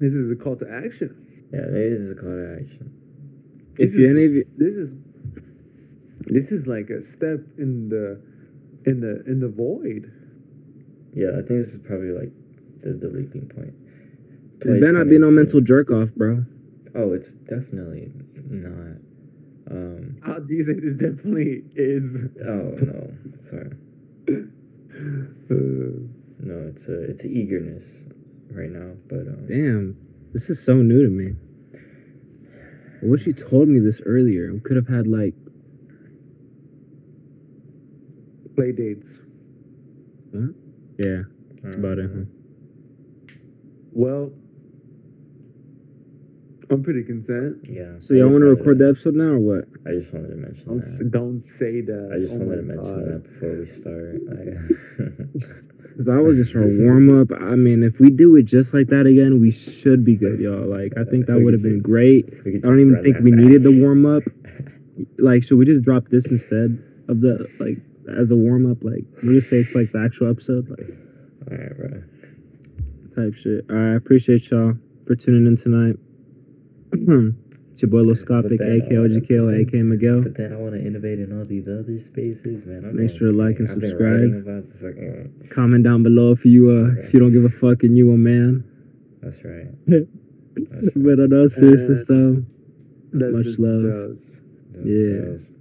This 0.00 0.12
is 0.12 0.30
a 0.30 0.36
call 0.36 0.56
to 0.56 0.68
action. 0.70 1.48
yeah, 1.54 1.60
maybe 1.70 1.90
this 1.90 2.02
is 2.02 2.10
a 2.10 2.16
call 2.16 2.30
to 2.30 2.58
action. 2.60 2.92
This 3.76 3.94
If 3.94 4.00
you 4.00 4.06
is- 4.06 4.10
any 4.16 4.24
of 4.26 4.32
you, 4.32 4.44
This 4.58 4.76
is 4.76 4.96
this 6.30 6.52
is 6.52 6.66
like 6.66 6.90
a 6.90 7.02
step 7.02 7.40
in 7.58 7.88
the 7.88 8.20
in 8.84 9.00
the 9.00 9.22
in 9.26 9.40
the 9.40 9.48
void. 9.48 10.12
Yeah, 11.14 11.30
I 11.32 11.42
think 11.42 11.60
this 11.60 11.74
is 11.74 11.78
probably 11.78 12.10
like 12.10 12.32
the 12.82 12.92
the 12.92 13.08
leaping 13.08 13.48
point. 13.48 13.74
there 14.60 14.72
Twice 14.72 14.80
better 14.80 14.98
not 14.98 15.08
be 15.08 15.18
no 15.18 15.30
mental 15.30 15.60
jerk 15.60 15.90
off, 15.90 16.14
bro. 16.14 16.44
Oh, 16.94 17.12
it's 17.12 17.32
definitely 17.34 18.12
not. 18.48 18.96
Um. 19.70 20.16
How 20.24 20.38
do 20.38 20.54
you 20.54 20.62
say 20.62 20.74
this 20.74 20.94
definitely 20.94 21.64
is? 21.74 22.24
Oh 22.40 22.76
no, 22.80 23.12
sorry. 23.40 23.76
No, 26.40 26.68
it's 26.68 26.88
a 26.88 27.02
it's 27.02 27.24
eagerness 27.24 28.06
right 28.50 28.70
now, 28.70 28.94
but 29.08 29.26
um. 29.28 29.46
Damn, 29.46 29.96
this 30.32 30.48
is 30.50 30.64
so 30.64 30.74
new 30.74 31.02
to 31.02 31.10
me. 31.10 31.34
I 33.00 33.06
wish 33.06 33.26
you 33.26 33.32
told 33.32 33.68
me 33.68 33.78
this 33.78 34.00
earlier. 34.04 34.52
We 34.52 34.60
could 34.60 34.76
have 34.76 34.88
had 34.88 35.06
like, 35.06 35.34
play 38.58 38.72
dates. 38.72 39.20
Hmm? 40.32 40.48
yeah, 40.98 41.22
that's 41.62 41.76
about 41.76 41.98
it. 41.98 42.10
Huh? 42.12 43.34
Well, 43.92 44.32
I'm 46.70 46.82
pretty 46.82 47.02
content. 47.04 47.64
Yeah. 47.68 47.92
So 47.98 48.14
y'all 48.14 48.28
want 48.28 48.42
to 48.42 48.46
record 48.50 48.78
the 48.78 48.88
episode 48.90 49.14
now 49.14 49.32
or 49.32 49.38
what? 49.38 49.64
I 49.86 49.92
just 49.92 50.12
wanted 50.12 50.28
to 50.28 50.36
mention 50.36 50.66
Don't, 50.68 50.82
s- 50.82 50.98
that. 50.98 51.10
don't 51.10 51.46
say 51.46 51.80
that. 51.80 52.10
I 52.14 52.18
just 52.18 52.34
Oh 52.34 52.38
wanted 52.38 52.56
to 52.56 52.62
mention 52.62 52.84
God. 52.84 53.06
that 53.08 53.22
before 53.24 53.58
we 53.58 53.66
start. 53.66 54.20
Cause 55.96 56.04
that 56.04 56.20
was 56.22 56.36
just 56.36 56.54
our 56.54 56.66
warm 56.66 57.20
up. 57.22 57.32
I 57.40 57.54
mean, 57.56 57.82
if 57.82 57.98
we 57.98 58.10
do 58.10 58.36
it 58.36 58.42
just 58.42 58.74
like 58.74 58.88
that 58.88 59.06
again, 59.06 59.40
we 59.40 59.50
should 59.50 60.04
be 60.04 60.14
good, 60.14 60.38
y'all. 60.40 60.66
Like, 60.66 60.92
I 60.98 61.04
think 61.04 61.26
that 61.26 61.40
would 61.42 61.54
have 61.54 61.62
been 61.62 61.80
great. 61.80 62.26
I 62.46 62.58
don't 62.60 62.80
even 62.80 63.02
think 63.02 63.18
we 63.20 63.30
back. 63.30 63.40
needed 63.40 63.62
the 63.62 63.80
warm 63.80 64.04
up. 64.06 64.22
Like, 65.16 65.44
should 65.44 65.58
we 65.58 65.64
just 65.64 65.82
drop 65.82 66.08
this 66.08 66.28
instead 66.28 66.82
of 67.08 67.20
the 67.20 67.46
like 67.60 67.78
as 68.18 68.30
a 68.30 68.36
warm 68.36 68.70
up? 68.70 68.78
Like, 68.82 69.04
we 69.22 69.34
just 69.34 69.48
say 69.50 69.58
it's 69.58 69.74
like 69.74 69.92
the 69.92 70.02
actual 70.04 70.30
episode, 70.30 70.68
like 70.70 70.88
All 71.50 71.56
right, 71.56 71.76
bro. 71.76 72.02
type 73.16 73.34
shit. 73.34 73.64
All 73.70 73.76
right, 73.76 73.92
I 73.92 73.96
appreciate 73.96 74.50
y'all 74.50 74.74
for 75.06 75.14
tuning 75.16 75.46
in 75.46 75.56
tonight. 75.56 75.96
it's 77.72 77.82
your 77.82 77.90
boy 77.90 78.00
Lil 78.00 78.14
Scopic, 78.14 78.48
But 78.48 78.58
then, 78.58 78.80
aka 78.82 78.96
OGKO, 78.96 79.60
aka 79.60 79.82
Miguel. 79.82 80.22
But 80.22 80.36
then 80.36 80.52
I 80.52 80.56
want 80.56 80.74
to 80.74 80.80
innovate 80.86 81.18
in 81.20 81.38
all 81.38 81.44
these 81.44 81.68
other 81.68 81.98
spaces, 82.00 82.66
man. 82.66 82.84
I'm 82.84 82.96
Make 82.96 83.10
sure 83.10 83.30
to 83.30 83.36
like 83.36 83.58
and 83.58 83.68
subscribe. 83.68 84.00
writing 84.00 84.42
About 84.46 84.68
the 84.68 84.74
fucking, 84.78 85.48
Comment 85.50 85.84
down 85.84 86.02
below 86.02 86.32
if 86.32 86.44
you 86.44 86.70
uh 86.70 87.00
if 87.02 87.12
you 87.12 87.20
don't 87.20 87.32
give 87.32 87.44
a 87.44 87.50
fuck 87.50 87.82
and 87.82 87.96
you 87.96 88.10
a 88.12 88.16
man. 88.16 88.64
that's 89.22 89.44
right. 89.44 89.66
That's 90.58 90.86
right. 90.96 91.04
But 91.04 91.20
on 91.20 91.32
all 91.40 91.48
seriousness 91.48 92.06
though, 92.08 92.42
Much 93.12 93.58
love. 93.60 93.82
does. 93.82 94.40
Yeah. 94.82 95.38
So, 95.38 95.52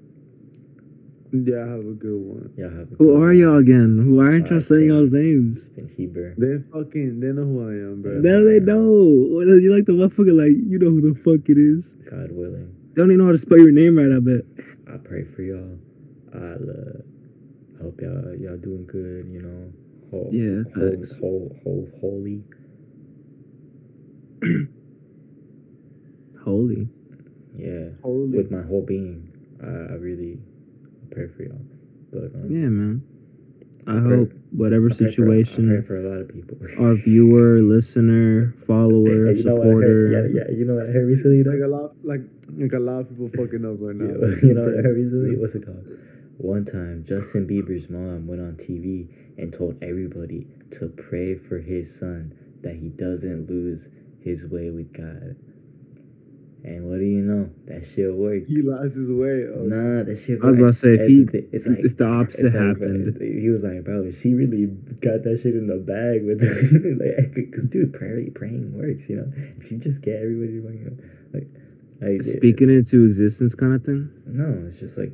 Yeah, 1.46 1.64
I 1.64 1.68
have 1.72 1.80
a 1.86 1.94
good 1.94 2.20
one. 2.22 2.50
y'all 2.58 2.70
have 2.70 2.92
a 2.92 2.96
who 2.96 3.06
good 3.08 3.16
are 3.18 3.28
one. 3.28 3.38
y'all 3.38 3.58
again? 3.58 4.00
Who 4.04 4.20
aren't 4.20 4.46
Uh, 4.46 4.50
y'all 4.50 4.58
it's 4.58 4.68
saying 4.68 4.88
been- 4.88 4.96
y'all's 4.96 5.12
names? 5.12 5.70
It's 5.78 5.92
Heber. 5.98 6.34
They 6.38 6.58
fucking 6.72 7.20
they 7.20 7.28
know 7.34 7.44
who 7.46 7.62
I 7.68 7.74
am, 7.92 8.02
bro. 8.02 8.20
No, 8.20 8.44
they 8.46 8.60
don't. 8.60 9.62
You 9.62 9.74
like 9.76 9.86
the 9.86 9.94
motherfucker, 9.94 10.34
like 10.36 10.52
you 10.56 10.80
know 10.80 10.90
who 10.90 11.02
the 11.14 11.16
fuck 11.20 11.50
it 11.50 11.58
is. 11.58 11.94
God 12.10 12.32
willing. 12.32 12.74
They 12.94 13.02
don't 13.02 13.12
even 13.12 13.20
know 13.20 13.26
how 13.26 13.32
to 13.34 13.38
spell 13.38 13.60
your 13.60 13.72
name 13.72 13.98
right. 13.98 14.12
I 14.12 14.20
bet. 14.20 14.46
I 14.92 14.98
pray 14.98 15.24
for 15.24 15.42
y'all. 15.44 15.78
I 16.34 16.38
uh, 16.38 17.02
I 17.80 17.84
hope 17.84 18.00
y'all 18.02 18.36
y'all 18.36 18.58
doing 18.58 18.86
good. 18.88 19.28
You 19.32 19.42
know, 19.42 19.72
whole, 20.12 20.30
Yeah, 20.34 20.64
whole, 20.76 20.90
thanks. 20.90 21.18
whole, 21.20 21.56
whole, 21.64 21.88
holy. 22.02 22.44
Holy. 26.44 26.88
Yeah, 27.58 27.90
Holy. 28.02 28.38
with 28.38 28.52
my 28.52 28.62
whole 28.62 28.84
being, 28.86 29.30
I, 29.62 29.68
I 29.68 29.96
really 29.98 30.40
pray 31.18 31.28
for 31.36 31.44
y'all. 31.44 31.66
But 32.14 32.36
um, 32.38 32.46
Yeah, 32.48 32.70
man. 32.70 33.02
I 33.88 34.00
pray- 34.00 34.18
hope 34.18 34.32
whatever 34.52 34.88
I 34.88 34.90
pray 34.90 34.98
for- 34.98 35.04
I 35.04 35.08
situation 35.10 35.68
pray 35.70 35.82
for 35.82 35.98
a 35.98 36.10
lot 36.10 36.20
of 36.22 36.28
people. 36.30 36.58
our 36.86 36.96
viewer, 36.96 37.60
listener, 37.62 38.54
follower, 38.68 39.32
Hey, 39.34 39.40
you 39.40 39.44
know 39.46 39.56
what 39.56 39.68
I 39.68 39.72
heard? 39.72 40.12
supporter. 40.12 40.32
Yeah, 40.34 40.44
yeah. 40.44 40.56
You 40.58 40.66
know 40.66 40.76
what 40.76 40.90
I 40.90 40.92
heard 40.92 41.08
recently? 41.08 41.44
like 41.44 41.62
a 41.64 41.68
lot, 41.68 41.96
like 42.04 42.22
like 42.58 42.74
a 42.74 42.80
lot 42.80 43.00
of 43.02 43.10
people 43.10 43.30
fucking 43.36 43.64
up 43.66 43.78
right 43.82 43.96
now. 43.96 44.06
Yeah, 44.28 44.36
you 44.44 44.54
know 44.54 44.64
what 44.68 44.74
I 44.80 44.82
heard 44.84 44.96
recently? 44.98 45.36
What's 45.38 45.56
it 45.56 45.66
called? 45.66 45.86
One 46.38 46.66
time, 46.66 47.04
Justin 47.08 47.48
Bieber's 47.48 47.90
mom 47.90 48.28
went 48.28 48.42
on 48.42 48.56
TV 48.58 49.08
and 49.38 49.52
told 49.54 49.82
everybody 49.82 50.46
to 50.78 50.88
pray 50.90 51.36
for 51.36 51.60
his 51.60 51.98
son 51.98 52.34
that 52.62 52.76
he 52.76 52.90
doesn't 52.90 53.50
lose 53.50 53.90
his 54.22 54.46
way 54.46 54.70
with 54.70 54.92
God. 54.94 55.36
And 56.64 56.90
what 56.90 56.98
do 57.00 57.06
you 57.06 57.22
know? 57.22 57.50
That 57.66 57.86
shit 57.86 58.14
worked. 58.14 58.48
He 58.48 58.62
lost 58.62 58.96
his 58.96 59.10
way. 59.10 59.46
Oh, 59.48 59.64
Nah, 59.64 60.04
that 60.04 60.18
shit. 60.18 60.40
I 60.44 60.48
was 60.48 60.58
worked. 60.58 60.60
about 60.60 60.68
to 60.68 60.74
say 60.74 60.90
if 60.96 61.08
he, 61.08 61.22
Everything- 61.22 61.50
it's 61.54 61.68
like 61.68 61.80
if 61.80 61.96
the 61.98 62.06
opposite 62.08 62.46
it's 62.48 62.56
like, 62.56 62.64
happened, 62.68 63.14
bro, 63.18 63.28
he 63.28 63.50
was 63.50 63.64
like, 63.64 63.84
bro, 63.86 64.10
she 64.10 64.34
really 64.34 64.66
got 65.00 65.24
that 65.24 65.40
shit 65.42 65.56
in 65.56 65.68
the 65.68 65.78
bag 65.78 66.26
with, 66.26 66.42
like, 67.00 67.54
cause 67.54 67.68
dude, 67.68 67.94
prayer, 67.94 68.20
praying 68.36 68.74
works, 68.78 69.08
you 69.08 69.18
know. 69.18 69.32
If 69.62 69.72
you 69.72 69.78
just 69.78 70.02
get 70.02 70.18
everybody, 70.20 70.54
you 70.54 70.92
know, 70.92 70.98
like, 71.34 71.48
like 72.02 72.24
speaking 72.24 72.70
it's- 72.70 72.92
into 72.92 73.06
existence, 73.06 73.56
kind 73.56 73.74
of 73.74 73.84
thing. 73.86 74.10
No, 74.26 74.66
it's 74.68 74.80
just 74.80 74.98
like 74.98 75.14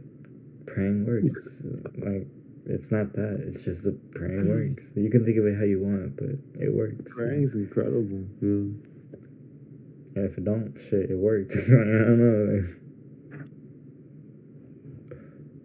praying 0.66 1.06
works. 1.06 1.62
like, 1.98 2.26
it's 2.66 2.90
not 2.92 3.14
that. 3.14 3.44
It's 3.46 3.62
just 3.62 3.86
a 3.86 3.92
praying 4.16 4.48
works. 4.50 4.94
You 4.96 5.10
can 5.12 5.26
think 5.26 5.38
of 5.38 5.46
it 5.46 5.58
how 5.58 5.66
you 5.66 5.82
want, 5.84 6.16
but 6.16 6.40
it 6.64 6.74
works. 6.74 7.14
praying's 7.14 7.54
incredible. 7.54 8.24
Yeah. 8.42 8.72
And 10.16 10.30
if 10.30 10.38
it 10.38 10.45
don't, 10.45 10.77
shit, 10.90 11.09
it 11.09 11.17
works. 11.17 11.56
I 11.58 11.69
don't 11.69 12.19
know. 12.19 12.53
Like, 12.53 12.83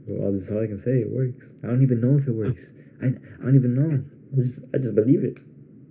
well, 0.07 0.33
that's 0.33 0.51
all 0.51 0.63
I 0.63 0.67
can 0.67 0.79
say. 0.79 1.01
It 1.01 1.11
works. 1.11 1.55
I 1.63 1.67
don't 1.67 1.83
even 1.83 2.01
know 2.01 2.19
if 2.19 2.27
it 2.27 2.33
works. 2.33 2.75
I, 3.03 3.07
I 3.09 3.45
don't 3.45 3.57
even 3.57 3.75
know. 3.75 4.03
I 4.33 4.37
just 4.43 4.65
I 4.75 4.79
just 4.79 4.95
believe 4.95 5.23
it. 5.23 5.39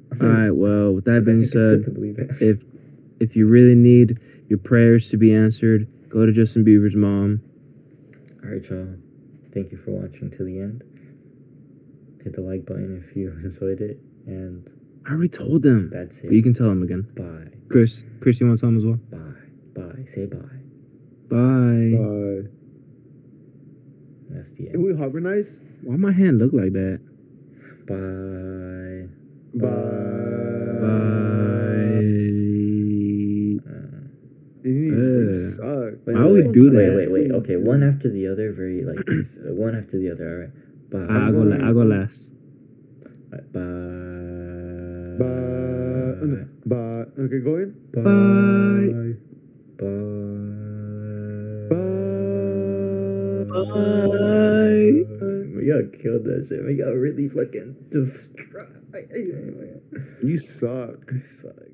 All 0.21 0.27
right. 0.27 0.51
Well, 0.51 0.93
with 0.93 1.05
that 1.05 1.25
being 1.25 1.43
think 1.43 1.43
it's 1.43 1.53
good 1.53 1.83
said, 1.83 1.85
to 1.85 1.91
believe 1.91 2.17
it. 2.17 2.31
if 2.41 2.63
if 3.19 3.35
you 3.35 3.47
really 3.47 3.75
need 3.75 4.19
your 4.49 4.59
prayers 4.59 5.09
to 5.09 5.17
be 5.17 5.33
answered, 5.33 5.87
go 6.09 6.25
to 6.25 6.31
Justin 6.31 6.65
Bieber's 6.65 6.95
mom. 6.95 7.41
All 8.43 8.51
right, 8.51 8.63
y'all. 8.69 8.95
Thank 9.53 9.71
you 9.71 9.77
for 9.77 9.91
watching 9.91 10.31
to 10.31 10.43
the 10.43 10.59
end. 10.59 10.83
Hit 12.23 12.33
the 12.33 12.41
like 12.41 12.65
button 12.65 13.03
if 13.07 13.15
you 13.15 13.29
enjoyed 13.43 13.81
it, 13.81 13.99
and 14.25 14.67
I 15.07 15.11
already 15.11 15.29
told 15.29 15.61
them. 15.63 15.89
that's 15.91 16.21
But 16.21 16.33
you 16.33 16.43
can 16.43 16.53
tell 16.53 16.67
them 16.67 16.83
again. 16.83 17.07
Bye, 17.15 17.49
Chris, 17.69 18.03
Chris, 18.19 18.39
you 18.41 18.47
want 18.47 18.57
to 18.59 18.61
tell 18.61 18.69
them 18.69 18.77
as 18.77 18.85
well? 18.85 18.99
bye, 19.09 19.81
bye. 19.81 20.03
Say 20.05 20.25
bye. 20.25 20.37
Bye. 21.29 21.95
Bye. 21.97 22.49
That's 24.29 24.51
the 24.53 24.65
Can 24.65 24.75
end. 24.75 24.83
we 24.83 24.95
harmonize? 24.97 25.61
Why 25.83 25.95
my 25.95 26.11
hand 26.11 26.39
look 26.39 26.51
like 26.53 26.73
that? 26.73 26.99
Bye. 27.87 29.07
Bye. 29.55 29.67
Bye. 30.81 31.97
Uh, 33.71 33.73
Uh, 34.67 35.51
suck. 35.55 35.93
wait, 36.05 36.15
Why 36.15 36.23
would 36.25 36.51
do 36.51 36.69
that? 36.71 36.77
Wait, 36.77 36.95
wait, 36.95 37.11
wait. 37.11 37.31
Okay, 37.31 37.55
one 37.55 37.81
after 37.83 38.09
the 38.11 38.27
other. 38.27 38.51
Very 38.51 38.83
like 38.83 38.99
one 39.45 39.75
after 39.75 39.97
the 39.97 40.11
other. 40.11 40.27
All 40.93 40.99
right. 40.99 41.07
Bye. 41.07 41.27
I 41.27 41.31
go. 41.31 41.41
La- 41.43 41.69
I 41.69 41.71
go 41.73 41.83
last. 41.83 42.31
Bye. 43.31 43.39
Bye. 45.17 45.25
No, 45.25 46.45
Bye. 46.65 47.05
Okay, 47.19 47.39
go 47.39 47.55
in. 47.57 47.73
Bye. 47.93 48.01
Bye. 48.03 49.15
Bye. 49.79 50.17
Bye. 53.49 54.37
We 55.55 55.65
got 55.65 55.85
killed 56.01 56.23
that 56.25 56.45
shit. 56.47 56.63
We 56.65 56.75
got 56.77 56.93
really 56.93 57.29
fucking 57.29 57.75
just. 57.91 58.29
You 60.23 60.37
suck. 60.39 61.11
I 61.13 61.17
suck. 61.17 61.66